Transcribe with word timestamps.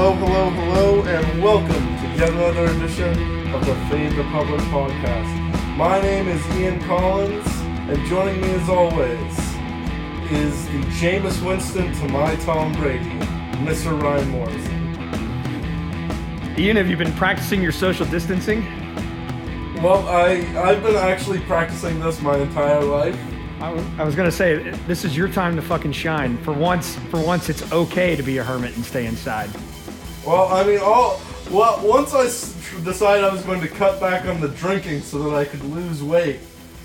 Hello, 0.00 0.14
hello, 0.14 0.50
hello, 0.50 1.02
and 1.06 1.42
welcome 1.42 1.74
to 1.74 2.06
yet 2.16 2.28
another 2.28 2.66
edition 2.66 3.52
of 3.52 3.66
the 3.66 3.74
Fade 3.90 4.12
the 4.12 4.22
Public 4.30 4.60
podcast. 4.70 5.76
My 5.76 6.00
name 6.00 6.28
is 6.28 6.40
Ian 6.54 6.80
Collins, 6.84 7.44
and 7.90 8.06
joining 8.06 8.40
me 8.40 8.48
as 8.52 8.68
always 8.68 9.38
is 10.30 10.66
the 10.66 10.82
Jameis 11.00 11.44
Winston 11.44 11.92
to 11.94 12.08
my 12.10 12.36
Tom 12.36 12.72
Brady, 12.74 13.10
Mr. 13.64 14.00
Ryan 14.00 14.28
Morrison. 14.28 14.72
Ian, 16.56 16.76
have 16.76 16.86
you 16.86 16.96
been 16.96 17.12
practicing 17.14 17.60
your 17.60 17.72
social 17.72 18.06
distancing? 18.06 18.62
Well, 19.82 20.06
I 20.06 20.46
I've 20.62 20.80
been 20.80 20.94
actually 20.94 21.40
practicing 21.40 21.98
this 21.98 22.22
my 22.22 22.36
entire 22.38 22.84
life. 22.84 23.18
I 23.60 23.72
was, 23.72 23.84
I 23.98 24.04
was 24.04 24.14
gonna 24.14 24.30
say 24.30 24.70
this 24.86 25.04
is 25.04 25.16
your 25.16 25.26
time 25.26 25.56
to 25.56 25.62
fucking 25.62 25.90
shine. 25.90 26.38
For 26.44 26.52
once, 26.52 26.94
for 27.10 27.20
once, 27.20 27.48
it's 27.48 27.72
okay 27.72 28.14
to 28.14 28.22
be 28.22 28.38
a 28.38 28.44
hermit 28.44 28.76
and 28.76 28.84
stay 28.84 29.04
inside. 29.04 29.50
Well, 30.28 30.48
I 30.48 30.62
mean, 30.62 30.78
all 30.78 31.18
well 31.50 31.80
once 31.82 32.12
I 32.12 32.24
decided 32.84 33.24
I 33.24 33.32
was 33.32 33.42
going 33.44 33.62
to 33.62 33.68
cut 33.68 33.98
back 33.98 34.26
on 34.26 34.42
the 34.42 34.48
drinking 34.48 35.00
so 35.00 35.22
that 35.22 35.34
I 35.34 35.46
could 35.46 35.64
lose 35.64 36.02
weight, 36.02 36.40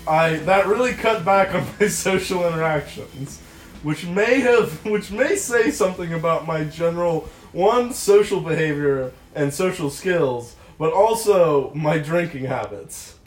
I 0.08 0.36
that 0.48 0.66
really 0.66 0.94
cut 0.94 1.26
back 1.26 1.54
on 1.54 1.66
my 1.80 1.88
social 1.88 2.46
interactions, 2.48 3.40
which 3.82 4.06
may 4.06 4.40
have 4.40 4.82
which 4.86 5.10
may 5.10 5.36
say 5.36 5.70
something 5.70 6.14
about 6.14 6.46
my 6.46 6.64
general 6.64 7.28
one 7.52 7.92
social 7.92 8.40
behavior 8.40 9.12
and 9.34 9.52
social 9.52 9.90
skills, 9.90 10.56
but 10.78 10.94
also 10.94 11.70
my 11.74 11.98
drinking 11.98 12.46
habits. 12.46 13.18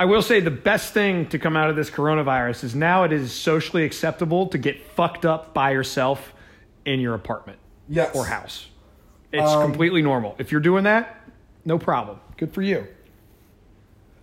I 0.00 0.06
will 0.06 0.22
say 0.22 0.40
the 0.40 0.50
best 0.50 0.92
thing 0.92 1.28
to 1.28 1.38
come 1.38 1.56
out 1.56 1.70
of 1.70 1.76
this 1.76 1.90
coronavirus 1.90 2.64
is 2.64 2.74
now 2.74 3.04
it 3.04 3.12
is 3.12 3.32
socially 3.32 3.84
acceptable 3.84 4.48
to 4.48 4.58
get 4.58 4.82
fucked 4.82 5.24
up 5.24 5.54
by 5.54 5.70
yourself 5.70 6.34
in 6.84 6.98
your 6.98 7.14
apartment 7.14 7.60
Yes. 7.88 8.16
or 8.16 8.26
house. 8.26 8.66
It's 9.34 9.50
Um, 9.50 9.62
completely 9.62 10.00
normal. 10.02 10.34
If 10.38 10.52
you're 10.52 10.60
doing 10.60 10.84
that, 10.84 11.20
no 11.64 11.78
problem. 11.78 12.20
Good 12.36 12.52
for 12.52 12.62
you. 12.62 12.86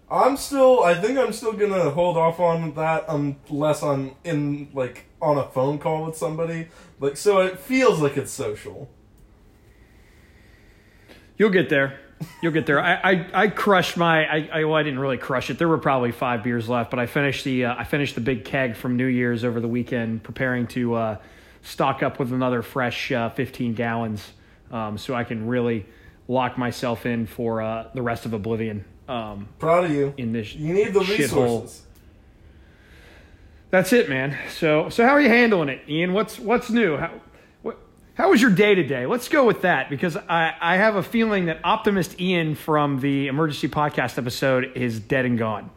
I'm 0.10 0.36
still. 0.38 0.84
I 0.84 0.94
think 0.96 1.18
I'm 1.18 1.32
still 1.34 1.54
gonna 1.54 1.90
hold 1.90 2.18
off 2.18 2.40
on 2.40 2.74
that 2.76 3.06
unless 3.08 3.82
I'm 3.84 4.12
in 4.24 4.70
like 4.74 5.06
on 5.22 5.38
a 5.38 5.44
phone 5.44 5.80
call 5.80 6.06
with 6.06 6.18
somebody. 6.18 6.68
Like 7.00 7.16
so, 7.18 7.40
it 7.42 7.60
feels 7.60 8.02
like 8.02 8.18
it's 8.18 8.32
social. 8.32 8.90
You'll 11.38 11.50
get 11.50 11.70
there. 11.70 12.00
You'll 12.42 12.52
get 12.52 12.66
there. 12.68 12.80
I, 12.80 12.94
I, 12.94 13.30
I 13.34 13.48
crushed 13.48 13.98
my. 13.98 14.26
I, 14.26 14.50
I 14.54 14.64
well, 14.66 14.76
I 14.76 14.84
didn't 14.84 15.00
really 15.00 15.18
crush 15.18 15.50
it. 15.50 15.58
There 15.58 15.68
were 15.68 15.78
probably 15.80 16.12
five 16.12 16.44
beers 16.44 16.70
left, 16.70 16.92
but 16.92 17.00
I 17.00 17.06
finished 17.06 17.44
the. 17.46 17.66
Uh, 17.66 17.76
I 17.78 17.84
finished 17.84 18.16
the 18.16 18.22
big 18.22 18.46
keg 18.46 18.76
from 18.76 18.96
New 18.98 19.08
Year's 19.08 19.44
over 19.44 19.60
the 19.60 19.68
weekend, 19.68 20.24
preparing 20.24 20.68
to 20.68 20.94
uh, 20.96 21.18
stock 21.64 22.04
up 22.04 22.20
with 22.20 22.32
another 22.32 22.62
fresh 22.62 23.12
uh, 23.12 23.30
15 23.30 23.74
gallons, 23.74 24.34
um, 24.72 24.98
so 24.98 25.14
I 25.14 25.24
can 25.24 25.48
really 25.48 25.86
lock 26.28 26.58
myself 26.58 27.06
in 27.06 27.26
for 27.28 27.62
uh, 27.62 27.90
the 27.94 28.02
rest 28.02 28.26
of 28.26 28.34
Oblivion. 28.34 28.86
Um, 29.08 29.50
Proud 29.60 29.86
of 29.86 29.92
you. 29.92 30.14
in 30.18 30.32
this, 30.32 30.56
You 30.56 30.74
need 30.74 30.94
the 30.94 31.02
resources. 31.02 31.84
That's 33.70 33.94
it, 33.94 34.10
man. 34.10 34.38
So 34.50 34.90
so 34.90 35.06
how 35.06 35.12
are 35.12 35.22
you 35.22 35.30
handling 35.30 35.70
it, 35.70 35.82
Ian? 35.88 36.14
What's 36.14 36.38
what's 36.38 36.70
new? 36.70 36.98
How 36.98 37.12
what, 37.62 37.78
how 38.16 38.30
was 38.30 38.42
your 38.42 38.52
day 38.52 38.76
today? 38.76 39.06
Let's 39.06 39.30
go 39.30 39.46
with 39.46 39.62
that 39.62 39.90
because 39.90 40.18
I, 40.18 40.54
I 40.60 40.76
have 40.76 40.96
a 40.98 41.04
feeling 41.04 41.46
that 41.46 41.60
optimist 41.64 42.20
Ian 42.20 42.56
from 42.56 43.00
the 43.00 43.28
emergency 43.28 43.70
podcast 43.70 44.18
episode 44.18 44.74
is 44.76 45.00
dead 45.00 45.26
and 45.26 45.38
gone. 45.38 45.70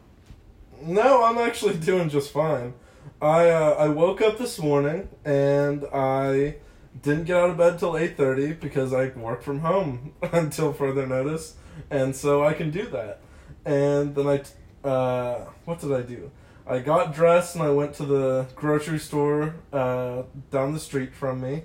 No, 0.82 1.22
I'm 1.22 1.38
actually 1.38 1.74
doing 1.76 2.08
just 2.08 2.32
fine. 2.32 2.74
I 3.22 3.48
uh, 3.50 3.76
I 3.78 3.88
woke 3.88 4.20
up 4.20 4.38
this 4.38 4.58
morning 4.58 5.08
and 5.24 5.84
I 5.94 6.56
didn't 7.02 7.24
get 7.24 7.36
out 7.36 7.50
of 7.50 7.56
bed 7.56 7.78
till 7.78 7.96
eight 7.96 8.16
thirty 8.16 8.52
because 8.52 8.92
I 8.92 9.08
work 9.08 9.42
from 9.42 9.60
home 9.60 10.12
until 10.32 10.72
further 10.72 11.06
notice, 11.06 11.56
and 11.90 12.14
so 12.14 12.44
I 12.44 12.54
can 12.54 12.70
do 12.70 12.86
that. 12.88 13.20
And 13.64 14.14
then 14.14 14.26
I, 14.26 14.38
t- 14.38 14.50
uh, 14.84 15.46
what 15.64 15.80
did 15.80 15.92
I 15.92 16.02
do? 16.02 16.30
I 16.66 16.78
got 16.78 17.14
dressed 17.14 17.56
and 17.56 17.64
I 17.64 17.70
went 17.70 17.94
to 17.94 18.06
the 18.06 18.46
grocery 18.54 18.98
store 18.98 19.54
uh, 19.72 20.22
down 20.50 20.72
the 20.72 20.80
street 20.80 21.14
from 21.14 21.40
me, 21.40 21.64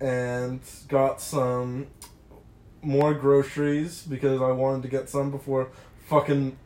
and 0.00 0.60
got 0.88 1.20
some 1.20 1.88
more 2.82 3.14
groceries 3.14 4.02
because 4.02 4.40
I 4.40 4.52
wanted 4.52 4.82
to 4.82 4.88
get 4.88 5.08
some 5.08 5.30
before 5.30 5.70
fucking 6.06 6.56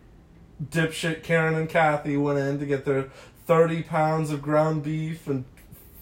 dipshit 0.63 1.23
Karen 1.23 1.55
and 1.55 1.69
Kathy 1.69 2.17
went 2.17 2.39
in 2.39 2.59
to 2.59 2.67
get 2.67 2.85
their 2.85 3.11
30 3.47 3.83
pounds 3.85 4.31
of 4.31 4.43
ground 4.43 4.83
beef 4.83 5.27
and 5.27 5.45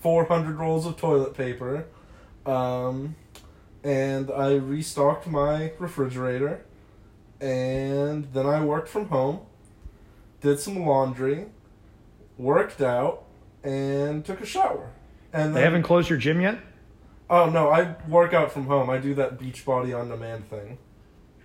400 0.00 0.58
rolls 0.58 0.86
of 0.86 0.96
toilet 0.96 1.34
paper. 1.34 1.86
Um, 2.46 3.16
and 3.84 4.30
I 4.30 4.54
restocked 4.54 5.26
my 5.26 5.72
refrigerator. 5.78 6.64
And 7.40 8.32
then 8.32 8.46
I 8.46 8.64
worked 8.64 8.88
from 8.88 9.08
home, 9.08 9.40
did 10.40 10.58
some 10.58 10.84
laundry, 10.84 11.46
worked 12.36 12.80
out, 12.80 13.24
and 13.62 14.24
took 14.24 14.40
a 14.40 14.46
shower. 14.46 14.90
And 15.32 15.54
They 15.54 15.60
then, 15.60 15.64
haven't 15.64 15.82
closed 15.84 16.08
your 16.08 16.18
gym 16.18 16.40
yet? 16.40 16.58
Oh 17.30 17.48
no, 17.50 17.68
I 17.68 17.94
work 18.08 18.32
out 18.32 18.50
from 18.50 18.66
home. 18.66 18.88
I 18.90 18.98
do 18.98 19.14
that 19.14 19.38
Beachbody 19.38 19.98
on 19.98 20.08
demand 20.08 20.48
thing. 20.48 20.78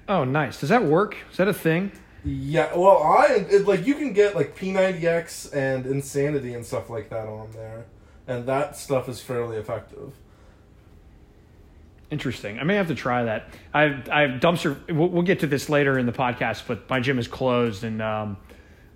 Oh, 0.08 0.24
nice. 0.24 0.60
Does 0.60 0.70
that 0.70 0.84
work? 0.84 1.16
Is 1.32 1.38
that 1.38 1.48
a 1.48 1.54
thing? 1.54 1.92
Yeah, 2.26 2.74
well, 2.76 3.04
I 3.04 3.46
it, 3.50 3.68
like 3.68 3.86
you 3.86 3.96
can 3.96 4.14
get 4.14 4.36
like 4.36 4.58
P90X 4.58 5.54
and 5.54 5.86
Insanity 5.86 6.54
and 6.54 6.66
stuff 6.66 6.90
like 6.90 7.10
that 7.10 7.28
on 7.28 7.52
there, 7.52 7.86
and 8.28 8.46
that 8.46 8.76
stuff 8.76 9.10
is 9.10 9.22
fairly 9.22 9.58
effective. 9.58 10.14
Interesting. 12.12 12.60
I 12.60 12.64
may 12.64 12.76
have 12.76 12.88
to 12.88 12.96
try 12.96 13.24
that. 13.24 13.50
I've, 13.74 14.10
I've 14.10 14.40
dumpster. 14.40 14.78
We'll, 14.94 15.10
we'll 15.10 15.24
get 15.24 15.40
to 15.40 15.48
this 15.48 15.68
later 15.68 15.98
in 15.98 16.06
the 16.06 16.12
podcast, 16.12 16.64
but 16.68 16.88
my 16.90 17.00
gym 17.00 17.18
is 17.18 17.28
closed, 17.28 17.84
and 17.84 18.02
um, 18.02 18.38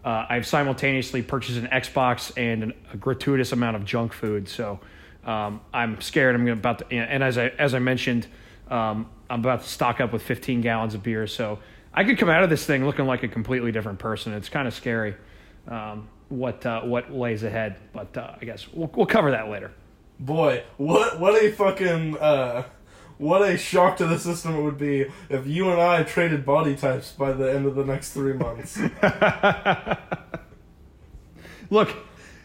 uh, 0.06 0.28
I've 0.30 0.46
simultaneously 0.46 1.24
purchased 1.24 1.58
an 1.58 1.68
Xbox 1.68 2.32
and 2.38 2.64
an, 2.64 2.74
a 2.94 2.98
gratuitous 2.98 3.52
amount 3.52 3.76
of 3.76 3.86
junk 3.86 4.14
food. 4.14 4.48
So 4.48 4.80
um, 5.26 5.62
I'm 5.74 6.00
scared. 6.00 6.36
I'm 6.36 6.48
about 6.48 6.80
to, 6.80 6.96
and 6.96 7.24
as 7.24 7.38
I 7.38 7.48
as 7.48 7.74
I 7.74 7.80
mentioned, 7.80 8.28
um, 8.70 9.10
I'm 9.30 9.40
about 9.40 9.64
to 9.64 9.68
stock 9.68 10.00
up 10.00 10.14
with 10.14 10.22
15 10.22 10.62
gallons 10.62 10.94
of 10.94 11.02
beer. 11.02 11.26
So 11.26 11.60
I 11.94 12.04
could 12.04 12.20
come 12.20 12.30
out 12.30 12.44
of 12.44 12.50
this 12.52 12.66
thing 12.66 12.86
looking 12.86 13.08
like 13.08 13.24
a 13.24 13.28
completely 13.28 13.72
different 13.72 13.98
person. 13.98 14.34
It's 14.34 14.50
kind 14.50 14.68
of 14.68 14.74
scary. 14.74 15.16
Um, 15.68 16.08
what 16.30 16.66
uh, 16.66 16.82
what 16.82 17.12
lays 17.14 17.44
ahead, 17.44 17.78
but 17.94 18.16
uh, 18.18 18.36
I 18.42 18.46
guess 18.46 18.68
we'll, 18.72 18.92
we'll 18.96 19.06
cover 19.06 19.32
that 19.32 19.50
later. 19.50 19.72
Boy, 20.20 20.64
what 20.78 21.20
what 21.20 21.42
a 21.42 21.52
fucking 21.52 22.18
uh, 22.18 22.64
what 23.18 23.42
a 23.48 23.58
shock 23.58 23.98
to 23.98 24.06
the 24.08 24.20
system 24.20 24.56
it 24.56 24.62
would 24.62 24.78
be 24.78 25.06
if 25.30 25.46
you 25.48 25.70
and 25.72 25.80
I 25.82 26.04
traded 26.04 26.46
body 26.46 26.76
types 26.76 27.12
by 27.12 27.32
the 27.34 27.52
end 27.52 27.66
of 27.66 27.76
the 27.76 27.84
next 27.86 28.14
three 28.14 28.34
months. 28.34 28.78
Look, 31.70 31.94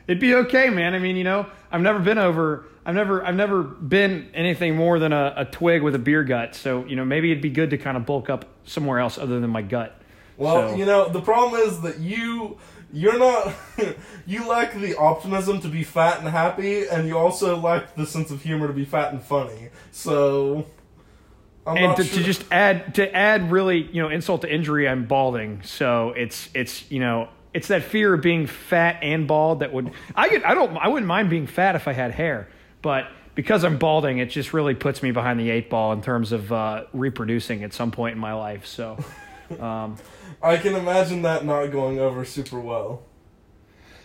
it'd 0.06 0.20
be 0.20 0.34
okay, 0.34 0.68
man. 0.70 0.94
I 0.94 0.98
mean, 0.98 1.16
you 1.16 1.24
know, 1.24 1.46
I've 1.70 1.80
never 1.82 1.98
been 1.98 2.18
over. 2.18 2.66
I've 2.84 2.94
never, 2.96 3.24
I've 3.24 3.36
never 3.36 3.62
been 3.62 4.28
anything 4.34 4.74
more 4.74 4.98
than 4.98 5.12
a, 5.12 5.34
a 5.36 5.44
twig 5.44 5.82
with 5.82 5.94
a 5.94 5.98
beer 6.00 6.24
gut. 6.24 6.56
So, 6.56 6.84
you 6.86 6.96
know, 6.96 7.04
maybe 7.04 7.30
it'd 7.30 7.42
be 7.42 7.50
good 7.50 7.70
to 7.70 7.78
kind 7.78 7.96
of 7.96 8.04
bulk 8.04 8.28
up 8.28 8.44
somewhere 8.64 8.98
else 8.98 9.18
other 9.18 9.38
than 9.38 9.50
my 9.50 9.62
gut. 9.62 9.96
Well, 10.36 10.70
So- 10.70 10.76
you 10.76 10.84
know, 10.84 11.08
the 11.08 11.20
problem 11.20 11.60
is 11.60 11.80
that 11.82 11.98
you 12.00 12.58
you're 12.92 13.18
not 13.18 13.54
you 14.26 14.46
lack 14.48 14.74
the 14.74 14.96
optimism 14.96 15.60
to 15.60 15.68
be 15.68 15.82
fat 15.82 16.20
and 16.20 16.28
happy, 16.28 16.86
and 16.86 17.08
you 17.08 17.18
also 17.18 17.56
lack 17.56 17.94
the 17.94 18.06
sense 18.06 18.30
of 18.30 18.42
humor 18.42 18.66
to 18.66 18.72
be 18.72 18.84
fat 18.84 19.12
and 19.12 19.22
funny. 19.22 19.70
So 19.90 20.66
I'm 21.66 21.76
and 21.76 21.96
to, 21.96 22.04
sure. 22.04 22.18
to 22.18 22.24
just 22.24 22.44
add, 22.50 22.94
to 22.96 23.14
add, 23.14 23.50
really, 23.50 23.82
you 23.82 24.02
know, 24.02 24.08
insult 24.08 24.42
to 24.42 24.52
injury, 24.52 24.88
I'm 24.88 25.04
balding. 25.04 25.62
So 25.62 26.10
it's, 26.10 26.48
it's, 26.54 26.90
you 26.90 27.00
know, 27.00 27.28
it's 27.54 27.68
that 27.68 27.84
fear 27.84 28.14
of 28.14 28.22
being 28.22 28.46
fat 28.46 28.98
and 29.02 29.28
bald 29.28 29.60
that 29.60 29.72
would. 29.72 29.92
I 30.16 30.28
could, 30.28 30.42
I 30.42 30.54
don't, 30.54 30.76
I 30.76 30.88
wouldn't 30.88 31.06
mind 31.06 31.30
being 31.30 31.46
fat 31.46 31.76
if 31.76 31.86
I 31.86 31.92
had 31.92 32.12
hair, 32.12 32.48
but 32.80 33.08
because 33.34 33.64
I'm 33.64 33.78
balding, 33.78 34.18
it 34.18 34.26
just 34.26 34.52
really 34.52 34.74
puts 34.74 35.02
me 35.02 35.12
behind 35.12 35.38
the 35.38 35.50
eight 35.50 35.70
ball 35.70 35.92
in 35.92 36.02
terms 36.02 36.32
of 36.32 36.52
uh, 36.52 36.84
reproducing 36.92 37.62
at 37.62 37.72
some 37.72 37.90
point 37.90 38.14
in 38.14 38.18
my 38.18 38.34
life. 38.34 38.66
So. 38.66 38.98
Um, 39.60 39.98
I 40.42 40.56
can 40.56 40.74
imagine 40.74 41.22
that 41.22 41.44
not 41.44 41.66
going 41.66 41.98
over 41.98 42.24
super 42.24 42.60
well. 42.60 43.02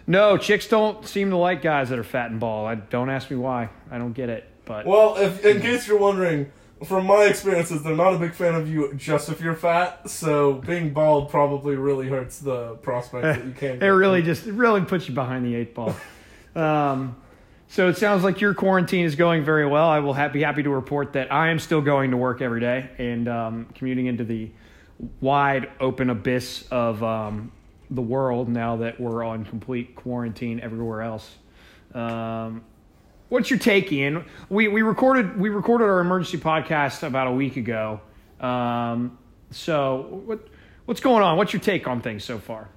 No, 0.06 0.38
chicks 0.38 0.68
don't 0.68 1.06
seem 1.06 1.32
to 1.32 1.38
like 1.38 1.62
guys 1.62 1.90
that 1.90 2.00
are 2.00 2.04
fat 2.04 2.32
and 2.32 2.40
bald. 2.40 2.70
I 2.70 2.76
don't 2.76 3.10
ask 3.10 3.30
me 3.30 3.36
why. 3.38 3.70
I 3.92 3.98
don't 3.98 4.14
get 4.14 4.30
it. 4.30 4.50
But 4.64 4.86
Well, 4.86 5.18
if 5.18 5.44
in 5.46 5.62
case 5.62 5.88
you're 5.88 5.98
wondering, 5.98 6.52
from 6.86 7.06
my 7.06 7.26
experiences, 7.26 7.84
they're 7.84 7.96
not 7.96 8.14
a 8.14 8.20
big 8.20 8.34
fan 8.34 8.56
of 8.56 8.70
you 8.70 8.94
just 8.96 9.30
if 9.30 9.42
you're 9.42 9.56
fat. 9.56 10.10
So 10.10 10.54
being 10.54 10.94
bald 10.94 11.30
probably 11.30 11.76
really 11.76 12.08
hurts 12.08 12.40
the 12.40 12.76
prospect 12.76 13.24
that 13.24 13.46
you 13.46 13.52
can't. 13.52 13.84
it 13.84 13.88
really 13.88 14.22
just 14.22 14.48
it 14.48 14.54
really 14.54 14.82
puts 14.82 15.10
you 15.10 15.16
behind 15.16 15.46
the 15.46 15.56
eight 15.56 15.74
ball. 15.74 15.96
um, 16.56 17.18
so 17.68 17.90
it 17.90 17.98
sounds 17.98 18.24
like 18.24 18.40
your 18.40 18.54
quarantine 18.54 19.06
is 19.06 19.16
going 19.16 19.44
very 19.44 19.68
well. 19.68 19.90
I 19.90 20.00
will 20.00 20.14
ha- 20.14 20.30
be 20.30 20.44
happy 20.44 20.64
to 20.64 20.70
report 20.70 21.14
that 21.14 21.34
I 21.34 21.50
am 21.50 21.60
still 21.60 21.82
going 21.82 22.12
to 22.12 22.18
work 22.18 22.42
every 22.42 22.62
day 22.62 22.90
and 22.98 23.28
um, 23.28 23.68
commuting 23.76 24.06
into 24.06 24.24
the 24.24 24.52
wide 25.22 25.70
open 25.80 26.10
abyss 26.10 26.68
of 26.72 27.04
um, 27.04 27.52
the 27.90 28.02
world 28.02 28.50
now 28.50 28.78
that 28.78 29.00
we're 29.00 29.24
on 29.24 29.46
complete 29.46 29.96
quarantine 29.96 30.60
everywhere 30.60 31.02
else. 31.02 31.36
Um, 31.94 32.64
what's 33.30 33.50
your 33.50 33.60
take, 33.60 33.92
Ian? 33.92 34.26
We 34.50 34.68
we 34.68 34.82
recorded 34.82 35.40
we 35.40 35.50
recorded 35.50 35.86
our 35.86 36.00
emergency 36.00 36.38
podcast 36.38 37.04
about 37.04 37.28
a 37.28 37.32
week 37.32 37.58
ago. 37.58 38.02
Um, 38.40 39.18
so 39.52 40.22
what 40.26 40.48
what's 40.86 41.02
going 41.02 41.24
on? 41.24 41.38
What's 41.38 41.54
your 41.54 41.62
take 41.62 41.88
on 41.88 42.02
things 42.02 42.24
so 42.24 42.40
far? 42.40 42.70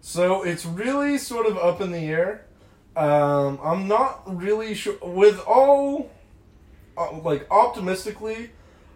So 0.00 0.42
it's 0.42 0.66
really 0.66 1.16
sort 1.16 1.46
of 1.46 1.56
up 1.56 1.80
in 1.80 1.92
the 1.92 1.98
air. 1.98 2.44
Um, 2.96 3.58
I'm 3.62 3.88
not 3.88 4.22
really 4.26 4.74
sure. 4.74 4.96
With 5.00 5.40
all, 5.46 6.10
uh, 6.98 7.18
like, 7.20 7.46
optimistically, 7.50 8.50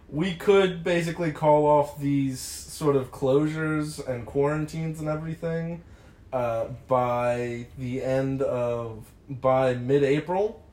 we 0.09 0.33
could 0.33 0.83
basically 0.83 1.31
call 1.31 1.65
off 1.65 1.99
these 1.99 2.39
sort 2.39 2.95
of 2.95 3.11
closures 3.11 4.05
and 4.07 4.25
quarantines 4.25 4.99
and 4.99 5.09
everything 5.09 5.83
uh, 6.31 6.67
by 6.87 7.67
the 7.77 8.01
end 8.01 8.41
of, 8.41 9.11
by 9.29 9.73
mid 9.73 10.03
April. 10.03 10.63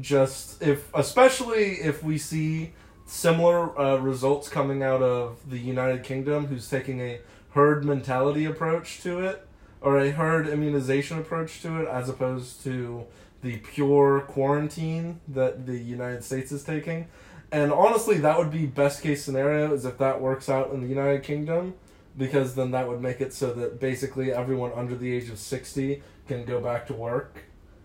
Just 0.00 0.62
if, 0.62 0.88
especially 0.94 1.72
if 1.72 2.02
we 2.02 2.16
see 2.16 2.72
similar 3.04 3.78
uh, 3.78 3.96
results 3.98 4.48
coming 4.48 4.82
out 4.82 5.02
of 5.02 5.50
the 5.50 5.58
United 5.58 6.02
Kingdom, 6.02 6.46
who's 6.46 6.68
taking 6.68 7.00
a 7.00 7.20
herd 7.50 7.84
mentality 7.84 8.46
approach 8.46 9.02
to 9.02 9.20
it 9.20 9.46
or 9.82 9.98
a 9.98 10.10
herd 10.12 10.48
immunization 10.48 11.18
approach 11.18 11.60
to 11.60 11.82
it 11.82 11.88
as 11.88 12.08
opposed 12.08 12.62
to 12.62 13.04
the 13.42 13.58
pure 13.58 14.20
quarantine 14.20 15.20
that 15.28 15.66
the 15.66 15.78
United 15.78 16.22
States 16.24 16.52
is 16.52 16.62
taking. 16.62 17.08
And 17.52 17.70
honestly, 17.70 18.16
that 18.18 18.38
would 18.38 18.50
be 18.50 18.64
best 18.64 19.02
case 19.02 19.22
scenario 19.22 19.74
is 19.74 19.84
if 19.84 19.98
that 19.98 20.22
works 20.22 20.48
out 20.48 20.72
in 20.72 20.80
the 20.80 20.88
United 20.88 21.22
Kingdom, 21.22 21.74
because 22.16 22.54
then 22.54 22.70
that 22.70 22.88
would 22.88 23.02
make 23.02 23.20
it 23.20 23.34
so 23.34 23.52
that 23.52 23.78
basically 23.78 24.32
everyone 24.32 24.72
under 24.74 24.96
the 24.96 25.12
age 25.12 25.28
of 25.28 25.38
60 25.38 26.02
can 26.26 26.46
go 26.46 26.62
back 26.62 26.86
to 26.86 26.94
work. 26.94 27.44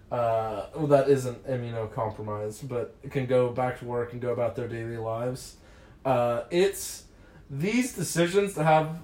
Uh, 0.09 0.67
well, 0.73 0.87
that 0.87 1.09
isn't 1.09 1.45
immunocompromised, 1.45 2.69
but 2.69 2.95
can 3.11 3.25
go 3.25 3.49
back 3.49 3.77
to 3.79 3.85
work 3.85 4.13
and 4.13 4.21
go 4.21 4.31
about 4.31 4.55
their 4.55 4.69
daily 4.69 4.95
lives. 4.95 5.57
Uh, 6.05 6.43
it's 6.49 7.03
these 7.49 7.93
decisions 7.93 8.53
to 8.53 8.63
have 8.63 8.99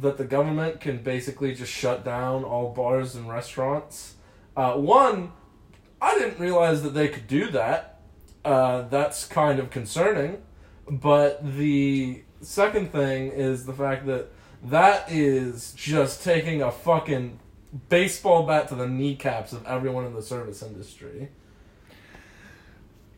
that 0.00 0.18
the 0.18 0.24
government 0.24 0.80
can 0.80 1.02
basically 1.02 1.54
just 1.54 1.72
shut 1.72 2.04
down 2.04 2.44
all 2.44 2.70
bars 2.74 3.14
and 3.14 3.28
restaurants. 3.28 4.16
Uh, 4.54 4.74
one, 4.74 5.32
I 6.02 6.18
didn't 6.18 6.38
realize 6.38 6.82
that 6.82 6.90
they 6.90 7.08
could 7.08 7.26
do 7.26 7.50
that. 7.50 7.91
Uh, 8.44 8.82
that's 8.82 9.26
kind 9.26 9.58
of 9.58 9.70
concerning. 9.70 10.42
But 10.90 11.56
the 11.56 12.22
second 12.40 12.90
thing 12.92 13.28
is 13.28 13.66
the 13.66 13.72
fact 13.72 14.06
that 14.06 14.28
that 14.64 15.10
is 15.10 15.72
just 15.76 16.22
taking 16.22 16.62
a 16.62 16.70
fucking 16.70 17.38
baseball 17.88 18.44
bat 18.44 18.68
to 18.68 18.74
the 18.74 18.86
kneecaps 18.86 19.52
of 19.52 19.66
everyone 19.66 20.04
in 20.04 20.14
the 20.14 20.22
service 20.22 20.62
industry. 20.62 21.28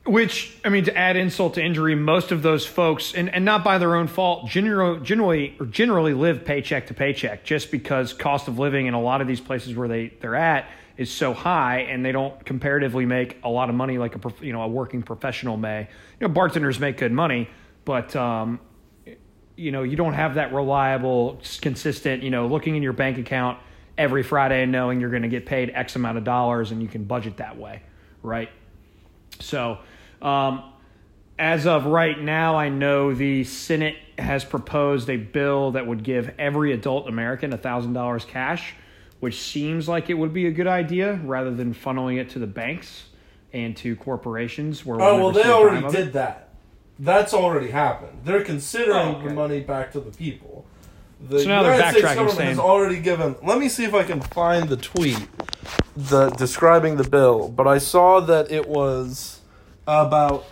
Which 0.06 0.58
I 0.62 0.68
mean, 0.68 0.84
to 0.84 0.96
add 0.96 1.16
insult 1.16 1.54
to 1.54 1.62
injury, 1.62 1.94
most 1.94 2.30
of 2.30 2.42
those 2.42 2.66
folks, 2.66 3.14
and, 3.14 3.34
and 3.34 3.46
not 3.46 3.64
by 3.64 3.78
their 3.78 3.96
own 3.96 4.06
fault, 4.06 4.46
generally 4.46 5.00
generally 5.00 5.56
or 5.58 5.64
generally 5.64 6.12
live 6.12 6.44
paycheck 6.44 6.88
to 6.88 6.94
paycheck, 6.94 7.42
just 7.42 7.70
because 7.70 8.12
cost 8.12 8.46
of 8.46 8.58
living 8.58 8.84
in 8.84 8.92
a 8.92 9.00
lot 9.00 9.22
of 9.22 9.26
these 9.26 9.40
places 9.40 9.74
where 9.74 9.88
they 9.88 10.08
they're 10.20 10.36
at 10.36 10.68
is 10.96 11.10
so 11.10 11.34
high, 11.34 11.80
and 11.80 12.04
they 12.04 12.12
don't 12.12 12.44
comparatively 12.44 13.06
make 13.06 13.38
a 13.42 13.48
lot 13.48 13.68
of 13.68 13.74
money 13.74 13.98
like 13.98 14.14
a 14.16 14.44
you 14.44 14.52
know 14.52 14.62
a 14.62 14.68
working 14.68 15.02
professional 15.02 15.56
may. 15.56 15.88
You 16.20 16.28
know, 16.28 16.32
bartenders 16.32 16.78
make 16.78 16.98
good 16.98 17.12
money, 17.12 17.48
but 17.84 18.14
um, 18.16 18.60
you 19.56 19.72
know 19.72 19.82
you 19.82 19.96
don't 19.96 20.14
have 20.14 20.34
that 20.34 20.52
reliable, 20.52 21.40
consistent. 21.60 22.22
You 22.22 22.30
know, 22.30 22.46
looking 22.46 22.76
in 22.76 22.82
your 22.82 22.92
bank 22.92 23.18
account 23.18 23.58
every 23.96 24.22
Friday 24.22 24.62
and 24.62 24.72
knowing 24.72 25.00
you're 25.00 25.10
going 25.10 25.22
to 25.22 25.28
get 25.28 25.46
paid 25.46 25.70
X 25.74 25.96
amount 25.96 26.18
of 26.18 26.24
dollars, 26.24 26.70
and 26.70 26.82
you 26.82 26.88
can 26.88 27.04
budget 27.04 27.38
that 27.38 27.56
way, 27.56 27.82
right? 28.22 28.50
So 29.40 29.78
um, 30.22 30.72
as 31.38 31.66
of 31.66 31.86
right 31.86 32.18
now, 32.18 32.56
I 32.56 32.68
know 32.68 33.12
the 33.14 33.44
Senate 33.44 33.96
has 34.18 34.44
proposed 34.44 35.10
a 35.10 35.16
bill 35.16 35.72
that 35.72 35.86
would 35.86 36.04
give 36.04 36.32
every 36.38 36.72
adult 36.72 37.08
American 37.08 37.50
$1,000 37.50 38.26
cash, 38.28 38.74
which 39.24 39.40
seems 39.40 39.88
like 39.88 40.10
it 40.10 40.14
would 40.14 40.34
be 40.34 40.46
a 40.46 40.50
good 40.50 40.66
idea 40.66 41.14
rather 41.24 41.50
than 41.50 41.74
funneling 41.74 42.20
it 42.20 42.28
to 42.28 42.38
the 42.38 42.46
banks 42.46 43.04
and 43.54 43.74
to 43.74 43.96
corporations. 43.96 44.84
Where 44.84 45.00
oh, 45.00 45.16
well, 45.16 45.30
they 45.30 45.44
already 45.44 45.88
did 45.88 46.12
that. 46.12 46.50
That's 46.98 47.32
already 47.32 47.70
happened. 47.70 48.18
They're 48.24 48.44
considering 48.44 48.98
oh, 48.98 49.16
okay. 49.16 49.28
the 49.28 49.32
money 49.32 49.60
back 49.60 49.92
to 49.92 50.00
the 50.00 50.10
people. 50.10 50.66
The 51.26 51.38
so 51.40 51.48
now 51.48 51.62
United 51.62 51.82
they're 51.82 51.90
States 51.92 52.04
government 52.04 52.36
saying, 52.36 52.48
has 52.50 52.58
already 52.58 53.00
given. 53.00 53.34
Let 53.42 53.58
me 53.58 53.70
see 53.70 53.84
if 53.84 53.94
I 53.94 54.02
can 54.02 54.20
find 54.20 54.68
the 54.68 54.76
tweet 54.76 55.26
the 55.96 56.28
describing 56.28 56.96
the 56.98 57.08
bill, 57.08 57.48
but 57.48 57.66
I 57.66 57.78
saw 57.78 58.20
that 58.20 58.52
it 58.52 58.68
was 58.68 59.40
about 59.86 60.44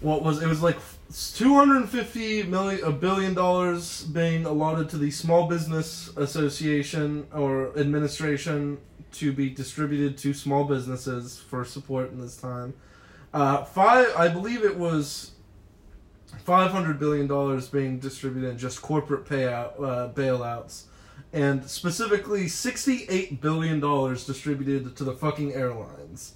what 0.00 0.22
was 0.22 0.40
it 0.40 0.46
was 0.46 0.62
like 0.62 0.78
250 1.10 2.42
million 2.44 2.84
a 2.84 2.92
billion 2.92 3.32
dollars 3.32 4.04
being 4.04 4.44
allotted 4.44 4.90
to 4.90 4.98
the 4.98 5.10
small 5.10 5.48
business 5.48 6.14
association 6.16 7.26
or 7.32 7.76
administration 7.78 8.78
to 9.12 9.32
be 9.32 9.48
distributed 9.48 10.18
to 10.18 10.34
small 10.34 10.64
businesses 10.64 11.38
for 11.38 11.64
support 11.64 12.10
in 12.10 12.20
this 12.20 12.36
time 12.36 12.74
uh, 13.32 13.64
five 13.64 14.06
i 14.16 14.28
believe 14.28 14.62
it 14.62 14.76
was 14.76 15.32
500 16.44 16.98
billion 16.98 17.26
dollars 17.26 17.68
being 17.68 17.98
distributed 17.98 18.50
in 18.50 18.58
just 18.58 18.82
corporate 18.82 19.24
payout 19.24 19.82
uh, 19.82 20.12
bailouts 20.12 20.84
and 21.32 21.68
specifically 21.68 22.48
68 22.48 23.40
billion 23.40 23.80
dollars 23.80 24.26
distributed 24.26 24.94
to 24.94 25.04
the 25.04 25.14
fucking 25.14 25.54
airlines 25.54 26.34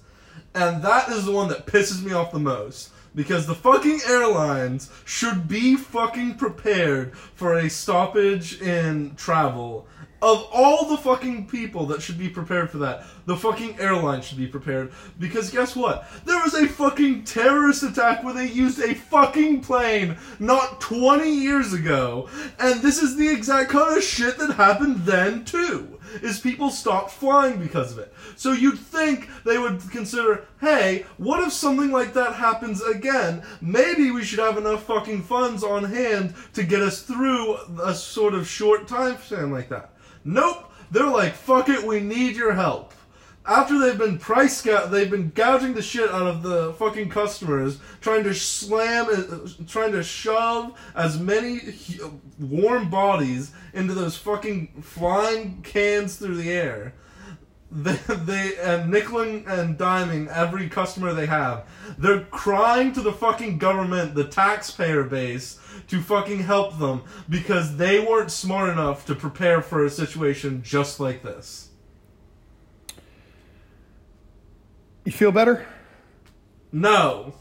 and 0.55 0.83
that 0.83 1.09
is 1.09 1.25
the 1.25 1.31
one 1.31 1.47
that 1.49 1.65
pisses 1.65 2.03
me 2.03 2.13
off 2.13 2.31
the 2.31 2.39
most. 2.39 2.91
Because 3.15 3.45
the 3.45 3.55
fucking 3.55 4.01
airlines 4.07 4.89
should 5.05 5.47
be 5.47 5.75
fucking 5.75 6.35
prepared 6.35 7.15
for 7.15 7.57
a 7.57 7.69
stoppage 7.69 8.61
in 8.61 9.15
travel. 9.15 9.87
Of 10.21 10.47
all 10.53 10.85
the 10.85 10.97
fucking 10.97 11.47
people 11.47 11.85
that 11.87 12.01
should 12.01 12.17
be 12.17 12.29
prepared 12.29 12.69
for 12.69 12.77
that, 12.77 13.05
the 13.25 13.35
fucking 13.35 13.77
airline 13.77 14.21
should 14.21 14.37
be 14.37 14.47
prepared. 14.47 14.93
Because 15.19 15.49
guess 15.49 15.75
what? 15.75 16.07
There 16.23 16.41
was 16.41 16.53
a 16.53 16.65
fucking 16.65 17.25
terrorist 17.25 17.83
attack 17.83 18.23
where 18.23 18.33
they 18.33 18.47
used 18.47 18.79
a 18.79 18.93
fucking 18.95 19.61
plane 19.61 20.17
not 20.39 20.79
20 20.79 21.29
years 21.29 21.73
ago. 21.73 22.29
And 22.57 22.81
this 22.81 23.03
is 23.03 23.17
the 23.17 23.27
exact 23.27 23.71
kind 23.71 23.97
of 23.97 24.03
shit 24.03 24.37
that 24.37 24.53
happened 24.53 24.99
then, 24.99 25.43
too 25.43 25.92
is 26.21 26.39
people 26.39 26.69
stopped 26.69 27.11
flying 27.11 27.57
because 27.57 27.91
of 27.91 27.99
it. 27.99 28.13
So 28.35 28.51
you'd 28.51 28.79
think 28.79 29.29
they 29.45 29.57
would 29.57 29.81
consider, 29.91 30.45
hey, 30.61 31.05
what 31.17 31.45
if 31.45 31.53
something 31.53 31.91
like 31.91 32.13
that 32.13 32.33
happens 32.33 32.81
again? 32.81 33.43
Maybe 33.61 34.11
we 34.11 34.23
should 34.23 34.39
have 34.39 34.57
enough 34.57 34.83
fucking 34.83 35.23
funds 35.23 35.63
on 35.63 35.83
hand 35.85 36.35
to 36.53 36.63
get 36.63 36.81
us 36.81 37.01
through 37.01 37.57
a 37.81 37.93
sort 37.93 38.33
of 38.33 38.47
short 38.47 38.87
time 38.87 39.17
span 39.17 39.51
like 39.51 39.69
that. 39.69 39.91
Nope. 40.23 40.71
They're 40.91 41.07
like, 41.07 41.33
fuck 41.33 41.69
it, 41.69 41.83
we 41.83 41.99
need 42.01 42.35
your 42.35 42.53
help 42.53 42.93
after 43.45 43.77
they've 43.77 43.97
been 43.97 44.17
price 44.17 44.61
they've 44.61 45.11
been 45.11 45.31
gouging 45.35 45.73
the 45.73 45.81
shit 45.81 46.09
out 46.09 46.27
of 46.27 46.43
the 46.43 46.73
fucking 46.73 47.09
customers, 47.09 47.79
trying 47.99 48.23
to 48.23 48.33
slam, 48.33 49.07
uh, 49.09 49.63
trying 49.67 49.91
to 49.91 50.03
shove 50.03 50.79
as 50.95 51.19
many 51.19 51.59
warm 52.39 52.89
bodies 52.89 53.51
into 53.73 53.93
those 53.93 54.15
fucking 54.15 54.81
flying 54.81 55.61
cans 55.61 56.15
through 56.15 56.35
the 56.35 56.51
air. 56.51 56.93
They, 57.75 57.93
they 58.07 58.55
and 58.61 58.93
nickeling 58.93 59.47
and 59.47 59.77
diming 59.77 60.27
every 60.27 60.69
customer 60.69 61.11
they 61.11 61.25
have. 61.25 61.67
They're 61.97 62.25
crying 62.25 62.93
to 62.93 63.01
the 63.01 63.11
fucking 63.11 63.57
government, 63.57 64.13
the 64.13 64.25
taxpayer 64.25 65.03
base, 65.03 65.59
to 65.87 65.99
fucking 65.99 66.39
help 66.39 66.77
them 66.77 67.01
because 67.27 67.77
they 67.77 67.99
weren't 67.99 68.31
smart 68.31 68.69
enough 68.69 69.05
to 69.07 69.15
prepare 69.15 69.61
for 69.61 69.83
a 69.83 69.89
situation 69.89 70.61
just 70.61 70.99
like 70.99 71.23
this. 71.23 71.62
You 75.05 75.11
feel 75.11 75.31
better? 75.31 75.65
No. 76.71 77.33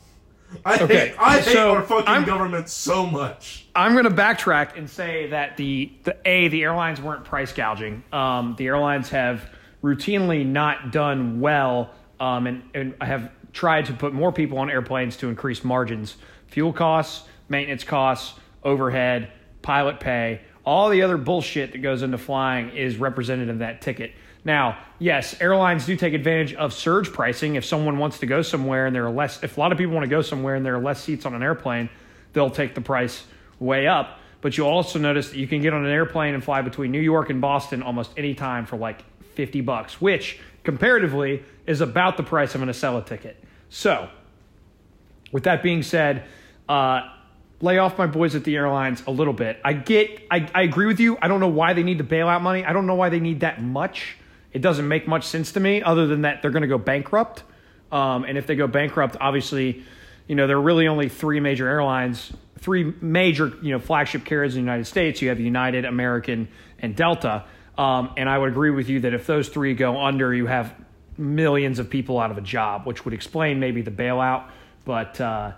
I 0.64 0.78
okay. 0.78 1.08
hate 1.08 1.14
I 1.18 1.40
hate 1.40 1.52
so 1.52 1.74
our 1.74 1.82
fucking 1.82 2.08
I'm, 2.08 2.24
government 2.24 2.68
so 2.68 3.06
much. 3.06 3.66
I'm 3.74 3.92
going 3.92 4.04
to 4.04 4.10
backtrack 4.10 4.76
and 4.76 4.88
say 4.88 5.28
that 5.28 5.56
the 5.56 5.92
the 6.04 6.16
a 6.26 6.48
the 6.48 6.62
airlines 6.62 7.00
weren't 7.00 7.24
price 7.24 7.52
gouging. 7.52 8.02
Um, 8.12 8.54
the 8.58 8.66
airlines 8.66 9.08
have 9.10 9.48
routinely 9.82 10.44
not 10.44 10.92
done 10.92 11.40
well, 11.40 11.90
um, 12.20 12.46
and 12.46 12.62
and 12.74 12.94
have 13.00 13.30
tried 13.52 13.86
to 13.86 13.94
put 13.94 14.12
more 14.12 14.32
people 14.32 14.58
on 14.58 14.70
airplanes 14.70 15.16
to 15.18 15.28
increase 15.28 15.64
margins, 15.64 16.16
fuel 16.48 16.72
costs, 16.72 17.26
maintenance 17.48 17.84
costs, 17.84 18.38
overhead, 18.62 19.32
pilot 19.62 20.00
pay, 20.00 20.40
all 20.64 20.88
the 20.90 21.02
other 21.02 21.16
bullshit 21.16 21.72
that 21.72 21.78
goes 21.78 22.02
into 22.02 22.18
flying 22.18 22.70
is 22.70 22.96
representative 22.96 23.56
of 23.56 23.58
that 23.60 23.80
ticket. 23.80 24.12
Now, 24.44 24.78
yes, 24.98 25.40
airlines 25.40 25.86
do 25.86 25.96
take 25.96 26.14
advantage 26.14 26.54
of 26.54 26.72
surge 26.72 27.12
pricing. 27.12 27.54
If 27.54 27.64
someone 27.64 27.98
wants 27.98 28.18
to 28.20 28.26
go 28.26 28.42
somewhere 28.42 28.86
and 28.86 28.94
there 28.94 29.06
are 29.06 29.12
less, 29.12 29.42
if 29.42 29.56
a 29.56 29.60
lot 29.60 29.70
of 29.70 29.78
people 29.78 29.94
want 29.94 30.04
to 30.04 30.10
go 30.10 30.22
somewhere 30.22 30.56
and 30.56 30.66
there 30.66 30.74
are 30.74 30.82
less 30.82 31.02
seats 31.02 31.24
on 31.26 31.34
an 31.34 31.42
airplane, 31.42 31.88
they'll 32.32 32.50
take 32.50 32.74
the 32.74 32.80
price 32.80 33.24
way 33.60 33.86
up. 33.86 34.18
But 34.40 34.58
you'll 34.58 34.68
also 34.68 34.98
notice 34.98 35.30
that 35.30 35.38
you 35.38 35.46
can 35.46 35.62
get 35.62 35.72
on 35.72 35.84
an 35.84 35.92
airplane 35.92 36.34
and 36.34 36.42
fly 36.42 36.62
between 36.62 36.90
New 36.90 37.00
York 37.00 37.30
and 37.30 37.40
Boston 37.40 37.82
almost 37.82 38.10
any 38.16 38.34
time 38.34 38.66
for 38.66 38.76
like 38.76 39.04
50 39.34 39.60
bucks, 39.60 40.00
which 40.00 40.40
comparatively 40.64 41.44
is 41.66 41.80
about 41.80 42.16
the 42.16 42.24
price 42.24 42.52
to 42.52 42.74
sell 42.74 42.98
a 42.98 43.04
ticket. 43.04 43.42
So, 43.68 44.08
with 45.30 45.44
that 45.44 45.62
being 45.62 45.84
said, 45.84 46.24
uh, 46.68 47.02
lay 47.60 47.78
off 47.78 47.96
my 47.96 48.06
boys 48.06 48.34
at 48.34 48.42
the 48.42 48.56
airlines 48.56 49.04
a 49.06 49.12
little 49.12 49.32
bit. 49.32 49.60
I 49.64 49.72
get, 49.72 50.26
I, 50.30 50.50
I 50.52 50.62
agree 50.62 50.86
with 50.86 50.98
you. 50.98 51.16
I 51.22 51.28
don't 51.28 51.38
know 51.38 51.48
why 51.48 51.72
they 51.72 51.84
need 51.84 51.98
the 51.98 52.04
bailout 52.04 52.42
money. 52.42 52.64
I 52.64 52.72
don't 52.72 52.88
know 52.88 52.96
why 52.96 53.08
they 53.08 53.20
need 53.20 53.40
that 53.40 53.62
much. 53.62 54.16
It 54.52 54.60
doesn't 54.60 54.86
make 54.86 55.08
much 55.08 55.24
sense 55.24 55.52
to 55.52 55.60
me, 55.60 55.82
other 55.82 56.06
than 56.06 56.22
that 56.22 56.42
they're 56.42 56.50
going 56.50 56.62
to 56.62 56.68
go 56.68 56.78
bankrupt. 56.78 57.42
Um, 57.90 58.24
and 58.24 58.38
if 58.38 58.46
they 58.46 58.54
go 58.54 58.66
bankrupt, 58.66 59.16
obviously, 59.20 59.84
you 60.26 60.34
know, 60.34 60.46
there 60.46 60.56
are 60.56 60.62
really 60.62 60.88
only 60.88 61.08
three 61.08 61.40
major 61.40 61.68
airlines, 61.68 62.32
three 62.58 62.94
major, 63.00 63.52
you 63.62 63.72
know, 63.72 63.78
flagship 63.78 64.24
carriers 64.24 64.54
in 64.54 64.62
the 64.62 64.64
United 64.64 64.86
States. 64.86 65.20
You 65.20 65.28
have 65.28 65.40
United, 65.40 65.84
American, 65.84 66.48
and 66.78 66.94
Delta. 66.94 67.44
Um, 67.76 68.12
and 68.16 68.28
I 68.28 68.38
would 68.38 68.50
agree 68.50 68.70
with 68.70 68.88
you 68.88 69.00
that 69.00 69.14
if 69.14 69.26
those 69.26 69.48
three 69.48 69.74
go 69.74 70.00
under, 70.00 70.34
you 70.34 70.46
have 70.46 70.74
millions 71.18 71.78
of 71.78 71.90
people 71.90 72.18
out 72.18 72.30
of 72.30 72.38
a 72.38 72.42
job, 72.42 72.86
which 72.86 73.04
would 73.04 73.14
explain 73.14 73.60
maybe 73.60 73.82
the 73.82 73.90
bailout. 73.90 74.48
But 74.84 75.20
uh, 75.20 75.52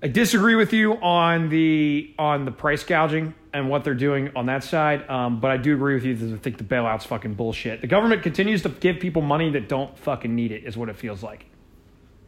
I 0.00 0.06
disagree 0.06 0.54
with 0.54 0.72
you 0.72 0.92
on 0.94 1.48
the 1.48 2.14
on 2.18 2.44
the 2.44 2.52
price 2.52 2.84
gouging 2.84 3.34
and 3.52 3.68
what 3.68 3.82
they're 3.82 3.94
doing 3.94 4.30
on 4.36 4.46
that 4.46 4.62
side. 4.62 5.08
Um, 5.10 5.40
but 5.40 5.50
I 5.50 5.56
do 5.56 5.74
agree 5.74 5.94
with 5.94 6.04
you 6.04 6.14
that 6.14 6.34
I 6.34 6.38
think 6.38 6.58
the 6.58 6.64
bailout's 6.64 7.04
fucking 7.04 7.34
bullshit. 7.34 7.80
The 7.80 7.88
government 7.88 8.22
continues 8.22 8.62
to 8.62 8.68
give 8.68 9.00
people 9.00 9.22
money 9.22 9.50
that 9.50 9.68
don't 9.68 9.98
fucking 9.98 10.32
need 10.32 10.52
it, 10.52 10.64
is 10.64 10.76
what 10.76 10.88
it 10.88 10.96
feels 10.96 11.22
like. 11.22 11.46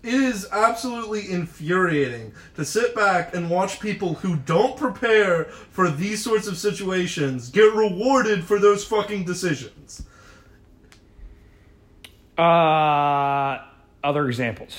It 0.02 0.14
is 0.14 0.48
absolutely 0.50 1.30
infuriating 1.30 2.32
to 2.56 2.64
sit 2.64 2.94
back 2.94 3.34
and 3.34 3.50
watch 3.50 3.80
people 3.80 4.14
who 4.14 4.36
don't 4.36 4.76
prepare 4.76 5.44
for 5.44 5.90
these 5.90 6.24
sorts 6.24 6.46
of 6.46 6.56
situations 6.56 7.50
get 7.50 7.72
rewarded 7.74 8.44
for 8.44 8.58
those 8.58 8.82
fucking 8.84 9.24
decisions. 9.24 10.02
Uh, 12.38 13.58
other 14.02 14.26
examples. 14.26 14.78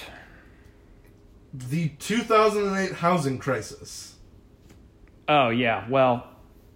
The 1.54 1.90
2008 1.90 2.94
housing 2.94 3.38
crisis. 3.38 4.16
Oh 5.28 5.50
yeah, 5.50 5.88
well, 5.90 6.28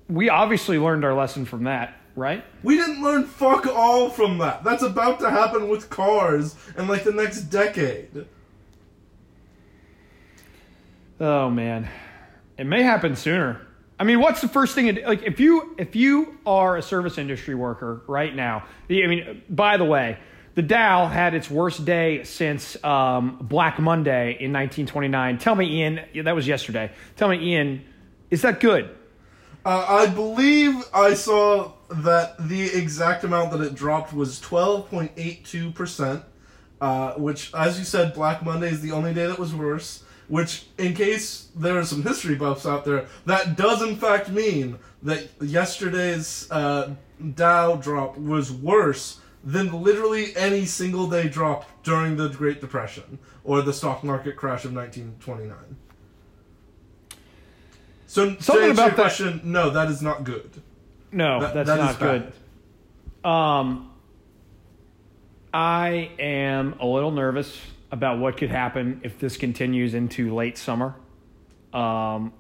we 0.10 0.29
obviously 0.29 0.77
learned 0.77 1.05
our 1.05 1.13
lesson 1.13 1.46
from 1.46 1.63
that, 1.63 1.98
right? 2.15 2.44
We 2.63 2.75
didn't 2.77 3.01
learn 3.01 3.25
fuck 3.25 3.65
all 3.67 4.10
from 4.10 4.38
that. 4.39 4.63
That's 4.63 4.84
about 4.84 5.20
to 5.22 5.29
happen 5.29 5.70
with 5.70 5.89
cars 5.89 6.55
in 6.77 6.88
like 6.88 7.03
the 7.03 7.13
next 7.13 7.44
decade. 7.44 8.25
Oh 11.20 11.50
man, 11.50 11.89
it 12.58 12.65
may 12.65 12.84
happen 12.84 13.15
sooner. 13.15 13.62
I 13.98 14.03
mean, 14.03 14.20
what's 14.20 14.41
the 14.41 14.50
first 14.50 14.75
thing? 14.75 14.94
Like, 15.05 15.24
if 15.24 15.39
you 15.39 15.74
if 15.77 15.96
you 15.96 16.38
are 16.46 16.75
a 16.75 16.82
service 16.82 17.17
industry 17.17 17.55
worker 17.55 18.01
right 18.08 18.36
now, 18.36 18.65
I 18.89 19.08
mean, 19.08 19.41
by 19.50 19.77
the 19.77 19.86
way, 19.86 20.17
the 20.56 20.62
Dow 20.62 21.08
had 21.08 21.36
its 21.36 21.52
worst 21.52 21.86
day 21.86 22.24
since 22.24 22.82
um, 22.84 23.38
Black 23.42 23.78
Monday 23.78 24.30
in 24.40 24.54
1929. 24.54 25.38
Tell 25.38 25.54
me, 25.54 25.82
Ian, 25.82 26.00
that 26.24 26.34
was 26.34 26.48
yesterday. 26.48 26.92
Tell 27.18 27.28
me, 27.28 27.54
Ian, 27.54 27.84
is 28.32 28.42
that 28.42 28.62
good? 28.62 28.90
Uh, 29.66 29.86
I 29.88 30.08
believe 30.08 30.76
I 30.94 31.14
saw 31.14 31.74
that 31.90 32.36
the 32.48 32.64
exact 32.64 33.26
amount 33.26 33.52
that 33.52 33.62
it 33.62 33.76
dropped 33.76 34.14
was 34.14 34.40
12.82%, 34.40 36.24
uh, 36.80 37.14
which, 37.14 37.54
as 37.54 37.78
you 37.78 37.84
said, 37.84 38.14
Black 38.14 38.44
Monday 38.44 38.70
is 38.70 38.80
the 38.82 38.94
only 38.94 39.14
day 39.14 39.28
that 39.28 39.38
was 39.38 39.54
worse. 39.54 40.04
Which, 40.28 40.66
in 40.80 40.96
case 40.96 41.50
there 41.56 41.78
are 41.78 41.84
some 41.84 42.02
history 42.02 42.34
buffs 42.34 42.66
out 42.66 42.84
there, 42.84 43.06
that 43.26 43.58
does 43.58 43.84
in 43.84 43.96
fact 43.96 44.30
mean 44.30 44.80
that 45.04 45.28
yesterday's 45.40 46.50
uh, 46.50 46.96
Dow 47.36 47.76
drop 47.76 48.18
was 48.18 48.52
worse 48.52 49.20
than 49.46 49.72
literally 49.84 50.36
any 50.36 50.66
single 50.66 51.08
day 51.08 51.30
drop 51.30 51.70
during 51.84 52.18
the 52.18 52.28
Great 52.30 52.60
Depression 52.60 53.20
or 53.44 53.62
the 53.62 53.72
stock 53.72 54.04
market 54.04 54.36
crash 54.36 54.66
of 54.66 54.74
1929. 54.74 55.56
So, 58.08 58.36
Something 58.40 58.72
about 58.72 58.88
that- 58.90 58.96
question, 58.96 59.42
no, 59.44 59.70
that 59.70 59.90
is 59.90 60.02
not 60.02 60.24
good. 60.24 60.50
No, 61.12 61.40
That- 61.42 61.54
that's 61.54 61.68
that 61.70 61.78
not 61.78 62.00
good. 62.00 62.34
bad. 63.24 63.30
Um, 63.30 63.92
I 65.54 66.10
am 66.20 66.75
a 66.80 66.86
little 66.86 67.12
nervous 67.12 67.60
about 67.92 68.20
what 68.20 68.38
could 68.38 68.50
happen 68.50 69.00
if 69.04 69.20
this 69.20 69.38
continues 69.38 69.94
into 69.94 70.34
late 70.34 70.58
summer. 70.58 70.96
Um, 71.74 72.34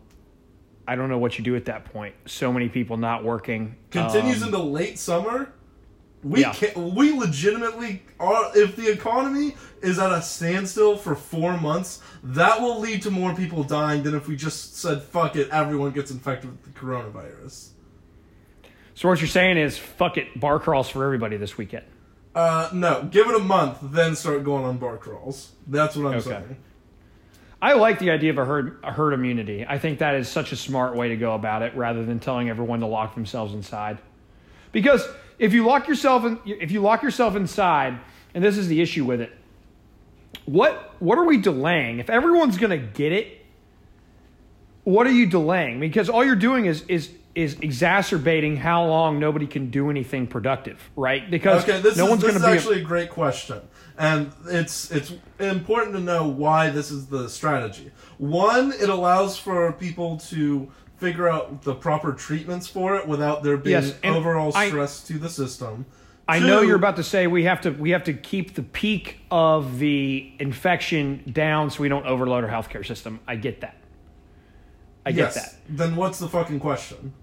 I 0.87 0.95
don't 0.95 1.09
know 1.09 1.17
what 1.17 1.37
you 1.37 1.43
do 1.43 1.55
at 1.55 1.65
that 1.65 1.85
point. 1.85 2.13
So 2.25 2.51
many 2.53 2.69
people 2.69 2.97
not 2.97 3.23
working. 3.23 3.75
Continues 3.89 4.41
Um, 4.41 4.49
into 4.49 4.59
late 4.59 4.99
summer. 4.99 5.49
We 6.25 6.41
Yeah. 6.41 6.53
can 6.53 6.95
we 6.95 7.11
legitimately 7.11 8.01
are 8.19 8.49
if 8.55 8.75
the 8.75 8.91
economy 8.91 9.55
is 9.83 9.99
at 9.99 10.11
a 10.11 10.23
standstill 10.23 10.97
for 10.97 11.13
four 11.13 11.55
months, 11.55 12.01
that 12.23 12.59
will 12.59 12.79
lead 12.79 13.03
to 13.03 13.11
more 13.11 13.35
people 13.35 13.63
dying 13.63 14.01
than 14.01 14.15
if 14.15 14.27
we 14.27 14.35
just 14.35 14.75
said 14.75 15.03
fuck 15.03 15.35
it, 15.35 15.47
everyone 15.51 15.91
gets 15.91 16.09
infected 16.09 16.49
with 16.49 16.63
the 16.63 16.71
coronavirus. 16.79 17.69
so 18.95 19.07
what 19.07 19.21
you're 19.21 19.27
saying 19.27 19.57
is, 19.57 19.77
fuck 19.77 20.17
it, 20.17 20.39
bar 20.39 20.57
crawls 20.57 20.89
for 20.89 21.03
everybody 21.03 21.37
this 21.37 21.57
weekend. 21.59 21.85
Uh, 22.33 22.69
no, 22.73 23.03
give 23.11 23.27
it 23.29 23.35
a 23.35 23.39
month, 23.39 23.77
then 23.83 24.15
start 24.15 24.43
going 24.43 24.65
on 24.65 24.77
bar 24.77 24.97
crawls. 24.97 25.51
That's 25.67 25.95
what 25.95 26.07
I'm 26.07 26.17
Okay. 26.19 26.29
saying. 26.29 26.57
I 27.61 27.73
like 27.73 27.99
the 27.99 28.09
idea 28.09 28.31
of 28.31 28.37
a 28.39 28.45
herd, 28.45 28.79
a 28.83 28.91
herd 28.91 29.13
immunity. 29.13 29.63
I 29.67 29.77
think 29.77 29.99
that 29.99 30.15
is 30.15 30.27
such 30.27 30.51
a 30.51 30.55
smart 30.55 30.95
way 30.95 31.09
to 31.09 31.17
go 31.17 31.35
about 31.35 31.61
it, 31.61 31.75
rather 31.75 32.03
than 32.03 32.19
telling 32.19 32.49
everyone 32.49 32.79
to 32.79 32.87
lock 32.87 33.13
themselves 33.15 33.53
inside. 33.53 33.99
Because 34.71 35.07
if 35.39 35.53
you 35.53 35.65
lock 35.65 35.87
yourself 35.87 36.25
in, 36.25 36.39
if 36.45 36.71
you 36.71 36.81
lock 36.81 37.03
yourself 37.03 37.35
inside, 37.35 37.99
and 38.33 38.43
this 38.43 38.57
is 38.57 38.67
the 38.67 38.81
issue 38.81 39.05
with 39.05 39.21
it, 39.21 39.31
what 40.45 40.95
what 40.99 41.17
are 41.17 41.25
we 41.25 41.37
delaying? 41.37 41.99
If 41.99 42.09
everyone's 42.09 42.57
going 42.57 42.71
to 42.71 42.85
get 42.87 43.11
it, 43.11 43.45
what 44.83 45.07
are 45.07 45.11
you 45.11 45.25
delaying? 45.25 45.79
Because 45.79 46.09
all 46.09 46.23
you're 46.23 46.35
doing 46.35 46.65
is 46.65 46.83
is 46.87 47.11
is 47.33 47.59
exacerbating 47.59 48.55
how 48.55 48.85
long 48.85 49.19
nobody 49.19 49.45
can 49.45 49.69
do 49.69 49.89
anything 49.89 50.25
productive, 50.25 50.79
right? 50.95 51.29
Because 51.29 51.63
Okay, 51.63 51.81
this 51.81 51.97
no 51.97 52.05
is, 52.05 52.09
one's 52.11 52.21
going 52.21 52.35
to 52.35 52.39
be. 52.39 52.45
actually 52.45 52.79
a 52.79 52.83
great 52.83 53.09
question, 53.09 53.59
and 53.97 54.31
it's 54.47 54.89
it's 54.91 55.11
important 55.39 55.95
to 55.95 56.01
know 56.01 56.27
why 56.27 56.69
this 56.69 56.91
is 56.91 57.07
the 57.07 57.27
strategy. 57.27 57.91
One, 58.19 58.71
it 58.71 58.87
allows 58.87 59.37
for 59.37 59.73
people 59.73 60.17
to 60.29 60.71
figure 60.97 61.27
out 61.27 61.63
the 61.63 61.75
proper 61.75 62.13
treatments 62.13 62.67
for 62.67 62.95
it 62.95 63.07
without 63.07 63.43
there 63.43 63.57
being 63.57 63.83
Yes, 63.83 63.95
overall 64.03 64.51
I- 64.55 64.67
stress 64.67 65.03
to 65.07 65.17
the 65.17 65.29
system. 65.29 65.85
I 66.27 66.39
know 66.39 66.61
you're 66.61 66.75
about 66.75 66.95
to 66.95 67.03
say 67.03 67.27
we 67.27 67.43
have 67.43 67.61
to 67.61 67.71
we 67.71 67.91
have 67.91 68.05
to 68.05 68.13
keep 68.13 68.55
the 68.55 68.63
peak 68.63 69.19
of 69.29 69.77
the 69.77 70.31
infection 70.39 71.23
down 71.31 71.69
so 71.69 71.83
we 71.83 71.87
don't 71.87 72.05
overload 72.05 72.43
our 72.43 72.49
healthcare 72.49 72.85
system. 72.85 73.19
I 73.27 73.35
get 73.35 73.61
that. 73.61 73.77
I 75.05 75.11
get 75.11 75.19
yes. 75.19 75.35
that. 75.35 75.55
Then 75.69 75.95
what's 75.95 76.17
the 76.17 76.27
fucking 76.27 76.59
question? 76.59 77.13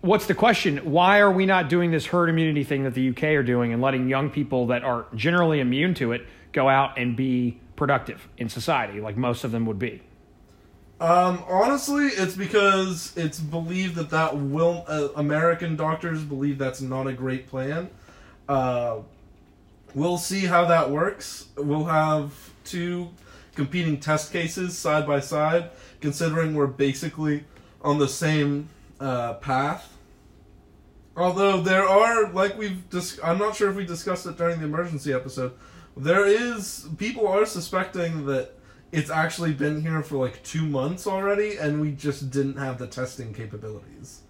What's 0.00 0.26
the 0.26 0.34
question? 0.34 0.78
Why 0.90 1.18
are 1.18 1.30
we 1.30 1.44
not 1.44 1.68
doing 1.68 1.90
this 1.90 2.06
herd 2.06 2.30
immunity 2.30 2.64
thing 2.64 2.84
that 2.84 2.94
the 2.94 3.10
UK 3.10 3.24
are 3.24 3.42
doing 3.42 3.72
and 3.72 3.82
letting 3.82 4.08
young 4.08 4.30
people 4.30 4.68
that 4.68 4.84
are 4.84 5.06
generally 5.14 5.60
immune 5.60 5.92
to 5.94 6.12
it 6.12 6.22
go 6.52 6.68
out 6.68 6.98
and 6.98 7.14
be 7.14 7.60
productive 7.76 8.26
in 8.38 8.48
society 8.48 9.00
like 9.00 9.16
most 9.16 9.44
of 9.44 9.50
them 9.50 9.66
would 9.66 9.78
be? 9.78 10.00
Um, 11.00 11.44
honestly, 11.48 12.06
it's 12.06 12.34
because 12.34 13.12
it's 13.16 13.38
believed 13.38 13.94
that 13.94 14.10
that 14.10 14.36
will 14.36 14.84
uh, 14.88 15.08
American 15.14 15.76
doctors 15.76 16.24
believe 16.24 16.58
that's 16.58 16.80
not 16.80 17.06
a 17.06 17.12
great 17.12 17.46
plan. 17.46 17.88
Uh, 18.48 18.98
we'll 19.94 20.18
see 20.18 20.46
how 20.46 20.64
that 20.64 20.90
works. 20.90 21.46
We'll 21.56 21.84
have 21.84 22.32
two 22.64 23.10
competing 23.54 24.00
test 24.00 24.32
cases 24.32 24.76
side 24.76 25.06
by 25.06 25.20
side, 25.20 25.70
considering 26.00 26.54
we're 26.54 26.66
basically 26.66 27.44
on 27.82 27.98
the 27.98 28.08
same 28.08 28.68
uh, 28.98 29.34
path. 29.34 29.96
Although 31.16 31.60
there 31.60 31.84
are, 31.88 32.30
like 32.30 32.58
we've 32.58 32.88
dis- 32.90 33.20
I'm 33.22 33.38
not 33.38 33.54
sure 33.54 33.70
if 33.70 33.76
we 33.76 33.84
discussed 33.84 34.26
it 34.26 34.36
during 34.36 34.58
the 34.58 34.64
emergency 34.64 35.12
episode. 35.12 35.52
There 35.96 36.26
is 36.26 36.88
people 36.96 37.26
are 37.26 37.44
suspecting 37.44 38.26
that 38.26 38.57
it's 38.92 39.10
actually 39.10 39.52
been 39.52 39.82
here 39.82 40.02
for 40.02 40.16
like 40.16 40.42
two 40.42 40.66
months 40.66 41.06
already, 41.06 41.56
and 41.56 41.80
we 41.80 41.92
just 41.92 42.30
didn't 42.30 42.56
have 42.56 42.78
the 42.78 42.86
testing 42.86 43.34
capabilities. 43.34 44.22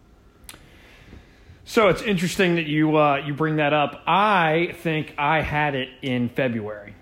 So 1.65 1.88
it's 1.88 2.03
interesting 2.03 2.55
that 2.57 2.67
you 2.67 2.97
uh, 2.97 3.17
you 3.17 3.35
bring 3.35 3.57
that 3.57 3.73
up. 3.73 4.03
I 4.07 4.75
think 4.83 5.15
I 5.19 5.43
had 5.43 5.75
it 5.75 5.91
in 6.03 6.31
February. 6.31 6.95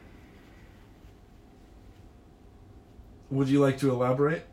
Would 3.31 3.49
you 3.49 3.61
like 3.61 3.79
to 3.79 3.91
elaborate? 3.91 4.45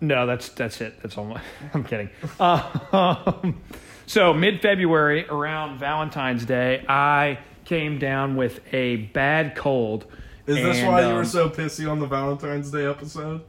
No, 0.00 0.26
that's 0.26 0.48
that's 0.50 0.80
it. 0.80 1.00
That's 1.02 1.16
all. 1.16 1.24
My, 1.26 1.40
I'm 1.74 1.84
kidding. 1.84 2.10
Um, 2.40 3.60
so 4.06 4.32
mid 4.32 4.60
February, 4.60 5.26
around 5.28 5.78
Valentine's 5.78 6.44
Day, 6.44 6.84
I 6.88 7.38
came 7.64 7.98
down 7.98 8.36
with 8.36 8.60
a 8.72 8.96
bad 8.96 9.54
cold. 9.54 10.06
Is 10.48 10.56
this 10.56 10.78
and, 10.78 10.88
why 10.88 11.02
you 11.02 11.08
um, 11.08 11.14
were 11.16 11.24
so 11.24 11.50
pissy 11.50 11.90
on 11.90 11.98
the 11.98 12.06
Valentine's 12.06 12.70
Day 12.70 12.86
episode? 12.86 13.42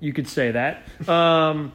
You 0.00 0.12
could 0.12 0.26
say 0.26 0.50
that. 0.50 0.82
Um, 1.08 1.72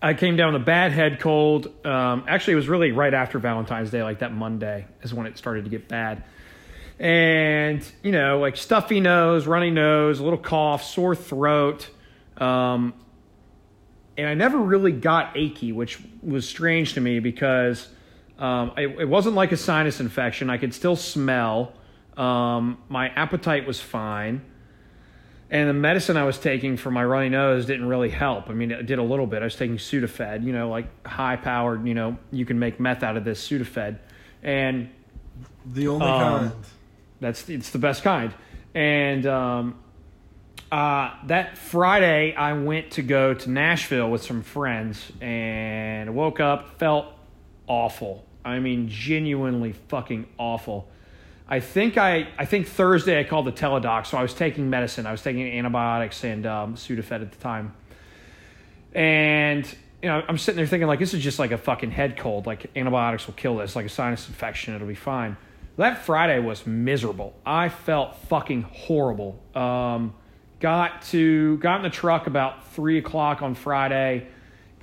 I 0.00 0.14
came 0.14 0.36
down 0.36 0.54
with 0.54 0.62
a 0.62 0.64
bad 0.64 0.92
head 0.92 1.20
cold. 1.20 1.66
Um, 1.86 2.24
actually, 2.26 2.54
it 2.54 2.56
was 2.56 2.68
really 2.68 2.92
right 2.92 3.12
after 3.12 3.38
Valentine's 3.38 3.90
Day, 3.90 4.02
like 4.02 4.20
that 4.20 4.32
Monday 4.32 4.86
is 5.02 5.12
when 5.12 5.26
it 5.26 5.36
started 5.36 5.64
to 5.64 5.70
get 5.70 5.86
bad. 5.86 6.24
And, 6.98 7.86
you 8.02 8.12
know, 8.12 8.38
like 8.38 8.56
stuffy 8.56 9.00
nose, 9.00 9.46
runny 9.46 9.70
nose, 9.70 10.18
a 10.18 10.24
little 10.24 10.38
cough, 10.38 10.82
sore 10.82 11.14
throat. 11.14 11.90
Um, 12.38 12.94
and 14.16 14.28
I 14.28 14.34
never 14.34 14.58
really 14.58 14.92
got 14.92 15.36
achy, 15.36 15.72
which 15.72 15.98
was 16.22 16.48
strange 16.48 16.94
to 16.94 17.02
me 17.02 17.20
because 17.20 17.88
um, 18.38 18.72
it, 18.78 18.88
it, 19.00 19.08
wasn't 19.08 19.34
like 19.34 19.52
a 19.52 19.56
sinus 19.58 20.00
infection. 20.00 20.48
I 20.48 20.56
could 20.56 20.72
still 20.72 20.96
smell. 20.96 21.74
Um, 22.16 22.78
my 22.88 23.08
appetite 23.08 23.66
was 23.66 23.80
fine. 23.80 24.42
And 25.48 25.68
the 25.68 25.74
medicine 25.74 26.16
I 26.16 26.24
was 26.24 26.38
taking 26.38 26.76
for 26.76 26.90
my 26.90 27.04
runny 27.04 27.28
nose 27.28 27.66
didn't 27.66 27.86
really 27.86 28.10
help. 28.10 28.50
I 28.50 28.52
mean, 28.52 28.72
it 28.72 28.86
did 28.86 28.98
a 28.98 29.02
little 29.02 29.28
bit. 29.28 29.42
I 29.42 29.44
was 29.44 29.54
taking 29.54 29.76
Sudafed, 29.76 30.44
you 30.44 30.52
know, 30.52 30.68
like 30.68 31.06
high 31.06 31.36
powered, 31.36 31.86
you 31.86 31.94
know, 31.94 32.16
you 32.32 32.44
can 32.44 32.58
make 32.58 32.80
meth 32.80 33.04
out 33.04 33.16
of 33.16 33.24
this 33.24 33.46
Sudafed. 33.48 33.98
And 34.42 34.90
the 35.64 35.88
only 35.88 36.06
um, 36.06 36.50
kind. 36.50 36.52
That's 37.20 37.48
it's 37.48 37.70
the 37.70 37.78
best 37.78 38.02
kind. 38.02 38.34
And 38.74 39.24
um, 39.26 39.78
uh, 40.70 41.14
that 41.26 41.56
Friday, 41.56 42.34
I 42.34 42.52
went 42.54 42.92
to 42.92 43.02
go 43.02 43.32
to 43.32 43.50
Nashville 43.50 44.10
with 44.10 44.24
some 44.24 44.42
friends 44.42 45.12
and 45.20 46.14
woke 46.14 46.40
up, 46.40 46.78
felt 46.78 47.06
awful. 47.68 48.24
I 48.44 48.58
mean, 48.58 48.88
genuinely 48.88 49.72
fucking 49.72 50.26
awful. 50.38 50.88
I 51.48 51.60
think 51.60 51.96
I 51.96 52.28
I 52.36 52.44
think 52.44 52.66
Thursday 52.66 53.20
I 53.20 53.24
called 53.24 53.46
the 53.46 53.52
teledoc, 53.52 54.06
so 54.06 54.18
I 54.18 54.22
was 54.22 54.34
taking 54.34 54.68
medicine. 54.68 55.06
I 55.06 55.12
was 55.12 55.22
taking 55.22 55.46
antibiotics 55.46 56.24
and 56.24 56.44
um, 56.46 56.74
Sudafed 56.74 57.22
at 57.22 57.30
the 57.30 57.38
time, 57.38 57.74
and 58.92 59.66
you 60.02 60.08
know 60.08 60.22
I'm 60.28 60.38
sitting 60.38 60.56
there 60.56 60.66
thinking 60.66 60.88
like 60.88 60.98
this 60.98 61.14
is 61.14 61.22
just 61.22 61.38
like 61.38 61.52
a 61.52 61.58
fucking 61.58 61.92
head 61.92 62.16
cold. 62.16 62.46
Like 62.46 62.70
antibiotics 62.76 63.26
will 63.26 63.34
kill 63.34 63.58
this, 63.58 63.76
like 63.76 63.86
a 63.86 63.90
sinus 63.90 64.26
infection. 64.26 64.74
It'll 64.74 64.88
be 64.88 64.94
fine. 64.94 65.36
That 65.76 66.04
Friday 66.04 66.40
was 66.40 66.66
miserable. 66.66 67.34
I 67.44 67.68
felt 67.68 68.16
fucking 68.28 68.62
horrible. 68.62 69.40
Um, 69.54 70.14
got 70.58 71.02
to 71.02 71.58
got 71.58 71.76
in 71.76 71.82
the 71.82 71.90
truck 71.90 72.26
about 72.26 72.66
three 72.72 72.98
o'clock 72.98 73.42
on 73.42 73.54
Friday 73.54 74.26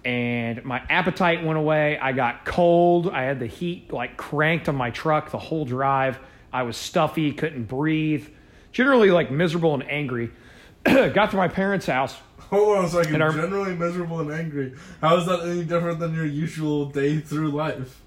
and 0.05 0.63
my 0.65 0.82
appetite 0.89 1.43
went 1.43 1.58
away. 1.58 1.98
I 1.98 2.12
got 2.12 2.46
cold. 2.46 3.10
I 3.10 3.24
had 3.24 3.39
the 3.39 3.48
heat 3.48 3.91
like 3.93 4.17
cranked 4.17 4.67
on 4.67 4.75
my 4.75 4.91
truck 4.91 5.32
the 5.32 5.38
whole 5.38 5.65
drive. 5.65 6.20
I 6.53 6.63
was 6.63 6.77
stuffy, 6.77 7.33
couldn't 7.33 7.65
breathe, 7.65 8.27
generally 8.72 9.12
like 9.12 9.31
miserable 9.31 9.74
and 9.74 9.89
angry. 9.89 10.31
got 10.86 11.31
to 11.31 11.38
my 11.38 11.48
parents' 11.48 11.88
house. 11.88 12.15
Hold 12.50 12.77
on 12.77 12.86
a 12.86 12.89
second. 12.89 13.22
Our, 13.22 13.31
generally 13.31 13.75
miserable 13.75 14.19
and 14.19 14.31
angry. 14.31 14.75
How 15.01 15.17
is 15.17 15.25
that 15.25 15.41
any 15.41 15.63
different 15.63 16.00
than 16.00 16.13
your 16.13 16.25
usual 16.25 16.86
day 16.86 17.19
through 17.19 17.50
life? 17.50 18.01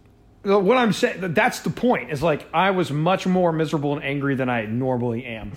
What 0.44 0.76
I'm 0.76 0.92
saying, 0.92 1.34
that's 1.34 1.60
the 1.60 1.70
point, 1.70 2.12
is 2.12 2.22
like 2.22 2.46
I 2.54 2.70
was 2.70 2.92
much 2.92 3.26
more 3.26 3.50
miserable 3.50 3.94
and 3.94 4.04
angry 4.04 4.36
than 4.36 4.48
I 4.48 4.66
normally 4.66 5.24
am. 5.24 5.52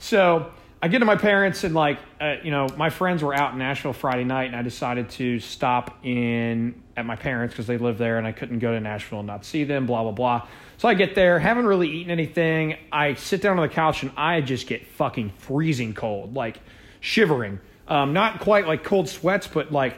So 0.00 0.50
I 0.82 0.88
get 0.88 0.98
to 0.98 1.04
my 1.04 1.16
parents 1.16 1.64
and 1.64 1.74
like 1.74 1.98
uh, 2.20 2.36
you 2.42 2.50
know 2.50 2.66
my 2.76 2.90
friends 2.90 3.22
were 3.22 3.34
out 3.34 3.52
in 3.52 3.58
Nashville 3.58 3.92
Friday 3.92 4.24
night 4.24 4.46
and 4.46 4.56
I 4.56 4.62
decided 4.62 5.08
to 5.10 5.38
stop 5.40 6.04
in 6.04 6.82
at 6.96 7.04
my 7.04 7.16
parents 7.16 7.54
because 7.54 7.66
they 7.66 7.78
live 7.78 7.98
there 7.98 8.18
and 8.18 8.26
I 8.26 8.32
couldn't 8.32 8.58
go 8.60 8.72
to 8.72 8.80
Nashville 8.80 9.18
and 9.18 9.26
not 9.26 9.44
see 9.44 9.64
them 9.64 9.86
blah 9.86 10.02
blah 10.02 10.12
blah. 10.12 10.48
So 10.78 10.88
I 10.88 10.94
get 10.94 11.14
there, 11.14 11.38
haven't 11.38 11.66
really 11.66 11.88
eaten 11.88 12.10
anything. 12.10 12.76
I 12.92 13.14
sit 13.14 13.42
down 13.42 13.58
on 13.58 13.66
the 13.66 13.72
couch 13.72 14.02
and 14.02 14.12
I 14.16 14.40
just 14.40 14.66
get 14.66 14.86
fucking 14.86 15.32
freezing 15.38 15.94
cold, 15.94 16.34
like 16.34 16.60
shivering. 17.00 17.60
Um, 17.88 18.12
not 18.12 18.40
quite 18.40 18.66
like 18.66 18.82
cold 18.82 19.08
sweats, 19.08 19.46
but 19.46 19.72
like 19.72 19.96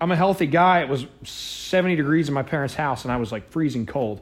I'm 0.00 0.10
a 0.10 0.16
healthy 0.16 0.46
guy. 0.46 0.80
It 0.80 0.88
was 0.88 1.06
70 1.22 1.96
degrees 1.96 2.28
in 2.28 2.34
my 2.34 2.42
parents' 2.42 2.74
house 2.74 3.04
and 3.04 3.12
I 3.12 3.16
was 3.16 3.30
like 3.30 3.50
freezing 3.50 3.86
cold. 3.86 4.20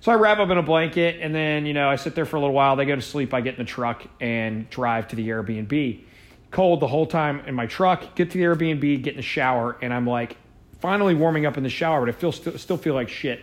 So 0.00 0.12
I 0.12 0.14
wrap 0.14 0.38
up 0.38 0.50
in 0.50 0.58
a 0.58 0.62
blanket 0.62 1.20
and 1.20 1.34
then, 1.34 1.66
you 1.66 1.74
know, 1.74 1.88
I 1.88 1.96
sit 1.96 2.14
there 2.14 2.24
for 2.24 2.36
a 2.36 2.40
little 2.40 2.54
while. 2.54 2.76
They 2.76 2.84
go 2.84 2.94
to 2.94 3.02
sleep. 3.02 3.34
I 3.34 3.40
get 3.40 3.54
in 3.54 3.58
the 3.58 3.68
truck 3.68 4.04
and 4.20 4.68
drive 4.70 5.08
to 5.08 5.16
the 5.16 5.28
Airbnb. 5.28 6.04
Cold 6.50 6.80
the 6.80 6.86
whole 6.86 7.06
time 7.06 7.40
in 7.46 7.54
my 7.54 7.66
truck. 7.66 8.14
Get 8.14 8.30
to 8.30 8.38
the 8.38 8.44
Airbnb, 8.44 9.02
get 9.02 9.12
in 9.12 9.16
the 9.16 9.22
shower, 9.22 9.76
and 9.82 9.92
I'm 9.92 10.06
like 10.06 10.36
finally 10.80 11.14
warming 11.14 11.46
up 11.46 11.56
in 11.56 11.62
the 11.62 11.68
shower, 11.68 12.00
but 12.04 12.08
I 12.08 12.18
feel 12.18 12.32
still, 12.32 12.58
still 12.58 12.76
feel 12.76 12.94
like 12.94 13.08
shit. 13.08 13.40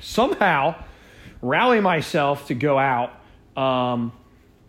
Somehow, 0.00 0.74
rally 1.42 1.80
myself 1.80 2.46
to 2.48 2.54
go 2.54 2.78
out 2.78 3.12
um, 3.56 4.12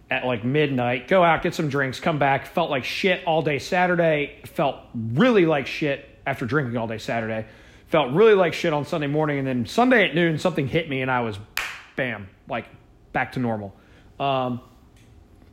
at 0.09 0.25
like 0.25 0.43
midnight, 0.43 1.07
go 1.07 1.23
out, 1.23 1.41
get 1.41 1.55
some 1.55 1.69
drinks, 1.69 1.99
come 1.99 2.19
back. 2.19 2.47
Felt 2.47 2.69
like 2.69 2.83
shit 2.83 3.23
all 3.25 3.41
day 3.41 3.59
Saturday. 3.59 4.41
Felt 4.45 4.77
really 4.93 5.45
like 5.45 5.67
shit 5.67 6.05
after 6.25 6.45
drinking 6.45 6.77
all 6.77 6.87
day 6.87 6.97
Saturday 6.97 7.45
felt 7.91 8.13
really 8.13 8.33
like 8.33 8.53
shit 8.53 8.71
on 8.71 8.85
Sunday 8.85 9.07
morning, 9.07 9.37
and 9.37 9.45
then 9.45 9.65
Sunday 9.65 10.07
at 10.07 10.15
noon 10.15 10.39
something 10.39 10.65
hit 10.65 10.89
me, 10.89 11.01
and 11.01 11.11
I 11.11 11.21
was, 11.21 11.37
bam, 11.97 12.29
like 12.47 12.65
back 13.11 13.33
to 13.33 13.39
normal. 13.39 13.75
Um, 14.17 14.61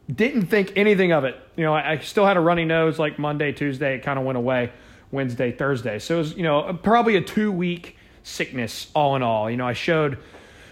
didn't 0.09 0.47
think 0.47 0.73
anything 0.77 1.13
of 1.13 1.25
it. 1.25 1.37
You 1.57 1.65
know, 1.65 1.75
I, 1.75 1.93
I 1.93 1.99
still 1.99 2.25
had 2.25 2.37
a 2.37 2.41
runny 2.41 2.65
nose 2.65 2.99
like 2.99 3.19
Monday, 3.19 3.51
Tuesday. 3.51 3.97
It 3.97 4.05
kind 4.05 4.19
of 4.21 4.25
went 4.25 4.39
away 4.39 4.73
Wednesday, 5.11 5.53
Thursday. 5.53 5.99
So 5.99 6.17
it 6.17 6.19
was, 6.19 6.37
you 6.37 6.43
know, 6.43 6.79
probably 6.83 7.17
a 7.17 7.21
two 7.21 7.51
week 7.51 7.97
sickness 8.23 8.91
all 8.95 9.17
in 9.17 9.23
all. 9.23 9.51
You 9.51 9.57
know, 9.57 9.67
I 9.67 9.73
showed 9.73 10.19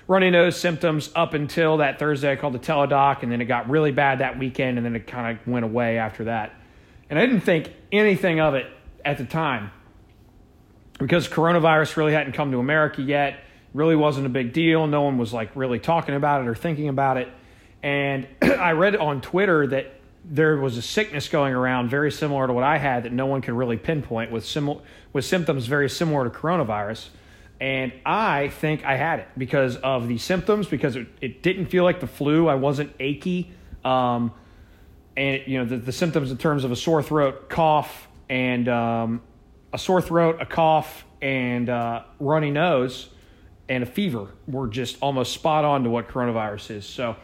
runny 0.09 0.31
nose 0.31 0.59
symptoms 0.59 1.11
up 1.15 1.35
until 1.35 1.79
that 1.79 1.99
Thursday. 1.99 2.33
I 2.33 2.37
called 2.37 2.55
the 2.55 2.59
teledoc, 2.59 3.23
and 3.23 3.33
then 3.33 3.41
it 3.41 3.47
got 3.47 3.69
really 3.69 3.93
bad 3.93 4.21
that 4.21 4.39
weekend, 4.39 4.79
and 4.79 4.85
then 4.85 4.95
it 4.95 5.07
kind 5.07 5.39
of 5.39 5.47
went 5.47 5.65
away 5.65 5.99
after 5.99 6.25
that. 6.25 6.55
And 7.09 7.19
I 7.19 7.27
didn't 7.27 7.43
think 7.43 7.73
anything 7.93 8.41
of 8.41 8.55
it 8.55 8.67
at 9.05 9.19
the 9.19 9.25
time 9.25 9.71
because 10.99 11.29
coronavirus 11.29 11.97
really 11.97 12.13
hadn't 12.13 12.33
come 12.33 12.51
to 12.53 12.59
America 12.59 13.03
yet, 13.03 13.41
really 13.75 13.97
wasn't 13.97 14.27
a 14.27 14.31
big 14.31 14.53
deal. 14.53 14.87
No 14.87 15.03
one 15.03 15.19
was 15.19 15.33
like 15.33 15.55
really 15.55 15.79
talking 15.79 16.15
about 16.15 16.43
it 16.43 16.49
or 16.49 16.55
thinking 16.55 16.89
about 16.89 17.17
it. 17.17 17.29
And 17.83 18.27
I 18.43 18.73
read 18.73 18.97
on 18.97 19.21
Twitter 19.21 19.67
that 19.69 19.96
there 20.29 20.57
was 20.57 20.77
a 20.77 20.83
sickness 20.83 21.29
going 21.29 21.55
around 21.55 21.89
very 21.89 22.11
similar 22.11 22.47
to 22.47 22.53
what 22.53 22.65
I 22.65 22.79
had 22.79 23.05
that 23.05 23.13
no 23.13 23.27
one 23.27 23.43
could 23.43 23.55
really 23.55 23.77
pinpoint 23.77 24.31
with 24.31 24.57
with 25.13 25.25
symptoms 25.25 25.67
very 25.67 25.89
similar 25.89 26.29
to 26.29 26.31
coronavirus. 26.31 27.09
And 27.61 27.93
I 28.05 28.49
think 28.49 28.85
I 28.85 28.97
had 28.97 29.21
it 29.21 29.29
because 29.39 29.77
of 29.77 30.09
the 30.09 30.19
symptoms, 30.19 30.67
because 30.67 30.97
it, 30.97 31.07
it 31.21 31.43
didn't 31.43 31.67
feel 31.67 31.85
like 31.85 32.01
the 32.01 32.07
flu. 32.07 32.49
I 32.49 32.55
wasn't 32.55 32.93
achy. 33.01 33.53
Um, 33.85 34.33
and, 35.17 35.43
you 35.47 35.59
know, 35.59 35.65
the, 35.65 35.79
the 35.79 35.93
symptoms 35.93 36.31
in 36.31 36.37
terms 36.37 36.65
of 36.65 36.73
a 36.73 36.77
sore 36.77 37.03
throat, 37.03 37.49
cough, 37.49 38.09
and 38.29 38.69
um, 38.69 39.23
a 39.73 39.79
sore 39.79 40.03
throat, 40.03 40.39
a 40.41 40.47
cough, 40.47 41.07
and 41.23 41.71
uh, 41.71 42.03
runny 42.21 42.51
nose 42.51 43.09
and 43.69 43.83
a 43.83 43.87
fever 43.87 44.29
were 44.47 44.69
just 44.69 44.97
almost 45.01 45.33
spot 45.33 45.65
on 45.65 45.85
to 45.85 45.91
what 45.91 46.09
coronavirus 46.09 46.73
is. 46.73 46.85
So 46.85 47.17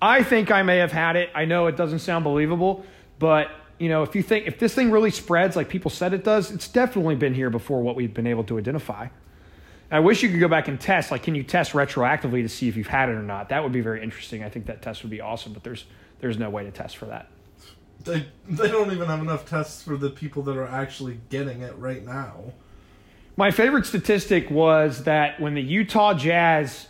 I 0.00 0.22
think 0.22 0.50
I 0.50 0.62
may 0.62 0.78
have 0.78 0.92
had 0.92 1.16
it. 1.16 1.30
I 1.34 1.44
know 1.44 1.66
it 1.66 1.76
doesn't 1.76 2.00
sound 2.00 2.24
believable, 2.24 2.84
but 3.18 3.50
you 3.78 3.88
know, 3.88 4.02
if 4.02 4.14
you 4.14 4.22
think 4.22 4.46
if 4.46 4.58
this 4.58 4.74
thing 4.74 4.90
really 4.90 5.10
spreads 5.10 5.56
like 5.56 5.68
people 5.68 5.90
said 5.90 6.12
it 6.12 6.24
does, 6.24 6.50
it's 6.50 6.68
definitely 6.68 7.14
been 7.14 7.34
here 7.34 7.50
before 7.50 7.82
what 7.82 7.96
we've 7.96 8.14
been 8.14 8.26
able 8.26 8.44
to 8.44 8.58
identify. 8.58 9.08
I 9.90 10.00
wish 10.00 10.22
you 10.22 10.28
could 10.28 10.40
go 10.40 10.48
back 10.48 10.66
and 10.66 10.80
test. 10.80 11.10
Like, 11.10 11.22
can 11.22 11.34
you 11.34 11.44
test 11.44 11.72
retroactively 11.72 12.42
to 12.42 12.48
see 12.48 12.68
if 12.68 12.76
you've 12.76 12.88
had 12.88 13.08
it 13.08 13.12
or 13.12 13.22
not? 13.22 13.50
That 13.50 13.62
would 13.62 13.72
be 13.72 13.80
very 13.80 14.02
interesting. 14.02 14.42
I 14.42 14.48
think 14.48 14.66
that 14.66 14.82
test 14.82 15.02
would 15.02 15.10
be 15.10 15.20
awesome, 15.20 15.52
but 15.52 15.62
there's 15.62 15.84
there's 16.20 16.38
no 16.38 16.50
way 16.50 16.64
to 16.64 16.70
test 16.70 16.96
for 16.96 17.06
that. 17.06 17.28
They 18.04 18.26
they 18.48 18.68
don't 18.68 18.92
even 18.92 19.06
have 19.06 19.20
enough 19.20 19.48
tests 19.48 19.82
for 19.82 19.96
the 19.96 20.10
people 20.10 20.42
that 20.44 20.56
are 20.56 20.66
actually 20.66 21.20
getting 21.30 21.60
it 21.60 21.76
right 21.78 22.04
now. 22.04 22.52
My 23.36 23.50
favorite 23.50 23.84
statistic 23.84 24.50
was 24.50 25.04
that 25.04 25.40
when 25.40 25.54
the 25.54 25.62
Utah 25.62 26.14
Jazz, 26.14 26.88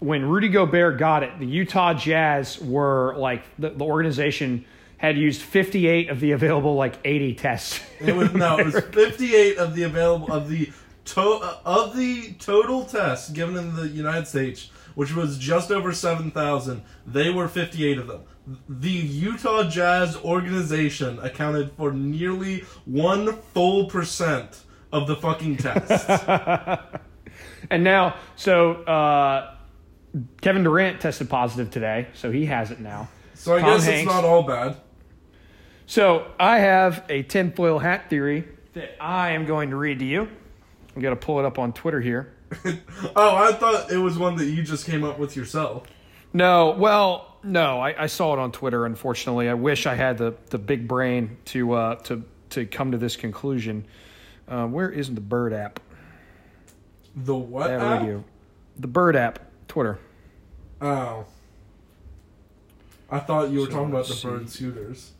when 0.00 0.24
Rudy 0.24 0.48
Gobert 0.48 0.98
got 0.98 1.22
it, 1.22 1.38
the 1.38 1.46
Utah 1.46 1.94
Jazz 1.94 2.60
were 2.60 3.14
like 3.16 3.42
the, 3.58 3.70
the 3.70 3.84
organization 3.84 4.64
had 4.96 5.16
used 5.16 5.42
58 5.42 6.10
of 6.10 6.20
the 6.20 6.32
available 6.32 6.74
like 6.74 6.94
80 7.04 7.34
tests. 7.34 7.80
It 8.00 8.14
was 8.14 8.32
no, 8.34 8.58
it 8.58 8.66
was 8.66 8.80
58 8.92 9.58
of 9.58 9.74
the 9.74 9.84
available 9.84 10.32
of 10.32 10.48
the 10.48 10.72
to, 11.06 11.22
of 11.64 11.96
the 11.96 12.32
total 12.34 12.84
tests 12.84 13.30
given 13.30 13.56
in 13.56 13.74
the 13.74 13.88
United 13.88 14.26
States, 14.26 14.70
which 14.94 15.14
was 15.14 15.38
just 15.38 15.70
over 15.70 15.92
7,000. 15.92 16.82
They 17.06 17.30
were 17.30 17.48
58 17.48 17.98
of 17.98 18.06
them 18.08 18.22
the 18.68 18.90
Utah 18.90 19.64
Jazz 19.64 20.16
organization 20.16 21.18
accounted 21.20 21.72
for 21.72 21.92
nearly 21.92 22.64
one 22.84 23.36
full 23.54 23.86
percent 23.86 24.62
of 24.92 25.06
the 25.06 25.16
fucking 25.16 25.58
tests. 25.58 26.08
and 27.70 27.84
now, 27.84 28.16
so 28.36 28.82
uh, 28.84 29.54
Kevin 30.40 30.64
Durant 30.64 31.00
tested 31.00 31.28
positive 31.28 31.70
today, 31.70 32.08
so 32.14 32.30
he 32.30 32.46
has 32.46 32.70
it 32.70 32.80
now. 32.80 33.08
So 33.34 33.56
I 33.56 33.60
Tom 33.60 33.70
guess 33.70 33.84
Hanks. 33.84 34.00
it's 34.00 34.10
not 34.10 34.24
all 34.24 34.42
bad. 34.42 34.76
So 35.86 36.30
I 36.38 36.58
have 36.58 37.04
a 37.08 37.22
tinfoil 37.22 37.78
hat 37.78 38.10
theory 38.10 38.46
that 38.74 38.96
I 39.00 39.30
am 39.30 39.46
going 39.46 39.70
to 39.70 39.76
read 39.76 39.98
to 40.00 40.04
you. 40.04 40.28
I'm 40.94 41.02
going 41.02 41.16
to 41.16 41.20
pull 41.20 41.38
it 41.38 41.44
up 41.44 41.58
on 41.58 41.72
Twitter 41.72 42.00
here. 42.00 42.34
oh, 43.16 43.36
I 43.36 43.52
thought 43.52 43.90
it 43.90 43.98
was 43.98 44.18
one 44.18 44.36
that 44.36 44.46
you 44.46 44.62
just 44.62 44.86
came 44.86 45.04
up 45.04 45.18
with 45.18 45.36
yourself. 45.36 45.86
No, 46.32 46.70
well, 46.70 47.38
no, 47.42 47.80
I, 47.80 48.04
I, 48.04 48.06
saw 48.06 48.32
it 48.34 48.38
on 48.38 48.52
Twitter. 48.52 48.84
Unfortunately, 48.84 49.48
I 49.48 49.54
wish 49.54 49.86
I 49.86 49.94
had 49.94 50.18
the, 50.18 50.34
the 50.50 50.58
big 50.58 50.88
brain 50.88 51.38
to 51.46 51.72
uh, 51.72 51.94
to 52.02 52.24
to 52.50 52.66
come 52.66 52.92
to 52.92 52.98
this 52.98 53.16
conclusion. 53.16 53.86
Uh, 54.46 54.66
where 54.66 54.90
is 54.90 55.12
the 55.12 55.20
Bird 55.20 55.52
app? 55.52 55.80
The 57.14 57.34
what? 57.34 57.70
App? 57.70 58.24
The 58.78 58.86
Bird 58.86 59.16
app. 59.16 59.47
Twitter. 59.68 59.98
Oh. 60.80 61.26
I 63.10 63.18
thought 63.20 63.50
you 63.50 63.60
were 63.60 63.66
So 63.66 63.72
talking 63.72 63.90
about 63.90 64.06
the 64.06 64.14
see. 64.14 64.28
bird 64.28 64.50
scooters. 64.50 65.12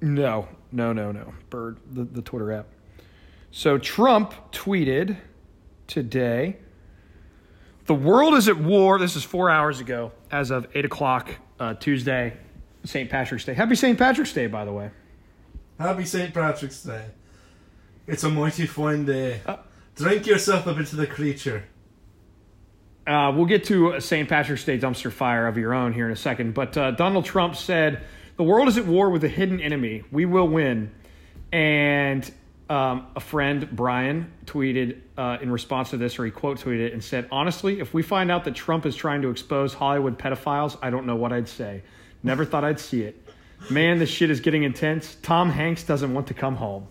No, 0.00 0.48
no, 0.70 0.92
no, 0.92 1.12
no. 1.12 1.32
Bird, 1.50 1.78
the, 1.90 2.04
the 2.04 2.22
Twitter 2.22 2.52
app. 2.52 2.66
So 3.50 3.78
Trump 3.78 4.34
tweeted 4.52 5.16
today 5.86 6.56
The 7.86 7.94
world 7.94 8.34
is 8.34 8.48
at 8.48 8.58
war. 8.58 8.98
This 8.98 9.16
is 9.16 9.24
four 9.24 9.50
hours 9.50 9.80
ago, 9.80 10.12
as 10.30 10.50
of 10.50 10.66
8 10.74 10.84
o'clock 10.84 11.30
uh, 11.58 11.74
Tuesday, 11.74 12.36
St. 12.84 13.08
Patrick's 13.10 13.44
Day. 13.44 13.54
Happy 13.54 13.74
St. 13.74 13.98
Patrick's 13.98 14.32
Day, 14.32 14.46
by 14.46 14.64
the 14.64 14.72
way. 14.72 14.90
Happy 15.78 16.04
St. 16.04 16.32
Patrick's 16.32 16.82
Day. 16.82 17.06
It's 18.06 18.22
a 18.22 18.28
mighty 18.30 18.66
fine 18.66 19.04
day. 19.06 19.40
Uh. 19.46 19.56
Drink 19.96 20.26
yourself 20.26 20.64
bit 20.64 20.76
of 20.78 20.96
the 20.96 21.06
creature. 21.06 21.64
Uh, 23.06 23.32
we'll 23.34 23.46
get 23.46 23.64
to 23.64 23.92
a 23.92 24.00
St. 24.00 24.28
Patrick's 24.28 24.64
Day 24.64 24.78
dumpster 24.78 25.12
fire 25.12 25.46
of 25.46 25.58
your 25.58 25.74
own 25.74 25.92
here 25.92 26.06
in 26.06 26.12
a 26.12 26.16
second. 26.16 26.54
But 26.54 26.76
uh, 26.76 26.90
Donald 26.92 27.24
Trump 27.24 27.56
said, 27.56 28.02
The 28.36 28.42
world 28.42 28.68
is 28.68 28.78
at 28.78 28.86
war 28.86 29.10
with 29.10 29.24
a 29.24 29.28
hidden 29.28 29.60
enemy. 29.60 30.04
We 30.10 30.24
will 30.24 30.48
win. 30.48 30.90
And 31.52 32.28
um, 32.70 33.06
a 33.14 33.20
friend, 33.20 33.68
Brian, 33.70 34.32
tweeted 34.46 35.00
uh, 35.18 35.38
in 35.42 35.52
response 35.52 35.90
to 35.90 35.98
this, 35.98 36.18
or 36.18 36.24
he 36.24 36.30
quote 36.30 36.58
tweeted 36.60 36.92
and 36.92 37.04
said, 37.04 37.28
Honestly, 37.30 37.80
if 37.80 37.92
we 37.92 38.02
find 38.02 38.30
out 38.30 38.44
that 38.44 38.54
Trump 38.54 38.86
is 38.86 38.96
trying 38.96 39.22
to 39.22 39.30
expose 39.30 39.74
Hollywood 39.74 40.18
pedophiles, 40.18 40.78
I 40.80 40.90
don't 40.90 41.06
know 41.06 41.16
what 41.16 41.32
I'd 41.32 41.48
say. 41.48 41.82
Never 42.22 42.46
thought 42.46 42.64
I'd 42.64 42.80
see 42.80 43.02
it. 43.02 43.20
Man, 43.70 43.98
this 43.98 44.08
shit 44.08 44.30
is 44.30 44.40
getting 44.40 44.62
intense. 44.62 45.16
Tom 45.22 45.50
Hanks 45.50 45.84
doesn't 45.84 46.12
want 46.12 46.26
to 46.28 46.34
come 46.34 46.56
home. 46.56 46.88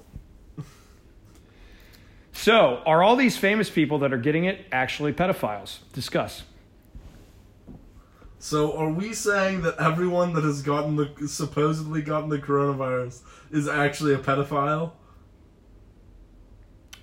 So, 2.33 2.81
are 2.85 3.03
all 3.03 3.15
these 3.15 3.37
famous 3.37 3.69
people 3.69 3.99
that 3.99 4.11
are 4.11 4.17
getting 4.17 4.45
it 4.45 4.65
actually 4.71 5.13
pedophiles? 5.13 5.77
Discuss. 5.93 6.43
So, 8.39 8.75
are 8.77 8.89
we 8.89 9.13
saying 9.13 9.61
that 9.61 9.75
everyone 9.79 10.33
that 10.33 10.43
has 10.43 10.61
gotten 10.61 10.95
the 10.97 11.27
supposedly 11.27 12.01
gotten 12.01 12.29
the 12.29 12.39
coronavirus 12.39 13.21
is 13.51 13.67
actually 13.69 14.13
a 14.15 14.17
pedophile? 14.17 14.91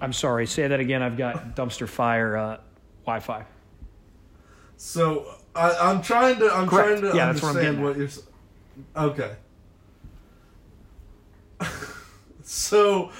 I'm 0.00 0.12
sorry, 0.12 0.46
say 0.46 0.66
that 0.66 0.80
again. 0.80 1.02
I've 1.02 1.16
got 1.16 1.54
dumpster 1.56 1.88
fire 1.88 2.36
uh, 2.36 2.56
Wi 3.06 3.20
Fi. 3.20 3.44
So, 4.76 5.32
I, 5.54 5.70
I'm 5.80 6.02
trying 6.02 6.38
to 6.40 6.52
I'm 6.52 6.68
Correct. 6.68 7.00
trying 7.00 7.12
to 7.12 7.16
Yeah, 7.16 7.32
that's 7.32 7.42
what 7.42 7.50
I'm 7.50 7.56
understand 7.56 7.76
getting 7.78 7.84
what 7.84 7.96
you're. 7.96 9.04
Okay. 9.04 9.36
so, 12.42 13.12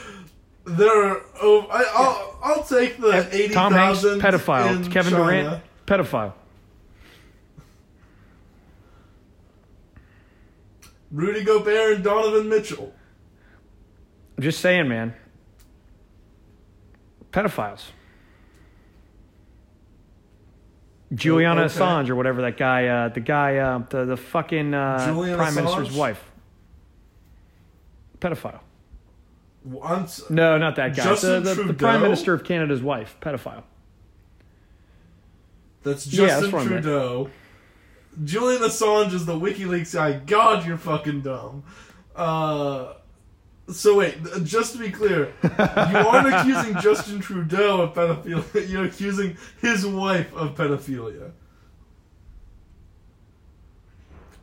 there 0.65 1.03
are. 1.09 1.23
Oh, 1.43 1.67
I, 1.71 1.85
I'll 1.95 2.39
I'll 2.43 2.65
take 2.65 2.99
the 3.01 3.29
eighty 3.33 3.53
Tom 3.55 3.73
Hanks, 3.73 4.03
thousand. 4.03 4.21
pedophile. 4.21 4.91
Kevin 4.91 5.13
China. 5.13 5.25
Durant, 5.25 5.63
pedophile. 5.87 6.33
Rudy 11.11 11.43
Gobert 11.43 11.97
and 11.97 12.05
Donovan 12.05 12.49
Mitchell. 12.49 12.93
I'm 14.37 14.43
just 14.45 14.61
saying, 14.61 14.89
man. 14.89 15.15
Pedophiles. 17.33 17.83
Juliana 21.13 21.63
Okay. 21.63 21.75
Assange 21.75 22.09
or 22.09 22.15
whatever 22.15 22.43
that 22.43 22.57
guy, 22.57 22.87
uh, 22.87 23.09
the 23.09 23.21
guy, 23.21 23.57
uh, 23.57 23.83
the 23.91 24.05
the 24.05 24.17
fucking 24.17 24.73
uh, 24.73 25.13
prime 25.37 25.55
minister's 25.57 25.93
wife. 25.93 26.23
Pedophile. 28.21 28.61
I'm 29.83 30.07
No, 30.31 30.57
not 30.59 30.77
that 30.77 30.97
guy. 30.97 31.05
Justin 31.05 31.43
the, 31.43 31.55
the, 31.55 31.63
the 31.65 31.75
prime 31.75 32.01
minister 32.01 32.33
of 32.33 32.45
Canada's 32.45 32.83
wife. 32.83 33.17
Pedophile. 33.21 33.63
That's 35.83 36.07
Yeah, 36.07 36.27
Justin 36.29 36.53
what 36.53 36.67
Trudeau. 36.67 37.31
Julian 38.25 38.63
Assange 38.63 39.13
is 39.13 39.27
the 39.27 39.35
WikiLeaks 39.39 39.95
guy. 39.95 40.15
God, 40.19 40.67
you're 40.67 40.77
fucking 40.77 41.21
dumb. 41.23 41.63
Uh, 42.17 42.95
so 43.71 43.99
wait, 43.99 44.17
just 44.43 44.73
to 44.73 44.79
be 44.79 44.91
clear, 44.91 45.33
you 45.43 45.49
aren't 45.97 46.35
accusing 46.35 46.75
Justin 46.81 47.21
Trudeau 47.21 47.83
of 47.83 47.95
pedophilia. 47.95 48.69
You're 48.69 48.85
accusing 48.85 49.37
his 49.61 49.87
wife 49.87 50.35
of 50.35 50.57
pedophilia. 50.57 51.31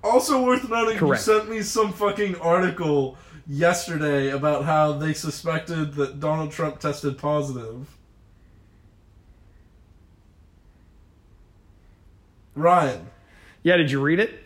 Also 0.04 0.42
worth 0.44 0.70
noting, 0.70 0.98
Correct. 0.98 1.28
you 1.28 1.34
sent 1.34 1.50
me 1.50 1.62
some 1.62 1.92
fucking 1.92 2.36
article 2.38 3.18
yesterday 3.48 4.30
about 4.30 4.66
how 4.66 4.94
they 4.94 5.14
suspected 5.14 5.94
that 5.94 6.20
Donald 6.20 6.52
Trump 6.52 6.80
tested 6.80 7.18
positive. 7.18 7.98
Ryan. 12.56 13.08
Yeah, 13.64 13.78
did 13.78 13.92
you 13.92 14.02
read 14.02 14.20
it? 14.20 14.44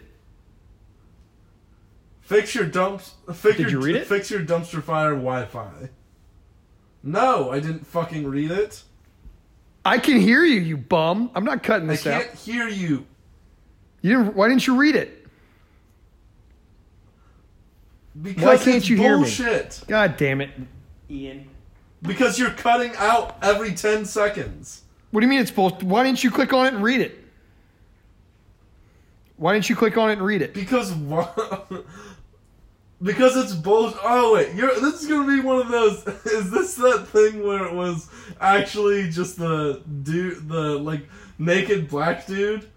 Fix 2.22 2.56
your 2.56 2.66
dumps. 2.66 3.16
Fix 3.34 3.58
Did 3.58 3.72
your, 3.72 3.82
you 3.82 3.86
read 3.86 3.96
it? 3.98 4.08
Fix 4.08 4.32
your 4.32 4.42
dumpster 4.42 4.82
fire 4.82 5.12
Wi-Fi. 5.12 5.90
No, 7.04 7.52
I 7.52 7.60
didn't 7.60 7.86
fucking 7.88 8.28
read 8.28 8.52
it. 8.52 8.84
I 9.84 9.98
can 9.98 10.20
hear 10.20 10.46
you, 10.46 10.62
you 10.62 10.78
bum. 10.78 11.32
I'm 11.34 11.44
not 11.44 11.64
cutting 11.64 11.88
this 11.88 12.06
out. 12.06 12.22
I 12.22 12.24
can't 12.24 12.36
hear 12.36 12.68
you 12.68 13.06
You 14.02 14.18
didn't, 14.18 14.36
why 14.36 14.48
didn't 14.48 14.68
you 14.68 14.78
read 14.78 14.96
it? 14.96 15.21
Because 18.20 18.44
Why 18.44 18.58
can't 18.58 18.78
it's 18.78 18.90
you 18.90 18.98
hear 18.98 19.18
me? 19.18 19.24
bullshit. 19.24 19.82
God 19.88 20.18
damn 20.18 20.42
it, 20.42 20.52
Ian. 21.10 21.48
Because 22.02 22.40
you're 22.40 22.52
cutting 22.52 22.94
out 22.98 23.38
every 23.42 23.74
ten 23.74 24.06
seconds. 24.06 24.82
What 25.12 25.22
do 25.22 25.26
you 25.26 25.30
mean 25.30 25.42
it's 25.42 25.52
both? 25.52 25.84
Why 25.84 26.04
didn't 26.04 26.24
you 26.24 26.32
click 26.32 26.54
on 26.54 26.68
it 26.68 26.74
and 26.74 26.84
read 26.84 27.02
it? 27.02 27.18
Why 29.38 29.54
didn't 29.54 29.70
you 29.70 29.76
click 29.76 29.98
on 29.98 30.10
it 30.10 30.14
and 30.14 30.22
read 30.22 30.42
it? 30.42 30.54
Because 30.54 30.94
what? 30.94 31.70
Because 33.04 33.36
it's 33.36 33.54
bullshit. 33.54 33.98
Oh 34.04 34.36
wait, 34.36 34.54
you're. 34.54 34.80
This 34.80 35.02
is 35.02 35.08
gonna 35.10 35.26
be 35.26 35.42
one 35.42 35.60
of 35.60 35.70
those. 35.70 36.06
Is 36.26 36.52
this 36.52 36.76
that 36.76 37.08
thing 37.08 37.44
where 37.44 37.66
it 37.66 37.74
was 37.74 38.08
actually 38.40 39.10
just 39.10 39.40
the 39.40 39.82
dude, 40.04 40.48
the 40.48 40.78
like 40.78 41.10
naked 41.40 41.88
black 41.90 42.28
dude? 42.28 42.70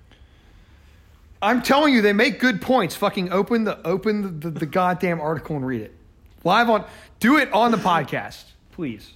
I'm 1.44 1.62
telling 1.62 1.92
you, 1.94 2.00
they 2.02 2.12
make 2.12 2.40
good 2.40 2.60
points. 2.62 2.96
Fucking 2.96 3.30
open 3.32 3.64
the 3.64 3.86
open 3.86 4.22
the, 4.22 4.50
the, 4.50 4.60
the 4.60 4.66
goddamn 4.66 5.20
article 5.20 5.56
and 5.56 5.66
read 5.66 5.82
it 5.82 5.94
live 6.42 6.70
on. 6.70 6.84
Do 7.20 7.38
it 7.38 7.52
on 7.52 7.70
the 7.70 7.76
podcast, 7.76 8.44
please. 8.72 9.12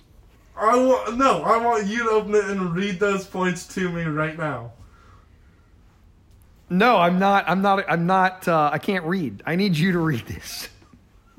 I 0.56 0.76
want 0.76 1.16
no. 1.18 1.42
I 1.42 1.56
want 1.58 1.86
you 1.86 2.04
to 2.04 2.10
open 2.10 2.34
it 2.34 2.44
and 2.44 2.74
read 2.74 2.98
those 3.00 3.24
points 3.26 3.66
to 3.74 3.88
me 3.90 4.02
right 4.04 4.36
now. 4.36 4.72
No, 6.70 6.98
I'm 6.98 7.18
not. 7.18 7.44
I'm 7.48 7.62
not. 7.62 7.84
I'm 7.88 8.06
not. 8.06 8.46
Uh, 8.46 8.70
I 8.72 8.78
can't 8.78 9.04
read. 9.04 9.42
I 9.46 9.56
need 9.56 9.76
you 9.76 9.92
to 9.92 9.98
read 9.98 10.26
this. 10.26 10.68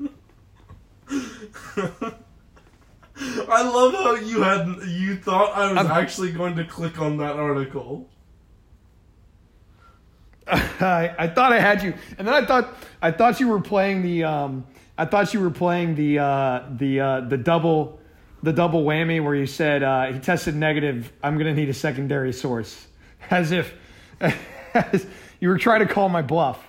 I 3.48 3.62
love 3.62 3.92
how 3.92 4.14
you 4.14 4.42
had 4.42 4.66
you 4.88 5.16
thought 5.16 5.56
I 5.56 5.72
was 5.72 5.78
I'm- 5.78 5.90
actually 5.90 6.32
going 6.32 6.56
to 6.56 6.64
click 6.64 7.00
on 7.00 7.18
that 7.18 7.36
article. 7.36 8.08
I, 10.50 11.14
I 11.18 11.28
thought 11.28 11.52
I 11.52 11.60
had 11.60 11.82
you, 11.82 11.94
and 12.18 12.26
then 12.26 12.34
I 12.34 12.44
thought 12.44 12.76
I 13.00 13.10
thought 13.10 13.40
you 13.40 13.48
were 13.48 13.60
playing 13.60 14.02
the. 14.02 14.24
Um, 14.24 14.66
I 14.98 15.04
thought 15.04 15.32
you 15.32 15.40
were 15.40 15.50
playing 15.50 15.94
the 15.94 16.18
uh, 16.18 16.62
the 16.70 17.00
uh, 17.00 17.20
the 17.20 17.36
double 17.36 18.00
the 18.42 18.52
double 18.52 18.84
whammy 18.84 19.22
where 19.22 19.34
you 19.34 19.46
said 19.46 19.82
uh, 19.82 20.12
he 20.12 20.18
tested 20.18 20.56
negative. 20.56 21.12
I'm 21.22 21.38
gonna 21.38 21.54
need 21.54 21.68
a 21.68 21.74
secondary 21.74 22.32
source, 22.32 22.86
as 23.30 23.52
if 23.52 23.74
as 24.20 25.06
you 25.38 25.48
were 25.48 25.58
trying 25.58 25.86
to 25.86 25.92
call 25.92 26.08
my 26.08 26.22
bluff. 26.22 26.66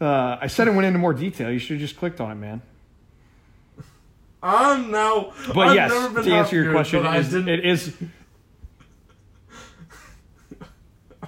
Uh, 0.00 0.38
I 0.40 0.48
said 0.48 0.66
it 0.66 0.72
went 0.72 0.86
into 0.86 0.98
more 0.98 1.14
detail. 1.14 1.50
You 1.50 1.58
should 1.58 1.74
have 1.74 1.80
just 1.80 1.96
clicked 1.96 2.20
on 2.20 2.32
it, 2.32 2.34
man. 2.34 2.62
I'm 4.42 4.90
now. 4.90 5.32
But 5.54 5.68
I've 5.68 5.74
yes, 5.74 5.90
never 5.90 6.14
been 6.14 6.24
to 6.24 6.34
answer 6.34 6.56
your 6.62 6.72
question, 6.72 7.06
it 7.06 7.16
is, 7.16 7.34
it 7.34 7.64
is 7.64 7.96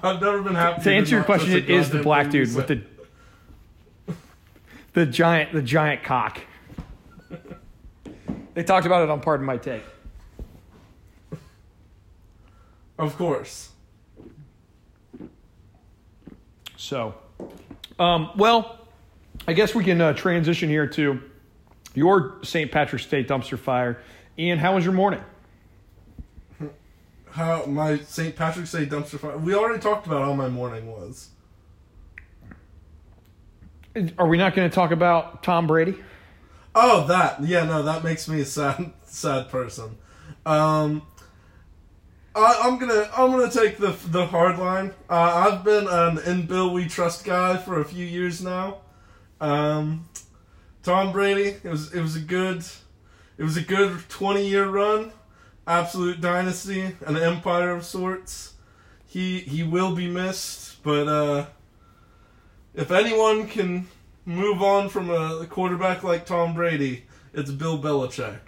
I've 0.03 0.21
never 0.21 0.43
been 0.43 0.55
happy. 0.55 0.83
to 0.83 0.95
answer 0.95 1.17
your 1.17 1.25
question. 1.25 1.53
It 1.53 1.71
is 1.71 1.91
the 1.91 2.03
black 2.03 2.31
dude 2.31 2.55
with 2.55 2.69
the 2.69 2.83
the 4.93 5.07
giant 5.07 5.53
the 5.53 5.63
giant 5.63 6.03
cock. 6.03 6.41
They 8.55 8.63
talked 8.63 8.87
about 8.87 9.03
it 9.03 9.11
on 9.11 9.21
Pardon 9.21 9.45
My 9.45 9.59
Take. 9.59 9.85
Of 12.99 13.17
course. 13.17 13.71
So, 16.77 17.15
um, 17.99 18.31
well, 18.37 18.79
I 19.47 19.53
guess 19.53 19.75
we 19.75 19.85
can 19.85 20.01
uh, 20.01 20.13
transition 20.15 20.69
here 20.69 20.87
to 20.87 21.21
your 21.95 22.39
St. 22.43 22.71
Patrick's 22.71 23.07
Day 23.07 23.25
dumpster 23.25 23.59
fire. 23.59 24.01
Ian, 24.39 24.59
how 24.59 24.75
was 24.75 24.85
your 24.85 24.95
morning? 24.95 25.23
How 27.37 27.66
my 27.66 27.99
St. 27.99 28.35
Patrick's 28.35 28.72
Day 28.72 28.87
dumpster 28.87 29.18
fire. 29.18 29.37
We 29.37 29.55
already 29.55 29.79
talked 29.79 30.07
about 30.07 30.25
how 30.25 30.33
my 30.33 30.49
morning 30.49 30.87
was. 30.90 31.29
Are 34.16 34.27
we 34.27 34.38
not 34.38 34.55
going 34.55 34.70
to 34.70 34.75
talk 34.75 34.90
about 34.90 35.42
Tom 35.42 35.66
Brady? 35.66 35.96
Oh, 36.75 37.07
that. 37.09 37.42
Yeah, 37.42 37.64
no, 37.64 37.83
that 37.83 38.03
makes 38.03 38.27
me 38.27 38.40
a 38.40 38.44
sad, 38.46 38.90
sad 39.05 39.51
person. 39.51 39.99
Um, 40.46 41.03
I, 42.35 42.61
I'm 42.64 42.79
gonna, 42.79 43.07
I'm 43.14 43.31
gonna 43.33 43.51
take 43.51 43.77
the 43.77 43.96
the 44.09 44.25
hard 44.25 44.59
line. 44.59 44.94
Uh, 45.11 45.51
I've 45.51 45.62
been 45.62 45.87
an 45.88 46.18
in 46.18 46.46
Bill 46.46 46.72
we 46.72 46.87
trust 46.87 47.27
guy 47.27 47.59
for 47.59 47.81
a 47.81 47.85
few 47.85 48.07
years 48.07 48.42
now. 48.42 48.79
Um, 49.42 50.09
Tom 50.83 51.12
Brady, 51.12 51.57
it 51.62 51.68
was, 51.68 51.92
it 51.92 52.01
was 52.01 52.16
a 52.16 52.20
good, 52.20 52.64
it 53.37 53.42
was 53.42 53.59
a 53.59 53.62
good 53.62 54.09
20 54.09 54.46
year 54.46 54.66
run, 54.66 55.12
absolute 55.67 56.21
dynasty, 56.21 56.95
an 57.07 57.17
empire 57.17 57.71
of 57.71 57.85
sorts. 57.85 58.55
He 59.07 59.41
he 59.41 59.63
will 59.63 59.95
be 59.95 60.09
missed, 60.09 60.83
but 60.83 61.09
uh, 61.09 61.47
if 62.75 62.91
anyone 62.91 63.47
can 63.47 63.87
move 64.25 64.63
on 64.63 64.89
from 64.89 65.11
a 65.11 65.47
quarterback 65.47 66.03
like 66.03 66.27
Tom 66.27 66.55
Brady, 66.55 67.05
it's 67.33 67.51
Bill 67.51 67.79
Belichick. 67.79 68.39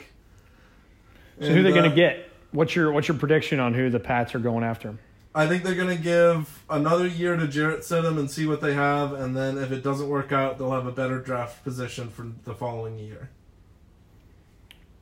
So 1.40 1.46
who 1.46 1.60
are 1.60 1.62
they 1.62 1.68
And, 1.68 1.74
going 1.74 1.84
to 1.84 1.90
uh, 1.90 1.94
get? 1.94 2.30
What's 2.50 2.74
your 2.74 2.92
what's 2.92 3.08
your 3.08 3.16
prediction 3.16 3.60
on 3.60 3.74
who 3.74 3.90
the 3.90 4.00
Pats 4.00 4.34
are 4.34 4.40
going 4.40 4.64
after? 4.64 4.98
I 5.34 5.46
think 5.46 5.62
they're 5.62 5.76
going 5.76 5.96
to 5.96 6.02
give 6.02 6.64
another 6.68 7.06
year 7.06 7.36
to 7.36 7.46
Jarrett 7.46 7.80
Stidham 7.80 8.18
and 8.18 8.30
see 8.30 8.46
what 8.46 8.60
they 8.60 8.74
have, 8.74 9.12
and 9.12 9.36
then 9.36 9.56
if 9.56 9.70
it 9.70 9.84
doesn't 9.84 10.08
work 10.08 10.32
out, 10.32 10.58
they'll 10.58 10.72
have 10.72 10.86
a 10.86 10.92
better 10.92 11.20
draft 11.20 11.62
position 11.62 12.08
for 12.08 12.26
the 12.44 12.54
following 12.54 12.98
year. 12.98 13.28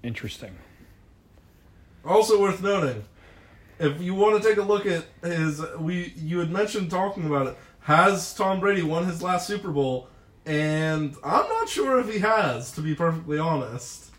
Interesting. 0.03 0.57
Also 2.07 2.41
worth 2.41 2.63
noting, 2.63 3.05
if 3.79 4.01
you 4.01 4.15
want 4.15 4.41
to 4.41 4.49
take 4.49 4.59
a 4.59 4.63
look 4.63 4.87
at 4.87 5.05
his, 5.23 5.63
we 5.79 6.15
you 6.17 6.39
had 6.39 6.51
mentioned 6.51 6.91
talking 6.91 7.27
about 7.27 7.49
it. 7.49 7.59
Has 7.81 8.35
Tom 8.35 8.61
Brady 8.61 8.83
won 8.83 9.07
his 9.07 9.23
last 9.23 9.47
Super 9.47 9.71
Bowl? 9.71 10.09
And 10.45 11.17
I'm 11.25 11.49
not 11.49 11.69
sure 11.69 11.99
if 11.99 12.11
he 12.11 12.21
has, 12.21 12.71
to 12.73 12.81
be 12.81 12.95
perfectly 12.95 13.39
honest. 13.39 14.11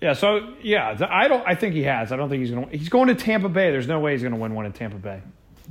Yeah. 0.00 0.14
So 0.14 0.54
yeah, 0.62 0.96
I 1.10 1.28
don't. 1.28 1.46
I 1.46 1.54
think 1.54 1.74
he 1.74 1.82
has. 1.84 2.12
I 2.12 2.16
don't 2.16 2.28
think 2.28 2.40
he's 2.40 2.50
going. 2.50 2.68
to 2.68 2.76
He's 2.76 2.88
going 2.88 3.08
to 3.08 3.14
Tampa 3.14 3.48
Bay. 3.48 3.70
There's 3.70 3.88
no 3.88 4.00
way 4.00 4.12
he's 4.12 4.22
going 4.22 4.34
to 4.34 4.40
win 4.40 4.54
one 4.54 4.66
in 4.66 4.72
Tampa 4.72 4.96
Bay. 4.96 5.20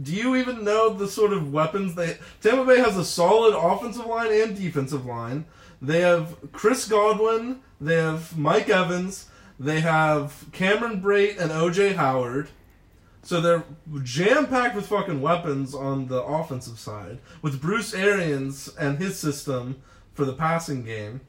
Do 0.01 0.13
you 0.13 0.35
even 0.35 0.63
know 0.63 0.89
the 0.93 1.07
sort 1.07 1.33
of 1.33 1.53
weapons 1.53 1.95
they? 1.95 2.17
Tampa 2.41 2.65
Bay 2.65 2.79
has 2.79 2.97
a 2.97 3.05
solid 3.05 3.55
offensive 3.55 4.05
line 4.05 4.31
and 4.31 4.55
defensive 4.55 5.05
line. 5.05 5.45
They 5.81 6.01
have 6.01 6.35
Chris 6.51 6.87
Godwin. 6.87 7.61
They 7.79 7.95
have 7.95 8.37
Mike 8.37 8.69
Evans. 8.69 9.29
They 9.59 9.81
have 9.81 10.45
Cameron 10.51 11.01
Brate 11.01 11.39
and 11.39 11.51
OJ 11.51 11.95
Howard. 11.95 12.49
So 13.23 13.41
they're 13.41 13.63
jam 14.03 14.45
packed 14.47 14.75
with 14.75 14.85
fucking 14.85 15.19
weapons 15.19 15.73
on 15.73 16.07
the 16.07 16.21
offensive 16.21 16.77
side, 16.77 17.17
with 17.41 17.59
Bruce 17.59 17.93
Arians 17.93 18.67
and 18.79 18.99
his 18.99 19.17
system 19.17 19.81
for 20.13 20.25
the 20.25 20.33
passing 20.33 20.83
game. 20.83 21.21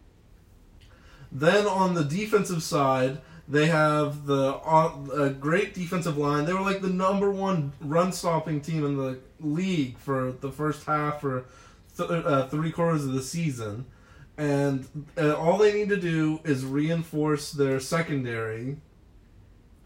Then 1.33 1.67
on 1.67 1.95
the 1.95 2.05
defensive 2.05 2.63
side, 2.63 3.19
they 3.49 3.67
have 3.67 4.27
the 4.27 4.57
uh, 4.57 4.95
a 5.15 5.31
great 5.31 5.73
defensive 5.73 6.19
line. 6.19 6.45
They 6.45 6.53
were 6.53 6.61
like 6.61 6.83
the 6.83 6.91
number 6.91 7.31
one 7.31 7.73
run 7.81 8.13
stopping 8.13 8.61
team 8.61 8.85
in 8.85 8.97
the 8.97 9.19
league 9.41 9.99
for 9.99 10.33
the 10.33 10.51
first 10.51 10.85
half 10.85 11.23
or 11.25 11.45
th- 11.97 12.11
uh, 12.11 12.49
three 12.49 12.73
quarters 12.73 13.05
of 13.05 13.13
the 13.13 13.23
season. 13.23 13.87
And 14.39 15.07
uh, 15.17 15.35
all 15.35 15.57
they 15.59 15.73
need 15.73 15.89
to 15.89 15.97
do 15.97 16.41
is 16.45 16.65
reinforce 16.65 17.53
their 17.53 17.81
secondary, 17.81 18.77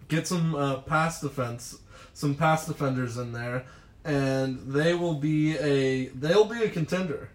get 0.08 0.26
some 0.26 0.54
uh, 0.54 0.78
pass 0.78 1.20
defense, 1.20 1.78
some 2.14 2.34
pass 2.34 2.66
defenders 2.66 3.16
in 3.16 3.32
there, 3.32 3.64
and 4.04 4.58
they 4.72 4.94
will 4.94 5.14
be 5.14 5.56
a 5.58 6.08
they'll 6.08 6.46
be 6.46 6.62
a 6.62 6.68
contender. 6.68 7.30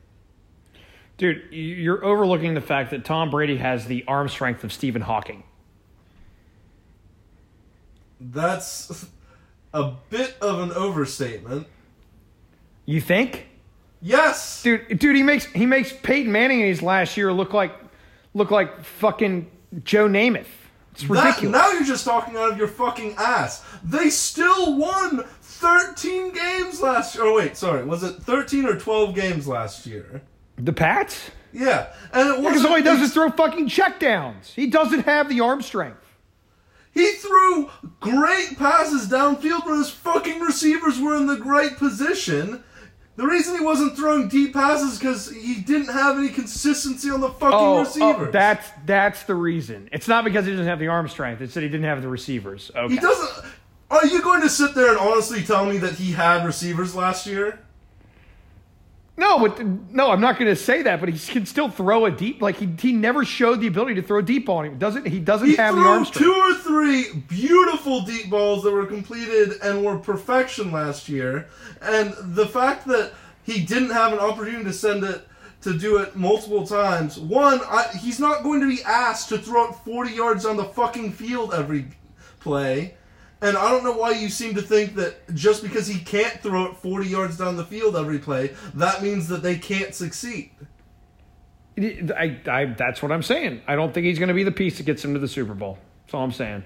Dude, 1.17 1.43
you're 1.51 2.04
overlooking 2.04 2.54
the 2.56 2.62
fact 2.62 2.91
that 2.91 3.06
Tom 3.06 3.30
Brady 3.30 3.58
has 3.58 3.86
the 3.86 4.04
arm 4.08 4.28
strength 4.28 4.65
of 4.65 4.73
Stephen 4.73 5.01
Hawking. 5.01 5.43
That's 8.19 9.08
a 9.73 9.93
bit 10.10 10.36
of 10.41 10.60
an 10.60 10.71
overstatement. 10.73 11.67
You 12.86 12.99
think? 12.99 13.47
Yes. 14.06 14.62
Dude, 14.62 15.00
dude, 15.00 15.15
he 15.15 15.24
makes 15.24 15.46
he 15.46 15.65
makes 15.65 15.91
Peyton 15.91 16.32
Manning 16.32 16.60
in 16.62 16.68
his 16.68 16.84
last 16.84 17.18
year 17.18 17.34
look 17.34 17.54
like 17.54 17.74
look 18.36 18.52
like 18.52 18.84
fucking 18.84 19.50
Joe 19.84 20.08
Namath. 20.08 20.46
It's 20.91 21.02
That, 21.02 21.10
ridiculous. 21.10 21.52
now 21.52 21.72
you're 21.72 21.84
just 21.84 22.06
talking 22.06 22.38
out 22.38 22.52
of 22.52 22.58
your 22.60 22.68
fucking 22.68 23.15
ass. 23.18 23.65
They 23.84 24.12
still 24.12 24.78
won 24.78 25.24
13 25.41 26.32
games 26.34 26.82
last 26.82 27.15
year. 27.15 27.26
Oh, 27.26 27.36
wait, 27.36 27.58
sorry. 27.58 27.84
Was 27.84 28.04
it 28.04 28.18
13 28.22 28.65
or 28.68 28.78
12 28.80 29.15
games 29.15 29.48
last 29.48 29.86
year? 29.88 30.22
the 30.58 30.72
Pats? 30.72 31.32
Yeah. 31.52 31.88
And 32.13 32.30
it 32.30 32.44
Because 32.44 32.63
all 32.63 32.76
he 32.76 32.84
does 32.84 33.02
is 33.02 33.12
throw 33.13 33.30
fucking 33.32 33.70
checkdowns. 33.70 34.54
He 34.54 34.68
doesn't 34.68 35.02
have 35.06 35.28
the 35.30 35.41
arm 35.41 35.62
strength. 35.63 35.98
He 36.94 37.12
threw 37.13 37.70
great 38.00 38.58
passes 38.58 39.10
downfield 39.10 39.65
when 39.65 39.80
his 39.80 39.89
fucking 39.89 40.39
receivers 40.41 41.00
were 41.00 41.18
in 41.18 41.26
the 41.28 41.38
right 41.41 41.76
position. 41.76 42.63
The 43.17 43.25
reason 43.25 43.58
he 43.58 43.63
wasn't 43.63 43.95
throwing 43.95 44.28
deep 44.28 44.54
passes 44.54 44.99
because 44.99 45.32
he 45.32 45.56
didn't 45.62 45.93
have 45.93 46.17
any 46.17 46.28
consistency 46.30 47.10
on 47.10 47.21
the 47.21 47.30
fucking 47.30 47.54
Oh, 47.58 47.78
oh 47.78 47.80
receivers. 47.80 48.28
oh, 48.28 48.32
that's 48.32 48.69
that's 48.86 49.23
the 49.23 49.36
reason. 49.36 49.88
It's 49.93 50.08
not 50.10 50.25
because 50.25 50.45
he 50.45 50.51
doesn't 50.51 50.65
have 50.67 50.80
the 50.80 50.88
arm 50.89 51.08
strength. 51.08 51.41
It's 51.41 51.54
that 51.54 51.62
he 51.63 51.69
didn't 51.69 51.86
have 51.86 52.01
the 52.01 52.10
receivers. 52.10 52.71
Okay. 52.75 52.93
He 52.95 52.99
doesn't. 52.99 53.45
Are 53.89 54.06
you 54.08 54.21
going 54.21 54.41
to 54.41 54.49
sit 54.49 54.75
there 54.75 54.89
and 54.89 54.97
honestly 54.97 55.43
tell 55.43 55.65
me 55.65 55.78
that 55.78 55.93
he 55.93 56.12
had 56.12 56.45
receivers 56.45 56.93
last 56.95 57.25
year? 57.25 57.60
No, 59.17 59.39
but 59.39 59.65
no, 59.65 60.12
I'm 60.12 60.19
not 60.19 60.38
going 60.38 60.49
to 60.49 60.56
say 60.58 60.82
that. 60.82 60.99
But 60.99 61.08
he 61.10 61.17
can 61.32 61.45
still 61.45 61.69
throw 61.69 62.06
a 62.06 62.12
deep. 62.12 62.41
Like 62.41 62.58
he 62.58 62.67
he 62.80 62.91
never 62.91 63.23
showed 63.23 63.62
the 63.62 63.67
ability 63.67 63.95
to 63.95 64.01
throw 64.01 64.19
a 64.19 64.23
deep 64.23 64.49
on 64.49 64.65
him. 64.65 64.78
Doesn't 64.78 65.08
he? 65.08 65.19
Doesn't 65.19 65.47
He 65.47 65.56
have 65.56 65.75
the 65.75 65.82
arm 65.82 66.04
strength. 66.04 66.25
two 66.25 66.34
or 66.34 66.54
three 66.56 67.13
beautiful 67.30 68.01
deep 68.01 68.30
balls 68.30 68.63
that 68.63 68.71
were 68.71 68.86
completed 68.86 69.54
and 69.63 69.86
were 69.86 69.97
perfection 69.97 70.71
last 70.71 71.08
year, 71.08 71.47
and 71.82 72.13
the 72.36 72.45
fact 72.47 72.86
that 72.88 73.13
he 73.43 73.62
didn't 73.63 73.91
have 73.91 74.12
an 74.12 74.19
opportunity 74.19 74.65
to 74.65 74.73
send 74.73 75.04
it 75.04 75.25
to 75.62 75.73
do 75.78 75.97
it 75.97 76.15
multiple 76.15 76.67
times. 76.67 77.17
One, 77.17 77.60
I, 77.63 77.88
he's 77.99 78.19
not 78.19 78.43
going 78.43 78.60
to 78.62 78.67
be 78.67 78.84
asked 78.84 79.30
to 79.30 79.38
throw 79.38 79.69
it 79.69 79.75
40 79.75 80.12
yards 80.12 80.45
on 80.45 80.58
the 80.58 80.65
fucking 80.65 81.13
field 81.13 81.54
every 81.54 81.88
play. 82.39 82.95
And 83.45 83.55
I 83.55 83.69
don't 83.69 83.84
know 83.84 83.95
why 83.95 84.10
you 84.10 84.29
seem 84.29 84.55
to 84.55 84.62
think 84.63 84.95
that 84.95 85.36
just 85.36 85.62
because 85.62 85.86
he 85.86 85.99
can't 85.99 86.41
throw 86.41 86.65
it 86.65 86.77
40 86.77 87.08
yards 87.08 87.38
down 87.38 87.55
the 87.58 87.63
field 87.63 87.95
every 87.95 88.17
play, 88.17 88.55
that 88.73 89.03
means 89.03 89.27
that 89.27 89.43
they 89.43 89.55
can't 89.55 89.93
succeed. 89.93 90.49
I, 91.77 92.39
I, 92.47 92.65
that's 92.75 93.03
what 93.03 93.12
I'm 93.12 93.21
saying. 93.21 93.62
I 93.67 93.75
don't 93.75 93.93
think 93.93 94.08
he's 94.08 94.17
going 94.17 94.29
to 94.29 94.34
be 94.34 94.43
the 94.43 94.51
piece 94.51 94.77
that 94.77 94.88
gets 94.88 95.05
him 95.05 95.13
to 95.13 95.19
the 95.19 95.27
Super 95.27 95.53
Bowl. 95.53 95.77
That's 96.01 96.15
all 96.15 96.23
I'm 96.23 96.31
saying. 96.31 96.63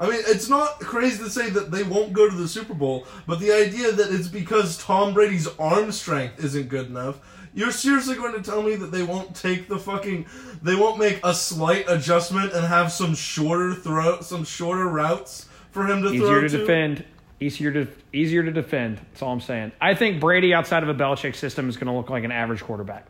I 0.00 0.10
mean, 0.10 0.20
it's 0.26 0.48
not 0.48 0.80
crazy 0.80 1.22
to 1.22 1.30
say 1.30 1.50
that 1.50 1.70
they 1.70 1.84
won't 1.84 2.12
go 2.12 2.28
to 2.28 2.34
the 2.34 2.48
Super 2.48 2.74
Bowl, 2.74 3.06
but 3.28 3.38
the 3.38 3.52
idea 3.52 3.92
that 3.92 4.12
it's 4.12 4.26
because 4.26 4.82
Tom 4.82 5.14
Brady's 5.14 5.46
arm 5.56 5.92
strength 5.92 6.42
isn't 6.42 6.68
good 6.68 6.86
enough. 6.86 7.20
You're 7.54 7.70
seriously 7.70 8.16
going 8.16 8.34
to 8.34 8.42
tell 8.42 8.60
me 8.60 8.74
that 8.74 8.90
they 8.90 9.04
won't 9.04 9.36
take 9.36 9.68
the 9.68 9.78
fucking, 9.78 10.26
they 10.62 10.74
won't 10.74 10.98
make 10.98 11.20
a 11.22 11.32
slight 11.32 11.84
adjustment 11.88 12.54
and 12.54 12.66
have 12.66 12.90
some 12.90 13.14
shorter 13.14 13.72
throw, 13.72 14.20
some 14.20 14.42
shorter 14.42 14.88
routes 14.88 15.46
for 15.76 15.86
him 15.86 16.02
to 16.02 16.08
Easier 16.08 16.26
throw 16.26 16.40
to 16.40 16.48
to? 16.48 16.58
defend. 16.58 17.04
Easier 17.38 17.70
to 17.70 17.86
easier 18.14 18.42
to 18.42 18.50
defend. 18.50 18.96
That's 18.96 19.20
all 19.22 19.30
I'm 19.32 19.42
saying. 19.42 19.72
I 19.80 19.94
think 19.94 20.20
Brady 20.20 20.54
outside 20.54 20.82
of 20.82 20.88
a 20.88 20.94
Belichick 20.94 21.36
system 21.36 21.68
is 21.68 21.76
going 21.76 21.86
to 21.88 21.92
look 21.92 22.08
like 22.08 22.24
an 22.24 22.32
average 22.32 22.62
quarterback. 22.62 23.06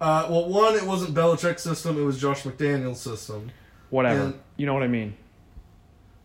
Uh, 0.00 0.26
well, 0.30 0.48
one, 0.48 0.74
it 0.76 0.84
wasn't 0.84 1.12
Belichick's 1.14 1.62
system; 1.62 1.98
it 1.98 2.04
was 2.04 2.20
Josh 2.20 2.42
McDaniels' 2.44 2.96
system. 2.96 3.50
Whatever. 3.90 4.20
And- 4.26 4.40
you 4.56 4.66
know 4.66 4.74
what 4.74 4.84
I 4.84 4.88
mean. 4.88 5.16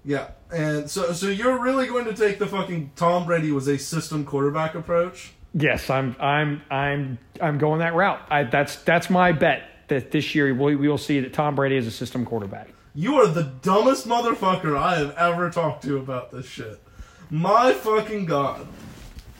Yeah, 0.05 0.29
and 0.53 0.89
so 0.89 1.11
so 1.11 1.27
you're 1.27 1.59
really 1.59 1.87
going 1.87 2.05
to 2.05 2.13
take 2.13 2.39
the 2.39 2.47
fucking 2.47 2.91
Tom 2.95 3.25
Brady 3.25 3.51
was 3.51 3.67
a 3.67 3.77
system 3.77 4.25
quarterback 4.25 4.75
approach? 4.75 5.31
Yes, 5.53 5.89
I'm 5.89 6.15
I'm 6.19 6.61
I'm 6.69 7.17
I'm 7.41 7.57
going 7.57 7.79
that 7.79 7.95
route. 7.95 8.21
I, 8.29 8.43
that's 8.43 8.75
that's 8.83 9.09
my 9.09 9.31
bet 9.31 9.63
that 9.87 10.11
this 10.11 10.35
year 10.35 10.53
we, 10.53 10.75
we 10.75 10.87
will 10.87 10.97
see 10.99 11.19
that 11.21 11.33
Tom 11.33 11.55
Brady 11.55 11.75
is 11.77 11.87
a 11.87 11.91
system 11.91 12.25
quarterback. 12.25 12.69
You 12.93 13.15
are 13.15 13.27
the 13.27 13.43
dumbest 13.43 14.07
motherfucker 14.07 14.77
I 14.77 14.97
have 14.97 15.15
ever 15.15 15.49
talked 15.49 15.83
to 15.83 15.97
about 15.97 16.31
this 16.31 16.47
shit. 16.47 16.81
My 17.29 17.73
fucking 17.73 18.25
god. 18.25 18.67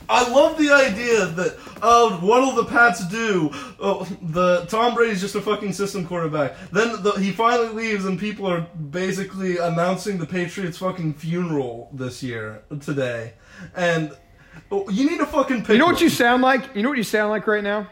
I 0.08 0.28
love 0.28 0.58
the 0.58 0.72
idea 0.72 1.26
that 1.26 1.56
oh, 1.82 2.18
what'll 2.20 2.52
the 2.52 2.64
Pats 2.64 3.06
do? 3.06 3.50
Oh, 3.78 4.04
the 4.20 4.66
Tom 4.66 4.94
Brady's 4.94 5.20
just 5.20 5.36
a 5.36 5.40
fucking 5.40 5.72
system 5.72 6.04
quarterback. 6.04 6.56
Then 6.72 7.00
the, 7.02 7.12
he 7.12 7.30
finally 7.30 7.68
leaves, 7.68 8.04
and 8.04 8.18
people 8.18 8.46
are 8.46 8.62
basically 8.90 9.58
announcing 9.58 10.18
the 10.18 10.26
Patriots' 10.26 10.78
fucking 10.78 11.14
funeral 11.14 11.90
this 11.92 12.24
year 12.24 12.62
today. 12.80 13.34
And 13.76 14.12
oh, 14.72 14.88
you 14.90 15.08
need 15.08 15.18
to 15.18 15.26
fucking 15.26 15.60
pick. 15.60 15.70
You 15.70 15.78
know 15.78 15.86
what 15.86 15.94
one. 15.94 16.02
you 16.02 16.10
sound 16.10 16.42
like? 16.42 16.74
You 16.74 16.82
know 16.82 16.88
what 16.88 16.98
you 16.98 17.04
sound 17.04 17.30
like 17.30 17.46
right 17.46 17.62
now? 17.62 17.88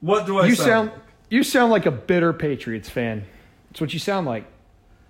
What 0.00 0.24
do 0.24 0.38
I 0.38 0.46
You 0.46 0.54
sound? 0.54 0.66
sound 0.66 0.90
like? 0.92 1.00
You 1.32 1.42
sound 1.42 1.72
like 1.72 1.86
a 1.86 1.90
bitter 1.90 2.32
Patriots 2.34 2.90
fan. 2.90 3.24
That's 3.70 3.80
what 3.80 3.92
you 3.94 3.98
sound 3.98 4.26
like. 4.26 4.44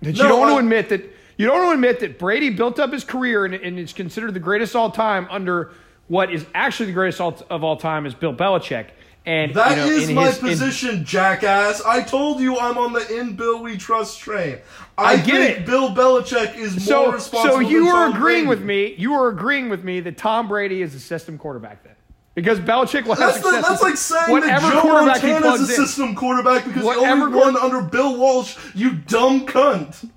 That 0.01 0.15
No, 0.15 0.23
you 0.23 0.29
don't 0.29 0.39
want 0.39 0.51
to 0.51 0.55
uh, 0.55 0.59
admit 0.59 0.89
that 0.89 1.01
you 1.37 1.47
don't 1.47 1.57
want 1.57 1.69
to 1.69 1.73
admit 1.73 1.99
that 1.99 2.17
Brady 2.17 2.49
built 2.49 2.79
up 2.79 2.93
his 2.93 3.03
career 3.03 3.43
and, 3.45 3.53
and 3.53 3.77
is 3.77 3.91
considered 3.91 4.33
the 4.33 4.39
greatest 4.39 4.73
all 4.75 4.89
time 4.89 5.27
under 5.29 5.71
what 6.07 6.31
is 6.31 6.45
actually 6.55 6.85
the 6.87 6.93
greatest 6.93 7.19
all, 7.19 7.37
of 7.49 7.63
all 7.63 7.75
time 7.75 8.05
is 8.05 8.13
Bill 8.13 8.33
Belichick. 8.33 8.87
And 9.25 9.53
That 9.55 9.71
you 9.71 9.75
know, 9.77 9.89
is 9.89 10.09
in 10.09 10.15
my 10.15 10.27
his- 10.27 10.37
in- 10.39 10.47
position, 10.47 11.05
jackass. 11.05 11.81
I 11.81 12.03
told 12.03 12.39
you 12.41 12.57
I'm 12.57 12.77
on 12.77 12.93
the 12.93 13.19
in 13.19 13.35
Bill 13.35 13.61
we 13.63 13.77
trust 13.77 14.19
train. 14.19 14.59
I, 14.97 15.13
I 15.13 15.15
get 15.17 15.25
think 15.25 15.59
it. 15.59 15.65
Bill 15.65 15.89
Belichick 15.95 16.55
is 16.57 16.73
more 16.75 16.79
so, 16.81 17.11
responsible. 17.11 17.55
so 17.55 17.59
you 17.61 17.85
than 17.85 17.95
are 17.95 18.09
agreeing 18.09 18.45
Brady. 18.45 18.47
with 18.47 18.61
me. 18.61 18.95
You 18.97 19.13
are 19.13 19.27
agreeing 19.29 19.69
with 19.69 19.83
me 19.83 19.99
that 20.01 20.17
Tom 20.17 20.47
Brady 20.47 20.81
is 20.81 20.93
a 20.95 20.99
system 20.99 21.37
quarterback 21.37 21.83
then, 21.83 21.95
because 22.35 22.59
Belichick 22.59 23.05
will 23.05 23.15
have 23.15 23.33
That's, 23.33 23.37
the, 23.43 23.51
success. 23.51 23.67
that's 23.69 23.81
like 23.83 23.97
saying 23.97 24.31
whatever 24.31 24.61
that 24.67 24.73
Joe 24.73 24.81
quarterback 24.81 25.21
he 25.21 25.31
Montana 25.31 25.53
is 25.53 25.57
plugs 25.57 25.69
a 25.69 25.73
in. 25.81 25.87
system 25.87 26.15
quarterback 26.15 26.65
because 26.65 26.81
he 26.81 26.87
Whatever 26.87 27.25
only 27.25 27.37
won 27.37 27.57
under 27.57 27.81
Bill 27.81 28.17
Walsh. 28.17 28.57
You 28.73 28.93
dumb 28.93 29.45
cunt. 29.45 30.09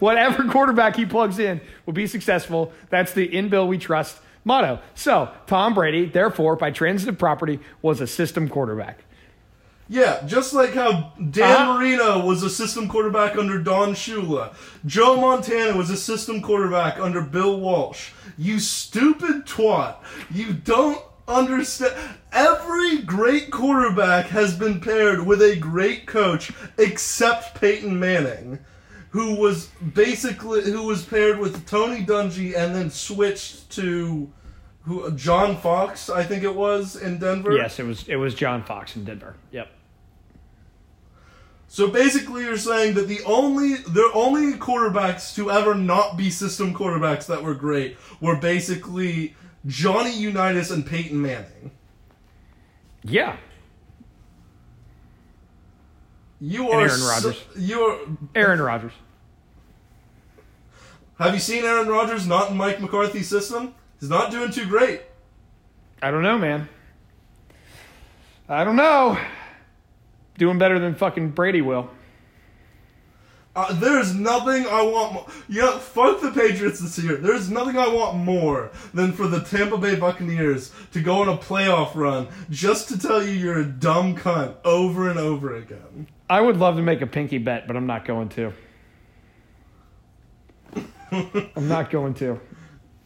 Whatever 0.00 0.44
quarterback 0.50 0.96
he 0.96 1.06
plugs 1.06 1.38
in 1.38 1.60
will 1.86 1.92
be 1.92 2.06
successful. 2.06 2.72
That's 2.90 3.12
the 3.12 3.24
in 3.36 3.48
Bill 3.48 3.68
we 3.68 3.78
trust 3.78 4.18
motto. 4.44 4.80
So 4.94 5.30
Tom 5.46 5.74
Brady, 5.74 6.06
therefore, 6.06 6.56
by 6.56 6.70
transitive 6.70 7.18
property, 7.18 7.60
was 7.82 8.00
a 8.00 8.06
system 8.06 8.48
quarterback. 8.48 9.04
Yeah, 9.88 10.22
just 10.26 10.54
like 10.54 10.72
how 10.72 11.12
Dan 11.30 11.44
Uh-huh. 11.52 11.74
Marino 11.74 12.24
was 12.26 12.42
a 12.42 12.48
system 12.48 12.88
quarterback 12.88 13.36
under 13.36 13.58
Don 13.58 13.90
Shula. 13.92 14.54
Joe 14.86 15.20
Montana 15.20 15.76
was 15.76 15.90
a 15.90 15.96
system 15.96 16.40
quarterback 16.40 16.98
under 16.98 17.20
Bill 17.20 17.60
Walsh. 17.60 18.10
You 18.38 18.58
stupid 18.58 19.44
twat. 19.44 19.96
You 20.30 20.54
don't 20.54 21.00
understand. 21.26 21.94
Every 22.32 23.02
great 23.02 23.50
quarterback 23.50 24.26
has 24.26 24.56
been 24.56 24.80
paired 24.80 25.26
with 25.26 25.42
a 25.42 25.56
great 25.56 26.06
coach 26.06 26.52
except 26.78 27.60
Peyton 27.60 27.98
Manning. 27.98 28.58
Who 29.10 29.36
was 29.36 29.66
basically 29.94 30.62
who 30.62 30.82
was 30.82 31.04
paired 31.04 31.38
with 31.38 31.68
Tony 31.68 32.04
Dungy 32.04 32.56
and 32.56 32.74
then 32.74 32.90
switched 32.90 33.70
to 33.70 34.28
who 34.82 35.10
John 35.12 35.56
Fox, 35.56 36.10
I 36.10 36.24
think 36.24 36.42
it 36.42 36.54
was 36.54 36.96
in 36.96 37.18
Denver. 37.18 37.56
Yes, 37.56 37.78
it 37.78 37.84
was 37.84 38.08
it 38.08 38.16
was 38.16 38.34
John 38.34 38.64
Fox 38.64 38.96
in 38.96 39.04
Denver. 39.04 39.36
Yep. 39.52 39.68
So 41.68 41.88
basically, 41.88 42.42
you're 42.44 42.56
saying 42.56 42.94
that 42.94 43.08
the 43.08 43.20
only 43.24 43.74
the 43.74 44.10
only 44.14 44.58
quarterbacks 44.58 45.34
to 45.36 45.50
ever 45.50 45.74
not 45.74 46.16
be 46.16 46.30
system 46.30 46.74
quarterbacks 46.74 47.26
that 47.26 47.42
were 47.42 47.54
great 47.54 47.96
were 48.20 48.36
basically 48.36 49.34
Johnny 49.66 50.16
Unitas 50.16 50.70
and 50.70 50.84
Peyton 50.86 51.20
Manning. 51.20 51.70
Yeah. 53.02 53.36
You 56.40 56.70
are 56.70 56.80
Aaron 56.80 56.90
so- 56.98 57.08
Rodgers. 57.08 57.44
you 57.56 57.80
are. 57.80 57.98
Aaron 58.34 58.60
Rodgers. 58.60 58.92
Have 61.18 61.32
you 61.32 61.40
seen 61.40 61.64
Aaron 61.64 61.88
Rodgers 61.88 62.26
not 62.26 62.50
in 62.50 62.56
Mike 62.56 62.80
McCarthy's 62.80 63.28
system? 63.28 63.74
He's 64.00 64.10
not 64.10 64.30
doing 64.30 64.50
too 64.50 64.66
great. 64.66 65.02
I 66.02 66.10
don't 66.10 66.22
know, 66.22 66.36
man. 66.38 66.68
I 68.48 68.64
don't 68.64 68.76
know. 68.76 69.18
Doing 70.36 70.58
better 70.58 70.78
than 70.78 70.94
fucking 70.96 71.30
Brady 71.30 71.62
will. 71.62 71.88
Uh, 73.56 73.72
there's 73.74 74.14
nothing 74.14 74.66
I 74.66 74.82
want 74.82 75.12
more. 75.12 75.26
Yeah, 75.48 75.78
fuck 75.78 76.20
the 76.20 76.32
Patriots 76.32 76.80
this 76.80 76.98
year. 76.98 77.16
There's 77.16 77.48
nothing 77.48 77.78
I 77.78 77.86
want 77.86 78.16
more 78.16 78.70
than 78.92 79.12
for 79.12 79.28
the 79.28 79.40
Tampa 79.40 79.78
Bay 79.78 79.94
Buccaneers 79.94 80.72
to 80.92 81.00
go 81.00 81.22
on 81.22 81.28
a 81.28 81.36
playoff 81.36 81.94
run 81.94 82.26
just 82.50 82.88
to 82.88 82.98
tell 82.98 83.22
you 83.22 83.30
you're 83.30 83.60
a 83.60 83.64
dumb 83.64 84.16
cunt 84.16 84.56
over 84.64 85.08
and 85.08 85.20
over 85.20 85.54
again. 85.54 86.08
I 86.28 86.40
would 86.40 86.56
love 86.56 86.76
to 86.76 86.82
make 86.82 87.00
a 87.00 87.06
pinky 87.06 87.38
bet, 87.38 87.68
but 87.68 87.76
I'm 87.76 87.86
not 87.86 88.04
going 88.04 88.28
to. 88.30 88.52
I'm 91.12 91.68
not 91.68 91.90
going 91.90 92.14
to. 92.14 92.40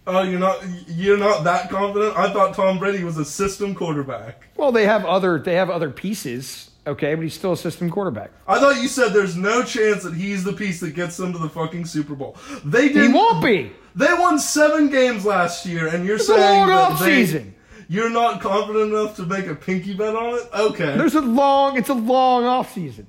Oh, 0.06 0.22
you're 0.22 0.40
not 0.40 0.64
you're 0.86 1.18
not 1.18 1.44
that 1.44 1.68
confident? 1.68 2.16
I 2.16 2.32
thought 2.32 2.54
Tom 2.54 2.78
Brady 2.78 3.04
was 3.04 3.18
a 3.18 3.24
system 3.26 3.74
quarterback. 3.74 4.48
Well, 4.56 4.72
they 4.72 4.86
have 4.86 5.04
other 5.04 5.38
they 5.38 5.56
have 5.56 5.68
other 5.68 5.90
pieces, 5.90 6.67
okay, 6.88 7.14
but 7.14 7.22
he's 7.22 7.34
still 7.34 7.52
a 7.52 7.56
system 7.56 7.90
quarterback. 7.90 8.30
I 8.46 8.58
thought 8.58 8.80
you 8.82 8.88
said 8.88 9.12
there's 9.12 9.36
no 9.36 9.62
chance 9.62 10.02
that 10.02 10.14
he's 10.14 10.44
the 10.44 10.52
piece 10.52 10.80
that 10.80 10.94
gets 10.94 11.16
them 11.16 11.32
to 11.32 11.38
the 11.38 11.48
fucking 11.48 11.86
Super 11.86 12.14
Bowl. 12.14 12.36
They 12.64 12.88
did. 12.88 13.08
He 13.08 13.12
won't 13.12 13.42
be. 13.42 13.72
They 13.94 14.12
won 14.14 14.38
seven 14.38 14.90
games 14.90 15.24
last 15.24 15.66
year, 15.66 15.88
and 15.88 16.04
you're 16.04 16.16
a 16.16 16.20
saying 16.20 16.68
long 16.68 16.68
that 16.68 17.00
they, 17.00 17.24
season. 17.24 17.54
You're 17.88 18.10
not 18.10 18.40
confident 18.40 18.92
enough 18.92 19.16
to 19.16 19.22
make 19.22 19.46
a 19.46 19.54
pinky 19.54 19.94
bet 19.94 20.14
on 20.14 20.34
it. 20.34 20.48
Okay. 20.52 20.96
There's 20.96 21.14
a 21.14 21.22
long 21.22 21.78
it's 21.78 21.88
a 21.88 21.94
long 21.94 22.44
off 22.44 22.74
season. 22.74 23.06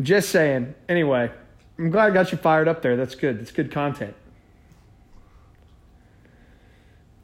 Just 0.00 0.30
saying. 0.30 0.74
Anyway, 0.88 1.30
I'm 1.78 1.90
glad 1.90 2.10
I 2.10 2.14
got 2.14 2.32
you 2.32 2.38
fired 2.38 2.68
up 2.68 2.82
there. 2.82 2.96
That's 2.96 3.14
good. 3.14 3.40
That's 3.40 3.52
good 3.52 3.70
content. 3.70 4.14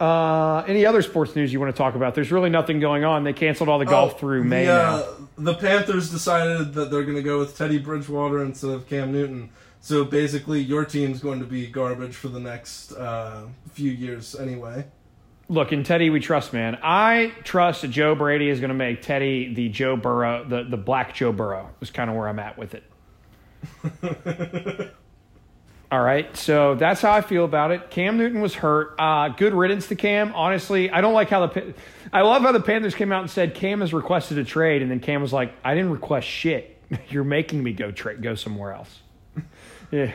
Uh, 0.00 0.62
any 0.68 0.86
other 0.86 1.02
sports 1.02 1.34
news 1.34 1.52
you 1.52 1.58
want 1.58 1.74
to 1.74 1.76
talk 1.76 1.94
about? 1.96 2.14
There's 2.14 2.30
really 2.30 2.50
nothing 2.50 2.78
going 2.78 3.04
on. 3.04 3.24
They 3.24 3.32
canceled 3.32 3.68
all 3.68 3.78
the 3.80 3.84
golf 3.84 4.14
Oh, 4.14 4.18
through 4.18 4.44
May 4.44 4.66
the, 4.66 4.72
uh, 4.72 5.12
The 5.38 5.54
Panthers 5.54 6.10
decided 6.10 6.74
that 6.74 6.90
they're 6.90 7.02
going 7.02 7.16
to 7.16 7.22
go 7.22 7.38
with 7.40 7.56
Teddy 7.56 7.78
Bridgewater 7.78 8.42
instead 8.42 8.70
of 8.70 8.88
Cam 8.88 9.12
Newton. 9.12 9.50
So 9.80 10.04
basically, 10.04 10.60
your 10.60 10.84
team's 10.84 11.20
going 11.20 11.40
to 11.40 11.46
be 11.46 11.66
garbage 11.66 12.14
for 12.14 12.28
the 12.28 12.40
next 12.40 12.92
uh, 12.92 13.46
few 13.72 13.90
years 13.90 14.34
anyway. 14.34 14.86
Look, 15.48 15.72
in 15.72 15.82
Teddy, 15.82 16.10
we 16.10 16.20
trust, 16.20 16.52
man. 16.52 16.78
I 16.82 17.32
trust 17.42 17.82
that 17.82 17.88
Joe 17.88 18.14
Brady 18.14 18.50
is 18.50 18.60
going 18.60 18.68
to 18.68 18.74
make 18.74 19.02
Teddy 19.02 19.54
the 19.54 19.68
Joe 19.70 19.96
Burrow, 19.96 20.44
the, 20.44 20.64
the 20.64 20.76
black 20.76 21.14
Joe 21.14 21.32
Burrow, 21.32 21.70
is 21.80 21.90
kind 21.90 22.10
of 22.10 22.16
where 22.16 22.28
I'm 22.28 22.38
at 22.38 22.58
with 22.58 22.74
it. 22.74 22.84
All 25.90 26.00
right, 26.02 26.36
so 26.36 26.74
that's 26.74 27.00
how 27.00 27.12
I 27.12 27.22
feel 27.22 27.46
about 27.46 27.70
it. 27.70 27.90
Cam 27.90 28.18
Newton 28.18 28.42
was 28.42 28.54
hurt. 28.54 28.94
Uh, 28.98 29.28
good 29.30 29.54
riddance 29.54 29.88
to 29.88 29.94
Cam. 29.96 30.34
Honestly, 30.34 30.90
I 30.90 31.00
don't 31.00 31.14
like 31.14 31.30
how 31.30 31.46
the. 31.46 31.72
I 32.12 32.20
love 32.20 32.42
how 32.42 32.52
the 32.52 32.60
Panthers 32.60 32.94
came 32.94 33.10
out 33.10 33.22
and 33.22 33.30
said 33.30 33.54
Cam 33.54 33.80
has 33.80 33.94
requested 33.94 34.36
a 34.36 34.44
trade, 34.44 34.82
and 34.82 34.90
then 34.90 35.00
Cam 35.00 35.22
was 35.22 35.32
like, 35.32 35.52
"I 35.64 35.74
didn't 35.74 35.92
request 35.92 36.26
shit. 36.28 36.78
You're 37.08 37.24
making 37.24 37.62
me 37.62 37.72
go 37.72 37.90
trade, 37.90 38.20
go 38.22 38.34
somewhere 38.34 38.72
else." 38.74 38.98
yeah, 39.90 40.12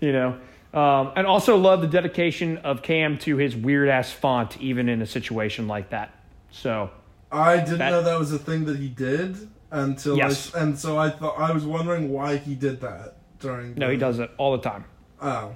you 0.00 0.12
know. 0.12 0.38
Um, 0.74 1.12
and 1.14 1.24
also 1.26 1.56
love 1.56 1.82
the 1.82 1.86
dedication 1.86 2.56
of 2.58 2.82
Cam 2.82 3.18
to 3.18 3.36
his 3.36 3.54
weird 3.54 3.88
ass 3.90 4.10
font, 4.10 4.60
even 4.60 4.88
in 4.88 5.02
a 5.02 5.06
situation 5.06 5.68
like 5.68 5.90
that. 5.90 6.10
So 6.50 6.90
I 7.30 7.58
didn't 7.58 7.78
That- 7.78 7.90
know 7.90 8.02
that 8.02 8.18
was 8.18 8.32
a 8.32 8.38
thing 8.38 8.64
that 8.64 8.78
he 8.78 8.88
did 8.88 9.36
until 9.70 10.16
Yes. 10.16 10.52
I, 10.52 10.60
and 10.62 10.76
so 10.78 10.98
I 10.98 11.10
thought 11.10 11.38
I 11.38 11.52
was 11.52 11.64
wondering 11.64 12.08
why 12.10 12.38
he 12.38 12.54
did 12.56 12.80
that 12.80 13.16
during. 13.38 13.74
no, 13.76 13.86
the- 13.86 13.92
he 13.92 13.98
does 13.98 14.18
it 14.18 14.30
all 14.38 14.56
the 14.56 14.62
time. 14.68 14.84
Oh, 15.22 15.54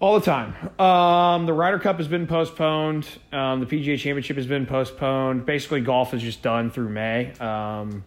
All 0.00 0.18
the 0.18 0.24
time. 0.24 0.54
Um, 0.80 1.46
the 1.46 1.52
Ryder 1.52 1.78
Cup 1.78 1.98
has 1.98 2.08
been 2.08 2.26
postponed. 2.26 3.06
Um, 3.32 3.60
the 3.60 3.66
PGA 3.66 3.98
Championship 3.98 4.36
has 4.36 4.46
been 4.46 4.66
postponed. 4.66 5.44
Basically, 5.46 5.80
golf 5.82 6.14
is 6.14 6.22
just 6.22 6.42
done 6.42 6.70
through 6.70 6.88
May. 6.88 7.32
Um, 7.34 8.02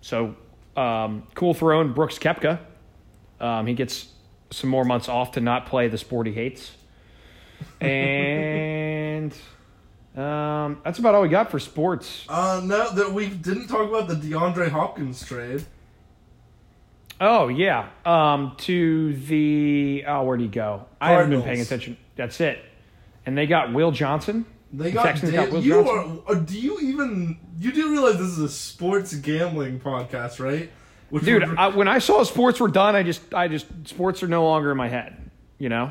so, 0.00 0.34
um, 0.76 1.26
cool 1.34 1.54
throw 1.54 1.80
in 1.80 1.92
Brooks 1.92 2.18
Koepka. 2.18 2.58
Um, 3.40 3.66
he 3.66 3.74
gets 3.74 4.08
some 4.50 4.68
more 4.70 4.84
months 4.84 5.08
off 5.08 5.32
to 5.32 5.40
not 5.40 5.66
play 5.66 5.88
the 5.88 5.98
sport 5.98 6.26
he 6.26 6.32
hates. 6.32 6.72
And 7.80 9.34
um, 10.16 10.80
that's 10.82 10.98
about 10.98 11.14
all 11.14 11.22
we 11.22 11.28
got 11.28 11.50
for 11.50 11.58
sports. 11.58 12.24
uh, 12.28 12.60
no, 12.64 12.90
that 12.94 13.12
we 13.12 13.28
didn't 13.28 13.68
talk 13.68 13.88
about 13.88 14.08
the 14.08 14.14
DeAndre 14.14 14.70
Hopkins 14.70 15.24
trade. 15.24 15.64
Oh 17.20 17.48
yeah, 17.48 17.88
um, 18.06 18.54
to 18.58 19.14
the 19.14 20.04
oh 20.06 20.22
where'd 20.24 20.40
he 20.40 20.48
go? 20.48 20.86
I 21.00 21.12
haven't 21.12 21.30
been 21.30 21.42
paying 21.42 21.60
attention. 21.60 21.96
That's 22.16 22.40
it. 22.40 22.58
And 23.26 23.36
they 23.36 23.46
got 23.46 23.72
Will 23.74 23.90
Johnson. 23.92 24.46
They 24.72 24.84
The 24.84 24.90
got, 24.92 25.02
Texans 25.04 25.32
Dan- 25.32 25.44
got 25.44 25.52
Will 25.52 25.62
you 25.62 25.84
Johnson. 25.84 26.22
are. 26.26 26.32
uh, 26.36 26.38
Do 26.40 26.58
you 26.58 26.78
even? 26.80 27.38
You 27.58 27.72
do 27.72 27.90
realize 27.90 28.14
this 28.16 28.28
is 28.28 28.38
a 28.38 28.48
sports 28.48 29.14
gambling 29.14 29.80
podcast, 29.80 30.38
right? 30.42 30.70
Which 31.10 31.24
Dude, 31.24 31.46
would- 31.46 31.58
I, 31.58 31.68
when 31.68 31.88
I 31.88 31.98
saw 31.98 32.22
sports 32.22 32.58
were 32.60 32.68
done, 32.68 32.94
I 32.96 33.02
just, 33.02 33.34
I 33.34 33.48
just, 33.48 33.66
sports 33.84 34.22
are 34.22 34.28
no 34.28 34.44
longer 34.44 34.70
in 34.70 34.76
my 34.78 34.88
head. 34.88 35.30
You 35.58 35.68
know, 35.68 35.90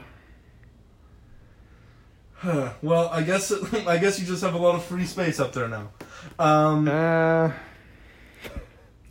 well, 2.81 3.09
I 3.09 3.21
guess 3.23 3.51
I 3.85 3.97
guess 3.97 4.19
you 4.19 4.25
just 4.25 4.41
have 4.43 4.53
a 4.53 4.57
lot 4.57 4.75
of 4.75 4.83
free 4.83 5.05
space 5.05 5.39
up 5.39 5.53
there 5.53 5.67
now. 5.67 5.89
Um, 6.39 6.87
uh, 6.87 7.51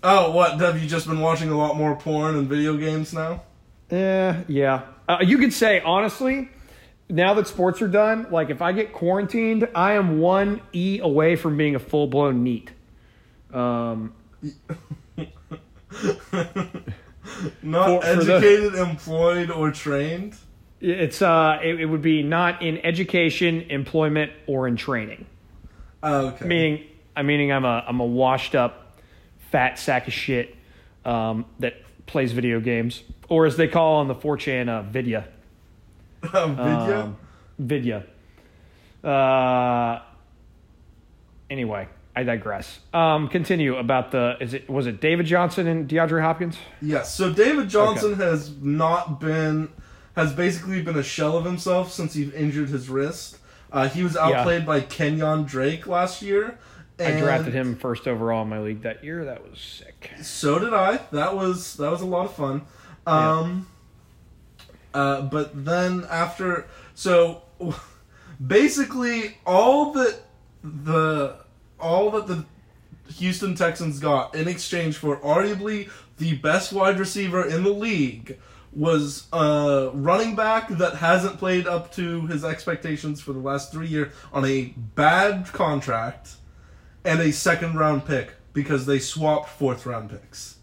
oh, 0.03 0.31
what? 0.33 0.61
Have 0.61 0.81
you 0.83 0.89
just 0.89 1.07
been 1.07 1.21
watching 1.21 1.51
a 1.51 1.57
lot 1.57 1.77
more 1.77 1.97
porn 1.97 2.37
and 2.37 2.49
video 2.49 2.77
games 2.77 3.13
now? 3.13 3.43
Yeah, 3.91 4.43
yeah. 4.49 4.83
Uh, 5.09 5.19
you 5.23 5.39
could 5.39 5.53
say 5.53 5.81
honestly, 5.81 6.51
now 7.09 7.35
that 7.35 7.47
sports 7.47 7.81
are 7.81 7.89
done, 7.89 8.27
like 8.31 8.51
if 8.51 8.61
I 8.61 8.73
get 8.73 8.93
quarantined, 8.93 9.69
I 9.75 9.93
am 9.93 10.19
one 10.19 10.61
e 10.73 10.99
away 11.01 11.37
from 11.37 11.57
being 11.57 11.75
a 11.75 11.79
full 11.79 12.07
blown 12.07 12.43
NEET. 12.45 12.71
Um, 13.53 14.13
Not 17.63 18.03
For- 18.03 18.17
for 18.17 18.25
the- 18.25 18.35
educated, 18.37 18.75
employed, 18.75 19.51
or 19.51 19.71
trained. 19.71 20.35
it's, 20.81 21.23
uh, 21.23 21.59
it, 21.63 21.81
it 21.81 21.87
would 21.87 22.03
be 22.03 22.23
not 22.23 22.63
in 22.63 22.79
education, 22.85 23.63
employment, 23.71 24.33
or 24.47 24.67
in 24.69 24.77
training. 24.77 25.27
Oh, 26.03 26.29
okay. 26.29 26.45
Meaning, 26.47 26.85
I 27.17 27.23
meaning 27.23 27.53
I'm 27.53 27.65
a, 27.65 27.85
I'm 27.87 28.01
a 28.01 28.05
washed 28.07 28.55
up, 28.55 28.88
fat 29.51 29.79
sack 29.79 30.07
of 30.07 30.13
shit 30.13 30.55
um, 31.05 31.45
that 31.59 31.75
plays 32.07 32.33
video 32.33 32.61
games, 32.61 33.03
or 33.29 33.47
as 33.47 33.57
they 33.57 33.69
call 33.69 33.97
on 33.97 34.09
the 34.09 34.15
4chan, 34.15 34.69
uh, 34.69 34.83
vidya. 34.83 35.29
Um, 36.35 36.57
video. 36.57 37.01
Um, 37.01 37.17
Vidya. 37.59 38.05
Uh, 39.05 40.01
anyway, 41.51 41.89
I 42.15 42.25
digress. 42.25 42.81
Um, 42.93 43.29
continue 43.29 43.77
about 43.77 44.11
the 44.11 44.37
is 44.41 44.55
it 44.55 44.69
was 44.69 44.87
it 44.87 45.01
David 45.01 45.27
Johnson 45.27 45.67
and 45.67 45.89
DeAndre 45.89 46.21
Hopkins? 46.23 46.59
Yes. 46.83 47.15
So 47.15 47.33
David 47.33 47.69
Johnson 47.69 48.15
has 48.15 48.57
not 48.57 49.21
been 49.21 49.69
has 50.17 50.33
basically 50.33 50.83
been 50.83 50.97
a 50.97 51.03
shell 51.03 51.37
of 51.37 51.45
himself 51.45 51.93
since 51.93 52.15
he 52.15 52.25
injured 52.31 52.69
his 52.69 52.89
wrist. 52.89 53.39
Uh, 53.71 53.89
he 53.89 54.03
was 54.03 54.17
outplayed 54.17 54.65
by 54.67 54.81
Kenyan 54.81 55.47
Drake 55.47 55.87
last 55.87 56.23
year. 56.23 56.59
I 57.01 57.19
drafted 57.19 57.55
him 57.55 57.77
first 57.77 58.09
overall 58.09 58.43
in 58.43 58.49
my 58.49 58.61
league 58.61 58.83
that 58.83 59.05
year. 59.05 59.25
That 59.25 59.49
was 59.49 59.61
sick. 59.61 60.11
So 60.23 60.59
did 60.59 60.75
I. 60.75 61.01
That 61.13 61.37
was 61.37 61.77
that 61.77 61.91
was 61.91 62.01
a 62.01 62.07
lot 62.07 62.27
of 62.27 62.35
fun. 62.35 62.63
Um, 63.07 63.67
uh, 64.93 65.23
but 65.23 65.65
then 65.65 66.07
after, 66.11 66.67
so 66.95 67.43
basically 68.45 69.39
all 69.47 69.93
that 69.93 70.21
the 70.63 71.37
all 71.81 72.11
that 72.11 72.27
the 72.27 72.45
Houston 73.15 73.55
Texans 73.55 73.99
got 74.01 74.35
in 74.35 74.49
exchange 74.49 74.97
for 74.97 75.17
arguably 75.19 75.89
the 76.19 76.37
best 76.37 76.73
wide 76.73 76.99
receiver 76.99 77.47
in 77.47 77.63
the 77.63 77.71
league 77.71 78.39
was 78.73 79.27
a 79.33 79.91
running 79.95 80.37
back 80.37 80.69
that 80.69 80.97
hasn't 80.97 81.39
played 81.39 81.67
up 81.67 81.93
to 81.93 82.27
his 82.27 82.45
expectations 82.45 83.21
for 83.21 83.33
the 83.33 83.39
last 83.39 83.73
three 83.73 83.87
years 83.87 84.13
on 84.33 84.45
a 84.45 84.75
bad 84.95 85.47
contract 85.47 86.35
and 87.05 87.21
a 87.21 87.33
second 87.33 87.77
round 87.77 88.05
pick 88.05 88.35
because 88.53 88.87
they 88.87 88.99
swapped 88.99 89.49
fourth 89.49 89.87
round 89.87 90.11
picks. 90.11 90.57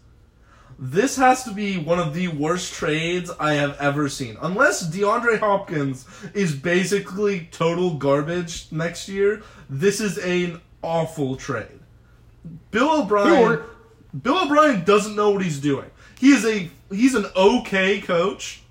This 0.78 1.16
has 1.16 1.42
to 1.44 1.52
be 1.52 1.78
one 1.78 1.98
of 1.98 2.12
the 2.12 2.28
worst 2.28 2.74
trades 2.74 3.30
I 3.40 3.54
have 3.54 3.78
ever 3.80 4.10
seen. 4.10 4.36
Unless 4.42 4.94
DeAndre 4.94 5.38
Hopkins 5.38 6.06
is 6.34 6.54
basically 6.54 7.48
total 7.50 7.94
garbage 7.94 8.70
next 8.70 9.08
year, 9.08 9.42
this 9.70 10.00
is 10.00 10.18
an 10.18 10.60
awful 10.82 11.36
trade. 11.36 11.80
Bill 12.70 13.02
O'Brien 13.02 13.62
Bill 14.22 14.44
O'Brien 14.44 14.84
doesn't 14.84 15.16
know 15.16 15.30
what 15.30 15.42
he's 15.42 15.58
doing. 15.58 15.90
He 16.18 16.30
is 16.30 16.44
a 16.44 16.70
he's 16.90 17.14
an 17.14 17.26
okay 17.36 18.00
coach. 18.00 18.62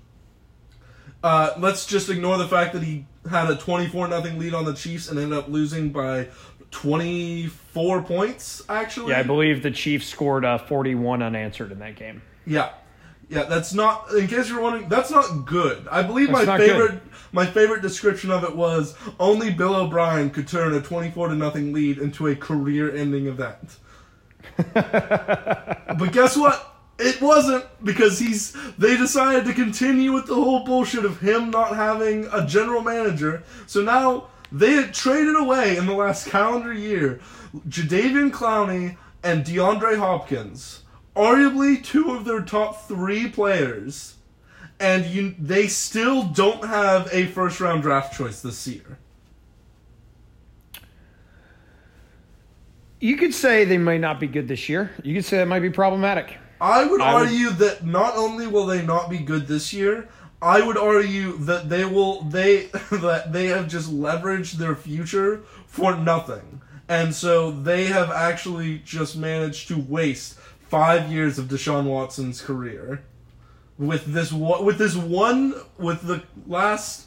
Uh, 1.22 1.54
let's 1.58 1.86
just 1.86 2.08
ignore 2.08 2.38
the 2.38 2.48
fact 2.48 2.72
that 2.72 2.82
he 2.82 3.04
had 3.28 3.50
a 3.50 3.56
24 3.56 4.08
nothing 4.08 4.38
lead 4.38 4.54
on 4.54 4.64
the 4.64 4.74
Chiefs 4.74 5.08
and 5.08 5.18
ended 5.18 5.36
up 5.36 5.48
losing 5.48 5.90
by 5.90 6.28
24 6.76 8.02
points 8.02 8.62
actually. 8.68 9.12
Yeah, 9.12 9.20
I 9.20 9.22
believe 9.22 9.62
the 9.62 9.70
Chiefs 9.70 10.06
scored 10.06 10.44
uh, 10.44 10.58
41 10.58 11.22
unanswered 11.22 11.72
in 11.72 11.78
that 11.78 11.96
game. 11.96 12.20
Yeah. 12.46 12.70
Yeah, 13.30 13.44
that's 13.44 13.72
not 13.72 14.12
in 14.12 14.28
case 14.28 14.50
you're 14.50 14.60
wondering, 14.60 14.88
that's 14.88 15.10
not 15.10 15.46
good. 15.46 15.88
I 15.90 16.02
believe 16.02 16.28
That's 16.28 16.46
my 16.46 16.52
not 16.52 16.58
good. 16.58 16.70
favorite 16.70 17.02
my 17.32 17.46
favorite 17.46 17.80
description 17.82 18.30
of 18.30 18.44
it 18.44 18.54
was 18.54 18.94
only 19.18 19.50
Bill 19.50 19.74
O'Brien 19.74 20.30
could 20.30 20.46
turn 20.46 20.74
a 20.74 20.80
24 20.80 21.28
to 21.28 21.34
nothing 21.34 21.72
lead 21.72 21.98
into 21.98 22.28
a 22.28 22.36
career-ending 22.36 23.26
event. 23.26 23.78
but 24.74 26.12
guess 26.12 26.36
what? 26.36 26.74
It 26.98 27.20
wasn't 27.20 27.64
because 27.82 28.18
he's 28.18 28.54
they 28.76 28.96
decided 28.96 29.46
to 29.46 29.54
continue 29.54 30.12
with 30.12 30.26
the 30.26 30.34
whole 30.34 30.64
bullshit 30.64 31.04
of 31.04 31.20
him 31.20 31.50
not 31.50 31.74
having 31.74 32.26
a 32.32 32.46
general 32.46 32.82
manager. 32.82 33.42
So 33.66 33.82
now 33.82 34.28
they 34.52 34.72
had 34.72 34.94
traded 34.94 35.36
away 35.36 35.76
in 35.76 35.86
the 35.86 35.94
last 35.94 36.28
calendar 36.28 36.72
year 36.72 37.20
Jadeveon 37.68 38.30
Clowney 38.30 38.96
and 39.22 39.44
DeAndre 39.44 39.98
Hopkins, 39.98 40.82
arguably 41.16 41.82
two 41.82 42.12
of 42.12 42.24
their 42.24 42.42
top 42.42 42.86
three 42.86 43.28
players, 43.28 44.14
and 44.78 45.06
you 45.06 45.34
they 45.38 45.66
still 45.66 46.24
don't 46.24 46.64
have 46.64 47.08
a 47.12 47.26
first 47.26 47.60
round 47.60 47.82
draft 47.82 48.16
choice 48.16 48.40
this 48.42 48.66
year. 48.66 48.98
You 53.00 53.16
could 53.16 53.34
say 53.34 53.64
they 53.64 53.78
might 53.78 54.00
not 54.00 54.18
be 54.20 54.26
good 54.26 54.48
this 54.48 54.68
year. 54.68 54.90
You 55.02 55.14
could 55.14 55.24
say 55.24 55.38
that 55.38 55.46
might 55.46 55.60
be 55.60 55.70
problematic. 55.70 56.36
I 56.60 56.84
would 56.86 57.00
I 57.00 57.14
would- 57.14 57.22
argue 57.28 57.50
that 57.50 57.84
not 57.84 58.16
only 58.16 58.46
will 58.46 58.66
they 58.66 58.82
not 58.84 59.10
be 59.10 59.18
good 59.18 59.46
this 59.46 59.72
year, 59.72 60.08
I 60.40 60.64
would 60.64 60.76
argue 60.76 61.38
that 61.38 61.68
they 61.68 61.84
will 61.84 62.22
they 62.22 62.66
that 62.90 63.32
they 63.32 63.46
have 63.46 63.68
just 63.68 63.90
leveraged 63.90 64.54
their 64.54 64.76
future 64.76 65.42
for 65.66 65.96
nothing. 65.96 66.60
And 66.88 67.14
so 67.14 67.50
they 67.50 67.86
have 67.86 68.10
actually 68.10 68.78
just 68.78 69.16
managed 69.16 69.68
to 69.68 69.76
waste 69.76 70.38
5 70.68 71.10
years 71.10 71.38
of 71.38 71.46
Deshaun 71.46 71.84
Watson's 71.84 72.40
career 72.40 73.02
with 73.78 74.06
this 74.06 74.32
with 74.32 74.78
this 74.78 74.96
one 74.96 75.54
with 75.78 76.02
the 76.02 76.22
last 76.46 77.06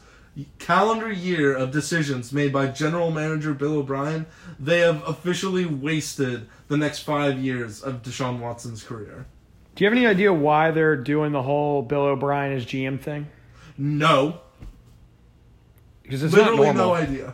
calendar 0.60 1.12
year 1.12 1.54
of 1.54 1.72
decisions 1.72 2.32
made 2.32 2.54
by 2.54 2.68
general 2.68 3.12
manager 3.12 3.54
Bill 3.54 3.78
O'Brien, 3.80 4.26
they 4.60 4.80
have 4.80 5.06
officially 5.08 5.66
wasted 5.66 6.48
the 6.68 6.78
next 6.78 7.00
5 7.00 7.40
years 7.40 7.82
of 7.82 8.02
Deshaun 8.02 8.40
Watson's 8.40 8.84
career. 8.84 9.26
Do 9.80 9.86
you 9.86 9.92
have 9.92 9.98
any 9.98 10.08
idea 10.08 10.34
why 10.34 10.72
they're 10.72 10.98
doing 10.98 11.32
the 11.32 11.42
whole 11.42 11.82
Bill 11.82 12.02
O'Brien 12.02 12.52
as 12.52 12.66
GM 12.66 13.00
thing? 13.00 13.28
No, 13.78 14.42
Because 16.04 16.22
it's 16.22 16.34
not 16.34 16.52
literally 16.52 16.66
normal. 16.66 16.88
no 16.88 16.94
idea. 16.96 17.34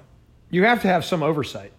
You 0.51 0.63
have 0.63 0.83
to 0.83 0.87
have 0.87 1.03
some 1.03 1.23
oversight. 1.23 1.73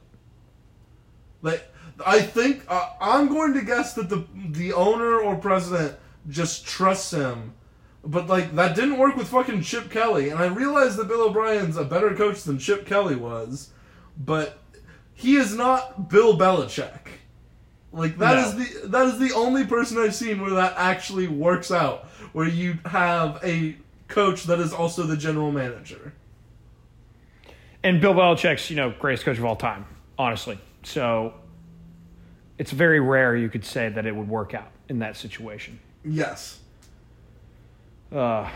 Like, 1.40 1.64
I 2.04 2.20
think 2.20 2.64
uh, 2.66 2.94
I'm 3.00 3.28
going 3.28 3.54
to 3.54 3.62
guess 3.62 3.94
that 3.94 4.08
the 4.08 4.26
the 4.34 4.72
owner 4.72 5.20
or 5.20 5.36
president 5.36 5.94
just 6.28 6.66
trusts 6.66 7.12
him, 7.12 7.54
but 8.04 8.26
like 8.26 8.56
that 8.56 8.74
didn't 8.74 8.98
work 8.98 9.14
with 9.14 9.28
fucking 9.28 9.62
Chip 9.62 9.88
Kelly, 9.88 10.30
and 10.30 10.40
I 10.40 10.46
realize 10.46 10.96
that 10.96 11.06
Bill 11.06 11.28
O'Brien's 11.28 11.76
a 11.76 11.84
better 11.84 12.12
coach 12.12 12.42
than 12.42 12.58
Chip 12.58 12.86
Kelly 12.86 13.14
was, 13.14 13.70
but 14.18 14.58
he 15.14 15.36
is 15.36 15.54
not 15.54 16.08
Bill 16.08 16.36
Belichick. 16.36 17.06
Like 17.96 18.18
that 18.18 18.36
is 18.46 18.54
No. 18.54 18.58
the 18.82 18.88
that 18.88 19.06
is 19.06 19.18
the 19.18 19.32
only 19.34 19.64
person 19.64 19.96
I've 19.96 20.14
seen 20.14 20.42
where 20.42 20.50
that 20.50 20.74
actually 20.76 21.28
works 21.28 21.70
out, 21.70 22.04
where 22.34 22.46
you 22.46 22.78
have 22.84 23.40
a 23.42 23.74
coach 24.06 24.44
that 24.44 24.60
is 24.60 24.72
also 24.74 25.04
the 25.04 25.16
general 25.16 25.50
manager. 25.50 26.12
And 27.82 28.00
Bill 28.00 28.12
Belichick's, 28.12 28.68
you 28.68 28.76
know, 28.76 28.90
greatest 28.98 29.24
coach 29.24 29.38
of 29.38 29.44
all 29.46 29.56
time, 29.56 29.86
honestly. 30.18 30.58
So 30.82 31.34
it's 32.58 32.70
very 32.70 33.00
rare 33.00 33.34
you 33.34 33.48
could 33.48 33.64
say 33.64 33.88
that 33.88 34.04
it 34.04 34.14
would 34.14 34.28
work 34.28 34.52
out 34.52 34.70
in 34.90 34.98
that 34.98 35.16
situation. 35.16 35.80
Yes. 36.04 36.60
Uh, 38.12 38.48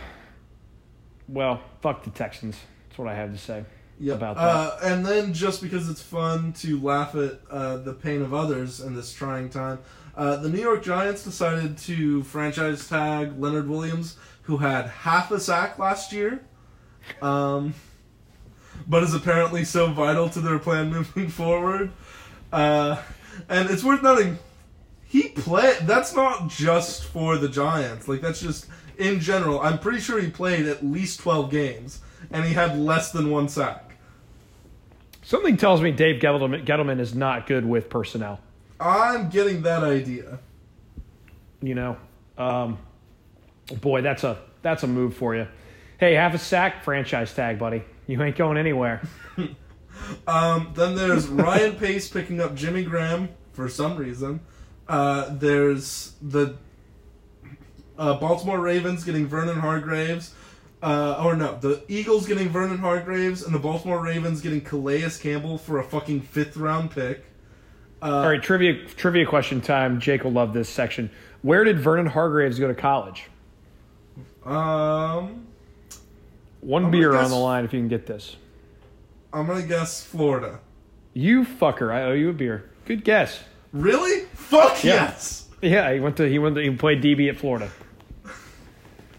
well, 1.28 1.62
fuck 1.80 2.04
the 2.04 2.10
Texans. 2.10 2.58
That's 2.88 2.98
what 2.98 3.08
I 3.08 3.14
have 3.14 3.32
to 3.32 3.38
say 3.38 3.64
Yep. 4.00 4.16
about 4.16 4.36
that. 4.36 4.42
Uh, 4.42 4.78
and 4.82 5.04
then 5.04 5.34
just 5.34 5.62
because 5.62 5.88
it's 5.88 6.00
fun 6.00 6.54
to 6.54 6.80
laugh 6.80 7.14
at 7.14 7.40
uh, 7.50 7.76
the 7.76 7.92
pain 7.92 8.22
of 8.22 8.32
others 8.32 8.80
in 8.80 8.94
this 8.94 9.12
trying 9.12 9.50
time, 9.50 9.78
uh, 10.16 10.36
the 10.36 10.48
New 10.48 10.60
York 10.60 10.82
Giants 10.82 11.22
decided 11.22 11.76
to 11.78 12.22
franchise 12.24 12.88
tag 12.88 13.38
Leonard 13.38 13.68
Williams, 13.68 14.16
who 14.42 14.56
had 14.56 14.86
half 14.86 15.30
a 15.30 15.38
sack 15.38 15.78
last 15.78 16.12
year, 16.12 16.42
um, 17.20 17.74
but 18.88 19.02
is 19.02 19.14
apparently 19.14 19.64
so 19.64 19.90
vital 19.92 20.28
to 20.30 20.40
their 20.40 20.58
plan 20.58 20.90
moving 20.92 21.28
forward. 21.28 21.92
Uh, 22.52 23.00
and 23.48 23.70
it's 23.70 23.84
worth 23.84 24.02
noting, 24.02 24.38
he 25.04 25.28
played. 25.28 25.78
That's 25.82 26.14
not 26.14 26.48
just 26.48 27.04
for 27.04 27.36
the 27.36 27.48
Giants. 27.48 28.08
Like 28.08 28.20
that's 28.20 28.40
just 28.40 28.66
in 28.96 29.20
general. 29.20 29.60
I'm 29.60 29.78
pretty 29.78 30.00
sure 30.00 30.20
he 30.20 30.30
played 30.30 30.66
at 30.66 30.84
least 30.84 31.20
12 31.20 31.50
games, 31.50 32.00
and 32.30 32.44
he 32.44 32.54
had 32.54 32.78
less 32.78 33.12
than 33.12 33.30
one 33.30 33.48
sack. 33.48 33.89
Something 35.30 35.56
tells 35.56 35.80
me 35.80 35.92
Dave 35.92 36.20
Gettleman, 36.20 36.66
Gettleman 36.66 36.98
is 36.98 37.14
not 37.14 37.46
good 37.46 37.64
with 37.64 37.88
personnel. 37.88 38.40
I'm 38.80 39.28
getting 39.28 39.62
that 39.62 39.84
idea. 39.84 40.40
You 41.62 41.76
know, 41.76 41.96
um, 42.36 42.78
boy, 43.80 44.02
that's 44.02 44.24
a 44.24 44.38
that's 44.62 44.82
a 44.82 44.88
move 44.88 45.14
for 45.14 45.36
you. 45.36 45.46
Hey, 46.00 46.14
have 46.14 46.34
a 46.34 46.38
sack 46.38 46.82
franchise 46.82 47.32
tag, 47.32 47.60
buddy. 47.60 47.84
You 48.08 48.20
ain't 48.20 48.34
going 48.34 48.58
anywhere. 48.58 49.02
Um, 50.26 50.72
then 50.74 50.94
there's 50.94 51.28
Ryan 51.28 51.76
Pace 51.76 52.08
picking 52.08 52.40
up 52.40 52.54
Jimmy 52.54 52.84
Graham 52.84 53.28
for 53.52 53.68
some 53.68 53.96
reason. 53.96 54.40
Uh, 54.88 55.28
there's 55.34 56.14
the 56.22 56.56
uh, 57.98 58.14
Baltimore 58.14 58.58
Ravens 58.58 59.04
getting 59.04 59.26
Vernon 59.26 59.58
Hargreaves. 59.58 60.34
Uh, 60.82 61.22
or 61.22 61.36
no, 61.36 61.58
the 61.60 61.82
Eagles 61.88 62.26
getting 62.26 62.48
Vernon 62.48 62.78
Hargreaves 62.78 63.42
and 63.42 63.54
the 63.54 63.58
Baltimore 63.58 64.02
Ravens 64.02 64.40
getting 64.40 64.62
Calais 64.62 65.10
Campbell 65.20 65.58
for 65.58 65.78
a 65.78 65.84
fucking 65.84 66.22
fifth 66.22 66.56
round 66.56 66.90
pick. 66.90 67.24
All 68.02 68.22
right, 68.22 68.42
trivia 68.42 68.86
trivia 68.86 69.26
question 69.26 69.60
time. 69.60 70.00
Jake 70.00 70.24
will 70.24 70.32
love 70.32 70.54
this 70.54 70.70
section. 70.70 71.10
Where 71.42 71.64
did 71.64 71.78
Vernon 71.80 72.06
Hargreaves 72.06 72.58
go 72.58 72.66
to 72.68 72.74
college? 72.74 73.24
Um, 74.44 75.46
One 76.60 76.86
I'm 76.86 76.90
beer 76.90 77.12
gonna 77.12 77.24
on 77.24 77.30
the 77.30 77.36
line 77.36 77.64
if 77.66 77.72
you 77.74 77.80
can 77.80 77.88
get 77.88 78.06
this. 78.06 78.36
I'm 79.32 79.46
gonna 79.46 79.62
guess 79.66 80.02
Florida. 80.02 80.60
You 81.12 81.44
fucker, 81.44 81.92
I 81.92 82.04
owe 82.04 82.12
you 82.12 82.30
a 82.30 82.32
beer. 82.32 82.70
Good 82.86 83.04
guess. 83.04 83.44
Really? 83.72 84.20
Fuck 84.32 84.82
Yeah. 84.82 84.94
yes. 84.94 85.46
Yeah, 85.60 85.92
he 85.92 86.00
went 86.00 86.16
to 86.16 86.26
he 86.28 86.38
went 86.38 86.54
to, 86.56 86.62
he 86.62 86.70
played 86.70 87.02
DB 87.02 87.28
at 87.28 87.36
Florida. 87.36 87.70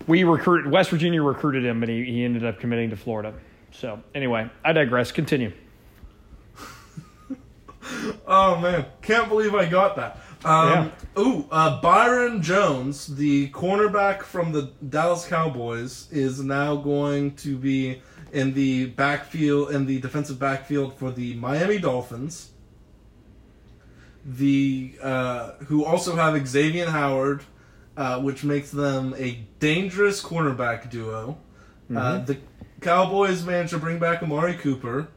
We 0.07 0.23
recruit 0.23 0.69
West 0.69 0.89
Virginia 0.89 1.21
recruited 1.21 1.65
him, 1.65 1.79
but 1.79 1.89
he, 1.89 2.03
he 2.05 2.23
ended 2.25 2.45
up 2.45 2.59
committing 2.59 2.89
to 2.89 2.95
Florida. 2.95 3.33
So 3.71 4.01
anyway, 4.13 4.49
I 4.63 4.73
digress. 4.73 5.11
Continue. 5.11 5.53
Oh 8.27 8.59
man, 8.59 8.85
can't 9.01 9.27
believe 9.27 9.55
I 9.55 9.65
got 9.65 9.95
that. 9.95 10.19
Um, 10.45 10.91
Ooh, 11.17 11.45
uh, 11.51 11.81
Byron 11.81 12.41
Jones, 12.41 13.07
the 13.07 13.49
cornerback 13.49 14.21
from 14.23 14.51
the 14.51 14.71
Dallas 14.87 15.27
Cowboys, 15.27 16.07
is 16.11 16.41
now 16.41 16.75
going 16.75 17.35
to 17.37 17.57
be 17.57 18.01
in 18.31 18.53
the 18.53 18.87
backfield 18.87 19.71
in 19.71 19.85
the 19.85 19.99
defensive 19.99 20.39
backfield 20.39 20.97
for 20.97 21.11
the 21.11 21.35
Miami 21.35 21.79
Dolphins. 21.79 22.51
The 24.25 24.95
uh, 25.01 25.53
who 25.65 25.83
also 25.83 26.15
have 26.15 26.47
Xavier 26.47 26.89
Howard, 26.89 27.43
uh, 28.01 28.19
which 28.19 28.43
makes 28.43 28.71
them 28.71 29.13
a 29.17 29.33
dangerous 29.59 30.23
cornerback 30.23 30.89
duo. 30.89 31.37
Uh, 31.95 32.17
the 32.19 32.37
Cowboys 32.79 33.45
managed 33.45 33.71
to 33.73 33.77
bring 33.77 33.99
back 33.99 34.23
Amari 34.23 34.55
Cooper. 34.55 35.07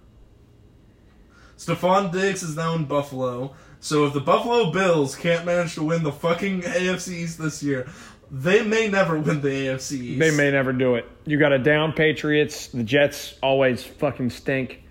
Stefon 1.57 2.12
Diggs 2.12 2.43
is 2.43 2.57
now 2.57 2.74
in 2.74 2.85
Buffalo. 2.85 3.55
So 3.80 4.05
if 4.07 4.12
the 4.12 4.20
Buffalo 4.20 4.70
Bills 4.70 5.16
can't 5.16 5.47
manage 5.47 5.74
to 5.76 5.82
win 5.82 6.03
the 6.03 6.12
fucking 6.12 6.61
AFC 6.62 7.12
East 7.12 7.39
this 7.39 7.62
year, 7.62 7.89
they 8.30 8.62
may 8.62 8.89
never 8.89 9.18
win 9.18 9.41
the 9.41 9.49
AFC 9.49 9.93
East. 9.93 10.18
They 10.20 10.37
may 10.37 10.51
never 10.51 10.72
do 10.74 10.97
it. 10.97 11.09
You 11.24 11.39
got 11.39 11.53
a 11.53 11.59
down 11.59 11.93
Patriots. 11.95 12.66
The 12.66 12.82
Jets 12.85 13.35
always 13.43 13.82
fucking 13.82 14.28
stink, 14.28 14.82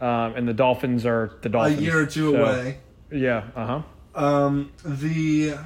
um, 0.00 0.34
and 0.34 0.48
the 0.48 0.54
Dolphins 0.54 1.06
are 1.06 1.38
the 1.42 1.50
Dolphins. 1.50 1.78
a 1.78 1.82
year 1.82 2.00
or 2.00 2.06
two 2.06 2.32
So, 2.32 2.42
away. 2.42 2.78
Yeah. 3.12 3.44
Uh 3.54 3.66
huh. 3.66 3.82
Um, 4.14 4.72
the 4.84 5.56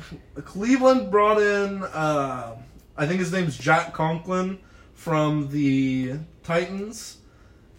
Cleveland 0.44 1.10
brought 1.10 1.40
in, 1.40 1.82
uh, 1.82 2.56
I 2.96 3.06
think 3.06 3.20
his 3.20 3.32
name's 3.32 3.58
Jack 3.58 3.92
Conklin 3.92 4.58
from 4.94 5.50
the 5.50 6.14
Titans. 6.42 7.18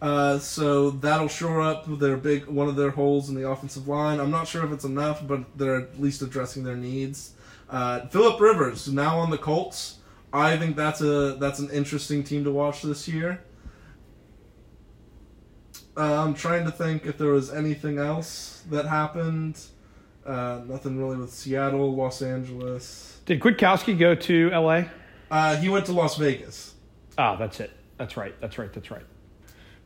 Uh, 0.02 0.38
so 0.38 0.92
that'll 0.92 1.28
shore 1.28 1.62
up 1.62 1.86
their 2.00 2.18
big 2.18 2.46
one 2.46 2.68
of 2.68 2.76
their 2.76 2.92
holes 2.92 3.30
in 3.30 3.36
the 3.36 3.48
offensive 3.48 3.88
line. 3.88 4.20
I'm 4.20 4.30
not 4.30 4.48
sure 4.48 4.64
if 4.64 4.72
it's 4.72 4.86
enough, 4.86 5.26
but 5.26 5.58
they're 5.58 5.82
at 5.82 6.00
least 6.00 6.22
addressing 6.22 6.64
their 6.64 6.76
needs. 6.76 7.34
Uh, 7.70 8.06
Philip 8.08 8.40
Rivers 8.40 8.88
now 8.88 9.18
on 9.18 9.32
the 9.32 9.38
Colts. 9.38 9.98
I 10.32 10.58
think 10.58 10.76
that's 10.76 11.02
a 11.02 11.38
that's 11.40 11.60
an 11.60 11.70
interesting 11.72 12.24
team 12.24 12.44
to 12.44 12.52
watch 12.52 12.82
this 12.82 13.08
year. 13.08 13.42
Uh, 15.96 16.24
I'm 16.24 16.36
trying 16.36 16.64
to 16.66 16.72
think 16.72 17.06
if 17.08 17.18
there 17.18 17.30
was 17.30 17.52
anything 17.52 17.98
else 17.98 18.64
that 18.70 18.86
happened. 18.86 19.60
Uh, 20.28 20.62
nothing 20.68 20.98
really 21.00 21.18
with 21.18 21.32
Seattle, 21.32 21.96
Los 21.96 22.22
Angeles. 22.22 23.22
Did 23.26 23.40
Kwiatkoski 23.40 23.98
go 23.98 24.14
to 24.14 24.52
L.A.? 24.54 24.92
Uh, 25.32 25.56
he 25.56 25.70
went 25.70 25.86
to 25.86 25.94
Las 25.94 26.18
Vegas. 26.18 26.74
Ah, 27.18 27.36
that's 27.38 27.60
it. 27.62 27.72
That's 27.98 28.18
right. 28.18 28.40
That's 28.42 28.58
right. 28.58 28.72
That's 28.74 28.92
right. 28.92 29.06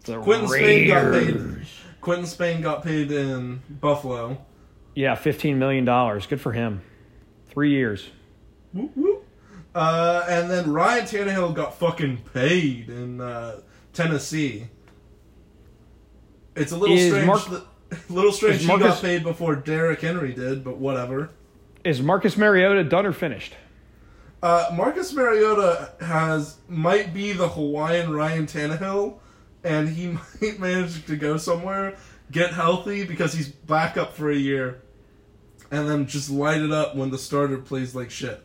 The 0.03 0.19
Quinton 0.19 0.47
Spain 0.47 0.87
got 0.87 1.13
paid. 1.13 1.65
Quinton 2.01 2.25
Spain 2.25 2.61
got 2.61 2.83
paid 2.83 3.11
in 3.11 3.61
Buffalo. 3.69 4.43
Yeah, 4.95 5.15
fifteen 5.15 5.59
million 5.59 5.85
dollars. 5.85 6.25
Good 6.25 6.41
for 6.41 6.51
him. 6.51 6.81
Three 7.47 7.69
years. 7.71 8.09
Whoop, 8.73 8.91
whoop. 8.95 9.25
Uh, 9.75 10.25
and 10.27 10.49
then 10.49 10.71
Ryan 10.71 11.05
Tannehill 11.05 11.53
got 11.53 11.77
fucking 11.77 12.17
paid 12.33 12.89
in 12.89 13.21
uh, 13.21 13.61
Tennessee. 13.93 14.67
It's 16.55 16.71
a 16.71 16.77
little 16.77 16.97
Is 16.97 17.07
strange. 17.09 17.27
Mark- 17.27 17.45
that, 17.49 17.63
little 18.09 18.31
strange 18.31 18.57
is 18.57 18.61
he 18.61 18.67
got 18.67 19.01
paid 19.01 19.23
before 19.23 19.55
Derrick 19.55 20.01
Henry 20.01 20.33
did, 20.33 20.63
but 20.63 20.77
whatever. 20.77 21.29
Is 21.83 22.01
Marcus 22.01 22.37
Mariota 22.37 22.83
done 22.83 23.05
or 23.05 23.13
finished? 23.13 23.55
Uh, 24.41 24.71
Marcus 24.73 25.13
Mariota 25.13 25.93
has 25.99 26.57
might 26.67 27.13
be 27.13 27.31
the 27.31 27.47
Hawaiian 27.49 28.11
Ryan 28.11 28.47
Tannehill, 28.47 29.19
and 29.63 29.89
he 29.89 30.07
might 30.41 30.59
manage 30.59 31.05
to 31.05 31.15
go 31.15 31.37
somewhere, 31.37 31.95
get 32.31 32.53
healthy 32.53 33.05
because 33.05 33.33
he's 33.33 33.49
back 33.49 33.97
up 33.97 34.15
for 34.15 34.31
a 34.31 34.35
year, 34.35 34.81
and 35.69 35.87
then 35.87 36.07
just 36.07 36.29
light 36.29 36.61
it 36.61 36.71
up 36.71 36.95
when 36.95 37.11
the 37.11 37.17
starter 37.17 37.57
plays 37.57 37.93
like 37.93 38.09
shit. 38.09 38.41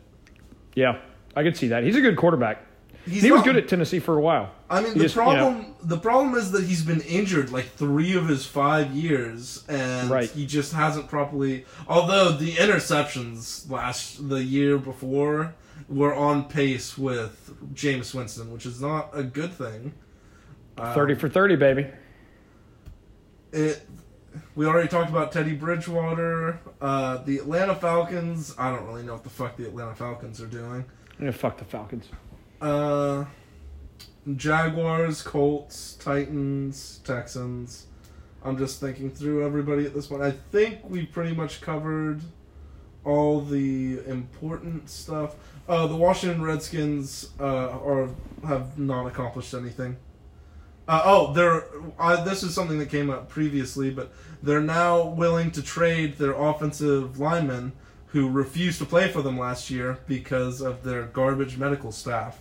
Yeah, 0.75 0.99
I 1.35 1.43
could 1.43 1.57
see 1.57 1.69
that. 1.69 1.83
He's 1.83 1.95
a 1.95 2.01
good 2.01 2.17
quarterback. 2.17 2.66
He's 3.07 3.23
he 3.23 3.31
was 3.31 3.39
not- 3.39 3.45
good 3.45 3.55
at 3.57 3.67
Tennessee 3.67 3.99
for 3.99 4.17
a 4.17 4.21
while. 4.21 4.51
I 4.69 4.81
mean, 4.81 4.93
He 4.93 4.99
the 4.99 5.05
just, 5.05 5.15
you 5.15 5.21
know- 5.21 5.27
problem 5.33 5.65
the 5.83 5.97
problem 5.97 6.35
is 6.35 6.51
that 6.51 6.65
he's 6.65 6.83
been 6.83 7.01
injured 7.01 7.51
like 7.51 7.73
three 7.75 8.13
of 8.15 8.27
his 8.27 8.45
five 8.45 8.91
years, 8.91 9.63
and 9.69 10.09
Right. 10.09 10.29
he 10.29 10.45
just 10.45 10.73
hasn't 10.73 11.07
properly. 11.09 11.65
Although 11.87 12.31
the 12.31 12.53
interceptions 12.53 13.69
last 13.71 14.27
the 14.29 14.43
year 14.43 14.77
before 14.77 15.53
were 15.87 16.13
on 16.13 16.43
pace 16.45 16.97
with 16.97 17.53
Jameis 17.73 18.13
Winston, 18.13 18.51
which 18.51 18.65
is 18.65 18.81
not 18.81 19.09
a 19.13 19.23
good 19.23 19.53
thing. 19.53 19.93
Uh, 20.77 20.93
Thirty 20.93 21.15
for 21.15 21.29
thirty, 21.29 21.55
baby. 21.55 21.87
It. 23.51 23.87
We 24.55 24.65
already 24.65 24.87
talked 24.87 25.09
about 25.09 25.31
Teddy 25.31 25.53
Bridgewater. 25.53 26.59
Uh, 26.81 27.17
the 27.23 27.37
Atlanta 27.37 27.73
Falcons. 27.73 28.53
I 28.57 28.69
don't 28.71 28.85
really 28.85 29.03
know 29.03 29.13
what 29.13 29.23
the 29.23 29.29
fuck 29.29 29.55
the 29.57 29.65
Atlanta 29.67 29.95
Falcons 29.95 30.41
are 30.41 30.47
doing. 30.47 30.85
Yeah, 31.19 31.31
fuck 31.31 31.57
the 31.57 31.65
Falcons. 31.65 32.09
Uh, 32.59 33.25
Jaguars, 34.35 35.21
Colts, 35.21 35.93
Titans, 35.95 36.99
Texans. 37.03 37.87
I'm 38.43 38.57
just 38.57 38.79
thinking 38.79 39.11
through 39.11 39.45
everybody 39.45 39.85
at 39.85 39.93
this 39.93 40.07
point. 40.07 40.21
I 40.21 40.31
think 40.31 40.79
we 40.89 41.05
pretty 41.05 41.35
much 41.35 41.61
covered 41.61 42.21
all 43.03 43.41
the 43.41 43.99
important 44.05 44.89
stuff. 44.89 45.35
Uh, 45.67 45.87
the 45.87 45.95
Washington 45.95 46.41
Redskins 46.41 47.29
uh, 47.39 47.69
are 47.79 48.09
have 48.45 48.77
not 48.77 49.05
accomplished 49.05 49.53
anything. 49.53 49.97
Uh, 50.87 51.01
oh, 51.03 51.33
they're 51.33 51.65
this 52.23 52.43
is 52.43 52.53
something 52.53 52.79
that 52.79 52.89
came 52.89 53.09
up 53.09 53.29
previously, 53.29 53.89
but 53.89 54.11
they're 54.41 54.61
now 54.61 55.05
willing 55.05 55.51
to 55.51 55.61
trade 55.61 56.17
their 56.17 56.33
offensive 56.33 57.19
linemen 57.19 57.71
who 58.07 58.29
refused 58.29 58.79
to 58.79 58.85
play 58.85 59.09
for 59.09 59.21
them 59.21 59.37
last 59.37 59.69
year 59.69 59.99
because 60.07 60.61
of 60.61 60.83
their 60.83 61.03
garbage 61.03 61.57
medical 61.57 61.91
staff. 61.91 62.39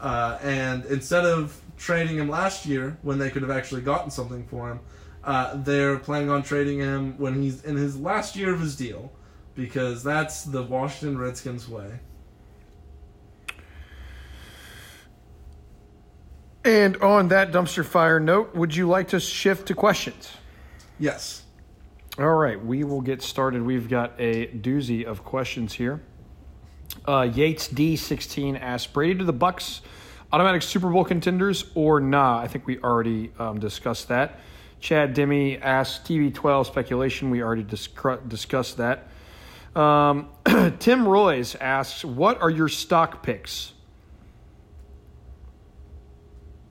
Uh, 0.00 0.38
and 0.42 0.84
instead 0.86 1.24
of 1.24 1.60
trading 1.76 2.16
him 2.16 2.28
last 2.28 2.66
year 2.66 2.96
when 3.02 3.18
they 3.18 3.30
could 3.30 3.42
have 3.42 3.50
actually 3.50 3.82
gotten 3.82 4.10
something 4.10 4.46
for 4.46 4.70
him, 4.70 4.80
uh, 5.24 5.56
they're 5.62 5.98
planning 5.98 6.30
on 6.30 6.42
trading 6.42 6.78
him 6.78 7.18
when 7.18 7.40
he's 7.42 7.64
in 7.64 7.76
his 7.76 7.98
last 7.98 8.36
year 8.36 8.54
of 8.54 8.60
his 8.60 8.76
deal 8.76 9.12
because 9.54 10.04
that's 10.04 10.44
the 10.44 10.62
Washington 10.62 11.18
Redskins 11.18 11.68
way. 11.68 11.98
And 16.64 16.96
on 16.98 17.28
that 17.28 17.52
dumpster 17.52 17.84
fire 17.84 18.18
note, 18.18 18.54
would 18.54 18.74
you 18.74 18.88
like 18.88 19.08
to 19.08 19.20
shift 19.20 19.68
to 19.68 19.74
questions? 19.74 20.32
Yes. 20.98 21.44
All 22.18 22.34
right, 22.34 22.62
we 22.62 22.82
will 22.82 23.00
get 23.00 23.22
started. 23.22 23.62
We've 23.62 23.88
got 23.88 24.14
a 24.18 24.48
doozy 24.48 25.04
of 25.04 25.24
questions 25.24 25.74
here. 25.74 26.02
Uh, 27.06 27.22
Yates 27.32 27.68
D16 27.68 28.60
asks 28.60 28.90
Brady 28.90 29.18
to 29.18 29.24
the 29.24 29.32
Bucks, 29.32 29.80
automatic 30.32 30.62
Super 30.62 30.90
Bowl 30.90 31.04
contenders 31.04 31.64
or 31.74 32.00
nah? 32.00 32.38
I 32.38 32.48
think 32.48 32.66
we 32.66 32.78
already 32.80 33.30
um, 33.38 33.60
discussed 33.60 34.08
that. 34.08 34.40
Chad 34.80 35.14
Demi 35.14 35.58
asks 35.58 36.06
TB12 36.06 36.66
speculation. 36.66 37.30
We 37.30 37.42
already 37.42 37.64
discru- 37.64 38.28
discussed 38.28 38.76
that. 38.76 39.08
Um, 39.74 40.28
Tim 40.78 41.06
Royce 41.06 41.54
asks, 41.56 42.04
"What 42.04 42.40
are 42.40 42.50
your 42.50 42.68
stock 42.68 43.22
picks?" 43.22 43.72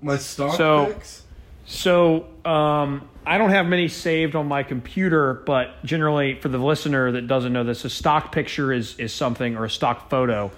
My 0.02 0.18
stock 0.18 0.56
So- 0.56 0.88
picks. 0.88 1.24
So 1.68 2.28
um, 2.46 3.10
I 3.28 3.38
don't 3.38 3.50
have 3.50 3.66
many 3.66 3.88
saved 3.88 4.36
on 4.36 4.48
my 4.48 4.64
computer, 4.64 5.34
but 5.46 5.84
generally, 5.84 6.40
for 6.40 6.48
the 6.48 6.60
listener 6.60 7.12
that 7.14 7.28
doesn't 7.28 7.52
know 7.52 7.64
this, 7.64 7.84
a 7.84 7.90
stock 7.90 8.32
picture 8.32 8.72
is 8.72 8.98
is 9.00 9.14
something, 9.14 9.58
or 9.58 9.66
a 9.66 9.70
stock 9.70 10.10
photo 10.10 10.52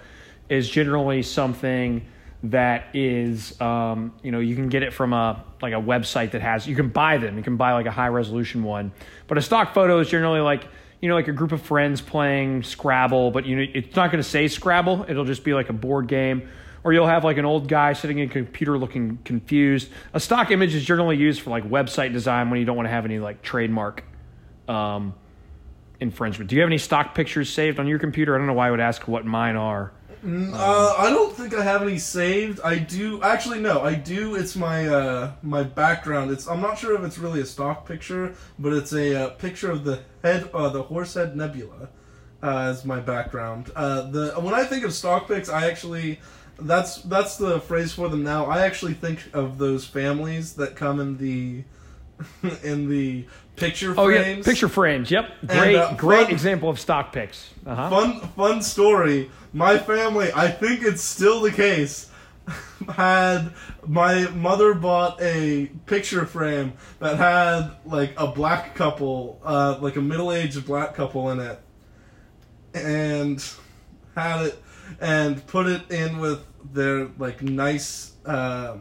is 0.50 0.70
generally 0.70 1.24
something 1.24 2.06
that 2.44 2.96
is, 2.96 3.60
um, 3.62 4.14
you 4.22 4.32
know, 4.32 4.40
you 4.40 4.56
can 4.56 4.70
get 4.70 4.84
it 4.84 4.94
from 4.94 5.14
a 5.14 5.44
like 5.62 5.74
a 5.74 5.82
website 5.82 6.32
that 6.32 6.42
has. 6.42 6.68
You 6.68 6.76
can 6.76 6.90
buy 6.90 7.18
them. 7.18 7.38
You 7.38 7.44
can 7.44 7.56
buy 7.56 7.74
like 7.74 7.86
a 7.86 7.92
high 7.92 8.10
resolution 8.10 8.64
one, 8.64 8.92
but 9.28 9.38
a 9.38 9.42
stock 9.42 9.74
photo 9.74 10.00
is 10.00 10.10
generally 10.10 10.42
like. 10.42 10.68
You 11.00 11.10
know, 11.10 11.14
like 11.14 11.28
a 11.28 11.32
group 11.32 11.52
of 11.52 11.62
friends 11.62 12.02
playing 12.02 12.64
Scrabble, 12.64 13.30
but 13.30 13.46
you 13.46 13.56
know, 13.56 13.66
it's 13.72 13.96
not 13.96 14.12
going 14.12 14.18
to 14.22 14.28
say 14.28 14.48
Scrabble. 14.48 15.06
It'll 15.08 15.26
just 15.26 15.44
be 15.44 15.54
like 15.54 15.70
a 15.70 15.74
board 15.74 16.08
game 16.08 16.50
or 16.84 16.94
you'll 16.94 17.08
have 17.08 17.24
like 17.24 17.38
an 17.38 17.46
old 17.46 17.68
guy 17.68 17.94
sitting 17.94 18.20
in 18.20 18.30
a 18.30 18.32
computer 18.32 18.78
looking 18.78 19.20
confused. 19.26 19.90
A 20.14 20.20
stock 20.20 20.52
image 20.52 20.76
is 20.76 20.84
generally 20.84 21.18
used 21.18 21.42
for 21.42 21.50
like 21.50 21.64
website 21.70 22.14
design 22.14 22.50
when 22.50 22.60
you 22.60 22.66
don't 22.66 22.76
want 22.76 22.88
to 22.88 22.92
have 22.92 23.06
any 23.06 23.20
like 23.20 23.42
trademark 23.42 24.04
um, 24.68 25.14
infringement. 26.00 26.50
Do 26.50 26.56
you 26.56 26.62
have 26.62 26.70
any 26.70 26.78
stock 26.78 27.16
pictures 27.16 27.50
saved 27.50 27.80
on 27.80 27.88
your 27.88 28.00
computer? 28.00 28.36
I 28.36 28.38
don't 28.38 28.48
know 28.48 28.54
why 28.54 28.68
I 28.68 28.72
would 28.72 28.80
ask 28.80 29.08
what 29.08 29.26
mine 29.26 29.56
are. 29.56 29.92
Uh, 30.26 30.96
I 30.98 31.10
don't 31.12 31.34
think 31.34 31.54
I 31.54 31.64
have 31.64 31.84
any 31.84 32.00
saved. 32.00 32.60
I 32.64 32.80
do 32.80 33.22
actually 33.22 33.60
no, 33.60 33.82
I 33.82 33.94
do. 33.94 34.36
It's 34.36 34.56
my 34.56 34.88
uh, 34.88 35.34
my 35.44 35.64
background. 35.64 36.32
It's 36.32 36.48
I'm 36.48 36.60
not 36.60 36.78
sure 36.78 36.96
if 36.96 37.04
it's 37.04 37.18
really 37.18 37.40
a 37.42 37.46
stock 37.46 37.88
picture, 37.88 38.36
but 38.58 38.74
it's 38.74 38.94
a 38.94 39.16
uh, 39.16 39.30
picture 39.32 39.70
of 39.70 39.84
the 39.84 40.02
head, 40.24 40.50
uh, 40.54 40.70
the 40.70 40.82
Horsehead 40.82 41.36
Nebula, 41.36 41.90
uh, 42.42 42.58
as 42.58 42.84
my 42.84 43.00
background. 43.00 43.72
Uh, 43.76 44.10
the 44.10 44.32
when 44.40 44.56
I 44.56 44.64
think 44.64 44.84
of 44.84 44.94
stock 44.94 45.28
pics, 45.28 45.50
I 45.50 45.68
actually 45.70 46.20
That's 46.60 47.02
that's 47.04 47.38
the 47.38 47.60
phrase 47.62 47.94
for 47.94 48.10
them 48.10 48.24
now. 48.24 48.46
I 48.46 48.66
actually 48.66 48.94
think 48.94 49.20
of 49.34 49.58
those 49.58 49.86
families 49.86 50.54
that 50.54 50.76
come 50.76 51.00
in 51.00 51.18
the 51.18 51.64
in 52.64 52.90
the 52.90 53.26
picture 53.56 53.94
Oh 53.98 54.08
yeah, 54.08 54.24
frames. 54.24 54.46
picture 54.46 54.68
frames. 54.70 55.12
Yep, 55.12 55.30
great, 55.48 55.76
uh, 55.76 55.94
great 55.96 56.24
fun- 56.26 56.32
example 56.32 56.70
of 56.70 56.80
stock 56.80 57.14
picks. 57.14 57.52
Uh 57.66 57.76
huh. 57.76 57.90
Fun 57.90 58.20
fun 58.30 58.62
story. 58.64 59.30
My 59.54 59.78
family, 59.78 60.32
I 60.34 60.48
think 60.50 60.82
it's 60.84 61.02
still 61.04 61.42
the 61.42 61.52
case, 61.52 62.10
had 62.90 63.52
my 63.86 64.28
mother 64.32 64.74
bought 64.74 65.22
a 65.22 65.68
picture 65.86 66.26
frame 66.26 66.74
that 67.00 67.18
had 67.18 67.72
like 67.86 68.14
a 68.18 68.28
black 68.28 68.74
couple, 68.76 69.40
uh, 69.44 69.78
like 69.80 69.96
a 69.96 70.02
middle 70.02 70.32
aged 70.32 70.66
black 70.66 70.96
couple 70.96 71.30
in 71.32 71.40
it, 71.40 71.60
and 72.74 73.44
had 74.16 74.48
it 74.48 74.64
and 75.00 75.46
put 75.48 75.68
it 75.68 75.90
in 75.92 76.20
with 76.20 76.46
their 76.74 77.08
like 77.18 77.42
nice, 77.42 78.14
uh, 78.26 78.78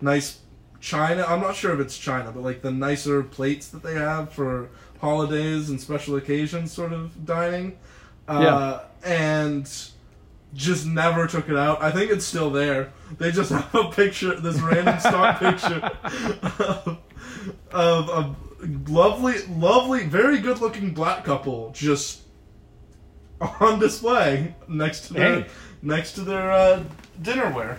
nice 0.00 0.40
china. 0.80 1.24
I'm 1.26 1.40
not 1.40 1.56
sure 1.56 1.72
if 1.74 1.80
it's 1.80 1.98
china, 1.98 2.32
but 2.32 2.42
like 2.42 2.62
the 2.62 2.70
nicer 2.70 3.22
plates 3.22 3.68
that 3.68 3.82
they 3.82 3.94
have 3.94 4.32
for 4.32 4.68
holidays 5.00 5.70
and 5.70 5.80
special 5.80 6.16
occasions, 6.16 6.72
sort 6.72 6.92
of 6.92 7.24
dining. 7.24 7.78
Uh, 8.26 8.80
and 9.04 9.70
just 10.54 10.86
never 10.86 11.26
took 11.26 11.48
it 11.48 11.56
out. 11.56 11.82
I 11.82 11.90
think 11.90 12.10
it's 12.10 12.24
still 12.24 12.50
there. 12.50 12.92
They 13.18 13.32
just 13.32 13.50
have 13.52 13.74
a 13.74 13.90
picture, 13.90 14.38
this 14.40 14.60
random 14.60 14.98
stock 14.98 15.38
picture 15.40 15.90
of, 16.58 16.98
of 17.70 18.08
a 18.08 18.34
lovely, 18.88 19.34
lovely, 19.48 20.06
very 20.06 20.38
good 20.38 20.60
looking 20.60 20.94
black 20.94 21.24
couple 21.24 21.70
just 21.72 22.22
on 23.60 23.78
display 23.78 24.54
next 24.68 25.08
to 25.08 25.14
their 25.14 25.40
Hey. 25.42 25.46
next 25.82 26.12
to 26.12 26.22
their 26.22 26.50
uh, 26.50 26.82
dinnerware. 27.22 27.76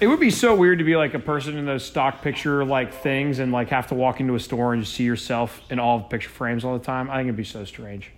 It 0.00 0.06
would 0.06 0.20
be 0.20 0.30
so 0.30 0.54
weird 0.54 0.78
to 0.78 0.84
be 0.84 0.96
like 0.96 1.14
a 1.14 1.18
person 1.18 1.56
in 1.56 1.66
those 1.66 1.84
stock 1.84 2.22
picture 2.22 2.64
like 2.64 2.92
things 2.94 3.38
and 3.38 3.52
like 3.52 3.68
have 3.70 3.86
to 3.88 3.94
walk 3.94 4.20
into 4.20 4.34
a 4.34 4.40
store 4.40 4.72
and 4.72 4.82
just 4.82 4.94
see 4.94 5.04
yourself 5.04 5.60
in 5.70 5.78
all 5.78 5.98
the 5.98 6.04
picture 6.04 6.28
frames 6.30 6.64
all 6.64 6.78
the 6.78 6.84
time. 6.84 7.10
I 7.10 7.16
think 7.16 7.26
it'd 7.26 7.36
be 7.36 7.44
so 7.44 7.64
strange. 7.64 8.10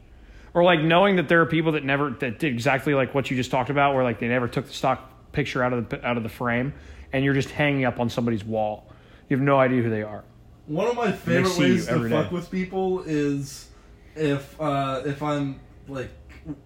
Or 0.53 0.63
like 0.65 0.81
knowing 0.81 1.17
that 1.17 1.29
there 1.29 1.41
are 1.41 1.47
people 1.47 1.73
that 1.73 1.85
never 1.85 2.11
that 2.11 2.39
did 2.41 2.53
exactly 2.53 2.95
like 2.95 3.15
what 3.15 3.31
you 3.31 3.37
just 3.37 3.51
talked 3.51 3.71
about, 3.71 3.95
where 3.95 4.03
like 4.05 4.19
they 4.19 4.29
never 4.29 4.49
took 4.49 4.67
the 4.67 4.73
stock 4.73 5.33
picture 5.33 5.63
out 5.63 5.73
of 5.73 5.89
the 5.89 6.05
out 6.07 6.17
of 6.17 6.23
the 6.25 6.29
frame, 6.29 6.73
and 7.13 7.25
you're 7.25 7.35
just 7.35 7.51
hanging 7.51 7.85
up 7.85 8.01
on 8.01 8.11
somebody's 8.11 8.45
wall. 8.45 8.91
You 9.29 9.37
have 9.37 9.45
no 9.45 9.61
idea 9.61 9.81
who 9.83 9.91
they 9.91 10.03
are. 10.03 10.25
One 10.67 10.89
of 10.89 10.97
my 10.97 11.13
favorite 11.13 11.57
ways 11.57 11.87
to 11.87 12.09
fuck 12.09 12.31
day. 12.31 12.35
with 12.35 12.51
people 12.51 13.03
is 13.05 13.69
if 14.17 14.61
uh, 14.61 15.03
if 15.07 15.23
I'm 15.23 15.61
like 15.87 16.11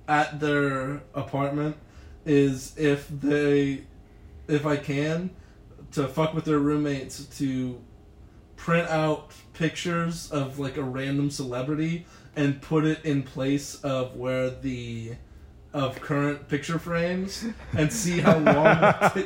at 0.08 0.40
their 0.40 1.02
apartment 1.14 1.76
is 2.24 2.76
if 2.76 3.08
they 3.08 3.84
if 4.48 4.66
I 4.66 4.76
can 4.76 5.30
to 5.92 6.08
fuck 6.08 6.34
with 6.34 6.44
their 6.44 6.58
roommates 6.58 7.24
to 7.38 7.80
print 8.56 8.88
out 8.88 9.32
pictures 9.52 10.30
of 10.30 10.58
like 10.58 10.76
a 10.76 10.82
random 10.82 11.30
celebrity 11.30 12.06
and 12.36 12.60
put 12.60 12.84
it 12.84 13.04
in 13.04 13.22
place 13.22 13.80
of 13.82 14.16
where 14.16 14.50
the 14.50 15.12
of 15.72 16.00
current 16.00 16.48
picture 16.48 16.78
frames 16.78 17.44
and 17.76 17.92
see 17.92 18.20
how 18.20 18.38
long 18.38 18.44
ta- 18.54 19.24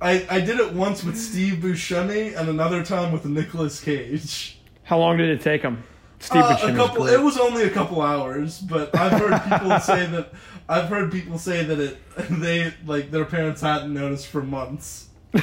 I, 0.00 0.26
I 0.30 0.40
did 0.40 0.60
it 0.60 0.72
once 0.72 1.02
with 1.02 1.18
Steve 1.18 1.54
Buscemi 1.54 2.36
and 2.36 2.48
another 2.48 2.84
time 2.84 3.12
with 3.12 3.24
Nicolas 3.24 3.80
Cage. 3.80 4.60
How 4.84 4.98
long 4.98 5.16
did 5.16 5.28
it 5.28 5.40
take 5.40 5.62
them? 5.62 5.82
Uh, 6.30 6.58
a 6.60 6.66
was 6.66 6.76
couple. 6.76 7.06
It 7.06 7.20
was 7.20 7.38
only 7.38 7.64
a 7.64 7.70
couple 7.70 8.00
hours, 8.00 8.60
but 8.60 8.94
I've 8.96 9.12
heard 9.12 9.42
people 9.42 9.80
say 9.80 10.06
that. 10.06 10.32
I've 10.68 10.88
heard 10.88 11.10
people 11.10 11.38
say 11.38 11.64
that 11.64 11.78
it 11.78 11.98
they 12.30 12.72
like 12.86 13.10
their 13.10 13.24
parents 13.24 13.60
hadn't 13.60 13.92
noticed 13.92 14.28
for 14.28 14.42
months. 14.42 15.08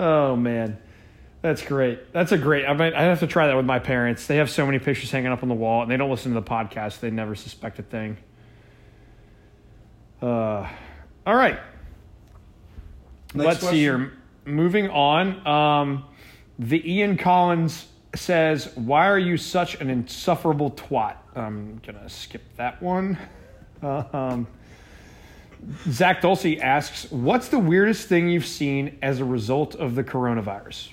Oh 0.00 0.34
man, 0.34 0.78
that's 1.42 1.62
great. 1.62 2.10
That's 2.14 2.32
a 2.32 2.38
great. 2.38 2.64
I 2.64 2.72
might. 2.72 2.94
I 2.94 3.02
have 3.02 3.20
to 3.20 3.26
try 3.26 3.48
that 3.48 3.56
with 3.56 3.66
my 3.66 3.78
parents. 3.78 4.26
They 4.26 4.36
have 4.36 4.48
so 4.48 4.64
many 4.64 4.78
pictures 4.78 5.10
hanging 5.10 5.30
up 5.30 5.42
on 5.42 5.50
the 5.50 5.54
wall, 5.54 5.82
and 5.82 5.90
they 5.90 5.98
don't 5.98 6.10
listen 6.10 6.32
to 6.32 6.40
the 6.40 6.46
podcast. 6.46 7.00
They 7.00 7.10
never 7.10 7.34
suspect 7.34 7.78
a 7.78 7.82
thing. 7.82 8.16
Uh, 10.22 10.66
all 11.26 11.34
right. 11.34 11.60
Next 13.34 13.46
Let's 13.46 13.58
question. 13.60 13.76
see 13.76 13.80
here. 13.80 14.12
Moving 14.46 14.88
on. 14.88 15.46
Um, 15.46 16.04
the 16.60 16.92
Ian 16.92 17.16
Collins 17.16 17.86
says, 18.14 18.70
"Why 18.76 19.08
are 19.08 19.18
you 19.18 19.38
such 19.38 19.80
an 19.80 19.88
insufferable 19.88 20.70
twat?" 20.72 21.16
I'm 21.34 21.80
gonna 21.84 22.08
skip 22.08 22.42
that 22.56 22.80
one. 22.82 23.18
Um, 23.82 24.46
Zach 25.88 26.20
Dulce 26.20 26.58
asks, 26.60 27.10
"What's 27.10 27.48
the 27.48 27.58
weirdest 27.58 28.08
thing 28.08 28.28
you've 28.28 28.44
seen 28.44 28.98
as 29.00 29.20
a 29.20 29.24
result 29.24 29.74
of 29.74 29.94
the 29.94 30.04
coronavirus?" 30.04 30.90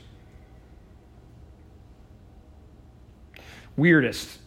Weirdest. 3.76 4.40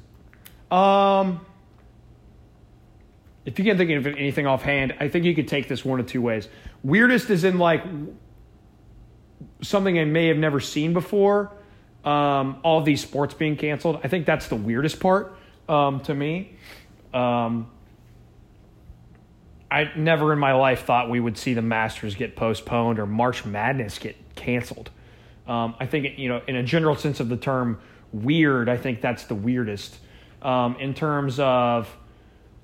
Um, 0.71 1.45
if 3.45 3.59
you 3.59 3.64
can't 3.66 3.77
think 3.77 3.91
of 3.91 4.07
anything 4.07 4.47
offhand, 4.47 4.95
I 4.99 5.09
think 5.09 5.27
you 5.27 5.35
could 5.35 5.49
take 5.49 5.68
this 5.68 5.85
one 5.85 6.01
of 6.01 6.07
two 6.07 6.23
ways. 6.23 6.49
Weirdest 6.83 7.29
is 7.29 7.45
in 7.45 7.59
like 7.59 7.85
something 9.62 9.99
I 9.99 10.05
may 10.05 10.28
have 10.28 10.36
never 10.36 10.61
seen 10.61 10.93
before. 10.93 11.53
Um, 12.05 12.61
all 12.62 12.82
these 12.82 13.03
sports 13.03 13.34
being 13.34 13.57
canceled. 13.57 14.01
I 14.03 14.09
think 14.09 14.24
that's 14.24 14.49
the 14.49 14.57
weirdest 14.57 15.01
part 15.01 15.36
um, 15.68 16.01
to 16.01 16.14
me. 16.14 16.57
Um, 17.12 17.70
I 19.70 19.91
never 19.97 20.32
in 20.32 20.38
my 20.38 20.53
life 20.53 20.84
thought 20.84 21.11
we 21.11 21.20
would 21.20 21.38
see 21.38 21.55
the 21.55 21.62
Masters 21.62 22.14
get 22.14 22.36
postponed 22.36 22.99
or 22.99 23.07
March 23.07 23.45
Madness 23.45 23.99
get 23.99 24.16
canceled. 24.34 24.91
Um, 25.47 25.74
I 25.78 25.86
think, 25.86 26.18
you 26.18 26.28
know, 26.28 26.43
in 26.49 26.57
a 26.57 26.62
general 26.62 26.97
sense 26.97 27.20
of 27.20 27.28
the 27.28 27.36
term 27.36 27.80
weird, 28.12 28.68
I 28.68 28.76
think 28.76 29.01
that's 29.01 29.24
the 29.24 29.34
weirdest. 29.34 29.97
Um, 30.43 30.76
in 30.80 30.95
terms 30.95 31.38
of 31.38 31.95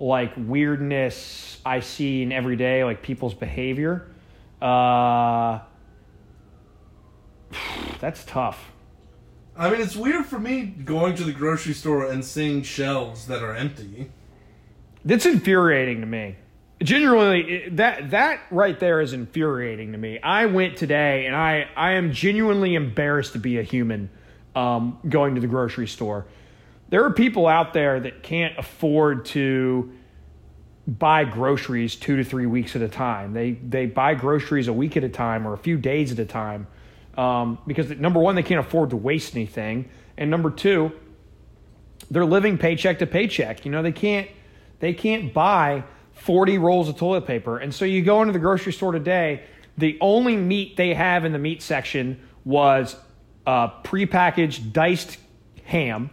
like 0.01 0.33
weirdness 0.37 1.61
I 1.65 1.81
see 1.81 2.23
in 2.23 2.33
every 2.33 2.57
day, 2.57 2.85
like 2.85 3.03
people's 3.03 3.35
behavior, 3.35 4.09
uh, 4.61 5.61
that's 8.01 8.25
tough. 8.25 8.73
I 9.57 9.71
mean, 9.71 9.81
it's 9.81 9.97
weird 9.97 10.27
for 10.27 10.39
me 10.39 10.67
going 10.67 11.15
to 11.17 11.25
the 11.25 11.33
grocery 11.33 11.73
store 11.73 12.11
and 12.11 12.25
seeing 12.25 12.63
shelves 12.63 13.27
that 13.27 13.43
are 13.43 13.55
empty. 13.55 14.11
That's 15.05 15.25
infuriating 15.25 16.01
to 16.01 16.07
me. 16.07 16.37
Genuinely, 16.83 17.71
that 17.71 18.11
that 18.11 18.41
right 18.51 18.79
there 18.79 19.01
is 19.01 19.15
infuriating 19.15 19.93
to 19.93 19.99
me. 19.99 20.19
I 20.21 20.45
went 20.45 20.77
today, 20.77 21.25
and 21.25 21.35
I 21.35 21.69
I 21.75 21.93
am 21.93 22.13
genuinely 22.13 22.75
embarrassed 22.75 23.33
to 23.33 23.39
be 23.39 23.59
a 23.59 23.63
human 23.63 24.11
um, 24.55 24.99
going 25.09 25.37
to 25.37 25.41
the 25.41 25.47
grocery 25.47 25.87
store. 25.87 26.27
There 26.91 27.05
are 27.05 27.13
people 27.13 27.47
out 27.47 27.73
there 27.73 27.99
that 28.01 28.23
can't 28.23 28.59
afford 28.59 29.25
to 29.27 29.91
buy 30.87 31.25
groceries 31.25 31.97
two 31.97 32.17
to 32.17 32.25
three 32.25 32.47
weeks 32.47 32.77
at 32.77 32.83
a 32.83 32.89
time. 32.89 33.33
They 33.33 33.53
they 33.53 33.87
buy 33.87 34.15
groceries 34.15 34.69
a 34.69 34.73
week 34.73 34.99
at 34.99 35.05
a 35.05 35.09
time 35.09 35.47
or 35.47 35.55
a 35.55 35.59
few 35.59 35.79
days 35.79 36.13
at 36.13 36.19
a 36.19 36.27
time 36.27 36.67
um, 37.17 37.59
because 37.67 37.91
number 37.91 38.21
one, 38.21 38.35
they 38.35 38.43
can't 38.43 38.61
afford 38.61 38.91
to 38.91 38.97
waste 38.97 39.35
anything, 39.35 39.89
and 40.17 40.31
number 40.31 40.51
two, 40.51 40.93
they're 42.11 42.27
living 42.27 42.59
paycheck 42.59 42.99
to 43.01 43.07
paycheck. 43.07 43.65
You 43.65 43.71
know, 43.71 43.83
they 43.83 43.93
can't 43.93 44.29
they 44.81 44.93
can't 44.93 45.33
buy 45.33 45.85
40 46.13 46.59
rolls 46.59 46.89
of 46.89 46.97
toilet 46.97 47.27
paper. 47.27 47.59
And 47.59 47.75
so 47.75 47.85
you 47.85 48.03
go 48.03 48.21
into 48.23 48.33
the 48.33 48.39
grocery 48.39 48.73
store 48.73 48.93
today, 48.93 49.45
the 49.79 49.99
only 50.01 50.37
meat 50.37 50.77
they 50.77 50.95
have 50.95 51.25
in 51.25 51.33
the 51.33 51.39
meat 51.39 51.63
section 51.63 52.21
was 52.45 52.97
uh, 53.47 53.69
prepackaged 53.83 54.73
diced 54.73 55.19
ham. 55.65 56.11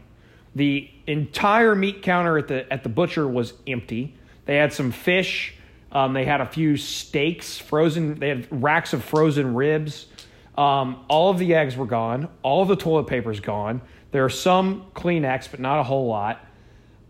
The 0.56 0.90
entire 1.08 1.76
meat 1.76 2.04
counter 2.04 2.38
at 2.38 2.48
the 2.48 2.72
at 2.72 2.84
the 2.84 2.90
butcher 2.90 3.28
was 3.28 3.54
empty. 3.66 4.16
They 4.46 4.58
had 4.58 4.74
some 4.74 4.92
fish. 4.92 5.56
Um, 5.92 6.14
they 6.14 6.26
had 6.26 6.42
a 6.42 6.46
few 6.46 6.76
steaks, 6.76 7.58
frozen. 7.58 8.16
They 8.16 8.30
had 8.30 8.48
racks 8.52 8.94
of 8.94 9.04
frozen 9.04 9.54
ribs. 9.54 10.08
Um, 10.58 11.04
all 11.08 11.32
of 11.32 11.40
the 11.40 11.56
eggs 11.56 11.76
were 11.76 11.86
gone. 11.86 12.30
All 12.44 12.62
of 12.62 12.68
the 12.68 12.76
toilet 12.76 13.08
paper's 13.08 13.40
gone. 13.40 13.82
There 14.12 14.24
are 14.24 14.30
some 14.30 14.86
Kleenex, 14.94 15.50
but 15.50 15.60
not 15.60 15.80
a 15.80 15.84
whole 15.84 16.08
lot. 16.08 16.46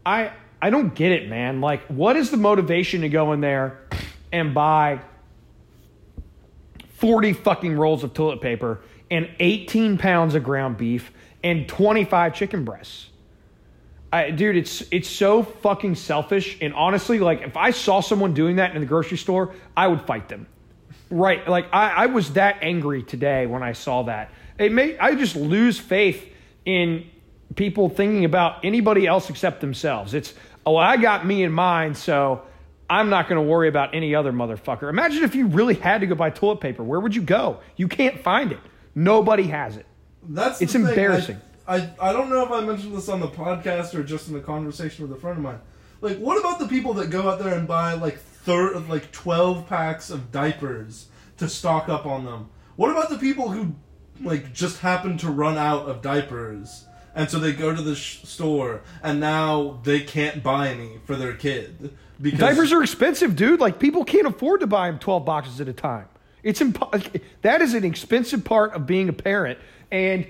I 0.05 0.31
I 0.61 0.69
don't 0.69 0.95
get 0.95 1.11
it, 1.11 1.27
man. 1.27 1.59
Like, 1.59 1.85
what 1.87 2.15
is 2.15 2.31
the 2.31 2.37
motivation 2.37 3.01
to 3.01 3.09
go 3.09 3.33
in 3.33 3.41
there 3.41 3.81
and 4.31 4.53
buy 4.53 5.01
forty 6.95 7.33
fucking 7.33 7.75
rolls 7.77 8.05
of 8.05 8.13
toilet 8.13 8.39
paper 8.39 8.79
and 9.11 9.29
eighteen 9.39 9.97
pounds 9.97 10.35
of 10.35 10.43
ground 10.43 10.77
beef 10.77 11.11
and 11.43 11.67
twenty 11.67 12.05
five 12.05 12.33
chicken 12.33 12.63
breasts? 12.63 13.09
I, 14.13 14.31
dude, 14.31 14.55
it's 14.55 14.83
it's 14.89 15.09
so 15.09 15.43
fucking 15.43 15.95
selfish. 15.95 16.57
And 16.61 16.73
honestly, 16.73 17.19
like, 17.19 17.41
if 17.41 17.57
I 17.57 17.71
saw 17.71 17.99
someone 17.99 18.33
doing 18.33 18.55
that 18.55 18.73
in 18.73 18.79
the 18.79 18.87
grocery 18.87 19.17
store, 19.17 19.53
I 19.75 19.87
would 19.87 20.03
fight 20.03 20.29
them. 20.29 20.47
Right? 21.14 21.47
Like, 21.47 21.68
I, 21.72 21.89
I 21.89 22.05
was 22.07 22.34
that 22.34 22.57
angry 22.61 23.03
today 23.03 23.45
when 23.45 23.61
I 23.61 23.74
saw 23.74 24.03
that. 24.03 24.32
It 24.57 24.72
made 24.72 24.97
I 24.99 25.16
just 25.16 25.36
lose 25.36 25.80
faith 25.80 26.28
in 26.66 27.07
people 27.55 27.89
thinking 27.89 28.26
about 28.26 28.66
anybody 28.66 29.05
else 29.05 29.30
except 29.30 29.61
themselves. 29.61 30.14
It's 30.14 30.34
oh, 30.66 30.76
I 30.76 30.97
got 30.97 31.26
me 31.26 31.43
in 31.43 31.51
mind, 31.51 31.97
so 31.97 32.41
I'm 32.89 33.09
not 33.09 33.30
going 33.30 33.43
to 33.43 33.47
worry 33.47 33.68
about 33.68 33.93
any 33.93 34.16
other 34.16 34.32
motherfucker. 34.32 34.89
Imagine 34.89 35.24
if 35.24 35.36
you 35.36 35.47
really 35.47 35.76
had 35.76 36.01
to 36.01 36.07
go 36.07 36.16
buy 36.16 36.30
toilet 36.32 36.61
paper. 36.61 36.84
Where 36.84 36.99
would 36.99 37.16
you 37.16 37.22
go? 37.22 37.59
You 37.76 37.88
can't 37.88 38.20
find 38.20 38.51
it. 38.51 38.59
Nobody 38.95 39.43
has 39.43 39.78
it. 39.78 39.86
That's 40.24 40.61
It's 40.61 40.76
embarrassing. 40.76 41.39
I, 41.68 41.76
I 41.78 42.09
I 42.09 42.14
don't 42.14 42.30
know 42.30 42.43
if 42.43 42.51
I 42.51 42.61
mentioned 42.61 42.95
this 42.95 43.09
on 43.09 43.20
the 43.20 43.28
podcast 43.28 43.93
or 43.93 44.03
just 44.03 44.30
in 44.30 44.36
a 44.36 44.41
conversation 44.41 45.07
with 45.07 45.16
a 45.16 45.20
friend 45.20 45.38
of 45.38 45.43
mine. 45.43 45.59
Like, 46.01 46.18
what 46.18 46.39
about 46.39 46.59
the 46.59 46.68
people 46.68 46.93
that 46.95 47.09
go 47.09 47.30
out 47.30 47.39
there 47.39 47.57
and 47.57 47.68
buy 47.68 47.93
like 47.93 48.20
thir- 48.43 48.77
like 48.79 49.11
twelve 49.11 49.67
packs 49.67 50.09
of 50.09 50.31
diapers 50.31 51.07
to 51.37 51.49
stock 51.49 51.89
up 51.89 52.05
on 52.05 52.25
them? 52.25 52.49
What 52.75 52.91
about 52.91 53.09
the 53.09 53.17
people 53.17 53.49
who 53.49 53.75
like 54.21 54.53
just 54.53 54.79
happen 54.79 55.17
to 55.17 55.29
run 55.29 55.57
out 55.57 55.87
of 55.87 56.01
diapers 56.01 56.85
and 57.15 57.29
so 57.29 57.39
they 57.39 57.51
go 57.51 57.75
to 57.75 57.81
the 57.81 57.95
sh- 57.95 58.23
store 58.23 58.81
and 59.01 59.19
now 59.19 59.79
they 59.83 59.99
can't 59.99 60.43
buy 60.43 60.69
any 60.69 60.99
for 61.05 61.15
their 61.15 61.33
kid 61.33 61.95
because 62.21 62.39
Diapers 62.39 62.71
are 62.71 62.81
expensive, 62.81 63.35
dude. 63.35 63.59
Like 63.59 63.79
people 63.79 64.05
can't 64.05 64.27
afford 64.27 64.61
to 64.61 64.67
buy 64.67 64.89
them 64.89 64.99
12 64.99 65.25
boxes 65.25 65.59
at 65.59 65.67
a 65.67 65.73
time. 65.73 66.07
It's 66.41 66.61
that 67.41 67.61
is 67.61 67.73
an 67.73 67.83
expensive 67.83 68.43
part 68.43 68.73
of 68.73 68.85
being 68.85 69.09
a 69.09 69.13
parent, 69.13 69.59
and 69.91 70.27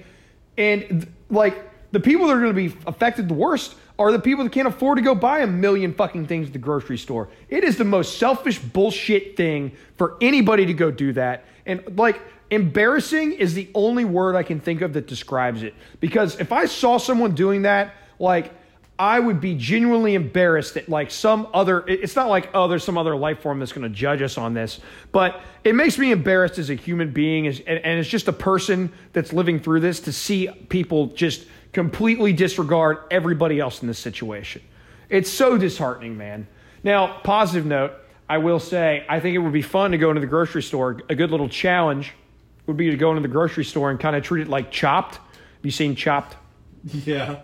and 0.58 1.12
like 1.30 1.58
the 1.92 2.00
people 2.00 2.28
that 2.28 2.34
are 2.38 2.40
going 2.40 2.54
to 2.54 2.70
be 2.70 2.76
affected 2.86 3.28
the 3.28 3.34
worst 3.34 3.76
are 4.00 4.12
the 4.12 4.20
people 4.20 4.44
that 4.44 4.52
can't 4.52 4.68
afford 4.68 4.98
to 4.98 5.04
go 5.04 5.14
buy 5.14 5.40
a 5.40 5.48
million 5.48 5.94
fucking 5.94 6.26
things 6.28 6.48
at 6.48 6.54
the 6.54 6.60
grocery 6.60 6.98
store. 6.98 7.30
It 7.50 7.64
is 7.64 7.78
the 7.78 7.84
most 7.84 8.18
selfish 8.18 8.60
bullshit 8.60 9.38
thing 9.38 9.74
for 9.98 10.18
anybody 10.22 10.66
to 10.66 10.74
go 10.74 10.92
do 10.92 11.14
that, 11.14 11.46
and 11.66 11.98
like 11.98 12.22
embarrassing 12.50 13.34
is 13.34 13.54
the 13.54 13.70
only 13.74 14.06
word 14.06 14.36
I 14.36 14.44
can 14.44 14.60
think 14.60 14.82
of 14.82 14.94
that 14.94 15.08
describes 15.08 15.64
it. 15.64 15.74
Because 16.00 16.40
if 16.40 16.52
I 16.52 16.66
saw 16.66 16.98
someone 16.98 17.36
doing 17.36 17.64
that, 17.64 17.94
like. 18.20 18.54
I 19.00 19.20
would 19.20 19.42
be 19.42 19.56
genuinely 19.56 20.14
embarrassed 20.14 20.76
that 20.76 20.88
like 20.88 21.10
some 21.10 21.48
other 21.52 21.84
it's 21.88 22.16
not 22.16 22.30
like 22.30 22.52
oh 22.54 22.68
there's 22.68 22.84
some 22.84 22.96
other 22.96 23.16
life 23.16 23.42
form 23.42 23.58
that's 23.58 23.72
going 23.72 23.90
to 23.92 23.94
judge 23.94 24.22
us 24.22 24.38
on 24.38 24.54
this 24.54 24.80
but 25.12 25.42
it 25.64 25.74
makes 25.74 25.98
me 25.98 26.12
embarrassed 26.12 26.60
as 26.60 26.70
a 26.70 26.76
human 26.76 27.12
being 27.12 27.48
as, 27.48 27.60
and, 27.62 27.84
as 27.84 28.08
just 28.08 28.28
a 28.28 28.34
person 28.34 28.94
that's 29.12 29.34
living 29.34 29.60
through 29.60 29.80
this 29.80 30.00
to 30.02 30.14
see 30.14 30.48
people 30.70 31.08
just 31.08 31.48
completely 31.74 32.34
disregard 32.34 33.00
everybody 33.12 33.60
else 33.60 33.82
in 33.82 33.88
this 33.88 34.00
situation 34.00 34.62
it's 35.10 35.30
so 35.30 35.58
disheartening 35.58 36.18
man 36.18 36.48
now 36.84 37.20
positive 37.24 37.66
note 37.66 37.94
i 38.30 38.38
will 38.38 38.60
say 38.60 39.06
i 39.10 39.20
think 39.20 39.36
it 39.36 39.40
would 39.40 39.54
be 39.54 39.62
fun 39.62 39.92
to 39.92 39.98
go 39.98 40.10
into 40.10 40.22
the 40.22 40.28
grocery 40.28 40.64
store 40.64 41.02
a 41.10 41.16
good 41.16 41.32
little 41.32 41.50
challenge 41.50 42.14
would 42.68 42.78
be 42.78 42.90
to 42.90 42.98
go 42.98 43.10
into 43.10 43.22
the 43.22 43.28
grocery 43.28 43.66
store 43.66 43.92
and 43.92 44.00
kind 44.00 44.16
of 44.16 44.24
treat 44.24 44.44
it 44.44 44.48
like 44.48 44.72
chopped 44.72 45.16
have 45.16 45.64
you 45.64 45.72
seen 45.72 45.96
chopped 45.96 46.38
yeah. 46.84 47.42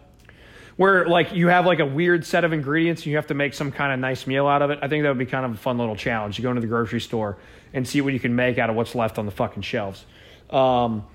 where 0.75 1.07
like 1.07 1.33
you 1.33 1.47
have 1.47 1.65
like 1.65 1.79
a 1.79 1.85
weird 1.85 2.25
set 2.25 2.43
of 2.43 2.53
ingredients 2.53 3.03
and 3.03 3.11
you 3.11 3.15
have 3.15 3.27
to 3.27 3.33
make 3.33 3.53
some 3.53 3.71
kind 3.71 3.93
of 3.93 3.99
nice 3.99 4.27
meal 4.27 4.47
out 4.47 4.61
of 4.61 4.69
it. 4.71 4.79
I 4.81 4.87
think 4.87 5.03
that 5.03 5.09
would 5.09 5.17
be 5.17 5.25
kind 5.25 5.45
of 5.45 5.53
a 5.53 5.57
fun 5.57 5.77
little 5.77 5.95
challenge. 5.95 6.37
You 6.37 6.43
go 6.43 6.49
into 6.49 6.61
the 6.61 6.67
grocery 6.67 7.01
store 7.01 7.37
and 7.73 7.87
see 7.87 8.01
what 8.01 8.13
you 8.13 8.19
can 8.19 8.35
make 8.35 8.57
out 8.57 8.69
of 8.69 8.75
what's 8.75 8.95
left 8.95 9.17
on 9.17 9.25
the 9.25 9.31
fucking 9.31 9.63
shelves. 9.63 10.05
Um, 10.49 11.05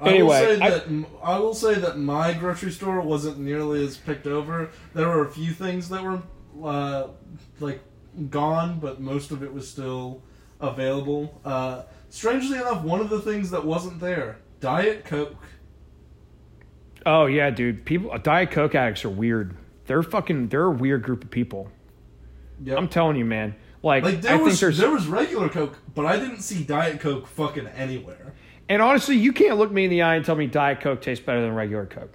I 0.00 0.22
will 0.22 0.30
say 0.30 0.60
I- 0.60 0.70
that 0.70 1.06
I, 1.22 1.38
will 1.38 1.54
say 1.54 1.74
that 1.74 1.98
my 1.98 2.32
grocery 2.34 2.70
store 2.72 3.00
wasn't 3.00 3.38
nearly 3.38 3.84
as 3.84 3.96
picked 3.96 4.26
over. 4.26 4.70
There 4.92 5.08
were 5.08 5.24
a 5.26 5.30
few 5.30 5.52
things 5.52 5.88
that 5.88 6.02
were 6.02 6.20
uh, 6.62 7.08
like 7.60 7.80
gone, 8.30 8.80
but 8.80 9.00
most 9.00 9.30
of 9.30 9.42
it 9.42 9.52
was 9.52 9.68
still 9.70 10.22
available. 10.60 11.40
Uh, 11.44 11.82
strangely 12.10 12.58
enough, 12.58 12.82
one 12.82 13.00
of 13.00 13.08
the 13.08 13.20
things 13.20 13.50
that 13.50 13.64
wasn't 13.64 14.00
there, 14.00 14.38
Diet 14.60 15.04
Coke. 15.04 15.36
oh 17.06 17.26
yeah, 17.26 17.50
dude. 17.50 17.84
People, 17.84 18.16
Diet 18.18 18.50
Coke 18.50 18.74
addicts 18.74 19.04
are 19.04 19.10
weird. 19.10 19.56
They're 19.86 20.02
fucking. 20.02 20.48
They're 20.48 20.64
a 20.64 20.70
weird 20.70 21.02
group 21.02 21.24
of 21.24 21.30
people. 21.30 21.70
Yep. 22.64 22.78
I'm 22.78 22.88
telling 22.88 23.16
you, 23.16 23.24
man. 23.24 23.54
Like, 23.82 24.02
like 24.04 24.22
there 24.22 24.32
I 24.32 24.36
was 24.36 24.54
think 24.54 24.60
there's. 24.60 24.78
there 24.78 24.90
was 24.90 25.06
regular 25.06 25.48
Coke, 25.50 25.76
but 25.94 26.06
I 26.06 26.16
didn't 26.18 26.40
see 26.40 26.64
Diet 26.64 27.00
Coke 27.00 27.26
fucking 27.26 27.66
anywhere. 27.68 28.32
And 28.74 28.82
honestly, 28.82 29.14
you 29.14 29.32
can't 29.32 29.56
look 29.56 29.70
me 29.70 29.84
in 29.84 29.90
the 29.90 30.02
eye 30.02 30.16
and 30.16 30.24
tell 30.24 30.34
me 30.34 30.48
Diet 30.48 30.80
Coke 30.80 31.00
tastes 31.00 31.24
better 31.24 31.40
than 31.40 31.54
regular 31.54 31.86
Coke. 31.86 32.12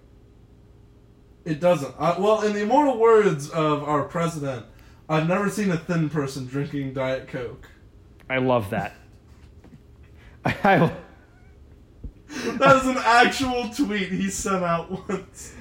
It 1.45 1.61
doesn't. 1.61 1.95
Uh, 1.97 2.15
well, 2.19 2.41
in 2.41 2.51
the 2.51 2.63
immortal 2.63 2.97
words 2.97 3.49
of 3.49 3.81
our 3.85 4.03
president, 4.03 4.65
I've 5.07 5.25
never 5.29 5.49
seen 5.49 5.71
a 5.71 5.77
thin 5.77 6.09
person 6.09 6.47
drinking 6.47 6.95
Diet 6.95 7.29
Coke. 7.29 7.69
I 8.29 8.39
love 8.39 8.71
that. 8.71 8.93
I, 10.43 10.91
That 12.27 12.75
is 12.75 12.87
an 12.87 12.97
actual 12.97 13.69
tweet 13.69 14.09
he 14.09 14.29
sent 14.29 14.61
out 14.61 15.07
once. 15.09 15.55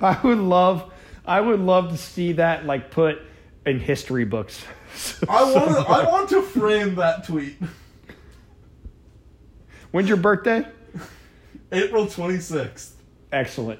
I 0.00 0.18
would 0.24 0.38
love, 0.38 0.94
I 1.26 1.42
would 1.42 1.60
love 1.60 1.90
to 1.90 1.98
see 1.98 2.32
that 2.32 2.64
like 2.64 2.90
put 2.90 3.18
in 3.66 3.80
history 3.80 4.24
books. 4.24 4.64
I 5.28 5.44
want. 5.44 5.90
I 5.90 6.08
want 6.10 6.30
to 6.30 6.40
frame 6.40 6.94
that 6.94 7.26
tweet. 7.26 7.58
When's 9.94 10.08
your 10.08 10.16
birthday? 10.16 10.66
April 11.70 12.08
twenty 12.08 12.38
sixth. 12.40 12.96
Excellent. 13.30 13.78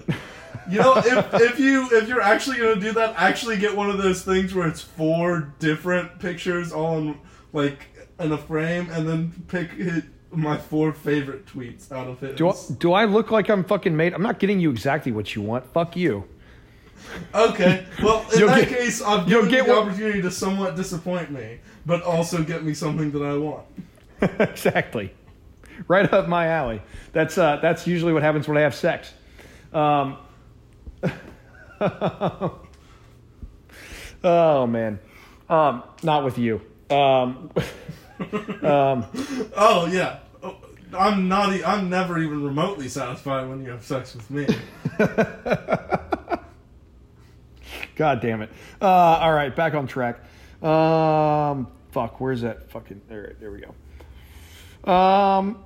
You 0.70 0.78
know, 0.78 0.94
if 0.98 1.34
if 1.34 1.58
you 1.58 1.88
if 1.90 2.08
you're 2.08 2.20
actually 2.20 2.58
gonna 2.58 2.76
do 2.80 2.92
that, 2.92 3.16
actually 3.16 3.56
get 3.56 3.74
one 3.76 3.90
of 3.90 3.98
those 3.98 4.22
things 4.22 4.54
where 4.54 4.68
it's 4.68 4.80
four 4.80 5.52
different 5.58 6.20
pictures 6.20 6.70
all 6.70 6.98
in 6.98 7.18
like 7.52 7.88
in 8.20 8.30
a 8.30 8.38
frame, 8.38 8.88
and 8.92 9.08
then 9.08 9.32
pick 9.48 9.72
hit 9.72 10.04
my 10.30 10.56
four 10.56 10.92
favorite 10.92 11.46
tweets 11.46 11.90
out 11.90 12.06
of 12.06 12.22
it. 12.22 12.36
Do 12.36 12.48
I, 12.48 12.54
do 12.78 12.92
I 12.92 13.06
look 13.06 13.32
like 13.32 13.48
I'm 13.50 13.64
fucking 13.64 13.96
made? 13.96 14.14
I'm 14.14 14.22
not 14.22 14.38
getting 14.38 14.60
you 14.60 14.70
exactly 14.70 15.10
what 15.10 15.34
you 15.34 15.42
want. 15.42 15.66
Fuck 15.72 15.96
you. 15.96 16.28
Okay, 17.34 17.86
well 18.00 18.24
in 18.32 18.38
You'll 18.38 18.48
that 18.50 18.68
get- 18.68 18.78
case, 18.78 19.02
I've 19.02 19.28
you'll 19.28 19.46
given 19.46 19.50
you 19.50 19.56
get 19.56 19.66
the 19.66 19.72
what- 19.72 19.88
opportunity 19.88 20.22
to 20.22 20.30
somewhat 20.30 20.76
disappoint 20.76 21.32
me, 21.32 21.58
but 21.84 22.04
also 22.04 22.44
get 22.44 22.62
me 22.62 22.72
something 22.72 23.10
that 23.10 23.22
I 23.24 23.36
want. 23.36 23.66
exactly. 24.38 25.12
Right 25.88 26.12
up 26.12 26.28
my 26.28 26.46
alley. 26.48 26.80
That's 27.12 27.36
uh, 27.36 27.56
that's 27.60 27.86
usually 27.86 28.12
what 28.12 28.22
happens 28.22 28.46
when 28.46 28.56
I 28.56 28.60
have 28.60 28.74
sex. 28.74 29.12
Um, 29.72 30.18
oh 34.24 34.66
man, 34.66 34.98
um, 35.48 35.82
not 36.02 36.24
with 36.24 36.38
you. 36.38 36.60
Um, 36.90 37.50
um, 38.62 39.04
Oh 39.56 39.86
yeah, 39.90 40.18
Oh, 40.42 40.56
I'm 40.96 41.28
not. 41.28 41.52
e- 41.54 41.64
I'm 41.64 41.90
never 41.90 42.18
even 42.18 42.44
remotely 42.44 42.88
satisfied 42.88 43.48
when 43.48 43.62
you 43.64 43.70
have 43.70 43.84
sex 43.84 44.14
with 44.14 44.30
me. 44.30 44.46
God 47.96 48.20
damn 48.20 48.42
it. 48.42 48.50
Uh, 48.80 48.86
all 48.86 49.32
right, 49.32 49.54
back 49.54 49.74
on 49.74 49.86
track. 49.86 50.20
Um, 50.62 51.68
fuck, 51.92 52.20
where's 52.20 52.40
that 52.42 52.70
fucking? 52.70 53.00
There, 53.08 53.34
there 53.40 53.50
we 53.50 53.60
go. 53.60 53.74
Um, 54.86 55.64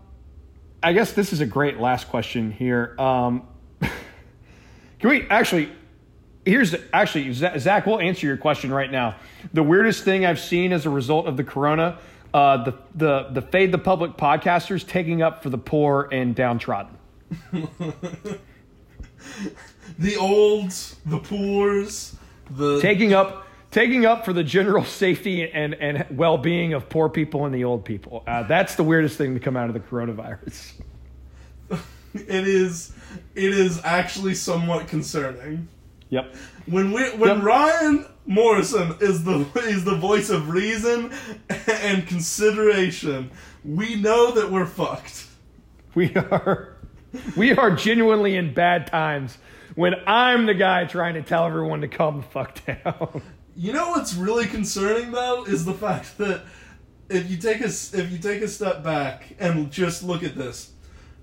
I 0.83 0.93
guess 0.93 1.13
this 1.13 1.33
is 1.33 1.41
a 1.41 1.47
great 1.47 1.81
last 1.81 2.09
question 2.09 2.53
here. 2.53 2.95
Um, 2.99 3.43
can 3.81 5.11
we 5.11 5.27
actually? 5.29 5.73
Here's 6.45 6.75
actually 6.93 7.33
Zach. 7.33 7.59
Zach, 7.59 7.87
We'll 7.87 8.01
answer 8.01 8.27
your 8.27 8.37
question 8.37 8.73
right 8.73 8.91
now. 8.91 9.17
The 9.53 9.63
weirdest 9.63 10.05
thing 10.05 10.25
I've 10.25 10.39
seen 10.39 10.73
as 10.73 10.87
a 10.87 10.91
result 10.91 11.27
of 11.27 11.37
the 11.37 11.43
corona, 11.45 11.99
uh, 12.33 12.65
the 12.65 12.75
the 12.95 13.29
the 13.33 13.43
fade 13.43 13.73
the 13.73 13.79
public 13.79 14.13
podcasters 14.13 14.87
taking 14.87 15.21
up 15.21 15.43
for 15.43 15.51
the 15.51 15.59
poor 15.59 16.09
and 16.13 16.35
downtrodden. 16.35 16.97
the 19.99 20.17
olds, 20.17 20.97
the 21.05 21.19
poors, 21.19 22.15
the 22.53 22.81
taking 22.81 23.15
up 23.15 23.48
taking 23.71 24.07
up 24.07 24.25
for 24.25 24.33
the 24.33 24.45
general 24.45 24.85
safety 25.03 25.51
and, 25.51 25.75
and 25.75 26.07
well-being 26.11 26.73
of 26.75 26.89
poor 26.89 27.09
people 27.09 27.45
and 27.47 27.55
the 27.55 27.65
old 27.65 27.85
people 27.85 28.23
uh, 28.27 28.43
that's 28.45 28.75
the 28.77 28.85
weirdest 28.85 29.17
thing 29.19 29.35
to 29.35 29.41
come 29.41 29.57
out 29.57 29.69
of 29.69 29.75
the 29.75 29.81
coronavirus 29.81 30.73
it 32.15 32.49
is 32.49 32.93
it 33.35 33.53
is 33.53 33.81
actually 33.85 34.35
somewhat 34.35 34.89
concerning. 34.89 35.69
yep 36.09 36.35
When 36.67 36.93
we 36.93 37.03
when 37.17 37.37
Yep. 37.37 37.45
Ryan 37.45 38.07
Morrison 38.27 38.95
is 39.01 39.25
the 39.25 39.47
is 39.67 39.85
the 39.85 39.95
voice 39.97 40.29
of 40.31 40.49
reason 40.51 41.13
and 41.83 42.07
consideration, 42.07 43.31
we 43.65 43.95
know 43.97 44.33
that 44.33 44.51
we're 44.51 44.67
fucked. 44.67 45.27
we 45.95 46.15
are 46.15 46.77
we 47.37 47.53
are 47.53 47.71
genuinely 47.75 48.37
in 48.37 48.53
bad 48.53 48.87
times 48.87 49.39
when 49.77 49.95
i'm 50.07 50.45
the 50.47 50.53
guy 50.55 50.85
trying 50.85 51.15
to 51.15 51.23
tell 51.23 51.47
everyone 51.47 51.81
to 51.81 51.89
calm 51.89 52.19
the 52.19 52.23
fuck 52.27 52.59
down 52.67 53.23
You 53.59 53.73
know 53.73 53.89
what's 53.89 54.15
really 54.15 54.47
concerning 54.47 55.11
though 55.11 55.43
is 55.43 55.65
the 55.65 55.75
fact 55.75 56.17
that 56.19 56.43
if 57.09 57.29
you 57.29 57.37
take 57.37 57.61
a 57.61 57.65
if 57.65 58.13
you 58.13 58.19
take 58.19 58.41
a 58.41 58.47
step 58.47 58.85
back 58.85 59.35
and 59.41 59.69
just 59.73 60.05
look 60.05 60.23
at 60.23 60.37
this, 60.37 60.71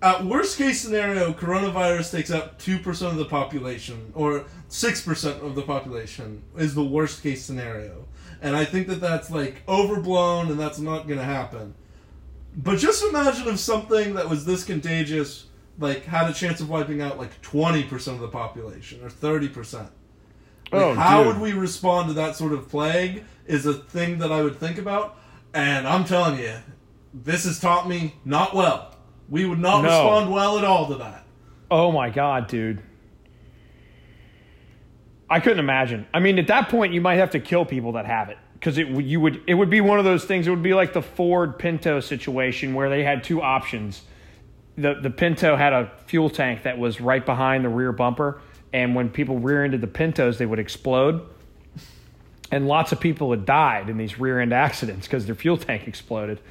at 0.02 0.26
worst 0.26 0.58
case 0.58 0.82
scenario, 0.82 1.32
coronavirus 1.32 2.12
takes 2.12 2.30
up 2.30 2.60
two 2.60 2.78
percent 2.78 3.14
of 3.14 3.18
the 3.18 3.24
population 3.24 4.12
or 4.14 4.44
six 4.68 5.02
percent 5.02 5.42
of 5.44 5.56
the 5.56 5.62
population 5.62 6.44
is 6.58 6.76
the 6.76 6.84
worst 6.84 7.24
case 7.24 7.42
scenario, 7.42 8.06
and 8.42 8.54
I 8.54 8.66
think 8.66 8.88
that 8.88 9.00
that's 9.00 9.32
like 9.32 9.62
overblown 9.66 10.50
and 10.50 10.60
that's 10.60 10.78
not 10.78 11.08
going 11.08 11.20
to 11.20 11.26
happen. 11.26 11.74
But 12.58 12.80
just 12.80 13.02
imagine 13.06 13.48
if 13.48 13.60
something 13.60 14.16
that 14.16 14.30
was 14.30 14.46
this 14.46 14.66
contagious 14.66 15.46
like 15.80 16.04
had 16.04 16.30
a 16.30 16.34
chance 16.34 16.60
of 16.60 16.70
wiping 16.70 17.02
out 17.02 17.18
like 17.18 17.42
twenty 17.42 17.84
percent 17.84 18.16
of 18.18 18.22
the 18.24 18.28
population 18.28 19.02
or 19.06 19.10
thirty 19.10 19.48
percent. 19.48 19.90
Oh, 20.72 20.78
like, 20.78 20.86
Oh, 20.86 20.94
how 21.00 21.24
dude. 21.24 21.34
would 21.34 21.42
we 21.42 21.54
respond 21.54 22.08
to 22.10 22.14
that 22.16 22.36
sort 22.36 22.54
of 22.54 22.70
plague? 22.70 23.24
Is 23.48 23.66
a 23.66 23.74
thing 23.74 24.18
that 24.20 24.32
I 24.32 24.42
would 24.42 24.56
think 24.60 24.78
about, 24.80 25.18
and 25.54 25.88
I'm 25.88 26.04
telling 26.04 26.40
you, 26.40 26.54
this 27.14 27.46
has 27.46 27.60
taught 27.60 27.88
me 27.88 28.16
not 28.26 28.56
well. 28.56 28.96
We 29.30 29.46
would 29.46 29.60
not 29.60 29.84
No. 29.84 29.90
respond 29.90 30.32
well 30.34 30.58
at 30.58 30.64
all 30.66 30.88
to 30.88 30.96
that. 30.96 31.24
Oh 31.70 31.92
my 31.92 32.10
god, 32.10 32.48
dude. 32.48 32.82
I 35.30 35.40
couldn't 35.40 35.60
imagine. 35.60 36.06
I 36.14 36.20
mean, 36.20 36.38
at 36.38 36.48
that 36.48 36.70
point, 36.70 36.94
you 36.94 37.02
might 37.02 37.16
have 37.16 37.32
to 37.32 37.40
kill 37.40 37.66
people 37.66 37.94
that 37.94 38.06
have 38.06 38.30
it 38.30 38.38
because 38.54 38.78
it 38.78 38.90
would- 38.92 39.06
you 39.06 39.20
would 39.20 39.42
it 39.48 39.56
would 39.56 39.70
be 39.70 39.82
one 39.82 39.98
of 40.00 40.06
those 40.06 40.26
things. 40.26 40.48
It 40.48 40.52
would 40.52 40.62
be 40.64 40.74
like 40.74 40.94
the 40.94 41.02
Ford 41.02 41.58
Pinto 41.58 42.00
situation 42.00 42.74
where 42.76 42.90
they 42.90 43.04
had 43.04 43.24
two 43.24 43.42
options. 43.42 44.04
The 44.78 44.96
the 44.96 45.10
Pinto 45.10 45.56
had 45.56 45.74
a 45.74 45.90
fuel 46.06 46.30
tank 46.30 46.64
that 46.64 46.78
was 46.78 47.02
right 47.02 47.26
behind 47.26 47.66
the 47.66 47.70
rear 47.70 47.92
bumper, 47.92 48.40
and 48.76 48.94
when 48.94 49.10
people 49.10 49.40
rear-ended 49.40 49.80
the 49.80 49.88
Pintos, 49.88 50.38
they 50.38 50.46
would 50.46 50.60
explode. 50.60 51.26
And 52.52 52.68
lots 52.68 52.92
of 52.92 53.00
people 53.00 53.32
had 53.32 53.46
died 53.46 53.90
in 53.90 53.96
these 53.96 54.20
rear-end 54.20 54.52
accidents 54.52 55.08
because 55.08 55.26
their 55.26 55.34
fuel 55.34 55.56
tank 55.56 55.88
exploded. 55.88 56.42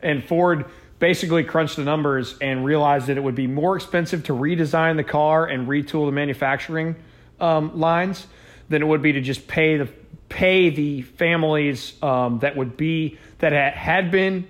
And 0.00 0.24
Ford 0.24 0.64
basically 0.98 1.44
crunched 1.44 1.76
the 1.76 1.84
numbers 1.84 2.38
and 2.40 2.64
realized 2.64 3.08
that 3.08 3.18
it 3.18 3.22
would 3.22 3.34
be 3.34 3.46
more 3.46 3.76
expensive 3.76 4.24
to 4.24 4.32
redesign 4.32 4.96
the 4.96 5.04
car 5.04 5.44
and 5.44 5.68
retool 5.68 6.06
the 6.06 6.12
manufacturing 6.12 6.96
um, 7.38 7.78
lines 7.78 8.26
than 8.70 8.80
it 8.80 8.86
would 8.86 9.02
be 9.02 9.12
to 9.12 9.20
just 9.20 9.46
pay 9.46 9.76
the 9.76 9.88
pay 10.30 10.70
the 10.70 11.02
families 11.02 12.02
um, 12.02 12.38
that 12.38 12.56
would 12.56 12.78
be 12.78 13.18
that 13.40 13.52
ha- 13.52 13.78
had 13.78 14.10
been 14.10 14.48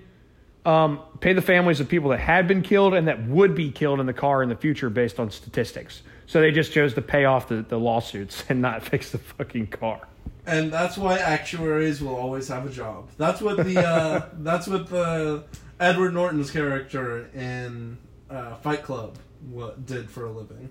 um, 0.64 1.00
pay 1.18 1.32
the 1.32 1.42
families 1.42 1.80
of 1.80 1.88
people 1.88 2.10
that 2.10 2.20
had 2.20 2.46
been 2.46 2.62
killed 2.62 2.94
and 2.94 3.08
that 3.08 3.26
would 3.26 3.56
be 3.56 3.72
killed 3.72 3.98
in 3.98 4.06
the 4.06 4.12
car 4.12 4.40
in 4.40 4.48
the 4.48 4.56
future 4.56 4.88
based 4.88 5.18
on 5.18 5.32
statistics. 5.32 6.02
So 6.26 6.40
they 6.40 6.50
just 6.50 6.72
chose 6.72 6.94
to 6.94 7.02
pay 7.02 7.24
off 7.24 7.48
the, 7.48 7.62
the 7.62 7.78
lawsuits 7.78 8.44
and 8.48 8.60
not 8.62 8.82
fix 8.90 9.10
the 9.10 9.18
fucking 9.18 9.68
car. 9.68 10.08
And 10.46 10.72
that's 10.72 10.96
why 10.96 11.18
actuaries 11.18 12.02
will 12.02 12.16
always 12.16 12.48
have 12.48 12.66
a 12.66 12.70
job. 12.70 13.08
That's 13.16 13.40
what 13.40 13.64
the 13.64 13.80
uh, 13.80 14.28
that's 14.38 14.66
what 14.66 14.88
the 14.88 15.44
Edward 15.80 16.12
Norton's 16.12 16.50
character 16.50 17.30
in 17.34 17.98
uh, 18.30 18.54
Fight 18.56 18.82
Club 18.82 19.18
what 19.50 19.86
did 19.86 20.10
for 20.10 20.26
a 20.26 20.32
living. 20.32 20.68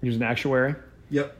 He 0.00 0.08
was 0.08 0.16
an 0.16 0.22
actuary. 0.22 0.74
Yep. 1.10 1.36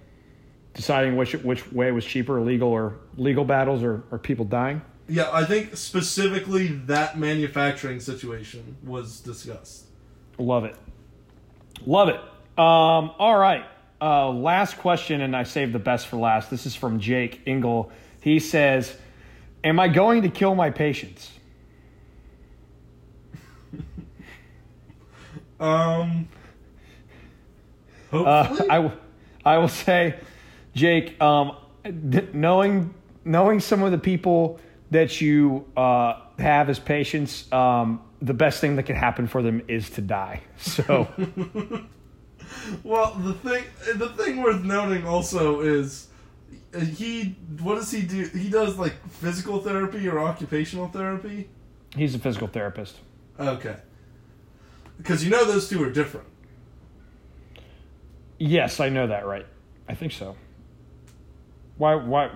deciding 0.75 1.17
which 1.17 1.35
which 1.37 1.71
way 1.73 1.91
was 1.93 2.05
cheaper, 2.05 2.41
legal 2.41 2.69
or 2.69 2.99
legal 3.17 3.45
battles 3.45 3.83
or, 3.83 4.05
or 4.11 4.19
people 4.19 4.45
dying. 4.45 4.83
Yeah, 5.09 5.31
I 5.33 5.45
think 5.45 5.77
specifically 5.77 6.69
that 6.69 7.19
manufacturing 7.19 8.01
situation 8.01 8.77
was 8.85 9.21
discussed. 9.21 9.87
Love 10.39 10.65
it, 10.65 10.77
love 11.87 12.09
it. 12.09 12.21
Um, 12.57 13.11
all 13.19 13.37
right, 13.37 13.65
uh, 14.01 14.31
last 14.31 14.79
question, 14.79 15.21
and 15.21 15.35
I 15.37 15.43
saved 15.43 15.73
the 15.73 15.81
best 15.81 16.07
for 16.07 16.17
last. 16.17 16.51
This 16.51 16.67
is 16.67 16.75
from 16.77 17.01
Jake 17.01 17.41
Engel. 17.47 17.91
He 18.21 18.39
says, 18.39 18.97
"Am 19.65 19.81
I 19.81 19.89
going 19.89 20.23
to 20.23 20.29
kill 20.29 20.55
my 20.55 20.71
patients?" 20.71 21.31
Um. 25.61 26.29
Uh, 28.13 28.45
Hopefully, 28.45 28.69
I, 28.71 28.77
w- 28.77 28.97
I 29.45 29.59
will 29.59 29.69
say, 29.69 30.15
Jake, 30.75 31.21
um, 31.23 31.57
d- 32.11 32.29
knowing 32.33 32.93
knowing 33.25 33.61
some 33.61 33.83
of 33.83 33.91
the 33.91 33.99
people 33.99 34.61
that 34.91 35.21
you 35.21 35.65
uh, 35.77 36.21
have 36.39 36.69
as 36.69 36.79
patients, 36.79 37.51
um, 37.53 38.03
the 38.21 38.35
best 38.35 38.61
thing 38.61 38.77
that 38.77 38.83
can 38.85 38.97
happen 38.97 39.27
for 39.27 39.43
them 39.43 39.63
is 39.67 39.91
to 39.91 40.01
die. 40.01 40.43
So. 40.59 41.09
well, 42.83 43.15
the 43.15 43.35
thing 43.35 43.65
the 43.97 44.09
thing 44.11 44.43
worth 44.43 44.63
noting 44.63 45.07
also 45.07 45.61
is 45.61 46.09
uh, 46.75 46.81
he 46.81 47.37
what 47.61 47.77
does 47.77 47.91
he 47.91 48.03
do? 48.03 48.25
He 48.27 48.49
does 48.49 48.79
like 48.79 48.95
physical 49.09 49.61
therapy 49.61 50.09
or 50.09 50.19
occupational 50.21 50.89
therapy. 50.89 51.49
He's 51.97 52.15
a 52.15 52.19
physical 52.19 52.49
therapist. 52.49 52.97
Okay. 53.39 53.77
Because 54.99 55.25
you 55.25 55.31
know 55.31 55.45
those 55.45 55.69
two 55.69 55.83
are 55.83 55.91
different. 55.91 56.27
Yes, 58.39 58.81
I 58.81 58.89
know 58.89 59.07
that, 59.07 59.27
right? 59.27 59.47
I 59.89 59.95
think 59.95 60.13
so. 60.13 60.37
Why? 61.77 61.95
Why? 61.95 62.31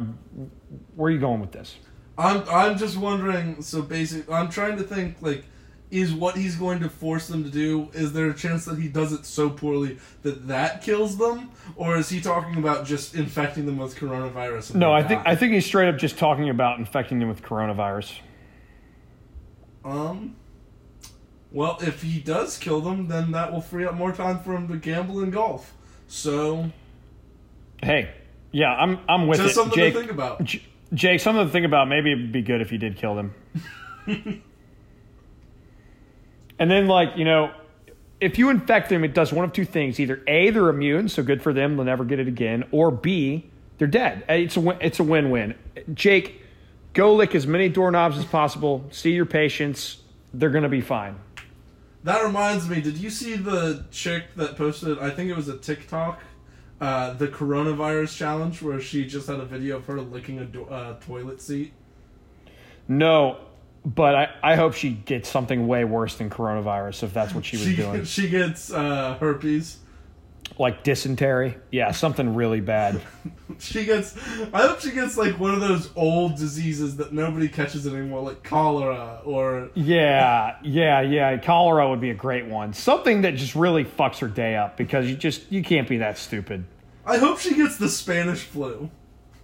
Where 0.95 1.09
are 1.09 1.11
you 1.11 1.21
going 1.21 1.41
with 1.41 1.53
this? 1.53 1.77
I'm 2.17 2.49
I'm 2.49 2.79
just 2.79 2.97
wondering. 2.97 3.63
So 3.63 3.83
basically, 3.83 4.33
I'm 4.33 4.49
trying 4.49 4.77
to 4.79 4.83
think 4.83 5.17
like, 5.21 5.45
is 5.91 6.13
what 6.13 6.37
he's 6.37 6.57
going 6.57 6.81
to 6.81 6.89
force 6.91 7.29
them 7.29 7.45
to 7.45 7.51
do? 7.51 7.89
Is 7.95 8.13
there 8.13 8.29
a 8.29 8.35
chance 8.35 8.65
that 8.67 8.79
he 8.79 8.89
does 8.89 9.13
it 9.13 9.25
so 9.25 9.49
poorly 9.49 9.99
that 10.23 10.47
that 10.49 10.83
kills 10.83 11.17
them, 11.17 11.51
or 11.77 11.97
is 11.97 12.09
he 12.11 12.21
talking 12.21 12.57
about 12.59 12.85
just 12.85 13.15
infecting 13.15 13.65
them 13.67 13.79
with 13.79 13.97
coronavirus? 13.97 14.71
and 14.73 14.81
No, 14.81 14.93
I 14.93 15.03
think 15.03 15.25
die? 15.25 15.31
I 15.31 15.37
think 15.37 15.55
he's 15.55 15.65
straight 15.67 15.89
up 15.89 15.97
just 15.97 16.19
talking 16.19 16.49
about 16.51 16.79
infecting 16.79 17.19
them 17.19 17.29
with 17.29 17.43
coronavirus. 17.43 18.19
Um. 19.85 20.37
Well, 21.51 21.79
if 21.81 22.03
he 22.03 22.21
does 22.21 22.59
kill 22.59 22.81
them, 22.83 23.09
then 23.09 23.31
that 23.33 23.51
will 23.53 23.63
free 23.63 23.87
up 23.87 23.95
more 23.95 24.13
time 24.13 24.41
for 24.41 24.55
him 24.55 24.69
to 24.69 24.77
gamble 24.77 25.21
and 25.21 25.33
golf. 25.33 25.73
So 26.07 26.71
Hey, 27.83 28.11
yeah, 28.53 28.73
I'm 28.75 28.99
I'm 29.09 29.27
with 29.27 29.39
just 29.39 29.53
it, 29.53 29.55
something 29.55 29.75
Jake. 29.79 29.95
to 29.95 30.01
think 30.01 30.11
about. 30.11 30.45
J- 30.45 30.63
Jake, 30.93 31.21
something 31.21 31.47
to 31.47 31.51
think 31.53 31.65
about. 31.65 31.89
Maybe 31.89 32.13
it'd 32.13 32.33
be 32.33 32.43
good 32.43 32.61
if 32.61 32.69
he 32.71 32.77
did 32.77 32.97
kill 32.97 33.15
them. 33.15 33.35
and 36.59 36.71
then, 36.71 36.87
like 36.87 37.17
you 37.17 37.25
know, 37.25 37.53
if 38.21 38.39
you 38.39 38.51
infect 38.51 38.89
them, 38.89 39.05
it 39.05 39.15
does 39.15 39.33
one 39.33 39.45
of 39.45 39.53
two 39.53 39.65
things: 39.65 40.01
either 40.01 40.23
a, 40.27 40.51
they're 40.51 40.69
immune, 40.69 41.09
so 41.09 41.23
good 41.23 41.43
for 41.43 41.53
them, 41.53 41.77
they'll 41.77 41.85
never 41.85 42.05
get 42.05 42.19
it 42.19 42.29
again, 42.29 42.65
or 42.71 42.91
b, 42.91 43.51
they're 43.79 43.87
dead. 43.87 44.25
It's 44.29 44.57
a 44.57 44.61
win- 44.61 44.79
it's 44.81 44.99
a 44.99 45.05
win-win. 45.05 45.55
Jake, 45.95 46.43
go 46.95 47.15
lick 47.15 47.35
as 47.35 47.47
many 47.47 47.69
doorknobs 47.69 48.19
as 48.19 48.25
possible. 48.25 48.87
See 48.91 49.13
your 49.13 49.27
patients; 49.27 49.99
they're 50.35 50.51
gonna 50.51 50.69
be 50.69 50.81
fine. 50.81 51.17
That 52.05 52.25
reminds 52.25 52.69
me. 52.69 52.81
Did 52.81 52.97
you 52.97 53.11
see 53.11 53.37
the 53.37 53.85
chick 53.91 54.25
that 54.37 54.57
posted? 54.57 54.99
I 54.99 55.11
think 55.11 55.31
it 55.31 55.37
was 55.37 55.49
a 55.49 55.59
TikTok, 55.59 56.21
uh, 56.81 57.13
the 57.15 57.29
coronavirus 57.29 58.17
challenge, 58.17 58.63
where 58.63 58.81
she 58.81 59.05
just 59.07 59.27
had 59.27 59.41
a 59.41 59.45
video 59.45 59.77
of 59.77 59.87
her 59.87 60.01
licking 60.01 60.39
a 60.39 60.45
do- 60.45 60.65
uh, 60.67 60.95
toilet 61.01 61.43
seat. 61.43 61.73
No, 62.87 63.39
but 63.85 64.15
I, 64.15 64.29
I 64.43 64.57
hope 64.57 64.75
she 64.75 64.91
gets 64.91 65.29
something 65.29 65.67
way 65.67 65.85
worse 65.85 66.17
than 66.17 66.31
coronavirus 66.31 67.05
if 67.05 67.15
that's 67.15 67.35
what 67.35 67.45
she 67.45 67.57
was 67.57 67.67
She 67.67 67.77
doing. 67.77 68.05
she 68.07 68.29
gets 68.29 68.73
uh, 68.73 69.17
herpes. 69.19 69.79
Like 70.59 70.83
dysentery. 70.83 71.57
Yeah, 71.71 71.93
something 71.93 72.35
really 72.35 72.61
bad. 72.61 73.01
She 73.61 73.85
gets. 73.85 74.17
I 74.53 74.67
hope 74.69 74.81
she 74.81 74.93
gets 74.93 75.17
like 75.17 75.41
one 75.41 75.53
of 75.53 75.61
those 75.61 75.91
old 75.97 76.37
diseases 76.37 76.99
that 76.99 77.13
nobody 77.13 77.49
catches 77.49 77.87
anymore, 77.87 78.21
like 78.21 78.45
cholera 78.45 79.21
or 79.25 79.71
Yeah, 79.75 80.57
yeah, 80.63 81.01
yeah. 81.01 81.37
Cholera 81.39 81.89
would 81.89 82.01
be 82.01 82.11
a 82.11 82.15
great 82.15 82.47
one. 82.47 82.73
Something 82.73 83.23
that 83.23 83.35
just 83.35 83.57
really 83.57 83.85
fucks 83.85 84.19
her 84.19 84.29
day 84.29 84.55
up 84.55 84.77
because 84.77 85.09
you 85.09 85.17
just 85.17 85.51
you 85.51 85.63
can't 85.65 85.89
be 85.89 85.97
that 85.97 86.19
stupid. 86.19 86.65
I 87.05 87.17
hope 87.17 87.41
she 87.41 87.55
gets 87.57 87.79
the 87.79 87.89
Spanish 87.89 88.45
flu. 88.45 88.91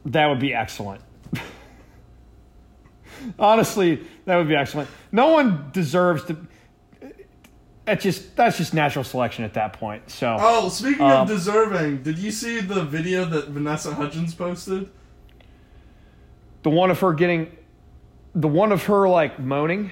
That 0.05 0.27
would 0.29 0.41
be 0.41 0.55
excellent. 0.55 1.01
Honestly, 3.39 4.05
that 4.25 4.37
would 4.37 4.49
be 4.49 4.57
excellent. 4.57 4.89
No 5.13 5.29
one 5.29 5.71
deserves 5.73 6.25
to. 6.27 6.37
That's 7.85 8.03
just 8.03 8.35
that's 8.37 8.57
just 8.57 8.73
natural 8.73 9.05
selection 9.05 9.45
at 9.45 9.55
that 9.55 9.75
point. 9.75 10.09
So 10.11 10.37
Oh, 10.41 10.69
speaking 10.71 11.03
Um, 11.05 11.23
of 11.23 11.29
deserving, 11.29 12.03
did 12.03 12.19
you 12.19 12.31
see 12.31 12.61
the 12.61 12.83
video 12.83 13.25
that 13.27 13.49
Vanessa 13.49 13.95
Hudgens 13.95 14.35
posted? 14.35 14.89
the 16.63 16.71
one 16.71 16.91
of 16.91 16.99
her 17.01 17.13
getting, 17.13 17.55
the 18.35 18.49
one 18.49 18.73
of 18.73 18.85
her 18.85 19.07
like 19.07 19.39
moaning. 19.39 19.91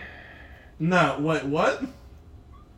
No, 0.78 1.18
wait, 1.20 1.44
what? 1.44 1.82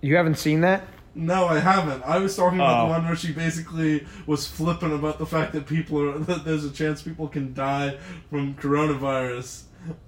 You 0.01 0.16
haven't 0.16 0.34
seen 0.36 0.62
that? 0.62 0.82
No, 1.14 1.47
I 1.47 1.61
haven't. 1.61 2.03
I 2.03 2.18
was 2.18 2.34
talking 2.34 2.59
about 2.59 2.82
Oh. 2.82 2.86
the 2.88 2.90
one 2.95 3.07
where 3.07 3.14
she 3.14 3.32
basically 3.32 4.05
was 4.26 4.49
flipping 4.49 4.92
about 4.92 5.20
the 5.20 5.26
fact 5.26 5.53
that 5.53 5.66
people 5.68 6.03
are 6.03 6.18
that 6.30 6.45
there's 6.45 6.64
a 6.64 6.72
chance 6.72 7.03
people 7.03 7.28
can 7.28 7.55
die 7.55 7.97
from 8.30 8.55
coronavirus, 8.57 9.62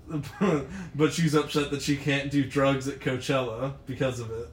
but 0.94 1.12
she's 1.12 1.34
upset 1.34 1.70
that 1.70 1.82
she 1.82 1.96
can't 1.96 2.30
do 2.30 2.44
drugs 2.44 2.88
at 2.88 3.00
Coachella 3.00 3.74
because 3.86 4.20
of 4.20 4.30
it. 4.30 4.48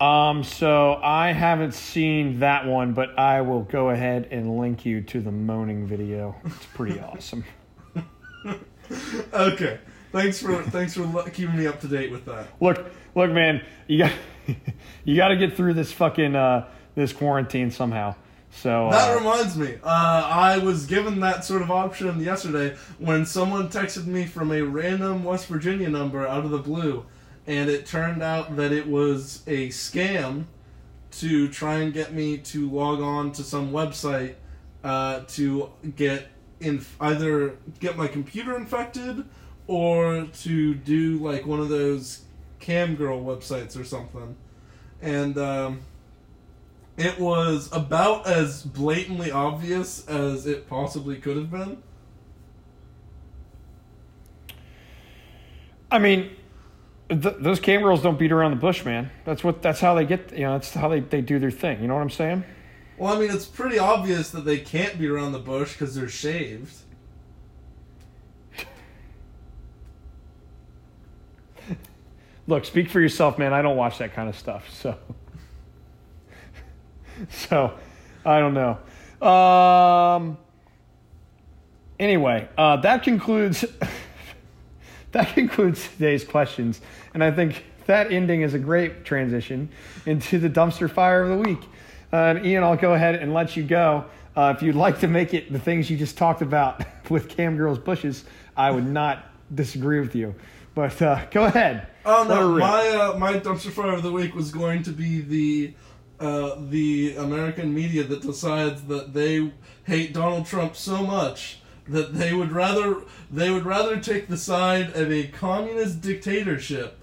Um, 0.00 0.44
so 0.44 1.00
I 1.02 1.32
haven't 1.32 1.74
seen 1.74 2.38
that 2.38 2.66
one, 2.66 2.92
but 2.92 3.18
I 3.18 3.40
will 3.40 3.62
go 3.62 3.90
ahead 3.90 4.28
and 4.30 4.58
link 4.58 4.86
you 4.86 5.00
to 5.02 5.20
the 5.20 5.32
moaning 5.32 5.86
video. 5.86 6.36
It's 6.44 6.66
pretty 6.66 7.00
awesome. 7.00 7.44
Okay, 9.32 9.78
thanks 10.12 10.40
for 10.40 10.62
thanks 10.64 10.94
for 10.94 11.22
keeping 11.30 11.56
me 11.56 11.66
up 11.66 11.80
to 11.80 11.88
date 11.88 12.10
with 12.10 12.24
that. 12.26 12.46
Look, 12.60 12.86
look, 13.14 13.30
man, 13.32 13.62
you 13.86 13.98
got 13.98 14.12
you 15.04 15.16
got 15.16 15.28
to 15.28 15.36
get 15.36 15.56
through 15.56 15.74
this 15.74 15.92
fucking 15.92 16.36
uh, 16.36 16.68
this 16.94 17.12
quarantine 17.12 17.70
somehow. 17.70 18.14
So 18.50 18.88
That 18.90 19.14
uh, 19.14 19.18
reminds 19.18 19.56
me, 19.56 19.76
uh, 19.84 19.86
I 19.86 20.58
was 20.58 20.86
given 20.86 21.20
that 21.20 21.44
sort 21.44 21.62
of 21.62 21.70
option 21.70 22.20
yesterday 22.20 22.76
when 22.98 23.24
someone 23.26 23.68
texted 23.68 24.06
me 24.06 24.26
from 24.26 24.50
a 24.52 24.62
random 24.62 25.22
West 25.22 25.46
Virginia 25.46 25.88
number 25.88 26.26
out 26.26 26.44
of 26.44 26.50
the 26.50 26.58
blue, 26.58 27.04
and 27.46 27.70
it 27.70 27.86
turned 27.86 28.22
out 28.22 28.56
that 28.56 28.72
it 28.72 28.86
was 28.86 29.42
a 29.46 29.68
scam 29.68 30.46
to 31.10 31.48
try 31.48 31.76
and 31.76 31.92
get 31.92 32.12
me 32.12 32.38
to 32.38 32.68
log 32.70 33.00
on 33.00 33.32
to 33.32 33.42
some 33.42 33.72
website 33.72 34.34
uh, 34.84 35.20
to 35.28 35.70
get 35.96 36.28
in 36.60 36.84
either 37.00 37.56
get 37.78 37.96
my 37.96 38.08
computer 38.08 38.56
infected 38.56 39.24
or 39.66 40.26
to 40.40 40.74
do 40.74 41.18
like 41.18 41.46
one 41.46 41.60
of 41.60 41.68
those 41.68 42.22
cam 42.58 42.96
girl 42.96 43.22
websites 43.22 43.78
or 43.78 43.84
something, 43.84 44.36
and 45.00 45.38
um, 45.38 45.80
it 46.98 47.18
was 47.20 47.70
about 47.72 48.26
as 48.26 48.64
blatantly 48.64 49.30
obvious 49.30 50.06
as 50.08 50.46
it 50.46 50.68
possibly 50.68 51.16
could 51.16 51.36
have 51.36 51.50
been. 51.50 51.80
I 55.90 55.98
mean, 56.00 56.36
th- 57.08 57.36
those 57.38 57.60
cam 57.60 57.80
girls 57.82 58.02
don't 58.02 58.18
beat 58.18 58.32
around 58.32 58.50
the 58.50 58.56
bush, 58.56 58.84
man. 58.84 59.10
That's 59.24 59.44
what. 59.44 59.62
That's 59.62 59.80
how 59.80 59.94
they 59.94 60.04
get. 60.04 60.32
You 60.32 60.40
know, 60.40 60.54
that's 60.54 60.74
how 60.74 60.88
they, 60.88 60.98
they 61.00 61.20
do 61.20 61.38
their 61.38 61.52
thing. 61.52 61.80
You 61.80 61.86
know 61.86 61.94
what 61.94 62.02
I'm 62.02 62.10
saying? 62.10 62.42
Well, 62.98 63.14
I 63.14 63.20
mean, 63.20 63.30
it's 63.30 63.46
pretty 63.46 63.78
obvious 63.78 64.32
that 64.32 64.44
they 64.44 64.58
can't 64.58 64.98
be 64.98 65.06
around 65.06 65.30
the 65.30 65.38
bush 65.38 65.74
because 65.74 65.94
they're 65.94 66.08
shaved. 66.08 66.74
Look, 72.48 72.64
speak 72.64 72.90
for 72.90 73.00
yourself, 73.00 73.38
man. 73.38 73.52
I 73.52 73.62
don't 73.62 73.76
watch 73.76 73.98
that 73.98 74.14
kind 74.14 74.28
of 74.28 74.36
stuff, 74.36 74.68
so 74.68 74.98
so 77.30 77.74
I 78.24 78.38
don't 78.40 78.54
know. 78.54 78.78
Um. 79.26 80.38
Anyway, 81.98 82.48
uh, 82.56 82.76
that 82.76 83.02
concludes 83.02 83.64
that 85.12 85.34
concludes 85.34 85.88
today's 85.88 86.24
questions, 86.24 86.80
and 87.14 87.24
I 87.24 87.30
think 87.30 87.64
that 87.86 88.12
ending 88.12 88.42
is 88.42 88.54
a 88.54 88.58
great 88.58 89.04
transition 89.04 89.68
into 90.06 90.38
the 90.38 90.48
dumpster 90.48 90.90
fire 90.90 91.22
of 91.22 91.30
the 91.30 91.48
week. 91.48 91.62
Uh, 92.12 92.16
and 92.16 92.46
Ian, 92.46 92.62
I'll 92.62 92.76
go 92.76 92.94
ahead 92.94 93.16
and 93.16 93.34
let 93.34 93.56
you 93.56 93.64
go. 93.64 94.04
Uh, 94.36 94.54
if 94.56 94.62
you'd 94.62 94.76
like 94.76 95.00
to 95.00 95.08
make 95.08 95.34
it 95.34 95.52
the 95.52 95.58
things 95.58 95.90
you 95.90 95.96
just 95.96 96.16
talked 96.16 96.42
about 96.42 96.84
with 97.10 97.28
Cam 97.28 97.56
Girls 97.56 97.78
Bushes, 97.78 98.24
I 98.56 98.70
would 98.70 98.86
not 98.86 99.24
disagree 99.54 100.00
with 100.00 100.14
you. 100.14 100.34
But 100.74 101.00
uh, 101.02 101.26
go 101.30 101.46
ahead. 101.46 101.88
Oh 102.04 102.24
no, 102.28 102.56
my 102.56 102.88
uh, 102.88 103.18
my 103.18 103.40
dumpster 103.40 103.70
fire 103.70 103.92
of 103.92 104.02
the 104.02 104.12
week 104.12 104.34
was 104.34 104.52
going 104.52 104.84
to 104.84 104.92
be 104.92 105.20
the 105.20 105.74
uh, 106.20 106.56
the 106.58 107.14
American 107.16 107.74
media 107.74 108.02
that 108.04 108.22
decides 108.22 108.82
that 108.82 109.14
they 109.14 109.52
hate 109.84 110.12
Donald 110.12 110.46
Trump 110.46 110.76
so 110.76 111.04
much 111.04 111.60
that 111.86 112.14
they 112.14 112.34
would 112.34 112.52
rather 112.52 113.02
they 113.30 113.50
would 113.50 113.64
rather 113.64 113.98
take 113.98 114.28
the 114.28 114.36
side 114.36 114.94
of 114.94 115.10
a 115.10 115.28
communist 115.28 116.00
dictatorship 116.00 116.98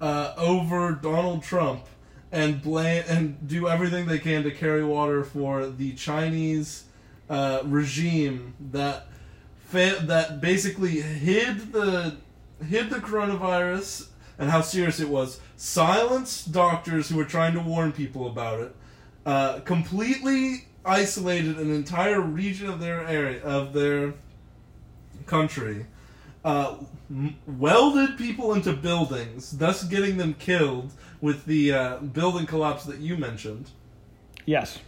uh, 0.00 0.34
over 0.36 0.92
Donald 0.92 1.42
Trump 1.42 1.86
and 2.32 2.60
blame 2.60 3.04
and 3.08 3.46
do 3.46 3.68
everything 3.68 4.06
they 4.06 4.18
can 4.18 4.42
to 4.42 4.50
carry 4.50 4.82
water 4.82 5.22
for 5.22 5.66
the 5.66 5.92
Chinese 5.92 6.84
uh, 7.30 7.60
regime 7.64 8.54
that 8.72 9.06
fa- 9.66 10.00
that 10.02 10.40
basically 10.40 11.00
hid 11.00 11.72
the 11.72 12.16
hid 12.68 12.90
the 12.90 12.96
coronavirus 12.96 14.08
and 14.38 14.50
how 14.50 14.60
serious 14.60 15.00
it 15.00 15.08
was, 15.08 15.40
silenced 15.56 16.52
doctors 16.52 17.08
who 17.08 17.16
were 17.16 17.24
trying 17.24 17.54
to 17.54 17.60
warn 17.60 17.92
people 17.92 18.26
about 18.26 18.60
it, 18.60 18.74
uh, 19.26 19.60
completely 19.60 20.66
isolated 20.84 21.58
an 21.58 21.72
entire 21.74 22.20
region 22.20 22.68
of 22.68 22.80
their 22.80 23.06
area 23.06 23.42
of 23.42 23.72
their 23.72 24.12
country, 25.26 25.86
uh, 26.44 26.76
m- 27.10 27.36
welded 27.46 28.18
people 28.18 28.52
into 28.52 28.72
buildings, 28.72 29.52
thus 29.52 29.84
getting 29.84 30.16
them 30.16 30.34
killed 30.34 30.92
with 31.20 31.46
the 31.46 31.72
uh, 31.72 31.96
building 31.98 32.44
collapse 32.46 32.84
that 32.84 32.98
you 32.98 33.16
mentioned 33.16 33.70
Yes. 34.46 34.78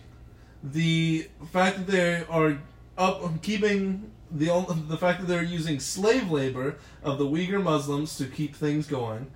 the 0.63 1.29
fact 1.53 1.79
that 1.79 1.87
they 1.87 2.25
are 2.29 2.59
up 2.99 3.43
keeping 3.43 4.11
the 4.31 4.49
the 4.89 4.97
fact 4.99 5.21
that 5.21 5.27
they're 5.29 5.43
using 5.43 5.79
slave 5.81 6.31
labor 6.31 6.77
of 7.03 7.17
the 7.19 7.25
Uyghur 7.25 7.63
Muslims 7.63 8.17
to 8.19 8.27
keep 8.27 8.55
things 8.55 8.87
going 8.87 9.31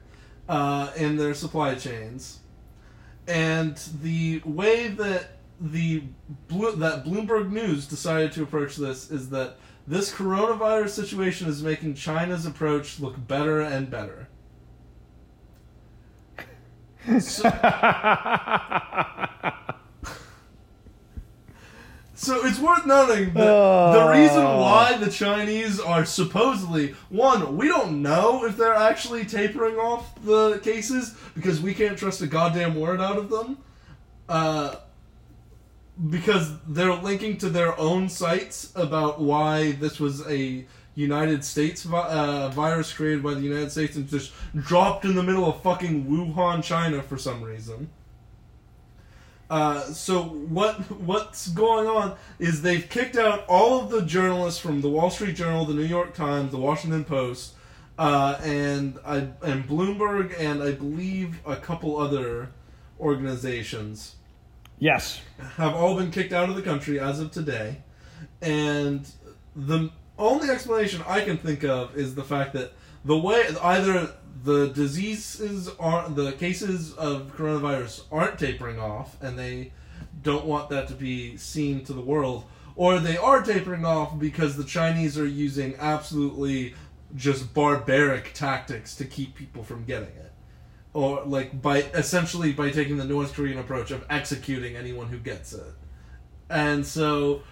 uh, 0.51 0.91
in 0.97 1.17
their 1.17 1.33
supply 1.33 1.77
chains, 1.77 2.41
and 3.29 3.77
the 4.03 4.43
way 4.45 4.89
that 4.89 5.39
the 5.61 6.03
that 6.49 7.05
Bloomberg 7.05 7.53
News 7.53 7.87
decided 7.87 8.33
to 8.33 8.43
approach 8.43 8.75
this 8.75 9.13
is 9.13 9.31
that 9.31 9.59
this 9.87 10.13
coronavirus 10.13 10.91
situation 10.91 11.49
is 11.49 11.63
making 11.63 11.95
China's 11.95 12.47
approach 12.47 12.99
look 12.99 13.29
better 13.29 13.61
and 13.61 13.89
better. 13.89 14.29
So, 17.21 17.49
So 22.23 22.45
it's 22.47 22.59
worth 22.59 22.85
noting 22.85 23.33
that 23.33 23.93
the 23.95 24.11
reason 24.13 24.43
Oh. 24.45 24.61
why 24.61 24.95
the 24.99 25.11
Chinese 25.11 25.81
are 25.81 26.05
supposedly 26.05 26.95
one, 27.09 27.57
we 27.57 27.67
don't 27.67 28.03
know 28.03 28.45
if 28.45 28.59
they're 28.59 28.75
actually 28.75 29.25
tapering 29.25 29.77
off 29.77 30.23
the 30.23 30.59
cases 30.63 31.15
because 31.35 31.63
we 31.63 31.73
can't 31.73 31.97
trust 31.97 32.21
a 32.21 32.27
goddamn 32.27 32.75
word 32.75 33.01
out 33.01 33.17
of 33.17 33.31
them. 33.31 33.57
Uh, 34.29 34.75
because 36.11 36.53
they're 36.69 36.95
linking 36.95 37.39
to 37.39 37.49
their 37.49 37.79
own 37.81 38.11
sites 38.11 38.71
about 38.75 39.19
why 39.19 39.73
this 39.73 39.99
was 39.99 40.21
a 40.29 40.67
United 40.95 41.43
States 41.43 41.85
vi- 41.85 41.99
uh, 42.09 42.49
virus 42.51 42.93
created 42.93 43.23
by 43.23 43.33
the 43.33 43.41
United 43.41 43.73
States 43.73 43.97
and 43.97 44.07
just 44.07 44.33
dropped 44.55 45.07
in 45.07 45.15
the 45.15 45.23
middle 45.23 45.47
of 45.49 45.63
fucking 45.63 46.05
Wuhan, 46.05 46.63
China 46.63 47.03
for 47.03 47.17
some 47.17 47.43
reason. 47.43 47.89
Uh, 49.51 49.83
so 49.93 50.23
what 50.23 50.77
what's 51.01 51.49
going 51.49 51.89
on 51.89 52.17
is 52.39 52.63
they've 52.63 52.89
kicked 52.89 53.17
out 53.17 53.45
all 53.49 53.81
of 53.81 53.91
the 53.91 54.03
journalists 54.03 54.61
from 54.61 54.81
the 54.81 54.89
Wall 54.89 55.11
Street 55.11 55.35
Journal, 55.35 55.65
the 55.65 55.75
New 55.75 55.83
York 55.83 56.15
Times, 56.15 56.53
the 56.53 56.59
Washington 56.59 57.05
Post, 57.05 57.55
uh, 57.99 58.39
and 58.45 58.97
I 59.05 59.29
and 59.43 59.67
Bloomberg, 59.67 60.39
and 60.39 60.63
I 60.63 60.71
believe 60.71 61.41
a 61.45 61.57
couple 61.57 61.99
other 61.99 62.51
organizations 63.01 64.15
yes. 64.79 65.21
have 65.57 65.75
all 65.75 65.97
been 65.97 66.13
kicked 66.13 66.33
out 66.33 66.49
of 66.49 66.55
the 66.55 66.63
country 66.63 67.01
as 67.01 67.19
of 67.19 67.33
today, 67.33 67.79
and 68.41 69.05
the 69.57 69.91
only 70.17 70.49
explanation 70.49 71.03
I 71.09 71.23
can 71.23 71.39
think 71.39 71.65
of 71.65 71.97
is 71.97 72.15
the 72.15 72.23
fact 72.23 72.53
that 72.53 72.73
the 73.05 73.19
way 73.19 73.49
either 73.63 74.15
the 74.43 74.69
diseases 74.69 75.69
aren't 75.79 76.17
the 76.17 76.33
cases 76.33 76.95
of 76.95 77.37
coronavirus 77.37 78.03
aren't 78.11 78.39
tapering 78.39 78.79
off, 78.79 79.21
and 79.23 79.39
they 79.39 79.73
don't 80.23 80.45
want 80.45 80.71
that 80.71 80.89
to 80.89 80.95
be 80.95 81.37
seen 81.37 81.85
to 81.85 81.93
the 81.93 82.01
world, 82.01 82.45
or 82.77 82.99
they 82.99 83.17
are 83.17 83.43
tapering 83.43 83.85
off 83.85 84.19
because 84.19 84.57
the 84.57 84.65
Chinese 84.65 85.19
are 85.19 85.27
using 85.27 85.75
absolutely 85.79 86.75
just 87.17 87.53
barbaric 87.53 88.33
tactics 88.35 88.95
to 88.97 89.05
keep 89.05 89.35
people 89.35 89.65
from 89.65 89.85
getting 89.85 90.09
it 90.09 90.31
or 90.93 91.23
like 91.25 91.61
by 91.61 91.79
essentially 91.95 92.53
by 92.53 92.71
taking 92.71 92.97
the 92.97 93.05
North 93.05 93.35
Korean 93.35 93.59
approach 93.59 93.91
of 93.91 94.05
executing 94.11 94.77
anyone 94.77 95.09
who 95.09 95.19
gets 95.19 95.53
it. 95.53 95.73
And 96.49 96.85
so 96.85 97.43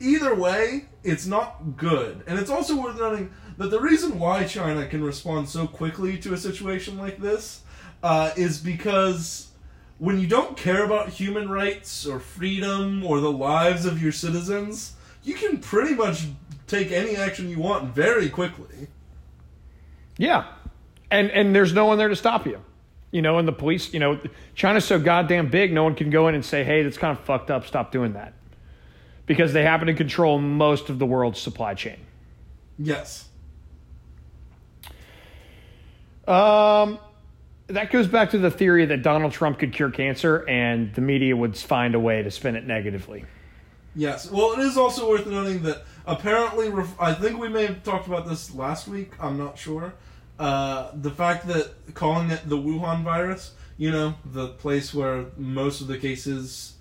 either 0.00 0.34
way, 0.34 0.86
it's 1.02 1.26
not 1.26 1.76
good. 1.76 2.22
And 2.26 2.38
it's 2.38 2.50
also 2.50 2.80
worth 2.80 2.98
noting 2.98 3.32
that 3.58 3.70
the 3.70 3.80
reason 3.80 4.18
why 4.18 4.44
China 4.44 4.86
can 4.86 5.02
respond 5.02 5.48
so 5.48 5.66
quickly 5.66 6.16
to 6.18 6.32
a 6.32 6.38
situation 6.38 6.96
like 6.96 7.18
this 7.18 7.62
uh, 8.02 8.30
is 8.36 8.58
because 8.58 9.48
when 9.98 10.20
you 10.20 10.28
don't 10.28 10.56
care 10.56 10.84
about 10.84 11.08
human 11.08 11.48
rights 11.50 12.06
or 12.06 12.20
freedom 12.20 13.04
or 13.04 13.20
the 13.20 13.32
lives 13.32 13.84
of 13.84 14.00
your 14.00 14.12
citizens, 14.12 14.94
you 15.24 15.34
can 15.34 15.58
pretty 15.58 15.94
much 15.94 16.26
take 16.68 16.92
any 16.92 17.16
action 17.16 17.50
you 17.50 17.58
want 17.58 17.92
very 17.92 18.28
quickly. 18.28 18.86
Yeah. 20.16 20.46
And 21.10 21.30
and 21.30 21.54
there's 21.54 21.72
no 21.72 21.86
one 21.86 21.98
there 21.98 22.08
to 22.08 22.16
stop 22.16 22.46
you. 22.46 22.62
You 23.10 23.22
know, 23.22 23.38
and 23.38 23.48
the 23.48 23.52
police, 23.52 23.92
you 23.92 24.00
know, 24.00 24.20
China's 24.54 24.84
so 24.84 25.00
goddamn 25.00 25.48
big, 25.48 25.72
no 25.72 25.82
one 25.82 25.94
can 25.94 26.10
go 26.10 26.28
in 26.28 26.34
and 26.34 26.44
say, 26.44 26.62
"Hey, 26.62 26.82
that's 26.82 26.98
kind 26.98 27.16
of 27.16 27.24
fucked 27.24 27.50
up. 27.50 27.66
Stop 27.66 27.90
doing 27.90 28.12
that." 28.12 28.34
Because 29.24 29.54
they 29.54 29.62
happen 29.62 29.86
to 29.86 29.94
control 29.94 30.38
most 30.38 30.90
of 30.90 30.98
the 30.98 31.06
world's 31.06 31.40
supply 31.40 31.72
chain. 31.72 31.96
Yes. 32.78 33.27
Um, 36.28 36.98
that 37.68 37.90
goes 37.90 38.06
back 38.06 38.30
to 38.30 38.38
the 38.38 38.50
theory 38.50 38.86
that 38.86 39.02
Donald 39.02 39.32
Trump 39.32 39.58
could 39.58 39.72
cure 39.72 39.90
cancer, 39.90 40.48
and 40.48 40.94
the 40.94 41.00
media 41.00 41.36
would 41.36 41.56
find 41.56 41.94
a 41.94 42.00
way 42.00 42.22
to 42.22 42.30
spin 42.30 42.56
it 42.56 42.66
negatively. 42.66 43.24
Yes. 43.94 44.30
Well, 44.30 44.52
it 44.52 44.60
is 44.60 44.76
also 44.76 45.08
worth 45.08 45.26
noting 45.26 45.62
that 45.62 45.84
apparently, 46.06 46.68
ref- 46.70 47.00
I 47.00 47.14
think 47.14 47.38
we 47.40 47.48
may 47.48 47.66
have 47.66 47.82
talked 47.82 48.06
about 48.06 48.28
this 48.28 48.54
last 48.54 48.88
week. 48.88 49.12
I'm 49.18 49.36
not 49.38 49.58
sure. 49.58 49.94
Uh, 50.38 50.90
the 50.94 51.10
fact 51.10 51.48
that 51.48 51.94
calling 51.94 52.30
it 52.30 52.48
the 52.48 52.56
Wuhan 52.56 53.02
virus, 53.02 53.54
you 53.76 53.90
know, 53.90 54.14
the 54.24 54.48
place 54.48 54.94
where 54.94 55.26
most 55.36 55.80
of 55.80 55.88
the 55.88 55.98
cases 55.98 56.74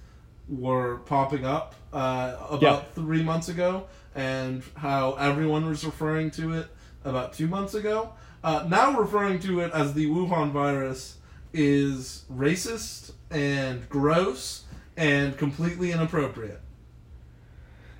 were 0.47 0.97
popping 0.99 1.43
up 1.43 1.73
uh, 1.91 2.35
about 2.49 2.61
Yeah. 2.61 2.81
three 2.93 3.23
months 3.23 3.49
ago, 3.49 3.87
and 4.13 4.61
how 4.75 5.13
everyone 5.13 5.65
was 5.67 5.83
referring 5.85 6.31
to 6.31 6.53
it 6.53 6.67
about 7.03 7.33
two 7.33 7.47
months 7.47 7.73
ago. 7.73 8.13
Uh, 8.47 8.65
now 8.69 8.97
referring 8.97 9.37
to 9.37 9.59
it 9.59 9.69
as 9.73 9.93
the 9.93 10.05
Wuhan 10.05 10.51
virus 10.51 11.17
is 11.51 12.23
racist 12.31 13.11
and 13.29 13.89
gross 13.89 14.63
and 14.95 15.37
completely 15.37 15.91
inappropriate. 15.91 16.61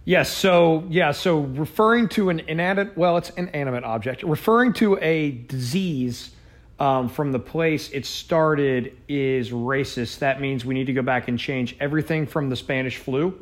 Yes. 0.06 0.32
So 0.32 0.86
yeah. 0.90 1.12
So 1.12 1.40
referring 1.40 2.08
to 2.10 2.30
an 2.30 2.40
inanimate, 2.48 2.98
well, 2.98 3.18
it's 3.18 3.30
an 3.32 3.50
animate 3.50 3.84
object. 3.84 4.24
Referring 4.24 4.72
to 4.76 4.98
a 5.02 5.32
disease 5.32 6.32
um, 6.80 7.10
from 7.10 7.34
the 7.34 7.40
place 7.40 7.90
it 7.90 8.06
started 8.06 8.96
is 9.10 9.52
racist. 9.52 10.20
That 10.20 10.40
means 10.40 10.64
we 10.64 10.76
need 10.76 10.88
to 10.88 10.94
go 10.94 11.02
back 11.02 11.28
and 11.28 11.38
change 11.38 11.76
everything 11.82 12.26
from 12.26 12.48
the 12.48 12.56
Spanish 12.56 12.96
flu. 12.96 13.38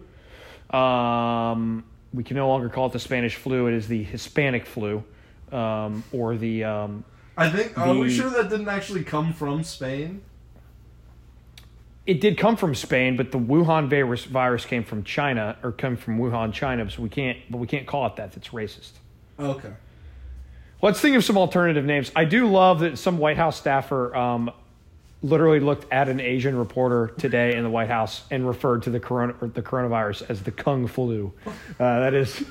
Um, 0.72 1.84
we 2.16 2.24
can 2.24 2.36
no 2.36 2.48
longer 2.48 2.68
call 2.68 2.88
it 2.88 2.94
the 2.94 3.00
Spanish 3.00 3.36
flu. 3.36 3.68
It 3.68 3.76
is 3.76 3.88
the 3.88 4.02
Hispanic 4.02 4.66
flu, 4.66 5.04
um, 5.52 6.04
or 6.12 6.36
the. 6.36 6.64
Um, 6.64 7.04
I 7.38 7.50
think. 7.50 7.78
Are 7.78 7.94
we 7.94 8.10
sure 8.10 8.30
that 8.30 8.50
didn't 8.50 8.70
actually 8.70 9.04
come 9.04 9.34
from 9.34 9.64
Spain? 9.64 10.22
it 12.06 12.22
did 12.22 12.38
come 12.38 12.56
from 12.56 12.76
Spain, 12.76 13.18
but 13.18 13.32
the 13.32 13.40
Wuhan 13.40 13.90
virus 13.90 14.26
virus 14.26 14.66
came 14.66 14.84
from 14.84 15.04
China 15.04 15.58
or 15.64 15.72
come 15.72 15.96
from 15.96 16.20
Wuhan, 16.20 16.54
China. 16.54 16.90
So 16.90 17.02
we 17.02 17.10
can't, 17.10 17.40
but 17.50 17.58
we 17.58 17.68
can't 17.68 17.88
call 17.88 18.06
it 18.06 18.16
that. 18.18 18.38
It's 18.38 18.50
racist. 18.50 18.92
Okay. 19.40 19.74
Let's 20.82 21.02
think 21.02 21.16
of 21.16 21.24
some 21.24 21.38
alternative 21.38 21.84
names. 21.84 22.12
I 22.16 22.26
do 22.26 22.48
love 22.48 22.82
that 22.82 23.00
some 23.00 23.18
White 23.18 23.38
House 23.38 23.58
staffer 23.58 24.16
um, 24.16 24.52
literally 25.24 25.60
looked 25.60 25.92
at 25.92 26.10
an 26.10 26.20
Asian 26.20 26.56
reporter 26.56 27.14
today 27.18 27.56
in 27.56 27.64
the 27.64 27.70
White 27.70 27.90
House 27.90 28.24
and 28.30 28.48
referred 28.48 28.84
to 28.84 28.92
the 28.92 29.00
corona 29.00 29.34
or 29.42 29.48
the 29.48 29.64
coronavirus 29.64 30.30
as 30.30 30.44
the 30.44 30.52
Kung 30.52 30.86
flu. 30.86 31.34
Uh, 31.48 31.52
that 31.80 32.14
is 32.14 32.44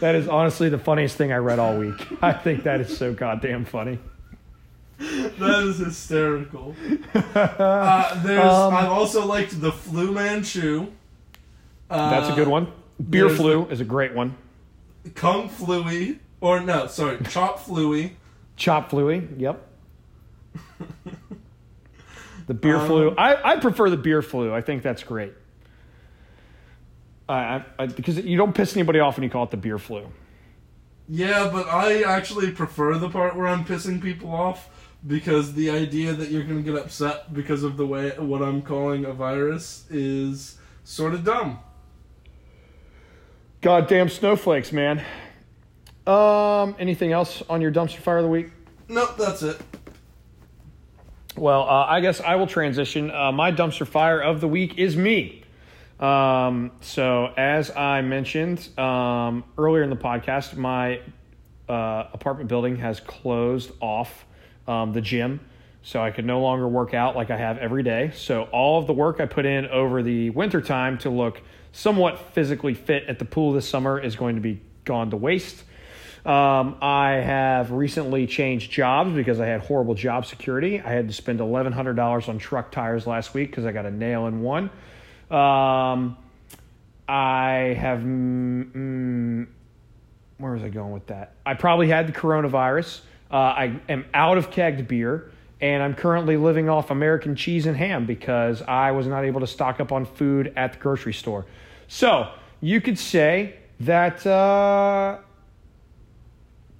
that 0.00 0.14
is 0.14 0.28
honestly 0.28 0.68
the 0.68 0.78
funniest 0.78 1.16
thing 1.16 1.32
I 1.32 1.36
read 1.36 1.58
all 1.58 1.76
week. 1.78 2.06
I 2.22 2.32
think 2.32 2.64
that 2.64 2.80
is 2.80 2.96
so 2.96 3.12
goddamn 3.14 3.64
funny. 3.64 3.98
That 4.98 5.64
is 5.64 5.78
hysterical. 5.78 6.74
uh, 7.34 8.22
there's. 8.22 8.44
Um, 8.52 8.74
I've 8.74 8.90
also 8.90 9.24
liked 9.26 9.58
the 9.60 9.72
Flu 9.72 10.12
Manchu. 10.12 10.88
Uh, 11.88 12.10
That's 12.10 12.28
a 12.30 12.34
good 12.34 12.48
one. 12.48 12.70
Beer 13.08 13.30
flu 13.30 13.66
is 13.68 13.80
a 13.80 13.84
great 13.84 14.14
one. 14.14 14.36
Kung 15.14 15.48
Fluey, 15.48 16.18
or 16.42 16.60
no, 16.60 16.86
sorry, 16.86 17.18
Chop 17.30 17.58
Fluey. 17.60 18.12
Chop 18.56 18.90
fluey. 18.90 19.26
Yep. 19.40 19.66
The 22.46 22.54
beer 22.54 22.76
Um, 22.76 22.86
flu. 22.86 23.14
I, 23.16 23.52
I 23.52 23.56
prefer 23.56 23.88
the 23.88 23.96
beer 23.96 24.20
flu. 24.22 24.52
I 24.52 24.60
think 24.60 24.82
that's 24.82 25.02
great. 25.02 25.32
I, 27.30 27.64
I, 27.78 27.86
because 27.86 28.18
you 28.18 28.36
don't 28.36 28.54
piss 28.54 28.76
anybody 28.76 28.98
off 28.98 29.16
when 29.16 29.24
you 29.24 29.30
call 29.30 29.44
it 29.44 29.50
the 29.50 29.56
beer 29.56 29.78
flu. 29.78 30.06
Yeah, 31.08 31.50
but 31.52 31.68
I 31.68 32.02
actually 32.02 32.52
prefer 32.52 32.96
the 32.98 33.08
part 33.08 33.36
where 33.36 33.46
I'm 33.46 33.64
pissing 33.64 34.00
people 34.00 34.32
off 34.32 34.68
because 35.06 35.54
the 35.54 35.70
idea 35.70 36.12
that 36.12 36.30
you're 36.30 36.44
gonna 36.44 36.62
get 36.62 36.76
upset 36.76 37.32
because 37.32 37.62
of 37.62 37.76
the 37.76 37.86
way 37.86 38.10
what 38.10 38.42
I'm 38.42 38.62
calling 38.62 39.04
a 39.04 39.12
virus 39.12 39.86
is 39.90 40.58
sort 40.84 41.14
of 41.14 41.24
dumb. 41.24 41.60
Goddamn 43.60 44.08
snowflakes, 44.08 44.72
man. 44.72 45.04
Um, 46.06 46.76
anything 46.78 47.12
else 47.12 47.42
on 47.48 47.60
your 47.60 47.70
dumpster 47.70 47.98
fire 47.98 48.18
of 48.18 48.24
the 48.24 48.30
week? 48.30 48.50
Nope, 48.88 49.16
that's 49.16 49.42
it. 49.42 49.60
Well, 51.36 51.62
uh, 51.62 51.86
I 51.86 52.00
guess 52.00 52.20
I 52.20 52.34
will 52.36 52.46
transition. 52.46 53.10
Uh, 53.10 53.32
my 53.32 53.52
dumpster 53.52 53.86
fire 53.86 54.20
of 54.20 54.40
the 54.40 54.48
week 54.48 54.78
is 54.78 54.96
me. 54.96 55.39
Um, 56.00 56.72
so, 56.80 57.26
as 57.36 57.70
I 57.70 58.00
mentioned 58.00 58.66
um, 58.78 59.44
earlier 59.58 59.82
in 59.82 59.90
the 59.90 59.96
podcast, 59.96 60.56
my 60.56 61.00
uh, 61.68 62.08
apartment 62.12 62.48
building 62.48 62.76
has 62.76 63.00
closed 63.00 63.70
off 63.80 64.24
um, 64.66 64.92
the 64.92 65.02
gym. 65.02 65.40
So, 65.82 66.02
I 66.02 66.10
could 66.10 66.24
no 66.24 66.40
longer 66.40 66.66
work 66.66 66.94
out 66.94 67.16
like 67.16 67.30
I 67.30 67.36
have 67.36 67.58
every 67.58 67.82
day. 67.82 68.12
So, 68.14 68.44
all 68.44 68.80
of 68.80 68.86
the 68.86 68.94
work 68.94 69.20
I 69.20 69.26
put 69.26 69.44
in 69.44 69.66
over 69.66 70.02
the 70.02 70.30
wintertime 70.30 70.96
to 70.98 71.10
look 71.10 71.42
somewhat 71.72 72.18
physically 72.32 72.74
fit 72.74 73.04
at 73.04 73.18
the 73.18 73.26
pool 73.26 73.52
this 73.52 73.68
summer 73.68 74.00
is 74.00 74.16
going 74.16 74.36
to 74.36 74.42
be 74.42 74.62
gone 74.84 75.10
to 75.10 75.16
waste. 75.18 75.64
Um, 76.24 76.76
I 76.82 77.12
have 77.12 77.72
recently 77.72 78.26
changed 78.26 78.70
jobs 78.70 79.12
because 79.12 79.40
I 79.40 79.46
had 79.46 79.60
horrible 79.60 79.94
job 79.94 80.26
security. 80.26 80.80
I 80.80 80.92
had 80.92 81.08
to 81.08 81.14
spend 81.14 81.40
eleven 81.40 81.72
hundred 81.72 81.96
dollars 81.96 82.28
on 82.28 82.38
truck 82.38 82.72
tires 82.72 83.06
last 83.06 83.32
week 83.32 83.50
because 83.50 83.64
I 83.64 83.72
got 83.72 83.86
a 83.86 83.90
nail 83.90 84.26
in 84.26 84.42
one. 84.42 84.70
Um, 85.30 86.16
I 87.08 87.76
have. 87.78 88.00
Mm, 88.00 88.72
mm, 88.72 89.46
where 90.38 90.52
was 90.52 90.62
I 90.62 90.68
going 90.68 90.92
with 90.92 91.06
that? 91.08 91.34
I 91.44 91.54
probably 91.54 91.88
had 91.88 92.08
the 92.08 92.12
coronavirus. 92.12 93.00
Uh, 93.30 93.36
I 93.36 93.80
am 93.88 94.06
out 94.14 94.38
of 94.38 94.50
kegged 94.50 94.88
beer, 94.88 95.30
and 95.60 95.82
I'm 95.82 95.94
currently 95.94 96.36
living 96.36 96.68
off 96.68 96.90
American 96.90 97.36
cheese 97.36 97.66
and 97.66 97.76
ham 97.76 98.06
because 98.06 98.62
I 98.62 98.92
was 98.92 99.06
not 99.06 99.24
able 99.24 99.40
to 99.40 99.46
stock 99.46 99.80
up 99.80 99.92
on 99.92 100.04
food 100.04 100.52
at 100.56 100.72
the 100.72 100.78
grocery 100.78 101.12
store. 101.12 101.46
So 101.88 102.32
you 102.60 102.80
could 102.80 102.98
say 102.98 103.56
that. 103.80 104.26
Uh, 104.26 105.18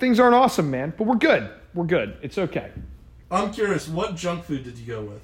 things 0.01 0.19
aren't 0.19 0.35
awesome, 0.35 0.71
man, 0.71 0.93
but 0.97 1.07
we're 1.07 1.15
good. 1.15 1.49
We're 1.75 1.85
good. 1.85 2.17
It's 2.23 2.39
okay. 2.39 2.73
I'm 3.31 3.53
curious, 3.53 3.87
what 3.87 4.17
junk 4.17 4.45
food 4.45 4.65
did 4.65 4.77
you 4.77 4.87
go 4.87 5.03
with? 5.03 5.23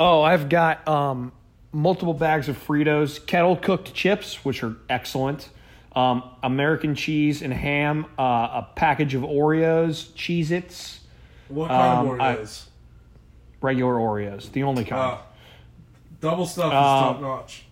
Oh, 0.00 0.22
I've 0.22 0.48
got 0.48 0.86
um, 0.88 1.32
multiple 1.74 2.14
bags 2.14 2.48
of 2.48 2.56
Fritos, 2.56 3.24
kettle 3.26 3.56
cooked 3.56 3.92
chips, 3.92 4.44
which 4.44 4.62
are 4.62 4.76
excellent. 4.88 5.50
Um, 5.94 6.22
American 6.42 6.94
cheese 6.94 7.42
and 7.42 7.52
ham, 7.52 8.06
uh, 8.18 8.22
a 8.22 8.68
package 8.74 9.14
of 9.14 9.22
Oreos, 9.22 10.10
Cheez 10.12 10.50
Its, 10.50 11.00
What 11.48 11.68
kind 11.68 12.08
Um, 12.08 12.14
of 12.14 12.20
I- 12.20 12.36
Oreos? 12.36 12.64
regular 13.60 13.94
Oreos, 13.94 14.50
the 14.52 14.62
only 14.62 14.84
kind. 14.84 15.00
Ah, 15.00 15.22
double 16.20 16.46
stuff 16.46 16.66
is 16.66 16.72
Uh, 16.72 17.00
top 17.00 17.20
notch. 17.20 17.64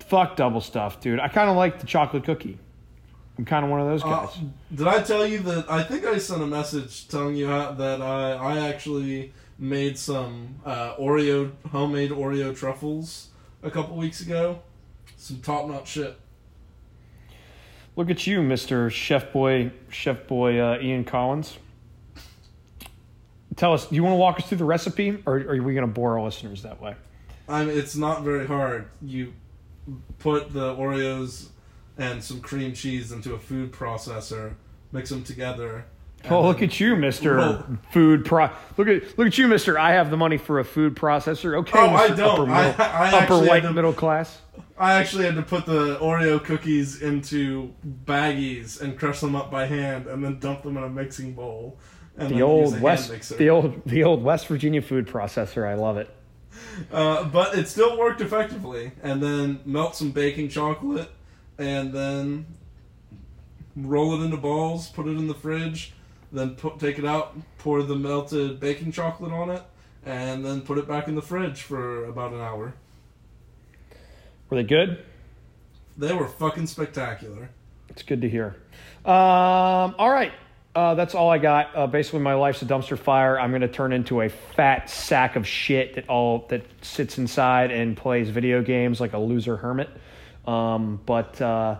Fuck 0.00 0.36
double 0.36 0.60
stuff, 0.60 1.00
dude. 1.00 1.20
I 1.20 1.28
kind 1.28 1.48
of 1.48 1.56
like 1.56 1.78
the 1.80 1.86
chocolate 1.86 2.24
cookie. 2.24 2.58
I'm 3.38 3.44
kind 3.44 3.64
of 3.64 3.70
one 3.70 3.80
of 3.80 3.86
those 3.86 4.02
Uh, 4.04 4.08
guys. 4.26 4.38
did 4.74 4.86
I 4.88 5.00
tell 5.02 5.26
you 5.26 5.38
that 5.40 5.70
I 5.70 5.82
think 5.82 6.04
I 6.04 6.18
sent 6.18 6.42
a 6.42 6.46
message 6.46 7.08
telling 7.08 7.36
you 7.36 7.46
how, 7.48 7.72
that 7.72 8.02
I 8.02 8.32
I 8.34 8.58
actually 8.68 9.32
made 9.58 9.96
some 9.98 10.56
uh, 10.66 10.94
Oreo 10.96 11.52
homemade 11.72 12.10
Oreo 12.10 12.54
truffles 12.56 13.28
a 13.62 13.70
couple 13.70 13.96
weeks 13.96 14.20
ago. 14.20 14.60
Some 15.16 15.40
top 15.40 15.68
notch 15.68 15.88
shit. 15.88 16.18
Look 17.96 18.10
at 18.10 18.26
you, 18.26 18.42
Mister 18.42 18.88
Chef 18.88 19.32
Boy, 19.32 19.72
Chef 19.90 20.26
Boy 20.26 20.58
uh, 20.58 20.78
Ian 20.80 21.04
Collins. 21.04 21.58
Tell 23.56 23.74
us, 23.74 23.86
do 23.88 23.96
you 23.96 24.02
want 24.02 24.14
to 24.14 24.18
walk 24.18 24.38
us 24.38 24.46
through 24.46 24.58
the 24.58 24.64
recipe, 24.64 25.22
or 25.26 25.36
are 25.36 25.62
we 25.62 25.74
going 25.74 25.86
to 25.86 25.92
bore 25.92 26.18
our 26.18 26.24
listeners 26.24 26.62
that 26.62 26.80
way? 26.80 26.94
I 27.48 27.64
mean, 27.64 27.76
it's 27.76 27.96
not 27.96 28.22
very 28.22 28.46
hard. 28.46 28.88
You 29.02 29.34
put 30.18 30.52
the 30.52 30.74
Oreos 30.76 31.48
and 31.98 32.22
some 32.22 32.40
cream 32.40 32.72
cheese 32.72 33.12
into 33.12 33.34
a 33.34 33.38
food 33.38 33.72
processor, 33.72 34.54
mix 34.92 35.10
them 35.10 35.24
together. 35.24 35.84
Oh, 36.28 36.42
look 36.42 36.60
at 36.62 36.78
you, 36.78 36.96
Mister 36.96 37.64
Food 37.92 38.24
Pro. 38.26 38.50
Look 38.76 38.88
at 38.88 39.18
look 39.18 39.26
at 39.28 39.38
you, 39.38 39.48
Mister. 39.48 39.78
I 39.78 39.92
have 39.92 40.10
the 40.10 40.16
money 40.18 40.36
for 40.36 40.58
a 40.58 40.64
food 40.64 40.94
processor. 40.94 41.56
Okay, 41.60 41.78
Oh, 41.78 41.94
I 41.94 42.08
Mr. 42.08 42.16
don't. 42.16 42.30
Upper, 42.40 42.46
middle, 42.46 42.74
I 42.78 43.10
upper 43.22 43.38
white 43.46 43.62
to- 43.62 43.72
middle 43.72 43.92
class. 43.92 44.40
I 44.78 44.94
actually 44.94 45.24
had 45.26 45.34
to 45.36 45.42
put 45.42 45.66
the 45.66 45.96
Oreo 45.98 46.42
cookies 46.42 47.02
into 47.02 47.72
baggies 48.06 48.80
and 48.80 48.98
crush 48.98 49.20
them 49.20 49.34
up 49.36 49.50
by 49.50 49.66
hand, 49.66 50.06
and 50.06 50.22
then 50.24 50.38
dump 50.38 50.62
them 50.62 50.76
in 50.76 50.82
a 50.82 50.88
mixing 50.88 51.32
bowl. 51.34 51.78
And 52.16 52.28
The 52.30 52.34
then 52.34 52.38
use 52.38 52.72
a 52.72 52.74
old 52.76 52.80
West, 52.82 53.38
the 53.38 53.50
old 53.50 53.82
the 53.86 54.04
old 54.04 54.22
West 54.22 54.46
Virginia 54.46 54.82
food 54.82 55.06
processor. 55.06 55.66
I 55.66 55.74
love 55.74 55.96
it. 55.96 56.08
Uh, 56.92 57.24
but 57.24 57.56
it 57.56 57.68
still 57.68 57.98
worked 57.98 58.20
effectively. 58.20 58.92
And 59.02 59.22
then 59.22 59.60
melt 59.64 59.96
some 59.96 60.10
baking 60.12 60.48
chocolate, 60.50 61.10
and 61.58 61.92
then 61.92 62.46
roll 63.76 64.20
it 64.20 64.24
into 64.24 64.36
balls, 64.36 64.88
put 64.90 65.06
it 65.06 65.10
in 65.16 65.28
the 65.28 65.34
fridge, 65.34 65.92
then 66.32 66.54
put, 66.54 66.78
take 66.78 66.98
it 66.98 67.04
out, 67.04 67.36
pour 67.58 67.82
the 67.82 67.96
melted 67.96 68.60
baking 68.60 68.92
chocolate 68.92 69.32
on 69.32 69.50
it, 69.50 69.62
and 70.04 70.44
then 70.44 70.60
put 70.60 70.78
it 70.78 70.86
back 70.88 71.08
in 71.08 71.14
the 71.14 71.22
fridge 71.22 71.62
for 71.62 72.04
about 72.04 72.32
an 72.32 72.40
hour. 72.40 72.74
Were 74.48 74.56
they 74.56 74.62
good? 74.62 75.04
They 75.96 76.12
were 76.14 76.28
fucking 76.28 76.66
spectacular. 76.66 77.50
It's 77.88 78.02
good 78.02 78.20
to 78.22 78.28
hear. 78.28 78.56
Um, 79.04 79.94
all 79.98 80.10
right. 80.10 80.32
Uh, 80.74 80.94
that's 80.94 81.16
all 81.16 81.28
I 81.28 81.38
got. 81.38 81.74
Uh, 81.74 81.86
basically, 81.88 82.20
my 82.20 82.34
life's 82.34 82.62
a 82.62 82.64
dumpster 82.64 82.96
fire. 82.96 83.38
I'm 83.38 83.50
going 83.50 83.62
to 83.62 83.68
turn 83.68 83.92
into 83.92 84.20
a 84.20 84.28
fat 84.28 84.88
sack 84.88 85.34
of 85.34 85.46
shit 85.46 85.94
that 85.94 86.08
all 86.08 86.46
that 86.48 86.64
sits 86.80 87.18
inside 87.18 87.72
and 87.72 87.96
plays 87.96 88.28
video 88.28 88.62
games 88.62 89.00
like 89.00 89.12
a 89.12 89.18
loser 89.18 89.56
hermit. 89.56 89.90
Um, 90.46 91.00
but 91.04 91.40
uh, 91.42 91.76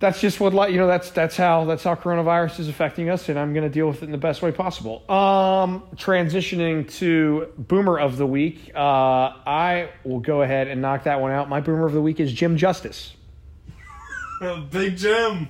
that's 0.00 0.20
just 0.20 0.38
what 0.38 0.54
li- 0.54 0.72
you 0.72 0.78
know. 0.78 0.86
That's 0.86 1.10
that's 1.10 1.36
how 1.36 1.64
that's 1.64 1.82
how 1.82 1.94
coronavirus 1.94 2.60
is 2.60 2.68
affecting 2.68 3.10
us, 3.10 3.28
and 3.28 3.38
I'm 3.38 3.52
going 3.52 3.64
to 3.64 3.70
deal 3.70 3.88
with 3.88 4.02
it 4.02 4.06
in 4.06 4.12
the 4.12 4.18
best 4.18 4.42
way 4.42 4.52
possible. 4.52 5.02
Um, 5.10 5.82
transitioning 5.96 6.90
to 6.98 7.48
boomer 7.58 7.98
of 7.98 8.16
the 8.16 8.26
week, 8.26 8.70
uh, 8.74 8.78
I 8.78 9.90
will 10.04 10.20
go 10.20 10.42
ahead 10.42 10.68
and 10.68 10.80
knock 10.80 11.04
that 11.04 11.20
one 11.20 11.32
out. 11.32 11.48
My 11.48 11.60
boomer 11.60 11.86
of 11.86 11.92
the 11.92 12.02
week 12.02 12.20
is 12.20 12.32
Jim 12.32 12.56
Justice. 12.56 13.14
Big 14.70 14.96
Jim. 14.96 15.48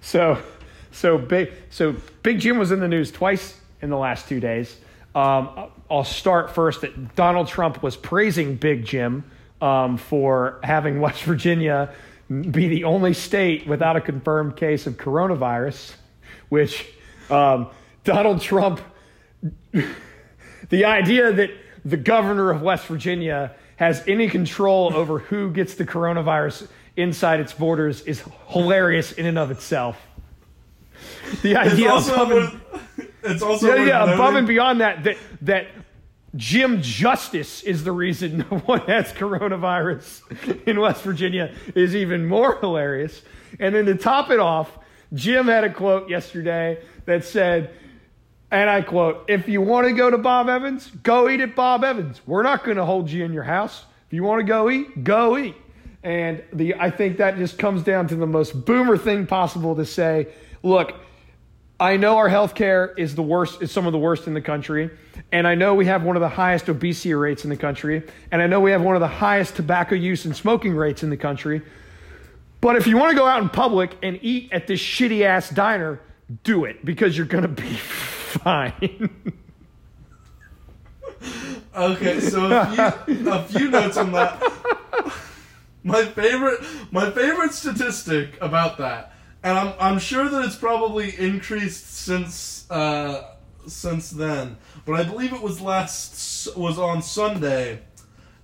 So, 0.00 0.42
so 0.90 1.18
big, 1.18 1.52
so 1.70 1.94
Big 2.22 2.40
Jim 2.40 2.58
was 2.58 2.72
in 2.72 2.80
the 2.80 2.88
news 2.88 3.10
twice 3.10 3.60
in 3.82 3.90
the 3.90 3.96
last 3.96 4.28
two 4.28 4.40
days. 4.40 4.76
Um, 5.14 5.70
I'll 5.90 6.04
start 6.04 6.54
first 6.54 6.80
that 6.82 7.14
Donald 7.14 7.48
Trump 7.48 7.82
was 7.82 7.96
praising 7.96 8.56
Big 8.56 8.84
Jim 8.84 9.24
um, 9.60 9.96
for 9.96 10.60
having 10.62 11.00
West 11.00 11.22
Virginia 11.24 11.92
be 12.28 12.68
the 12.68 12.84
only 12.84 13.14
state 13.14 13.66
without 13.66 13.96
a 13.96 14.00
confirmed 14.00 14.56
case 14.56 14.86
of 14.86 14.96
coronavirus, 14.96 15.94
which 16.48 16.86
um, 17.30 17.68
Donald 18.04 18.40
Trump, 18.40 18.80
the 20.68 20.84
idea 20.84 21.32
that 21.32 21.50
the 21.84 21.96
governor 21.96 22.50
of 22.50 22.62
West 22.62 22.86
Virginia 22.86 23.54
has 23.76 24.02
any 24.06 24.28
control 24.28 24.94
over 24.94 25.20
who 25.20 25.50
gets 25.50 25.74
the 25.74 25.84
coronavirus 25.86 26.68
inside 26.96 27.40
its 27.40 27.52
borders 27.52 28.02
is 28.02 28.22
hilarious 28.48 29.12
in 29.12 29.24
and 29.24 29.38
of 29.38 29.50
itself. 29.50 29.96
The 31.42 31.52
It's 31.52 31.72
idea 31.72 31.90
also 31.90 32.14
above 32.14 32.32
and, 32.32 33.08
it's 33.22 33.42
also 33.42 33.74
yeah, 33.74 33.84
yeah, 33.84 34.14
above 34.14 34.34
and 34.34 34.46
beyond 34.46 34.80
that, 34.80 35.04
that 35.04 35.16
that 35.42 35.66
Jim 36.36 36.82
Justice 36.82 37.62
is 37.62 37.84
the 37.84 37.92
reason 37.92 38.38
no 38.38 38.58
one 38.66 38.80
has 38.80 39.12
coronavirus 39.12 40.66
in 40.66 40.78
West 40.80 41.02
Virginia 41.02 41.54
is 41.74 41.96
even 41.96 42.26
more 42.26 42.58
hilarious. 42.60 43.22
And 43.58 43.74
then 43.74 43.86
to 43.86 43.94
top 43.94 44.30
it 44.30 44.40
off, 44.40 44.70
Jim 45.14 45.46
had 45.46 45.64
a 45.64 45.72
quote 45.72 46.10
yesterday 46.10 46.82
that 47.06 47.24
said, 47.24 47.70
and 48.50 48.68
I 48.68 48.82
quote, 48.82 49.24
if 49.28 49.48
you 49.48 49.60
want 49.60 49.86
to 49.88 49.92
go 49.92 50.10
to 50.10 50.18
Bob 50.18 50.48
Evans, 50.48 50.90
go 51.02 51.28
eat 51.28 51.40
at 51.40 51.54
Bob 51.54 51.84
Evans. 51.84 52.20
We're 52.26 52.42
not 52.42 52.64
going 52.64 52.76
to 52.76 52.84
hold 52.84 53.10
you 53.10 53.24
in 53.24 53.32
your 53.32 53.42
house. 53.42 53.84
If 54.06 54.14
you 54.14 54.22
want 54.22 54.40
to 54.40 54.44
go 54.44 54.70
eat, 54.70 55.04
go 55.04 55.36
eat. 55.36 55.56
And 56.02 56.42
the 56.52 56.74
I 56.76 56.90
think 56.90 57.18
that 57.18 57.36
just 57.36 57.58
comes 57.58 57.82
down 57.82 58.08
to 58.08 58.16
the 58.16 58.26
most 58.26 58.64
boomer 58.64 58.96
thing 58.96 59.26
possible 59.26 59.76
to 59.76 59.84
say, 59.84 60.28
look, 60.62 60.94
I 61.80 61.96
know 61.96 62.16
our 62.16 62.28
healthcare 62.28 62.98
is 62.98 63.14
the 63.14 63.22
worst, 63.22 63.62
is 63.62 63.70
some 63.70 63.86
of 63.86 63.92
the 63.92 63.98
worst 63.98 64.26
in 64.26 64.34
the 64.34 64.40
country, 64.40 64.90
and 65.30 65.46
I 65.46 65.54
know 65.54 65.74
we 65.74 65.86
have 65.86 66.02
one 66.02 66.16
of 66.16 66.20
the 66.20 66.28
highest 66.28 66.68
obesity 66.68 67.14
rates 67.14 67.44
in 67.44 67.50
the 67.50 67.56
country, 67.56 68.02
and 68.32 68.42
I 68.42 68.48
know 68.48 68.60
we 68.60 68.72
have 68.72 68.82
one 68.82 68.96
of 68.96 69.00
the 69.00 69.06
highest 69.06 69.54
tobacco 69.54 69.94
use 69.94 70.24
and 70.24 70.34
smoking 70.34 70.74
rates 70.74 71.04
in 71.04 71.10
the 71.10 71.16
country. 71.16 71.62
But 72.60 72.74
if 72.74 72.88
you 72.88 72.96
want 72.96 73.10
to 73.10 73.16
go 73.16 73.26
out 73.26 73.42
in 73.42 73.48
public 73.48 73.96
and 74.02 74.18
eat 74.22 74.52
at 74.52 74.66
this 74.66 74.80
shitty 74.80 75.22
ass 75.22 75.50
diner, 75.50 76.00
do 76.42 76.64
it 76.64 76.84
because 76.84 77.16
you're 77.16 77.26
gonna 77.26 77.46
be 77.46 77.62
fine. 77.74 79.10
Okay, 81.76 82.20
so 82.20 82.46
a 82.50 82.90
few, 83.06 83.30
a 83.30 83.42
few 83.44 83.70
notes 83.70 83.96
on 83.96 84.10
that. 84.12 84.42
My 85.84 86.04
favorite, 86.04 86.60
my 86.90 87.10
favorite 87.12 87.52
statistic 87.52 88.36
about 88.42 88.76
that, 88.78 89.14
and 89.42 89.58
I'm 89.58 89.74
I'm 89.78 89.98
sure 89.98 90.28
that 90.28 90.44
it's 90.44 90.56
probably 90.56 91.18
increased 91.18 91.96
since 91.96 92.70
uh, 92.70 93.34
since 93.66 94.10
then, 94.10 94.56
but 94.84 94.94
I 94.94 95.04
believe 95.04 95.32
it 95.32 95.42
was 95.42 95.60
last 95.60 96.56
was 96.56 96.78
on 96.78 97.02
Sunday. 97.02 97.80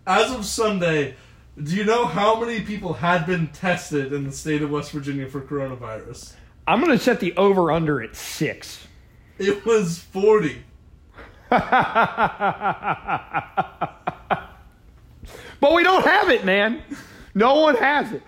As 0.06 0.30
of 0.32 0.44
Sunday, 0.44 1.14
do 1.62 1.74
you 1.74 1.84
know 1.84 2.04
how 2.04 2.38
many 2.38 2.60
people 2.60 2.92
had 2.92 3.26
been 3.26 3.48
tested 3.48 4.12
in 4.12 4.24
the 4.24 4.32
state 4.32 4.60
of 4.60 4.70
West 4.70 4.92
Virginia 4.92 5.28
for 5.28 5.40
coronavirus? 5.40 6.34
I'm 6.66 6.80
gonna 6.80 6.98
set 6.98 7.20
the 7.20 7.34
over 7.36 7.72
under 7.72 8.02
at 8.02 8.16
six. 8.16 8.86
It 9.38 9.64
was 9.64 9.98
forty. 9.98 10.62
But 15.64 15.72
we 15.72 15.82
don't 15.82 16.04
have 16.04 16.28
it, 16.28 16.44
man. 16.44 16.82
No 17.34 17.60
one 17.60 17.74
has 17.76 18.12
it. 18.12 18.22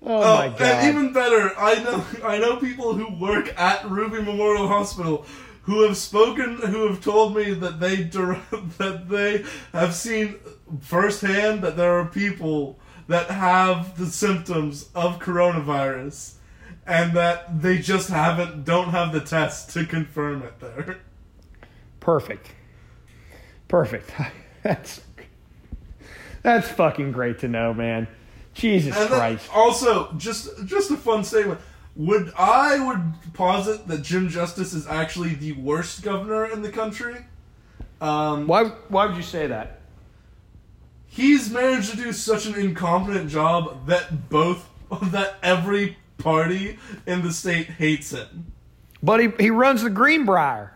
Oh, 0.00 0.22
Oh, 0.22 0.36
my 0.36 0.48
god. 0.48 0.60
and 0.60 0.88
even 0.88 1.12
better, 1.12 1.52
I 1.58 1.74
know 1.82 2.04
I 2.24 2.38
know 2.38 2.56
people 2.56 2.94
who 2.94 3.12
work 3.18 3.52
at 3.58 3.88
Ruby 3.90 4.22
Memorial 4.22 4.68
Hospital 4.68 5.26
who 5.62 5.82
have 5.82 5.96
spoken, 5.96 6.56
who 6.56 6.86
have 6.88 7.02
told 7.02 7.36
me 7.36 7.52
that 7.52 7.78
they 7.80 7.96
that 8.78 9.08
they 9.08 9.44
have 9.72 9.94
seen 9.94 10.36
firsthand 10.80 11.62
that 11.62 11.76
there 11.76 11.98
are 11.98 12.06
people 12.06 12.78
that 13.08 13.30
have 13.30 13.96
the 13.98 14.06
symptoms 14.06 14.88
of 14.94 15.18
coronavirus, 15.18 16.34
and 16.86 17.12
that 17.14 17.60
they 17.62 17.78
just 17.78 18.08
haven't 18.08 18.64
don't 18.64 18.90
have 18.90 19.12
the 19.12 19.20
test 19.20 19.70
to 19.70 19.84
confirm 19.84 20.42
it 20.42 20.58
there. 20.60 20.98
Perfect. 22.00 22.52
Perfect. 23.66 24.10
That's 24.62 25.00
that's 26.42 26.68
fucking 26.68 27.12
great 27.12 27.40
to 27.40 27.48
know, 27.48 27.74
man. 27.74 28.06
Jesus 28.58 28.96
And 28.96 29.08
Christ. 29.08 29.48
also, 29.54 30.12
just 30.18 30.48
just 30.66 30.90
a 30.90 30.96
fun 30.96 31.24
statement. 31.24 31.60
Would 31.96 32.32
I 32.38 32.78
would 32.86 33.32
posit 33.34 33.88
that 33.88 34.02
Jim 34.02 34.28
Justice 34.28 34.72
is 34.72 34.86
actually 34.86 35.34
the 35.34 35.52
worst 35.52 36.02
governor 36.02 36.46
in 36.46 36.62
the 36.62 36.70
country? 36.70 37.16
Um, 38.00 38.46
Why 38.46 38.64
why 38.88 39.06
would 39.06 39.16
you 39.16 39.22
say 39.22 39.46
that? 39.46 39.76
he's 41.10 41.50
managed 41.50 41.90
to 41.90 41.96
do 41.96 42.12
such 42.12 42.46
an 42.46 42.54
incompetent 42.54 43.30
job 43.30 43.86
that 43.86 44.28
both 44.28 44.68
that 45.10 45.36
every 45.42 45.96
party 46.18 46.78
in 47.06 47.22
the 47.22 47.32
state 47.32 47.66
hates 47.66 48.10
him. 48.12 48.52
But 49.02 49.20
he, 49.20 49.28
he 49.40 49.50
runs 49.50 49.82
the 49.82 49.90
Greenbrier. 49.90 50.74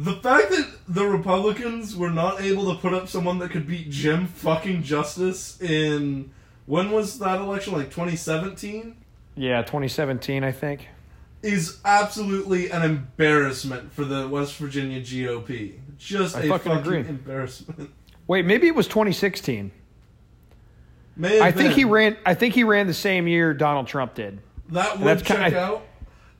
The 0.00 0.14
fact 0.14 0.48
that 0.48 0.66
the 0.88 1.04
Republicans 1.04 1.94
were 1.94 2.08
not 2.08 2.40
able 2.40 2.74
to 2.74 2.80
put 2.80 2.94
up 2.94 3.06
someone 3.06 3.38
that 3.40 3.50
could 3.50 3.66
beat 3.66 3.90
Jim 3.90 4.26
fucking 4.26 4.82
Justice 4.82 5.60
in 5.60 6.30
when 6.64 6.90
was 6.90 7.18
that 7.18 7.38
election 7.38 7.74
like 7.74 7.90
2017 7.90 8.96
Yeah, 9.36 9.60
2017, 9.60 10.42
I 10.42 10.52
think. 10.52 10.88
is 11.42 11.80
absolutely 11.84 12.70
an 12.70 12.80
embarrassment 12.82 13.92
for 13.92 14.06
the 14.06 14.26
West 14.26 14.56
Virginia 14.56 15.02
GOP. 15.02 15.74
Just 15.98 16.34
I 16.34 16.44
a 16.44 16.48
fucking 16.48 16.72
fucking, 16.72 17.06
embarrassment. 17.06 17.90
Wait, 18.26 18.46
maybe 18.46 18.68
it 18.68 18.74
was 18.74 18.86
2016. 18.88 19.70
May 21.14 21.34
have 21.34 21.42
I 21.42 21.52
think 21.52 21.74
he 21.74 21.84
ran. 21.84 22.16
I 22.24 22.32
think 22.32 22.54
he 22.54 22.64
ran 22.64 22.86
the 22.86 22.94
same 22.94 23.28
year 23.28 23.52
Donald 23.52 23.86
Trump 23.86 24.14
did. 24.14 24.40
that 24.70 24.98
would 24.98 25.22
check 25.26 25.52
out. 25.52 25.82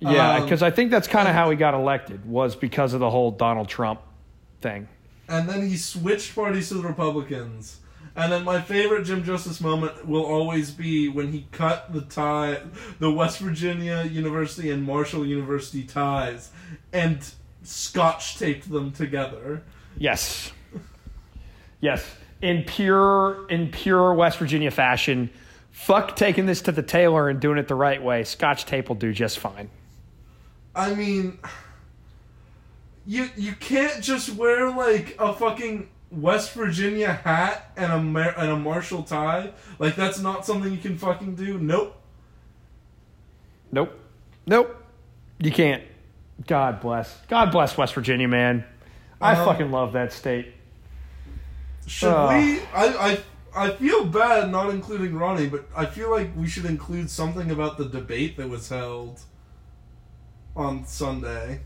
Yeah, 0.01 0.37
Um, 0.37 0.43
because 0.45 0.63
I 0.63 0.71
think 0.71 0.91
that's 0.91 1.07
kind 1.09 1.29
of 1.29 1.35
how 1.35 1.51
he 1.51 1.57
got 1.57 1.75
elected 1.75 2.25
was 2.25 2.57
because 2.57 2.95
of 2.95 3.01
the 3.01 3.11
whole 3.11 3.31
Donald 3.31 3.69
Trump 3.69 4.01
thing. 4.61 4.89
and 5.29 5.49
then 5.49 5.69
he 5.69 5.77
switched 5.77 6.35
parties 6.35 6.69
to 6.69 6.75
the 6.75 6.83
Republicans. 6.83 7.79
And 8.17 8.33
then 8.33 8.43
my 8.45 8.61
favorite 8.61 9.05
Jim 9.05 9.23
Justice 9.23 9.61
moment 9.61 10.07
will 10.07 10.25
always 10.25 10.73
be 10.73 11.09
when 11.09 11.31
he 11.33 11.47
cut 11.53 11.93
the 11.93 12.01
tie, 12.01 12.59
the 12.99 13.11
West 13.11 13.39
Virginia 13.39 14.03
University 14.11 14.71
and 14.73 14.83
Marshall 14.83 15.25
University 15.25 15.85
ties, 15.85 16.51
and 16.93 17.19
scotch 17.63 18.37
taped 18.39 18.69
them 18.71 18.91
together. 18.91 19.63
Yes. 19.97 20.51
Yes. 21.81 22.05
In 22.43 22.65
pure 22.65 23.47
in 23.49 23.71
pure 23.71 24.13
West 24.15 24.39
Virginia 24.39 24.71
fashion, 24.71 25.31
fuck 25.71 26.17
taking 26.17 26.47
this 26.47 26.63
to 26.63 26.73
the 26.73 26.83
tailor 26.83 27.29
and 27.29 27.39
doing 27.39 27.59
it 27.59 27.69
the 27.69 27.75
right 27.77 28.03
way. 28.03 28.25
Scotch 28.25 28.65
tape 28.67 28.89
will 28.89 28.97
do 28.97 29.13
just 29.13 29.39
fine. 29.39 29.71
I 30.75 30.95
mean, 30.95 31.39
you 33.07 33.29
you 33.37 33.53
can't 33.55 34.03
just 34.03 34.35
wear 34.35 34.71
like 34.71 35.17
a 35.19 35.33
fucking 35.33 35.89
West 36.11 36.53
Virginia 36.55 37.13
hat 37.13 37.73
and 37.77 37.93
a 37.93 37.99
Mar- 38.01 38.35
and 38.37 38.51
a 38.51 38.57
Marshall 38.57 39.03
tie. 39.03 39.53
Like 39.79 39.97
that's 39.97 40.19
not 40.21 40.47
something 40.47 40.71
you 40.73 40.79
can 40.79 40.97
fucking 40.99 41.35
do. 41.35 41.59
Nope. 41.59 41.97
Nope. 43.73 43.99
Nope. 44.47 44.77
You 45.39 45.51
can't. 45.51 45.83
God 46.47 46.81
bless. 46.81 47.17
God 47.29 47.51
bless 47.53 47.77
West 47.77 47.95
Virginia, 47.95 48.29
man. 48.29 48.65
I 49.21 49.35
Um, 49.37 49.45
fucking 49.47 49.71
love 49.71 49.93
that 49.93 50.13
state. 50.13 50.55
Should 51.87 52.09
Ugh. 52.09 52.31
we? 52.31 52.61
I, 52.75 52.87
I 53.11 53.19
I 53.67 53.71
feel 53.73 54.05
bad 54.05 54.51
not 54.51 54.71
including 54.71 55.17
Ronnie, 55.17 55.49
but 55.49 55.67
I 55.77 55.87
feel 55.87 56.11
like 56.11 56.31
we 56.37 56.47
should 56.49 56.65
include 56.65 57.11
something 57.11 57.51
about 57.51 57.79
the 57.79 57.85
debate 57.89 58.37
that 58.37 58.49
was 58.49 58.69
held 58.69 59.21
on 60.57 60.85
Sunday. 60.87 61.61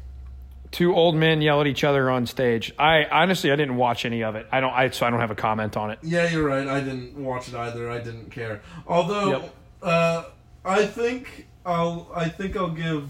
Two 0.70 0.94
old 0.94 1.14
men 1.14 1.40
yell 1.40 1.60
at 1.60 1.66
each 1.68 1.84
other 1.84 2.10
on 2.10 2.26
stage. 2.26 2.72
I 2.78 3.04
honestly 3.04 3.52
I 3.52 3.56
didn't 3.56 3.76
watch 3.76 4.04
any 4.04 4.24
of 4.24 4.34
it. 4.34 4.46
I 4.50 4.60
don't 4.60 4.72
I 4.72 4.90
so 4.90 5.06
I 5.06 5.10
don't 5.10 5.20
have 5.20 5.30
a 5.30 5.36
comment 5.36 5.76
on 5.76 5.90
it. 5.90 5.98
Yeah, 6.02 6.28
you're 6.28 6.44
right. 6.44 6.66
I 6.66 6.80
didn't 6.80 7.16
watch 7.16 7.48
it 7.48 7.54
either. 7.54 7.90
I 7.90 7.98
didn't 7.98 8.30
care. 8.30 8.60
Although, 8.86 9.30
Yep. 9.30 9.54
uh, 9.82 10.24
I 10.64 10.86
think 10.86 11.46
I'll 11.64 12.10
I 12.14 12.28
think 12.28 12.56
I'll 12.56 12.70
give 12.70 13.08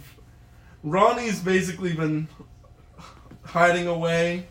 Ronnie's 0.83 1.41
basically 1.41 1.95
been 1.95 2.29
hiding 3.45 3.87
away 3.87 4.47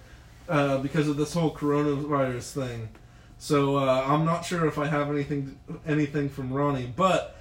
uh, 0.49 0.79
because 0.79 1.07
of 1.07 1.15
this 1.17 1.33
whole 1.33 1.53
coronavirus 1.53 2.51
thing. 2.53 2.89
So 3.37 3.75
uh, 3.77 4.05
I'm 4.07 4.25
not 4.25 4.43
sure 4.45 4.65
if 4.65 4.79
I 4.79 4.87
have 4.87 5.09
anything 5.11 5.59
anything 5.85 6.29
from 6.29 6.51
Ronnie, 6.51 6.91
but 6.95 7.37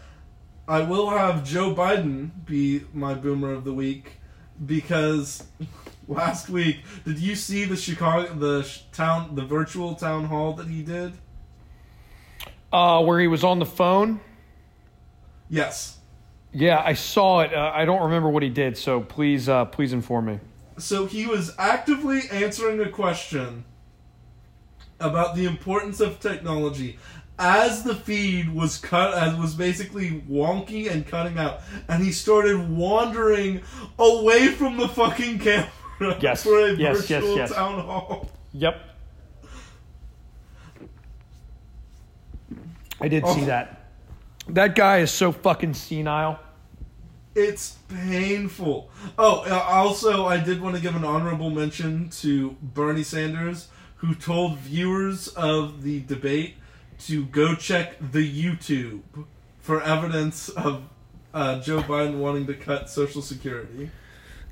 I 0.73 0.81
will 0.81 1.11
have 1.11 1.45
Joe 1.45 1.75
Biden 1.75 2.31
be 2.47 2.85
my 2.95 3.13
boomer 3.13 3.53
of 3.53 3.65
the 3.65 3.75
week 3.75 4.13
because 4.65 5.45
last 6.09 6.49
week 6.49 6.79
did 7.05 7.19
you 7.19 7.35
see 7.35 7.67
the 7.67 7.77
Chicago 7.77 8.33
the 8.33 8.67
town 8.91 9.35
the 9.35 9.45
virtual 9.45 9.95
town 9.95 10.25
hall 10.25 10.55
that 10.55 10.69
he 10.69 10.83
did? 10.83 11.13
Uh 12.73 13.03
where 13.03 13.21
he 13.21 13.27
was 13.27 13.45
on 13.45 13.59
the 13.59 13.67
phone? 13.67 14.19
Yes. 15.51 15.99
Yeah, 16.55 16.83
I 16.83 16.95
saw 16.95 17.41
it. 17.41 17.53
Uh, 17.53 17.71
I 17.75 17.85
don't 17.85 18.05
remember 18.05 18.31
what 18.31 18.43
he 18.43 18.49
did, 18.49 18.79
so 18.79 19.03
please 19.03 19.51
uh 19.51 19.67
please 19.67 19.93
inform 19.93 20.25
me. 20.25 20.41
So 20.79 21.05
he 21.05 21.27
was 21.27 21.55
actively 21.59 22.23
answering 22.31 22.81
a 22.81 22.89
question, 22.89 23.67
about 25.03 25.35
the 25.35 25.45
importance 25.45 26.01
of 26.01 26.21
technology 26.21 26.99
as 27.39 27.83
the 27.83 27.95
feed 27.95 28.53
was 28.55 28.79
cut 28.79 29.15
as 29.15 29.35
was 29.37 29.55
basically 29.55 30.23
wonky 30.31 30.91
and 30.91 31.07
cutting 31.07 31.39
out 31.39 31.61
and 31.89 32.03
he 32.05 32.13
started 32.13 32.69
wandering 32.71 33.61
away 33.99 34.49
from 34.49 34.77
the 34.77 34.87
fucking 34.89 35.39
camera 35.39 35.69
Yes. 36.21 36.43
for 36.43 36.59
a 36.59 36.73
Yes, 36.75 37.09
yes, 37.09 37.23
virtual 37.23 37.37
yes. 37.37 37.53
town 37.53 37.81
hall. 37.81 38.31
Yep. 38.55 38.81
I 43.01 43.09
did 43.09 43.25
Oh. 43.25 43.35
see 43.35 43.45
that. 43.47 43.89
That 44.49 44.75
guy 44.75 44.99
is 44.99 45.11
so 45.11 45.33
fucking 45.33 45.75
senile. 45.75 46.39
It's 47.35 47.77
painful. 47.89 48.91
Oh, 49.19 49.43
uh, 49.49 49.55
also, 49.69 50.27
I 50.27 50.37
did 50.39 50.61
want 50.61 50.77
to 50.77 50.83
give 50.83 50.95
an 50.95 51.05
honorable 51.05 51.49
mention 51.49 52.11
to 52.21 52.57
Bernie 52.61 53.03
Sanders, 53.05 53.69
who 53.97 54.15
told 54.15 54.59
viewers 54.59 55.29
of 55.29 55.83
the 55.83 56.01
debate 56.01 56.57
to 57.07 57.25
go 57.27 57.55
check 57.55 57.97
the 58.13 58.21
YouTube 58.23 59.01
for 59.61 59.83
evidence 59.83 60.49
of 60.51 60.83
uh, 61.35 61.61
Joe 61.61 61.81
Biden 61.83 62.19
wanting 62.19 62.47
to 62.47 62.55
cut 62.55 62.89
Social 62.91 63.23
Security. 63.23 63.91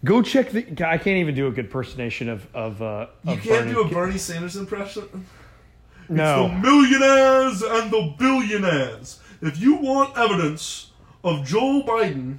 Go 0.04 0.22
check 0.22 0.50
the. 0.50 0.60
I 0.86 0.96
can't 0.96 1.18
even 1.18 1.34
do 1.34 1.46
a 1.46 1.50
good 1.50 1.66
impersonation 1.66 2.28
of 2.28 2.46
of. 2.54 2.80
Uh, 2.80 3.06
You 3.24 3.32
of 3.34 3.42
can't 3.42 3.64
Bernie. 3.66 3.72
do 3.72 3.80
a 3.82 3.88
Bernie 3.88 4.18
Sanders 4.18 4.56
impression. 4.56 5.04
It's 5.12 6.08
the 6.08 6.14
No. 6.14 6.48
millionaires 6.48 7.62
and 7.62 7.90
the 7.90 8.14
billionaires. 8.18 9.20
If 9.42 9.60
you 9.60 9.74
want 9.76 10.16
evidence 10.18 10.90
of 11.22 11.44
Joe 11.46 11.82
Biden 11.86 12.38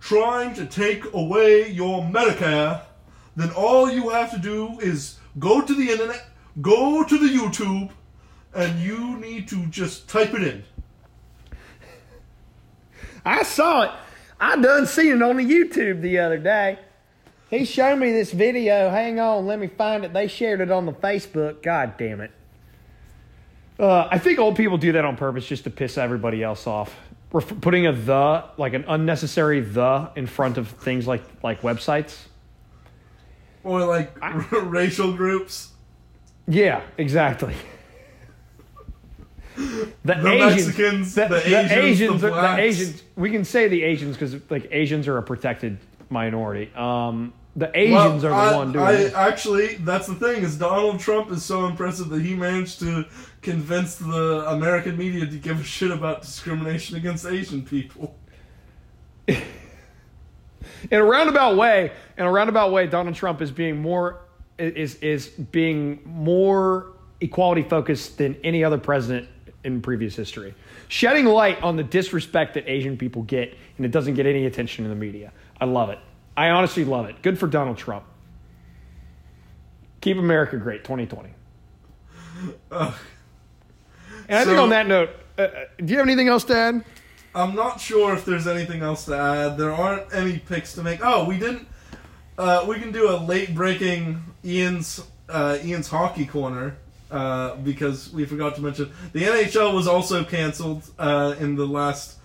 trying 0.00 0.54
to 0.54 0.66
take 0.66 1.04
away 1.12 1.70
your 1.70 2.02
Medicare, 2.02 2.82
then 3.36 3.50
all 3.50 3.90
you 3.90 4.08
have 4.10 4.30
to 4.32 4.38
do 4.38 4.78
is 4.80 5.18
go 5.38 5.60
to 5.60 5.74
the 5.74 5.90
internet, 5.90 6.26
go 6.60 7.04
to 7.04 7.16
the 7.18 7.28
YouTube, 7.28 7.90
and 8.54 8.80
you 8.80 9.16
need 9.18 9.48
to 9.48 9.66
just 9.66 10.08
type 10.08 10.34
it 10.34 10.42
in. 10.42 10.64
I 13.24 13.42
saw 13.42 13.82
it. 13.82 13.90
I 14.40 14.56
done 14.56 14.86
seen 14.86 15.16
it 15.16 15.22
on 15.22 15.36
the 15.36 15.44
YouTube 15.44 16.00
the 16.00 16.18
other 16.18 16.38
day. 16.38 16.78
He 17.50 17.64
showed 17.64 17.96
me 17.96 18.12
this 18.12 18.32
video. 18.32 18.90
Hang 18.90 19.20
on, 19.20 19.46
let 19.46 19.58
me 19.58 19.66
find 19.66 20.04
it. 20.04 20.12
They 20.12 20.28
shared 20.28 20.60
it 20.60 20.70
on 20.70 20.86
the 20.86 20.92
Facebook. 20.92 21.62
God 21.62 21.96
damn 21.98 22.20
it. 22.20 22.30
Uh, 23.78 24.08
I 24.10 24.18
think 24.18 24.38
old 24.38 24.56
people 24.56 24.78
do 24.78 24.92
that 24.92 25.04
on 25.04 25.16
purpose 25.16 25.46
just 25.46 25.64
to 25.64 25.70
piss 25.70 25.98
everybody 25.98 26.42
else 26.42 26.66
off. 26.66 26.94
We're 27.32 27.40
putting 27.40 27.86
a 27.86 27.92
the, 27.92 28.44
like 28.56 28.74
an 28.74 28.84
unnecessary 28.86 29.60
the, 29.60 30.10
in 30.16 30.26
front 30.26 30.58
of 30.58 30.68
things 30.68 31.06
like 31.06 31.22
like 31.42 31.62
websites. 31.62 32.16
Or 33.62 33.84
like 33.84 34.16
racial 34.52 35.12
groups. 35.12 35.72
Yeah, 36.46 36.82
exactly. 36.98 37.54
The, 39.56 39.88
The 40.04 40.28
Asians, 40.28 40.66
Mexicans, 40.66 41.14
the, 41.14 41.22
the 41.22 41.28
the 41.28 41.36
Asians, 41.58 41.72
Asians, 41.72 42.20
the 42.22 42.30
the. 42.30 42.56
Asians. 42.58 43.02
We 43.16 43.30
can 43.30 43.44
say 43.44 43.68
the 43.68 43.82
Asians 43.82 44.16
because 44.16 44.36
like 44.50 44.68
Asians 44.70 45.08
are 45.08 45.18
a 45.18 45.22
protected 45.22 45.78
minority. 46.08 46.72
Um, 46.74 47.32
the 47.56 47.70
Asians 47.76 48.22
Well, 48.22 48.32
are 48.32 48.50
the 48.50 48.54
I, 48.54 48.56
one 48.56 48.72
doing 48.72 48.84
I 48.84 48.92
it. 48.92 49.14
actually, 49.14 49.74
that's 49.76 50.06
the 50.06 50.14
thing 50.14 50.42
is 50.42 50.56
Donald 50.56 51.00
Trump 51.00 51.30
is 51.32 51.44
so 51.44 51.66
impressive 51.66 52.08
that 52.10 52.22
he 52.22 52.34
managed 52.34 52.78
to 52.80 53.04
convince 53.42 53.96
the 53.96 54.44
American 54.48 54.96
media 54.96 55.26
to 55.26 55.36
give 55.36 55.60
a 55.60 55.64
shit 55.64 55.90
about 55.90 56.22
discrimination 56.22 56.96
against 56.96 57.26
Asian 57.26 57.62
people. 57.62 58.16
in 59.28 59.36
a 60.92 61.02
roundabout 61.02 61.56
way, 61.56 61.92
in 62.16 62.24
a 62.24 62.30
roundabout 62.30 62.72
way, 62.72 62.86
Donald 62.86 63.16
Trump 63.16 63.42
is 63.42 63.50
being 63.50 63.78
more 63.82 64.20
is 64.58 64.94
is 64.96 65.28
being 65.28 66.00
more 66.04 66.92
equality 67.20 67.62
focused 67.62 68.18
than 68.18 68.36
any 68.44 68.62
other 68.64 68.78
president 68.78 69.28
in 69.64 69.82
previous 69.82 70.16
history, 70.16 70.54
shedding 70.88 71.26
light 71.26 71.62
on 71.62 71.76
the 71.76 71.82
disrespect 71.82 72.54
that 72.54 72.68
Asian 72.68 72.96
people 72.96 73.22
get, 73.22 73.56
and 73.76 73.86
it 73.86 73.92
doesn't 73.92 74.14
get 74.14 74.26
any 74.26 74.46
attention 74.46 74.84
in 74.84 74.90
the 74.90 74.96
media. 74.96 75.32
I 75.60 75.66
love 75.66 75.90
it. 75.90 75.98
I 76.36 76.50
honestly 76.50 76.84
love 76.84 77.06
it. 77.06 77.20
Good 77.22 77.38
for 77.38 77.46
Donald 77.46 77.76
Trump. 77.76 78.04
Keep 80.00 80.16
America 80.16 80.56
great, 80.56 80.84
2020. 80.84 81.30
Ugh. 82.70 82.94
And 84.28 84.38
I 84.38 84.44
think 84.44 84.58
on 84.58 84.70
that 84.70 84.86
note, 84.86 85.10
uh, 85.36 85.42
uh, 85.42 85.64
do 85.78 85.92
you 85.92 85.98
have 85.98 86.06
anything 86.06 86.28
else 86.28 86.44
to 86.44 86.56
add? 86.56 86.84
I'm 87.34 87.54
not 87.54 87.80
sure 87.80 88.14
if 88.14 88.24
there's 88.24 88.46
anything 88.46 88.82
else 88.82 89.04
to 89.06 89.16
add. 89.16 89.58
There 89.58 89.72
aren't 89.72 90.12
any 90.14 90.38
picks 90.38 90.74
to 90.74 90.82
make. 90.82 91.00
Oh, 91.02 91.24
we 91.24 91.38
didn't. 91.38 91.68
Uh, 92.38 92.64
we 92.66 92.78
can 92.78 92.92
do 92.92 93.10
a 93.10 93.16
late 93.18 93.54
breaking 93.54 94.22
Ian's 94.44 95.04
uh, 95.28 95.58
Ian's 95.62 95.88
hockey 95.88 96.26
corner 96.26 96.76
uh, 97.10 97.56
because 97.56 98.12
we 98.12 98.24
forgot 98.24 98.54
to 98.56 98.62
mention 98.62 98.92
the 99.12 99.22
NHL 99.22 99.74
was 99.74 99.86
also 99.86 100.24
canceled 100.24 100.82
uh, 100.98 101.34
in 101.38 101.56
the 101.56 101.66
last 101.66 102.18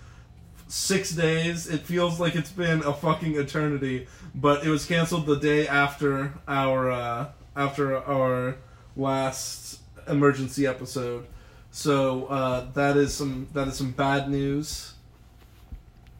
six 0.68 1.10
days. 1.10 1.66
It 1.66 1.80
feels 1.82 2.20
like 2.20 2.34
it's 2.34 2.50
been 2.50 2.82
a 2.82 2.92
fucking 2.92 3.36
eternity, 3.36 4.06
but 4.34 4.64
it 4.64 4.70
was 4.70 4.86
canceled 4.86 5.26
the 5.26 5.36
day 5.36 5.66
after 5.68 6.34
our 6.46 6.90
uh, 6.90 7.28
after 7.56 7.96
our 7.96 8.56
last 8.96 9.80
emergency 10.08 10.66
episode. 10.66 11.26
So 11.70 12.26
uh, 12.26 12.66
that 12.74 12.96
is 12.96 13.12
some 13.12 13.48
that 13.52 13.68
is 13.68 13.76
some 13.76 13.92
bad 13.92 14.30
news. 14.30 14.94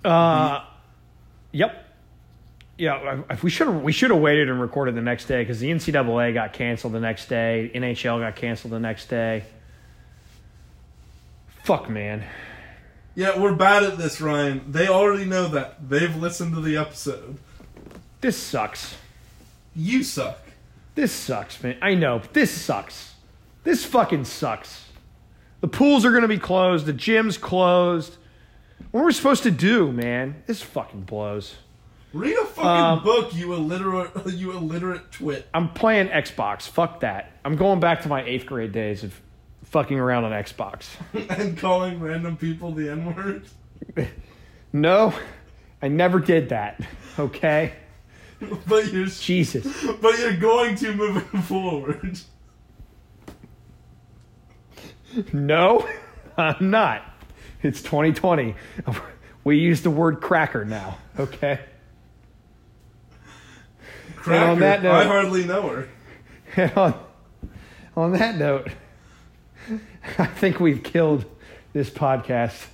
Uh, 0.05 0.65
yep. 1.53 1.86
Yeah, 2.79 3.23
if 3.31 3.43
we 3.43 3.49
should 3.49 3.69
we 3.83 3.93
should 3.93 4.11
have 4.11 4.21
waited 4.21 4.51
and 4.51 4.61
recorded 4.61 4.95
the 4.95 5.01
next 5.01 5.27
day 5.27 5.43
because 5.43 5.61
the 5.61 5.71
NCAA 5.71 6.35
got 6.35 6.53
canceled 6.53 6.93
the 6.93 7.01
next 7.01 7.27
day, 7.29 7.71
NHL 7.75 8.21
got 8.21 8.37
canceled 8.37 8.73
the 8.73 8.81
next 8.81 9.07
day. 9.09 9.45
Fuck, 11.65 11.89
man. 11.89 12.23
Yeah, 13.15 13.41
we're 13.41 13.55
bad 13.55 13.83
at 13.83 13.97
this, 13.97 14.21
Ryan. 14.21 14.71
They 14.71 14.89
already 14.89 15.25
know 15.25 15.49
that. 15.49 15.89
They've 15.89 16.15
listened 16.15 16.55
to 16.55 16.61
the 16.61 16.77
episode. 16.77 17.39
This 18.21 18.37
sucks. 18.37 18.95
You 19.75 20.03
suck. 20.03 20.39
This 20.95 21.13
sucks, 21.13 21.63
man. 21.63 21.79
I 21.81 21.95
know. 21.95 22.19
but 22.19 22.35
This 22.35 22.51
sucks. 22.51 23.15
This 23.65 23.85
fucking 23.87 24.27
sucks. 24.27 24.85
The 25.63 25.69
pools 25.69 26.05
are 26.05 26.13
gonna 26.13 26.29
be 26.29 26.39
closed. 26.39 26.85
The 26.85 26.93
gym's 26.93 27.39
closed. 27.39 28.17
What 28.91 29.01
are 29.01 29.07
we 29.07 29.13
supposed 29.13 29.43
to 29.45 29.51
do, 29.51 29.91
man? 29.93 30.43
This 30.47 30.61
fucking 30.61 31.03
blows. 31.03 31.57
Read 32.17 32.37
a 32.39 32.45
fucking 32.47 32.65
Um, 32.71 33.03
book, 33.05 33.35
you 33.35 33.53
illiterate, 33.53 34.11
you 34.27 34.53
illiterate 34.53 35.13
twit. 35.13 35.49
I'm 35.53 35.69
playing 35.73 36.09
Xbox. 36.09 36.63
Fuck 36.63 37.01
that. 37.01 37.33
I'm 37.45 37.57
going 37.57 37.79
back 37.81 38.03
to 38.03 38.09
my 38.09 38.23
eighth 38.25 38.47
grade 38.47 38.73
days 38.73 39.05
of 39.05 39.21
fucking 39.65 39.99
around 39.99 40.25
on 40.25 40.33
Xbox. 40.33 40.87
and 41.31 41.59
calling 41.59 42.01
random 42.01 42.37
people 42.37 42.73
the 42.73 42.91
N 42.91 43.15
word. 43.15 43.47
No, 44.73 45.15
I 45.81 45.89
never 45.89 46.19
did 46.21 46.51
that. 46.51 46.81
Okay? 47.19 47.73
But 48.67 48.93
you're, 48.93 49.07
Jesus. 49.07 49.65
but 50.03 50.19
you're 50.19 50.37
going 50.37 50.75
to 50.77 50.93
moving 50.93 51.41
forward. 51.43 52.19
No, 55.33 55.89
I'm 56.37 56.71
not. 56.71 57.03
It's 57.63 57.81
2020. 57.81 58.55
We 59.45 59.59
use 59.59 59.81
the 59.81 59.91
word 59.91 60.21
cracker 60.21 60.65
now. 60.67 60.99
Okay? 61.19 61.61
Cracker, 64.27 64.51
on 64.51 64.61
that 64.61 64.83
note- 64.83 64.93
I 64.95 65.05
hardly 65.05 65.45
know 65.45 65.69
her. 65.69 65.89
And 66.57 66.73
on, 66.77 66.95
on 67.97 68.13
that 68.13 68.37
note, 68.37 68.69
I 70.19 70.27
think 70.27 70.61
we've 70.61 70.83
killed 70.83 71.25
this 71.73 71.91
podcast. 71.91 72.67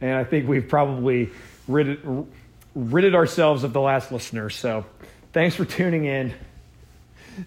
And 0.00 0.14
I 0.14 0.24
think 0.24 0.48
we've 0.48 0.66
probably 0.66 1.28
ridded, 1.68 2.26
ridded 2.74 3.14
ourselves 3.14 3.62
of 3.62 3.72
the 3.74 3.80
last 3.80 4.10
listener. 4.10 4.48
So 4.50 4.84
thanks 5.32 5.54
for 5.54 5.64
tuning 5.66 6.06
in. 6.06 6.32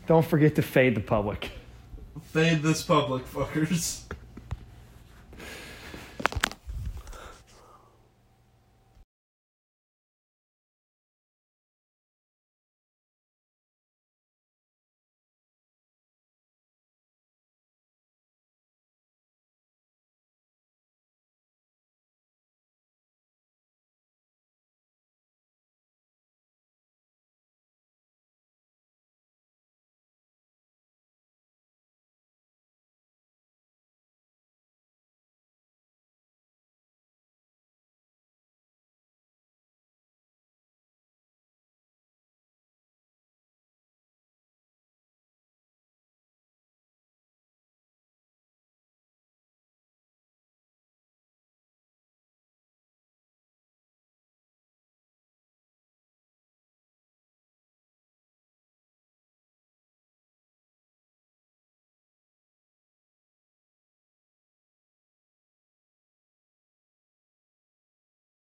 Don't 0.08 0.26
forget 0.26 0.56
to 0.56 0.62
fade 0.62 0.96
the 0.96 1.02
public. 1.02 1.52
Fade 2.32 2.62
this 2.62 2.84
public, 2.84 3.26
fuckers. 3.26 4.04